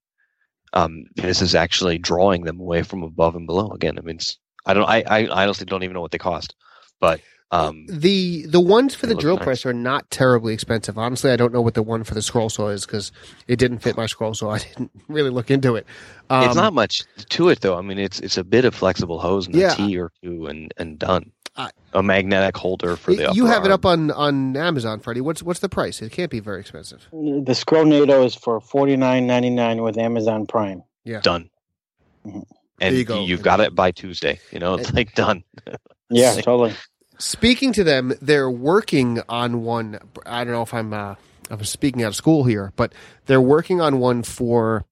Um, 0.73 1.05
this 1.15 1.41
is 1.41 1.55
actually 1.55 1.97
drawing 1.97 2.43
them 2.43 2.59
away 2.59 2.83
from 2.83 3.03
above 3.03 3.35
and 3.35 3.47
below. 3.47 3.71
Again, 3.71 3.97
I 3.97 4.01
mean, 4.01 4.19
I 4.65 4.73
don't, 4.73 4.87
I, 4.89 5.03
I 5.09 5.43
honestly 5.43 5.65
don't 5.65 5.83
even 5.83 5.93
know 5.93 6.01
what 6.01 6.11
they 6.11 6.17
cost, 6.17 6.55
but 6.99 7.21
um, 7.51 7.85
the 7.87 8.45
the 8.47 8.59
ones 8.59 8.93
for 8.93 9.05
the 9.07 9.15
drill 9.15 9.35
nice. 9.37 9.43
press 9.45 9.65
are 9.65 9.73
not 9.73 10.09
terribly 10.11 10.53
expensive. 10.53 10.97
Honestly, 10.97 11.31
I 11.31 11.35
don't 11.37 11.53
know 11.53 11.61
what 11.61 11.75
the 11.75 11.83
one 11.83 12.03
for 12.03 12.13
the 12.13 12.21
scroll 12.21 12.49
saw 12.49 12.67
is 12.69 12.85
because 12.85 13.11
it 13.47 13.57
didn't 13.57 13.79
fit 13.79 13.95
my 13.95 14.05
scroll 14.05 14.33
saw. 14.33 14.51
I 14.51 14.57
didn't 14.77 14.91
really 15.07 15.29
look 15.29 15.49
into 15.49 15.75
it. 15.75 15.85
Um, 16.29 16.43
it's 16.45 16.55
not 16.55 16.73
much 16.73 17.03
to 17.29 17.49
it 17.49 17.61
though. 17.61 17.77
I 17.77 17.81
mean, 17.81 17.99
it's 17.99 18.19
it's 18.19 18.37
a 18.37 18.43
bit 18.43 18.65
of 18.65 18.75
flexible 18.75 19.19
hose 19.19 19.47
and 19.47 19.55
Yeah. 19.55 19.73
a 19.73 19.75
T 19.75 19.97
or 19.97 20.11
two, 20.21 20.47
and 20.47 20.73
and 20.77 20.99
done. 20.99 21.31
A 21.93 22.03
magnetic 22.03 22.55
holder 22.55 22.95
for 22.95 23.15
the. 23.15 23.31
you 23.33 23.45
upper 23.45 23.53
have 23.53 23.65
it 23.65 23.71
up 23.71 23.83
on 23.83 24.11
on 24.11 24.55
Amazon, 24.55 24.99
Freddie. 24.99 25.21
What's 25.21 25.41
what's 25.41 25.59
the 25.61 25.69
price? 25.69 26.03
It 26.03 26.11
can't 26.11 26.29
be 26.29 26.39
very 26.39 26.59
expensive. 26.59 27.07
The 27.11 27.53
ScrollNado 27.53 28.23
is 28.25 28.35
for 28.35 28.59
forty 28.61 28.95
nine 28.95 29.25
ninety 29.25 29.49
nine 29.49 29.81
with 29.81 29.97
Amazon 29.97 30.45
Prime. 30.45 30.83
Yeah, 31.03 31.21
done. 31.21 31.49
Mhm. 32.23 32.43
And 32.79 32.95
you 32.95 33.05
go. 33.05 33.23
you've 33.23 33.41
got 33.41 33.59
it 33.59 33.73
by 33.73 33.89
Tuesday. 33.89 34.39
You 34.51 34.59
know, 34.59 34.75
it's 34.75 34.89
And- 34.89 34.97
like 34.97 35.15
done. 35.15 35.43
Yeah, 36.11 36.35
totally. 36.41 36.75
Speaking 37.19 37.73
to 37.73 37.83
them, 37.83 38.13
they're 38.21 38.49
working 38.49 39.21
on 39.27 39.63
one. 39.63 39.99
I 40.25 40.43
don't 40.43 40.53
know 40.53 40.61
if 40.61 40.73
I'm 40.73 40.93
uh, 40.93 41.15
I'm 41.49 41.63
speaking 41.63 42.03
out 42.03 42.09
of 42.09 42.15
school 42.15 42.43
here, 42.43 42.71
but 42.75 42.93
they're 43.25 43.41
working 43.41 43.81
on 43.81 43.99
one 43.99 44.23
for 44.23 44.85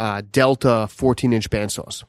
uh, 0.00 0.22
Delta 0.30 0.88
14 0.90 1.32
inch 1.32 1.50
bandsaws. 1.50 2.04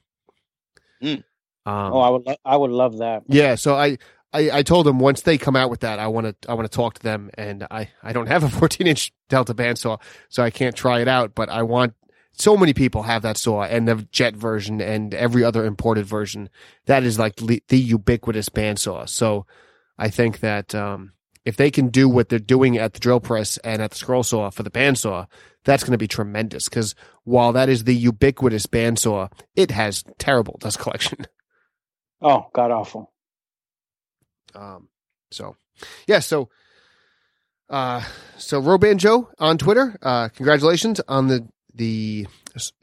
Mm. 1.04 1.18
Um, 1.18 1.24
Oh, 1.66 2.00
I 2.00 2.10
would 2.10 2.26
lo- 2.26 2.36
I 2.46 2.58
would 2.58 2.72
love 2.72 2.98
that. 3.00 3.24
Yeah, 3.28 3.56
so 3.56 3.76
I, 3.76 3.98
I 4.34 4.50
I 4.60 4.64
told 4.64 4.86
them 4.86 5.00
once 5.00 5.22
they 5.22 5.38
come 5.38 5.56
out 5.56 5.70
with 5.70 5.82
that, 5.82 6.00
I 6.00 6.08
want 6.08 6.42
to 6.42 6.50
I 6.50 6.54
want 6.54 6.70
to 6.72 6.76
talk 6.76 6.96
to 6.96 7.04
them, 7.04 7.30
and 7.36 7.68
I 7.70 7.90
I 8.04 8.14
don't 8.14 8.28
have 8.28 8.44
a 8.44 8.50
14 8.50 8.88
inch 8.88 9.12
Delta 9.30 9.54
bandsaw, 9.54 10.00
so 10.30 10.44
I 10.44 10.50
can't 10.50 10.76
try 10.76 11.02
it 11.02 11.08
out. 11.08 11.36
But 11.36 11.50
I 11.50 11.64
want 11.64 11.94
so 12.38 12.58
many 12.58 12.74
people 12.74 13.04
have 13.04 13.22
that 13.22 13.38
saw 13.38 13.64
and 13.64 13.88
the 13.88 14.08
jet 14.12 14.36
version 14.36 14.82
and 14.82 15.14
every 15.14 15.44
other 15.44 15.66
imported 15.66 16.06
version. 16.06 16.50
That 16.86 17.04
is 17.04 17.18
like 17.18 17.42
le- 17.42 17.60
the 17.70 17.80
ubiquitous 17.80 18.50
bandsaw. 18.50 19.08
So 19.08 19.46
I 19.98 20.10
think 20.10 20.40
that 20.42 20.76
um, 20.76 21.14
if 21.46 21.56
they 21.58 21.72
can 21.72 21.90
do 21.90 22.10
what 22.10 22.30
they're 22.30 22.40
doing 22.40 22.78
at 22.78 22.94
the 22.94 23.00
drill 23.00 23.20
press 23.20 23.58
and 23.60 23.82
at 23.82 23.92
the 23.92 23.98
scroll 23.98 24.24
saw 24.24 24.50
for 24.50 24.64
the 24.64 24.72
bandsaw, 24.72 25.28
that's 25.64 25.84
going 25.84 25.94
to 25.94 25.98
be 25.98 26.08
tremendous. 26.08 26.68
Because 26.68 26.96
while 27.24 27.54
that 27.54 27.70
is 27.70 27.86
the 27.86 27.96
ubiquitous 27.96 28.66
bandsaw, 28.66 29.32
it 29.56 29.72
has 29.72 30.04
terrible 30.18 30.58
dust 30.60 30.80
collection. 30.80 31.20
Oh, 32.22 32.48
god 32.54 32.72
awful. 32.72 33.12
Um, 34.56 34.88
so 35.32 35.58
yeah, 36.08 36.20
so 36.20 36.50
uh, 37.70 38.02
so 38.38 38.62
Roban 38.62 38.98
Joe 38.98 39.30
on 39.38 39.58
Twitter, 39.58 39.98
uh, 40.02 40.30
congratulations 40.30 41.02
on 41.08 41.28
the 41.28 41.48
the 41.76 42.28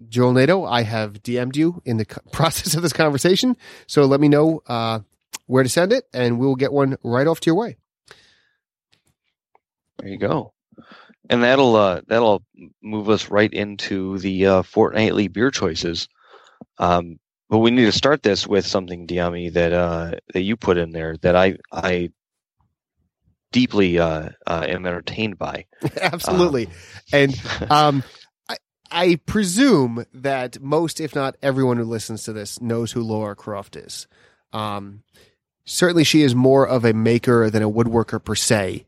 DrillNado. 0.04 0.68
I 0.68 0.82
have 0.82 1.22
DM'd 1.22 1.56
you 1.56 1.82
in 1.84 1.96
the 1.96 2.04
process 2.32 2.74
of 2.74 2.82
this 2.82 2.92
conversation, 2.92 3.56
so 3.86 4.04
let 4.04 4.20
me 4.20 4.28
know 4.28 4.62
uh, 4.66 5.00
where 5.46 5.62
to 5.62 5.68
send 5.68 5.92
it, 5.92 6.04
and 6.12 6.38
we'll 6.38 6.56
get 6.56 6.72
one 6.72 6.96
right 7.02 7.26
off 7.26 7.40
to 7.40 7.46
your 7.46 7.56
way. 7.56 7.76
There 9.98 10.08
you 10.08 10.18
go. 10.18 10.52
And 11.30 11.44
that'll 11.44 11.76
uh, 11.76 12.00
that'll 12.06 12.42
move 12.82 13.08
us 13.08 13.30
right 13.30 13.52
into 13.52 14.18
the 14.18 14.46
uh, 14.46 14.62
fortnightly 14.62 15.28
beer 15.28 15.50
choices. 15.50 16.08
Um, 16.78 17.18
but 17.48 17.58
we 17.58 17.70
need 17.70 17.84
to 17.84 17.92
start 17.92 18.22
this 18.22 18.46
with 18.46 18.66
something, 18.66 19.06
Dyami, 19.06 19.52
that 19.52 19.72
uh, 19.72 20.12
that 20.32 20.40
you 20.40 20.56
put 20.56 20.78
in 20.78 20.90
there 20.90 21.16
that 21.18 21.36
I 21.36 21.58
I 21.70 22.10
deeply 23.52 23.98
uh, 23.98 24.30
uh, 24.46 24.66
am 24.66 24.86
entertained 24.86 25.38
by. 25.38 25.66
Absolutely, 26.00 26.68
and 27.12 27.40
um, 27.70 28.02
I, 28.92 29.16
presume 29.26 30.04
that 30.14 30.60
most, 30.60 31.00
if 31.00 31.14
not 31.14 31.36
everyone 31.42 31.76
who 31.76 31.84
listens 31.84 32.24
to 32.24 32.32
this, 32.32 32.60
knows 32.60 32.92
who 32.92 33.02
Laura 33.02 33.34
Kampf 33.34 33.76
is. 33.76 34.06
Um, 34.52 35.02
certainly, 35.64 36.04
she 36.04 36.22
is 36.22 36.34
more 36.34 36.66
of 36.66 36.84
a 36.84 36.92
maker 36.92 37.50
than 37.50 37.62
a 37.62 37.70
woodworker 37.70 38.22
per 38.22 38.34
se. 38.34 38.86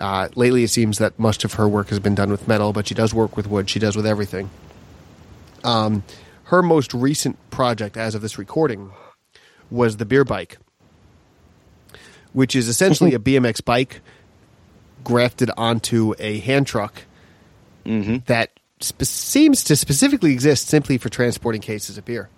Uh, 0.00 0.28
lately, 0.34 0.64
it 0.64 0.68
seems 0.68 0.98
that 0.98 1.18
much 1.18 1.44
of 1.44 1.54
her 1.54 1.68
work 1.68 1.88
has 1.88 2.00
been 2.00 2.14
done 2.14 2.30
with 2.30 2.48
metal, 2.48 2.72
but 2.72 2.88
she 2.88 2.94
does 2.94 3.14
work 3.14 3.36
with 3.36 3.46
wood. 3.46 3.70
She 3.70 3.78
does 3.78 3.96
with 3.96 4.06
everything. 4.06 4.50
Um, 5.62 6.02
her 6.44 6.62
most 6.62 6.92
recent 6.92 7.38
project, 7.50 7.96
as 7.96 8.14
of 8.14 8.22
this 8.22 8.38
recording, 8.38 8.90
was 9.70 9.96
the 9.96 10.04
beer 10.04 10.24
bike, 10.24 10.58
which 12.32 12.54
is 12.56 12.68
essentially 12.68 13.14
a 13.14 13.18
BMX 13.18 13.64
bike 13.64 14.00
grafted 15.02 15.50
onto 15.56 16.14
a 16.18 16.38
hand 16.40 16.66
truck 16.66 17.02
hmm 17.84 18.16
that 18.26 18.53
spe- 18.80 19.02
seems 19.02 19.64
to 19.64 19.76
specifically 19.76 20.32
exist 20.32 20.68
simply 20.68 20.98
for 20.98 21.08
transporting 21.08 21.60
cases 21.60 21.98
of 21.98 22.04
beer. 22.04 22.28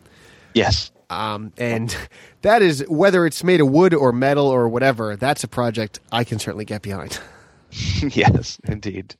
Yes. 0.55 0.91
Um, 1.11 1.53
and 1.59 1.97
that 2.43 2.63
is 2.63 2.85
whether 2.89 3.27
it's 3.27 3.45
made 3.45 3.61
of 3.61 3.69
wood 3.69 3.95
or 3.95 4.13
metal 4.13 4.47
or 4.47 4.69
whatever. 4.69 5.17
That's 5.17 5.45
a 5.45 5.49
project 5.49 6.01
I 6.11 6.25
can 6.25 6.39
certainly 6.39 6.65
get 6.65 6.83
behind. 6.83 7.19
yes, 8.01 8.59
indeed. 8.65 9.17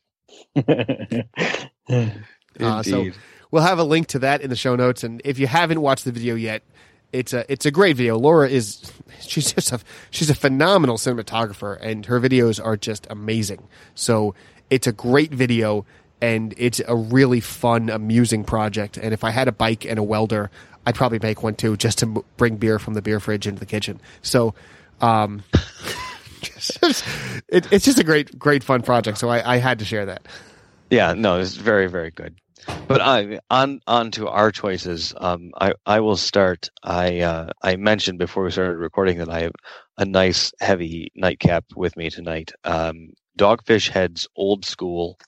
Uh, 2.59 2.83
so 2.83 2.99
Indeed. 2.99 3.15
we'll 3.51 3.63
have 3.63 3.79
a 3.79 3.85
link 3.85 4.07
to 4.09 4.19
that 4.21 4.41
in 4.41 4.51
the 4.51 4.57
show 4.57 4.77
notes. 4.77 5.05
And 5.05 5.21
if 5.25 5.39
you 5.39 5.47
haven't 5.47 5.81
watched 5.81 6.05
the 6.05 6.13
video 6.13 6.35
yet, 6.35 6.63
it's 7.13 7.33
a 7.33 7.51
it's 7.51 7.67
a 7.67 7.71
great 7.71 7.97
video. 7.97 8.19
Laura 8.19 8.49
is 8.49 8.93
she's 9.21 9.53
just 9.53 9.73
a 9.73 9.81
she's 10.11 10.31
a 10.31 10.35
phenomenal 10.35 10.97
cinematographer, 10.97 11.79
and 11.81 12.07
her 12.07 12.21
videos 12.21 12.65
are 12.65 12.77
just 12.77 13.07
amazing. 13.11 13.69
So 13.95 14.35
it's 14.71 14.87
a 14.87 14.93
great 14.93 15.33
video, 15.33 15.87
and 16.21 16.55
it's 16.57 16.81
a 16.87 16.97
really 16.97 17.41
fun, 17.41 17.91
amusing 17.91 18.45
project. 18.45 18.97
And 18.97 19.13
if 19.13 19.25
I 19.25 19.31
had 19.31 19.49
a 19.49 19.53
bike 19.53 19.85
and 19.85 19.99
a 19.99 20.03
welder, 20.03 20.51
I'd 20.87 20.95
probably 20.95 21.19
make 21.21 21.43
one 21.43 21.55
too, 21.55 21.77
just 21.77 21.99
to 21.99 22.07
m- 22.07 22.23
bring 22.37 22.57
beer 22.57 22.79
from 22.79 22.95
the 22.95 23.03
beer 23.03 23.21
fridge 23.21 23.47
into 23.47 23.61
the 23.61 23.67
kitchen. 23.67 24.01
So. 24.23 24.55
Um, 25.01 25.43
it, 26.43 27.71
it's 27.73 27.85
just 27.85 27.99
a 27.99 28.05
great, 28.05 28.39
great 28.39 28.65
fun 28.65 28.83
project. 28.83 29.19
So 29.19 29.29
I, 29.29 29.55
I 29.55 29.57
had 29.59 29.79
to 29.81 29.85
share 29.85 30.07
that. 30.07 30.27
Yeah, 30.91 31.15
no, 31.15 31.39
it's 31.39 31.57
very, 31.57 31.89
very 31.89 32.11
good. 32.11 32.37
But 32.89 33.01
I, 33.01 33.41
on 33.51 33.81
on 33.87 34.11
to 34.13 34.29
our 34.29 34.51
choices. 34.51 35.15
Um, 35.17 35.53
I 35.61 35.75
I 35.85 36.01
will 36.01 36.17
start. 36.17 36.69
I 36.83 37.21
uh, 37.21 37.51
I 37.63 37.77
mentioned 37.77 38.19
before 38.19 38.45
we 38.45 38.51
started 38.51 38.79
recording 38.79 39.19
that 39.19 39.29
I 39.29 39.43
have 39.43 39.53
a 39.99 40.05
nice 40.05 40.53
heavy 40.61 41.13
nightcap 41.15 41.65
with 41.77 41.97
me 41.97 42.11
tonight. 42.11 42.53
Um, 42.65 43.11
Dogfish 43.39 43.89
Head's 43.89 44.27
Old 44.37 44.65
School. 44.65 45.19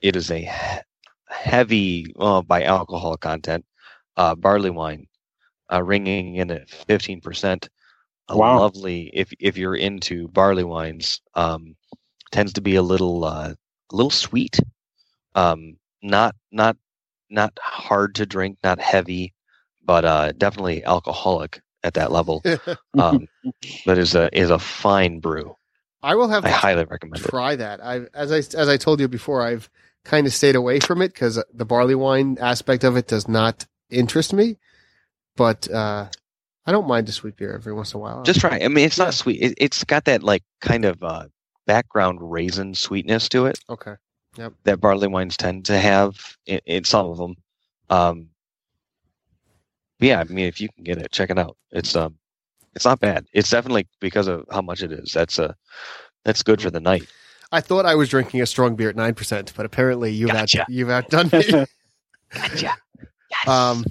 It 0.00 0.16
is 0.16 0.30
a 0.30 0.40
he- 0.40 0.80
heavy 1.28 2.14
uh, 2.18 2.42
by 2.42 2.64
alcohol 2.64 3.16
content 3.16 3.64
uh, 4.16 4.34
barley 4.34 4.70
wine, 4.70 5.06
uh, 5.72 5.82
ringing 5.82 6.36
in 6.36 6.50
at 6.50 6.68
fifteen 6.70 7.20
percent. 7.20 7.68
A 8.28 8.36
Wow. 8.36 8.38
lovely 8.38 9.10
if 9.14 9.32
if 9.40 9.56
you're 9.58 9.76
into 9.76 10.28
barley 10.28 10.64
wines. 10.64 11.20
Um, 11.34 11.76
tends 12.32 12.52
to 12.54 12.60
be 12.62 12.76
a 12.76 12.82
little 12.82 13.24
uh, 13.24 13.54
a 13.92 13.96
little 13.96 14.10
sweet 14.10 14.58
um 15.36 15.76
not 16.02 16.36
not 16.52 16.76
not 17.30 17.58
hard 17.62 18.16
to 18.16 18.26
drink 18.26 18.58
not 18.64 18.80
heavy 18.80 19.34
but 19.84 20.04
uh 20.04 20.32
definitely 20.34 20.84
alcoholic 20.84 21.62
at 21.84 21.94
that 21.94 22.12
level 22.12 22.44
um 22.98 23.28
but 23.84 23.98
is 23.98 24.14
a 24.14 24.30
is 24.38 24.50
a 24.50 24.58
fine 24.60 25.20
brew 25.20 25.54
I 26.02 26.14
will 26.16 26.28
have 26.28 26.44
i 26.44 26.50
highly 26.50 26.84
recommend 26.84 27.26
it 27.26 27.36
try 27.36 27.56
that. 27.56 27.82
I 27.84 28.06
as 28.14 28.32
I 28.32 28.38
as 28.58 28.68
I 28.68 28.76
told 28.76 29.00
you 29.00 29.08
before, 29.08 29.42
I've 29.42 29.70
kind 30.06 30.26
of 30.26 30.32
stayed 30.32 30.56
away 30.56 30.80
from 30.80 31.02
it 31.02 31.12
because 31.12 31.42
the 31.52 31.64
barley 31.64 31.94
wine 31.94 32.38
aspect 32.40 32.84
of 32.84 32.96
it 32.96 33.08
does 33.08 33.28
not 33.28 33.66
interest 33.90 34.32
me. 34.32 34.56
But 35.36 35.70
uh, 35.70 36.08
I 36.64 36.72
don't 36.72 36.88
mind 36.88 37.08
a 37.08 37.12
sweet 37.12 37.36
beer 37.36 37.54
every 37.54 37.72
once 37.72 37.92
in 37.92 37.98
a 37.98 38.02
while. 38.02 38.22
just 38.22 38.40
try 38.40 38.58
i 38.62 38.68
mean 38.68 38.86
it's 38.86 38.98
not 38.98 39.14
sweet. 39.14 39.42
It, 39.42 39.54
it's 39.58 39.84
got 39.84 40.04
that 40.06 40.22
like 40.22 40.42
kind 40.60 40.84
of 40.84 41.02
uh 41.02 41.26
background 41.66 42.18
raisin 42.22 42.74
sweetness 42.74 43.28
to 43.30 43.46
it. 43.46 43.58
Okay. 43.68 43.94
Yep. 44.38 44.52
that 44.64 44.80
barley 44.80 45.08
wines 45.08 45.36
tend 45.36 45.64
to 45.66 45.78
have 45.78 46.36
in, 46.46 46.60
in 46.66 46.84
some 46.84 47.06
of 47.06 47.16
them 47.16 47.36
um 47.88 48.28
yeah 49.98 50.20
i 50.20 50.24
mean 50.24 50.44
if 50.44 50.60
you 50.60 50.68
can 50.68 50.84
get 50.84 50.98
it 50.98 51.10
check 51.10 51.30
it 51.30 51.38
out. 51.38 51.56
It's 51.70 51.96
um 51.96 52.16
it's 52.74 52.84
not 52.84 53.00
bad. 53.00 53.26
It's 53.32 53.50
definitely 53.50 53.88
because 54.00 54.28
of 54.28 54.44
how 54.50 54.60
much 54.60 54.82
it 54.82 54.92
is. 54.92 55.12
That's 55.12 55.38
uh 55.38 55.54
that's 56.24 56.42
good 56.42 56.60
for 56.60 56.70
the 56.70 56.80
night 56.80 57.06
I 57.52 57.60
thought 57.60 57.86
I 57.86 57.94
was 57.94 58.08
drinking 58.08 58.40
a 58.42 58.46
strong 58.46 58.76
beer 58.76 58.88
at 58.88 58.96
nine 58.96 59.14
percent, 59.14 59.52
but 59.56 59.66
apparently 59.66 60.12
you've 60.12 60.30
Gotcha. 60.30 60.62
out, 60.62 60.68
you've 60.68 60.90
outdone 60.90 61.30
me. 61.32 61.42
Gotcha. 62.30 62.76
Yes. 63.30 63.48
Um, 63.48 63.84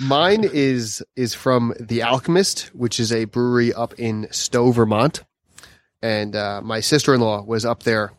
mine 0.00 0.44
is 0.44 1.02
is 1.16 1.34
from 1.34 1.74
the 1.78 2.02
Alchemist, 2.02 2.70
which 2.74 2.98
is 3.00 3.12
a 3.12 3.24
brewery 3.26 3.72
up 3.72 3.94
in 3.98 4.28
Stowe, 4.30 4.72
Vermont, 4.72 5.22
and 6.02 6.34
uh, 6.36 6.60
my 6.62 6.80
sister 6.80 7.14
in 7.14 7.20
law 7.20 7.42
was 7.42 7.64
up 7.64 7.82
there 7.84 8.12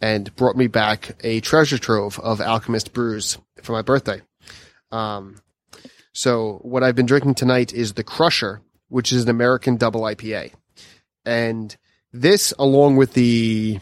and 0.00 0.34
brought 0.36 0.56
me 0.56 0.66
back 0.66 1.16
a 1.24 1.40
treasure 1.40 1.78
trove 1.78 2.18
of 2.18 2.40
Alchemist 2.40 2.92
brews 2.92 3.38
for 3.62 3.72
my 3.72 3.82
birthday. 3.82 4.20
Um, 4.90 5.36
So 6.12 6.58
what 6.62 6.82
I've 6.82 6.96
been 6.96 7.06
drinking 7.06 7.36
tonight 7.36 7.72
is 7.72 7.94
the 7.94 8.02
Crusher, 8.04 8.60
which 8.88 9.12
is 9.12 9.22
an 9.22 9.30
American 9.30 9.76
double 9.76 10.02
IPA. 10.02 10.52
And 11.24 11.74
this, 12.12 12.52
along 12.58 12.96
with 12.96 13.14
the 13.14 13.78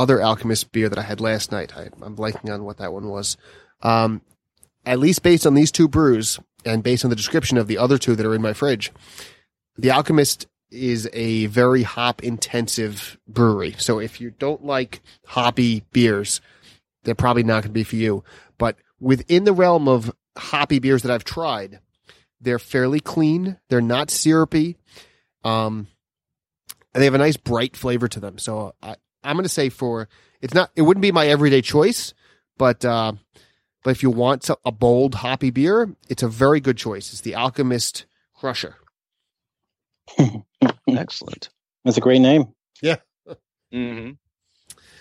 other 0.00 0.22
Alchemist 0.22 0.72
beer 0.72 0.88
that 0.88 0.98
I 0.98 1.02
had 1.02 1.20
last 1.20 1.52
night, 1.52 1.76
I, 1.76 1.90
I'm 2.00 2.16
blanking 2.16 2.52
on 2.52 2.64
what 2.64 2.78
that 2.78 2.92
one 2.92 3.08
was. 3.08 3.36
Um, 3.82 4.22
at 4.86 4.98
least 4.98 5.22
based 5.22 5.46
on 5.46 5.54
these 5.54 5.70
two 5.70 5.88
brews 5.88 6.40
and 6.64 6.82
based 6.82 7.04
on 7.04 7.10
the 7.10 7.16
description 7.16 7.58
of 7.58 7.66
the 7.66 7.76
other 7.76 7.98
two 7.98 8.16
that 8.16 8.24
are 8.24 8.34
in 8.34 8.40
my 8.40 8.54
fridge, 8.54 8.90
the 9.76 9.90
Alchemist 9.90 10.46
is 10.70 11.08
a 11.12 11.46
very 11.46 11.82
hop 11.82 12.22
intensive 12.22 13.18
brewery. 13.28 13.74
So 13.78 13.98
if 13.98 14.20
you 14.20 14.30
don't 14.30 14.64
like 14.64 15.02
hoppy 15.26 15.84
beers, 15.92 16.40
they're 17.04 17.14
probably 17.14 17.42
not 17.42 17.62
going 17.62 17.70
to 17.70 17.70
be 17.70 17.84
for 17.84 17.96
you. 17.96 18.24
But 18.56 18.76
within 19.00 19.44
the 19.44 19.52
realm 19.52 19.86
of 19.86 20.12
hoppy 20.38 20.78
beers 20.78 21.02
that 21.02 21.12
I've 21.12 21.24
tried, 21.24 21.80
they're 22.40 22.58
fairly 22.58 23.00
clean. 23.00 23.58
They're 23.68 23.80
not 23.80 24.10
syrupy. 24.10 24.76
Um, 25.44 25.88
and 26.94 27.00
they 27.00 27.04
have 27.06 27.14
a 27.14 27.18
nice 27.18 27.36
bright 27.36 27.76
flavor 27.76 28.08
to 28.08 28.20
them. 28.20 28.38
So 28.38 28.74
I, 28.82 28.96
I'm 29.22 29.36
going 29.36 29.44
to 29.44 29.48
say 29.48 29.68
for 29.68 30.08
it's 30.40 30.54
not 30.54 30.70
it 30.76 30.82
wouldn't 30.82 31.02
be 31.02 31.12
my 31.12 31.26
everyday 31.26 31.62
choice, 31.62 32.14
but 32.58 32.84
uh, 32.84 33.12
but 33.82 33.90
if 33.90 34.02
you 34.02 34.10
want 34.10 34.48
a 34.64 34.72
bold 34.72 35.16
hoppy 35.16 35.50
beer, 35.50 35.94
it's 36.08 36.22
a 36.22 36.28
very 36.28 36.60
good 36.60 36.76
choice. 36.76 37.12
It's 37.12 37.22
the 37.22 37.34
Alchemist 37.34 38.06
Crusher. 38.34 38.76
Excellent. 40.88 41.50
That's 41.84 41.96
a 41.96 42.02
great 42.02 42.20
name. 42.20 42.46
Yeah. 42.82 42.96
Mm-hmm. 43.72 44.12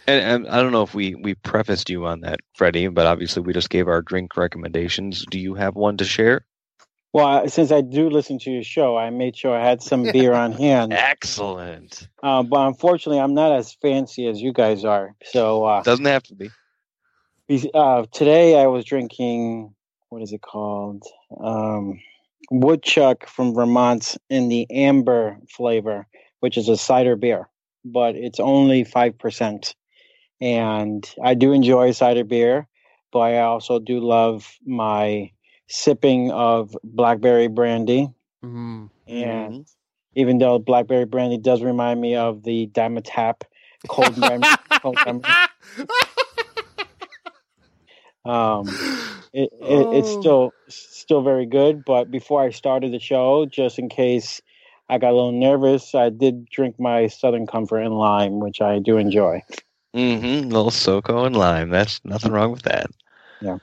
And, 0.08 0.46
and, 0.46 0.48
I 0.48 0.62
don't 0.62 0.72
know 0.72 0.84
if 0.84 0.94
we 0.94 1.16
we 1.16 1.36
prefaced 1.36 1.90
you 1.90 2.06
on 2.06 2.22
that, 2.22 2.40
Freddie, 2.56 2.88
but 2.88 3.06
obviously 3.06 3.44
we 3.44 3.54
just 3.54 3.70
gave 3.70 3.88
our 3.88 4.02
drink 4.02 4.38
recommendations. 4.38 5.26
Do 5.30 5.40
you 5.40 5.56
have 5.56 5.76
one 5.76 5.98
to 5.98 6.06
share? 6.06 6.46
Well, 7.12 7.48
since 7.50 7.72
I 7.72 7.82
do 7.82 8.10
listen 8.10 8.38
to 8.40 8.52
your 8.52 8.64
show, 8.64 8.96
I 8.96 9.10
made 9.10 9.36
sure 9.36 9.58
I 9.58 9.68
had 9.68 9.82
some 9.82 10.04
beer 10.04 10.34
on 10.34 10.52
hand. 10.52 10.94
Excellent. 10.94 12.08
Uh, 12.22 12.44
but 12.44 12.68
unfortunately, 12.68 13.20
I'm 13.20 13.34
not 13.34 13.52
as 13.52 13.74
fancy 13.82 14.28
as 14.28 14.40
you 14.42 14.54
guys 14.54 14.86
are. 14.86 15.16
So 15.26 15.66
uh, 15.66 15.82
doesn't 15.82 16.06
have 16.06 16.24
to 16.24 16.36
be. 16.36 16.52
Uh, 17.74 18.06
today 18.12 18.62
I 18.62 18.68
was 18.68 18.86
drinking 18.86 19.74
what 20.10 20.22
is 20.22 20.34
it 20.34 20.42
called? 20.42 21.04
Um, 21.40 22.00
Woodchuck 22.52 23.28
from 23.28 23.54
Vermont 23.54 24.18
in 24.30 24.50
the 24.50 24.68
amber 24.72 25.38
flavor, 25.50 26.08
which 26.40 26.58
is 26.58 26.68
a 26.68 26.78
cider 26.78 27.16
beer, 27.16 27.48
but 27.86 28.16
it's 28.16 28.40
only 28.40 28.84
five 28.84 29.18
percent. 29.18 29.76
And 30.42 31.08
I 31.24 31.34
do 31.34 31.54
enjoy 31.54 31.92
cider 31.92 32.24
beer, 32.24 32.68
but 33.12 33.20
I 33.20 33.40
also 33.40 33.80
do 33.80 34.00
love 34.00 34.58
my 34.66 35.32
sipping 35.70 36.32
of 36.32 36.76
blackberry 36.84 37.48
brandy. 37.48 38.10
Mm-hmm. 38.44 38.88
And 39.08 39.54
mm-hmm. 39.54 39.62
even 40.16 40.38
though 40.38 40.60
blackberry 40.60 41.06
brandy 41.06 41.38
does 41.38 41.62
remind 41.62 42.02
me 42.02 42.16
of 42.16 42.44
the 42.44 42.68
Dimetapp 42.68 43.42
cold 43.88 44.18
memory, 44.18 44.50
cold 44.82 44.98
memory. 45.06 45.24
Um, 48.26 48.68
it, 49.34 49.50
it, 49.54 49.88
it's 49.98 50.10
oh. 50.10 50.20
still 50.20 50.54
still 50.68 51.22
very 51.22 51.46
good. 51.46 51.84
But 51.86 52.12
before 52.12 52.42
I 52.42 52.52
started 52.52 52.92
the 52.92 53.00
show, 53.00 53.46
just 53.46 53.80
in 53.80 53.90
case 53.90 54.42
I 54.90 54.98
got 54.98 55.12
a 55.12 55.16
little 55.16 55.32
nervous, 55.32 55.96
I 55.96 56.10
did 56.10 56.50
drink 56.50 56.80
my 56.80 57.08
Southern 57.08 57.48
Comfort 57.48 57.80
and 57.80 57.98
lime, 57.98 58.40
which 58.40 58.62
I 58.62 58.80
do 58.80 58.98
enjoy. 58.98 59.44
Mm-hmm. 59.96 60.50
Little 60.50 60.72
SoCo 60.72 61.26
and 61.26 61.36
lime. 61.36 61.70
That's 61.70 62.04
nothing 62.06 62.32
wrong 62.32 62.52
with 62.52 62.64
that. 62.64 62.92
Yeah. 63.42 63.58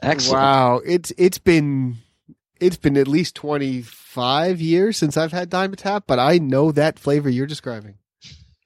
Excellent. 0.00 0.42
Wow. 0.42 0.80
It's 0.84 1.12
it's 1.18 1.38
been 1.38 1.96
it's 2.60 2.76
been 2.76 2.96
at 2.96 3.08
least 3.08 3.34
twenty 3.34 3.82
five 3.82 4.60
years 4.60 4.96
since 4.96 5.16
I've 5.16 5.32
had 5.32 5.50
Dimetapp, 5.50 6.02
but 6.06 6.18
I 6.18 6.38
know 6.38 6.72
that 6.72 6.98
flavor 6.98 7.28
you're 7.28 7.46
describing. 7.46 7.96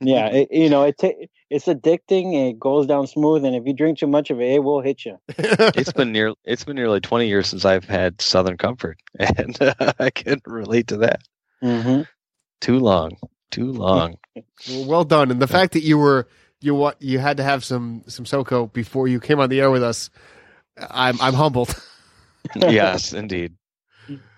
Yeah, 0.00 0.26
it, 0.28 0.48
you 0.50 0.68
know 0.68 0.82
it. 0.82 0.98
T- 0.98 1.28
it's 1.48 1.66
addicting. 1.66 2.50
It 2.50 2.58
goes 2.58 2.86
down 2.86 3.06
smooth, 3.06 3.44
and 3.44 3.56
if 3.56 3.64
you 3.66 3.72
drink 3.72 3.98
too 3.98 4.06
much 4.06 4.30
of 4.30 4.40
it, 4.40 4.54
it 4.54 4.58
will 4.64 4.80
hit 4.80 5.04
you. 5.04 5.18
it's 5.28 5.92
been 5.92 6.12
near. 6.12 6.34
It's 6.44 6.64
been 6.64 6.76
nearly 6.76 7.00
twenty 7.00 7.28
years 7.28 7.48
since 7.48 7.64
I've 7.64 7.84
had 7.84 8.20
Southern 8.20 8.58
Comfort, 8.58 8.98
and 9.18 9.56
uh, 9.62 9.92
I 9.98 10.10
can 10.10 10.40
relate 10.44 10.88
to 10.88 10.98
that. 10.98 11.22
Mm-hmm. 11.62 12.02
Too 12.60 12.78
long. 12.78 13.16
Too 13.50 13.72
long. 13.72 14.16
well, 14.68 14.84
well 14.86 15.04
done, 15.04 15.30
and 15.30 15.40
the 15.40 15.46
fact 15.46 15.72
that 15.72 15.82
you 15.82 15.96
were 15.96 16.28
you 16.60 16.74
what 16.74 17.00
you 17.00 17.18
had 17.18 17.38
to 17.38 17.42
have 17.42 17.64
some 17.64 18.02
some 18.06 18.26
SoCo 18.26 18.70
before 18.72 19.08
you 19.08 19.20
came 19.20 19.40
on 19.40 19.48
the 19.48 19.60
air 19.60 19.70
with 19.70 19.82
us. 19.82 20.10
I'm 20.78 21.20
I'm 21.20 21.34
humbled. 21.34 21.74
yes, 22.54 23.12
indeed. 23.12 23.54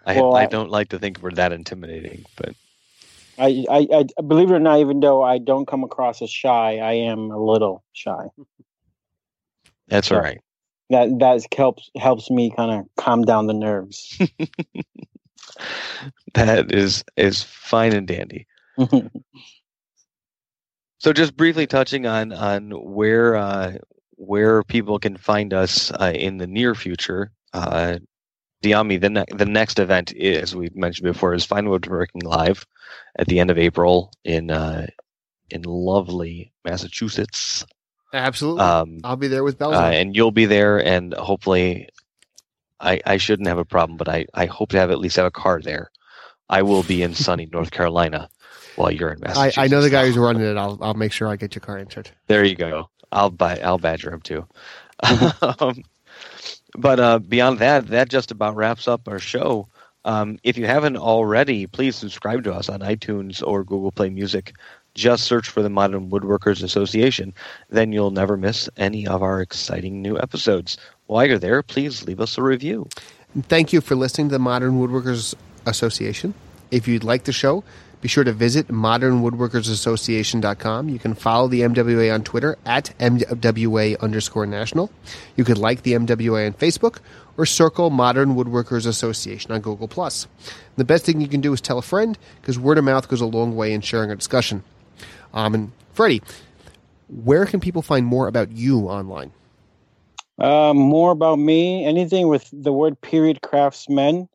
I 0.07 0.15
well, 0.15 0.35
I 0.35 0.47
don't 0.47 0.71
like 0.71 0.91
to 0.91 0.99
think 0.99 1.19
we're 1.21 1.33
that 1.33 1.53
intimidating, 1.53 2.25
but 2.37 2.55
I, 3.39 3.65
I, 3.71 4.05
I 4.19 4.23
believe 4.23 4.51
it 4.51 4.55
or 4.55 4.59
not, 4.59 4.81
even 4.81 5.01
though 5.01 5.23
I 5.23 5.39
don't 5.39 5.67
come 5.67 5.85
across 5.85 6.23
as 6.23 6.31
shy, 6.31 6.79
I 6.79 6.95
am 6.95 7.31
a 7.31 7.39
little 7.39 7.85
shy. 7.93 8.27
That's 9.87 10.09
so 10.09 10.17
all 10.17 10.23
right. 10.23 10.41
That 10.91 11.19
that 11.19 11.43
helps 11.55 11.91
helps 11.97 12.31
me 12.31 12.53
kind 12.57 12.81
of 12.81 12.87
calm 12.97 13.23
down 13.23 13.47
the 13.47 13.55
nerves. 13.55 14.19
that 16.35 16.75
is 16.75 17.05
is 17.17 17.43
fine 17.43 17.93
and 17.93 18.09
dandy. 18.09 18.47
so, 20.99 21.13
just 21.13 21.37
briefly 21.37 21.67
touching 21.67 22.07
on 22.07 22.33
on 22.33 22.71
where 22.71 23.37
uh, 23.37 23.75
where 24.19 24.65
people 24.65 24.99
can 24.99 25.17
find 25.17 25.55
us 25.55 25.93
uh, 25.93 26.13
in 26.15 26.37
the 26.37 26.47
near 26.47 26.75
future. 26.75 27.31
Uh, 27.53 27.99
Dyami, 28.63 29.01
the, 29.01 29.11
ne- 29.11 29.25
the 29.35 29.47
next 29.47 29.79
event, 29.79 30.15
as 30.17 30.55
we 30.55 30.69
mentioned 30.75 31.05
before, 31.05 31.33
is 31.33 31.45
Fine 31.45 31.69
Woodworking 31.69 32.23
Live 32.23 32.67
at 33.17 33.29
the 33.29 33.39
end 33.39 33.51
of 33.51 33.59
April 33.59 34.13
in 34.25 34.51
uh, 34.51 34.87
in 35.51 35.63
lovely 35.63 36.53
Massachusetts. 36.65 37.65
Absolutely, 38.13 38.63
um, 38.63 38.99
I'll 39.05 39.17
be 39.17 39.29
there 39.29 39.45
with 39.45 39.59
Bells, 39.59 39.77
uh, 39.77 39.91
and 39.95 40.17
you'll 40.17 40.33
be 40.33 40.47
there, 40.47 40.85
and 40.85 41.15
hopefully, 41.15 41.89
I 42.81 43.01
I 43.07 43.17
shouldn't 43.19 43.49
have 43.49 43.59
a 43.59 43.65
problem, 43.65 43.97
but 43.97 44.09
I 44.09 44.27
I 44.35 44.47
hope 44.47 44.71
to 44.71 44.79
have 44.79 44.91
at 44.91 44.99
least 44.99 45.17
have 45.17 45.27
a 45.27 45.31
car 45.31 45.61
there. 45.63 45.91
I 46.49 46.63
will 46.63 46.83
be 46.83 47.03
in 47.03 47.15
sunny 47.15 47.47
North 47.53 47.71
Carolina 47.71 48.29
while 48.75 48.91
you're 48.91 49.13
in 49.13 49.21
Massachusetts. 49.21 49.59
I, 49.59 49.65
I 49.65 49.69
know 49.69 49.83
the 49.83 49.91
guy 49.91 50.07
who's 50.07 50.19
running 50.19 50.43
it. 50.43 50.57
I'll 50.57 50.79
I'll 50.81 50.95
make 50.95 51.13
sure 51.13 51.29
I 51.29 51.37
get 51.37 51.55
your 51.55 51.61
car 51.61 51.79
entered. 51.79 52.11
There 52.27 52.45
you 52.45 52.57
go. 52.57 52.91
I'll 53.13 53.31
buy. 53.31 53.59
I'll 53.59 53.79
badger 53.79 54.13
him 54.13 54.21
too. 54.21 54.47
um, 55.61 55.83
but 56.77 57.01
uh, 57.01 57.19
beyond 57.19 57.59
that, 57.61 57.89
that 57.89 58.09
just 58.09 58.31
about 58.31 58.57
wraps 58.57 58.89
up 58.89 59.09
our 59.09 59.19
show. 59.19 59.69
Um, 60.05 60.39
if 60.43 60.57
you 60.57 60.67
haven't 60.67 60.97
already, 60.97 61.67
please 61.67 61.97
subscribe 61.97 62.45
to 62.45 62.55
us 62.55 62.69
on 62.69 62.81
iTunes 62.81 63.47
or 63.47 63.65
Google 63.65 63.93
Play 63.93 64.11
Music. 64.11 64.55
Just 64.95 65.25
search 65.25 65.49
for 65.49 65.63
the 65.63 65.71
Modern 65.71 66.11
Woodworkers 66.11 66.63
Association. 66.63 67.35
Then 67.69 67.93
you'll 67.93 68.11
never 68.11 68.37
miss 68.37 68.69
any 68.77 69.07
of 69.07 69.23
our 69.23 69.41
exciting 69.41 70.03
new 70.03 70.19
episodes. 70.19 70.77
While 71.07 71.27
you're 71.27 71.39
there, 71.39 71.63
please 71.63 72.05
leave 72.05 72.21
us 72.21 72.39
a 72.39 72.43
review. 72.43 72.89
Thank 73.43 73.73
you 73.73 73.81
for 73.81 73.95
listening 73.95 74.29
to 74.29 74.33
the 74.33 74.39
Modern 74.39 74.81
Woodworkers 74.81 75.35
Association. 75.67 76.35
If 76.71 76.89
you'd 76.89 77.05
like 77.05 77.25
the 77.25 77.33
show, 77.33 77.65
be 78.01 78.09
sure 78.09 78.25
to 78.25 78.33
visit 78.33 78.69
modernwoodworkersassociation.com. 78.69 80.89
You 80.89 80.99
can 80.99 81.15
follow 81.15 81.49
the 81.49 81.61
MWA 81.63 82.15
on 82.15 82.23
Twitter 82.23 82.57
at 82.65 82.95
MWA 82.99 83.99
underscore 84.01 84.47
national. 84.47 84.91
You 85.37 85.45
could 85.45 85.59
like 85.59 85.83
the 85.83 85.95
MWA 85.95 86.47
on 86.47 86.53
Facebook 86.53 86.99
or 87.37 87.47
circle 87.47 87.91
Modern 87.91 88.35
Woodworkers 88.35 88.87
Association 88.87 89.53
on 89.53 89.61
Google+. 89.61 89.89
The 90.77 90.85
best 90.85 91.07
thing 91.07 91.21
you 91.21 91.29
can 91.29 91.41
do 91.41 91.53
is 91.53 91.61
tell 91.61 91.79
a 91.79 91.83
friend 91.83 92.19
because 92.41 92.59
word 92.59 92.79
of 92.79 92.85
mouth 92.85 93.09
goes 93.09 93.21
a 93.21 93.27
long 93.27 93.57
way 93.57 93.73
in 93.73 93.81
sharing 93.81 94.11
a 94.11 94.17
discussion. 94.17 94.65
Um, 95.35 95.55
and 95.55 95.73
Freddie, 95.93 96.23
where 97.09 97.47
can 97.47 97.61
people 97.61 97.83
find 97.83 98.07
more 98.07 98.29
about 98.29 98.53
you 98.53 98.83
online? 98.83 99.33
Uh, 100.39 100.73
more 100.73 101.11
about 101.11 101.37
me, 101.37 101.85
anything 101.85 102.29
with 102.29 102.49
the 102.53 102.73
word 102.73 103.01
period 103.01 103.43
craftsmen 103.43 104.29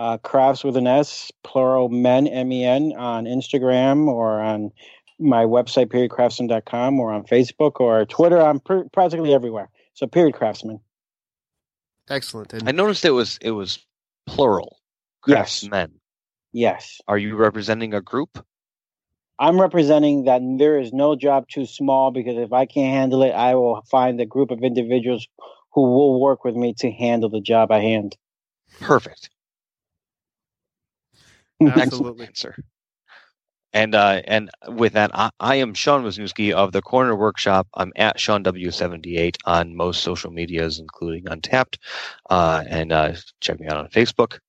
uh, 0.00 0.16
crafts 0.16 0.64
with 0.64 0.78
an 0.78 0.86
S, 0.86 1.30
plural 1.44 1.90
men, 1.90 2.26
M 2.26 2.50
E 2.50 2.64
N, 2.64 2.94
on 2.96 3.26
Instagram 3.26 4.06
or 4.06 4.40
on 4.40 4.70
my 5.18 5.44
website, 5.44 5.88
periodcraftsman.com, 5.88 6.98
or 6.98 7.12
on 7.12 7.24
Facebook 7.24 7.72
or 7.80 8.06
Twitter. 8.06 8.40
I'm 8.40 8.60
pr- 8.60 8.88
practically 8.94 9.34
everywhere. 9.34 9.68
So, 9.92 10.06
period 10.06 10.34
craftsman. 10.34 10.80
Excellent. 12.08 12.54
And 12.54 12.66
I 12.66 12.72
noticed 12.72 13.04
it 13.04 13.10
was 13.10 13.38
it 13.42 13.50
was 13.50 13.78
plural. 14.26 14.78
Craftsmen. 15.20 15.92
Yes. 16.52 17.02
Are 17.06 17.18
you 17.18 17.36
representing 17.36 17.92
a 17.92 18.00
group? 18.00 18.42
I'm 19.38 19.60
representing 19.60 20.24
that 20.24 20.40
there 20.58 20.78
is 20.78 20.94
no 20.94 21.14
job 21.14 21.46
too 21.48 21.66
small 21.66 22.10
because 22.10 22.38
if 22.38 22.54
I 22.54 22.64
can't 22.64 22.94
handle 22.94 23.22
it, 23.22 23.32
I 23.32 23.54
will 23.54 23.82
find 23.90 24.18
a 24.18 24.26
group 24.26 24.50
of 24.50 24.62
individuals 24.62 25.28
who 25.74 25.82
will 25.82 26.18
work 26.18 26.42
with 26.42 26.56
me 26.56 26.72
to 26.78 26.90
handle 26.90 27.28
the 27.28 27.40
job 27.42 27.70
I 27.70 27.80
hand. 27.80 28.16
Perfect. 28.80 29.28
Absolutely, 31.60 32.26
answer. 32.26 32.56
And 33.72 33.94
uh, 33.94 34.22
and 34.24 34.50
with 34.68 34.94
that, 34.94 35.10
I, 35.14 35.30
I 35.38 35.56
am 35.56 35.74
Sean 35.74 36.02
Wisniewski 36.02 36.52
of 36.52 36.72
the 36.72 36.82
Corner 36.82 37.14
Workshop. 37.14 37.68
I'm 37.74 37.92
at 37.94 38.18
Sean 38.18 38.42
W78 38.42 39.36
on 39.44 39.76
most 39.76 40.02
social 40.02 40.32
medias, 40.32 40.78
including 40.78 41.24
Untappd. 41.24 41.76
Uh, 42.28 42.64
and 42.68 42.92
uh, 42.92 43.12
check 43.40 43.60
me 43.60 43.68
out 43.68 43.76
on 43.76 43.88
Facebook. 43.88 44.40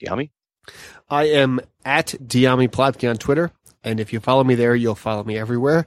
Yami? 0.00 0.30
I 1.08 1.24
am 1.24 1.60
at 1.84 2.14
Dyami 2.22 2.68
Plotke 2.68 3.08
on 3.08 3.16
Twitter. 3.16 3.50
And 3.84 4.00
if 4.00 4.12
you 4.12 4.20
follow 4.20 4.42
me 4.44 4.54
there, 4.54 4.74
you'll 4.74 4.94
follow 4.94 5.22
me 5.22 5.38
everywhere. 5.38 5.86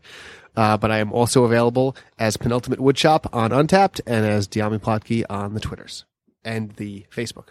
Uh, 0.55 0.77
but 0.77 0.91
I 0.91 0.99
am 0.99 1.11
also 1.11 1.43
available 1.43 1.95
as 2.17 2.37
Penultimate 2.37 2.79
Woodshop 2.79 3.27
on 3.33 3.51
Untappd 3.51 4.01
and 4.05 4.25
as 4.25 4.47
Dyami 4.47 4.79
Plotke 4.79 5.23
on 5.29 5.53
the 5.53 5.59
Twitters 5.59 6.05
and 6.43 6.71
the 6.73 7.05
Facebook. 7.11 7.49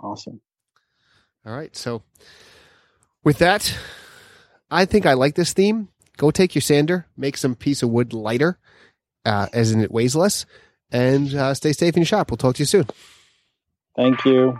Awesome. 0.00 0.40
All 1.44 1.54
right. 1.54 1.74
So 1.76 2.02
with 3.24 3.38
that, 3.38 3.76
I 4.70 4.84
think 4.84 5.06
I 5.06 5.14
like 5.14 5.34
this 5.34 5.52
theme. 5.52 5.88
Go 6.16 6.30
take 6.30 6.54
your 6.54 6.62
sander, 6.62 7.06
make 7.16 7.36
some 7.36 7.54
piece 7.54 7.82
of 7.82 7.90
wood 7.90 8.12
lighter, 8.12 8.58
uh, 9.24 9.46
as 9.52 9.72
in 9.72 9.80
it 9.80 9.90
weighs 9.90 10.16
less, 10.16 10.46
and 10.90 11.32
uh, 11.34 11.54
stay 11.54 11.72
safe 11.72 11.94
in 11.94 12.00
your 12.02 12.06
shop. 12.06 12.30
We'll 12.30 12.38
talk 12.38 12.56
to 12.56 12.62
you 12.62 12.66
soon. 12.66 12.86
Thank 13.96 14.24
you. 14.24 14.58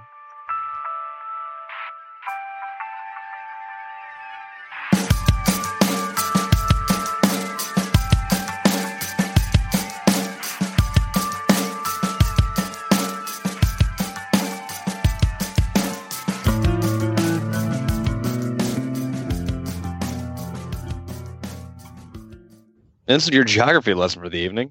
This 23.08 23.22
is 23.22 23.30
your 23.30 23.44
geography 23.44 23.94
lesson 23.94 24.20
for 24.20 24.28
the 24.28 24.36
evening. 24.38 24.70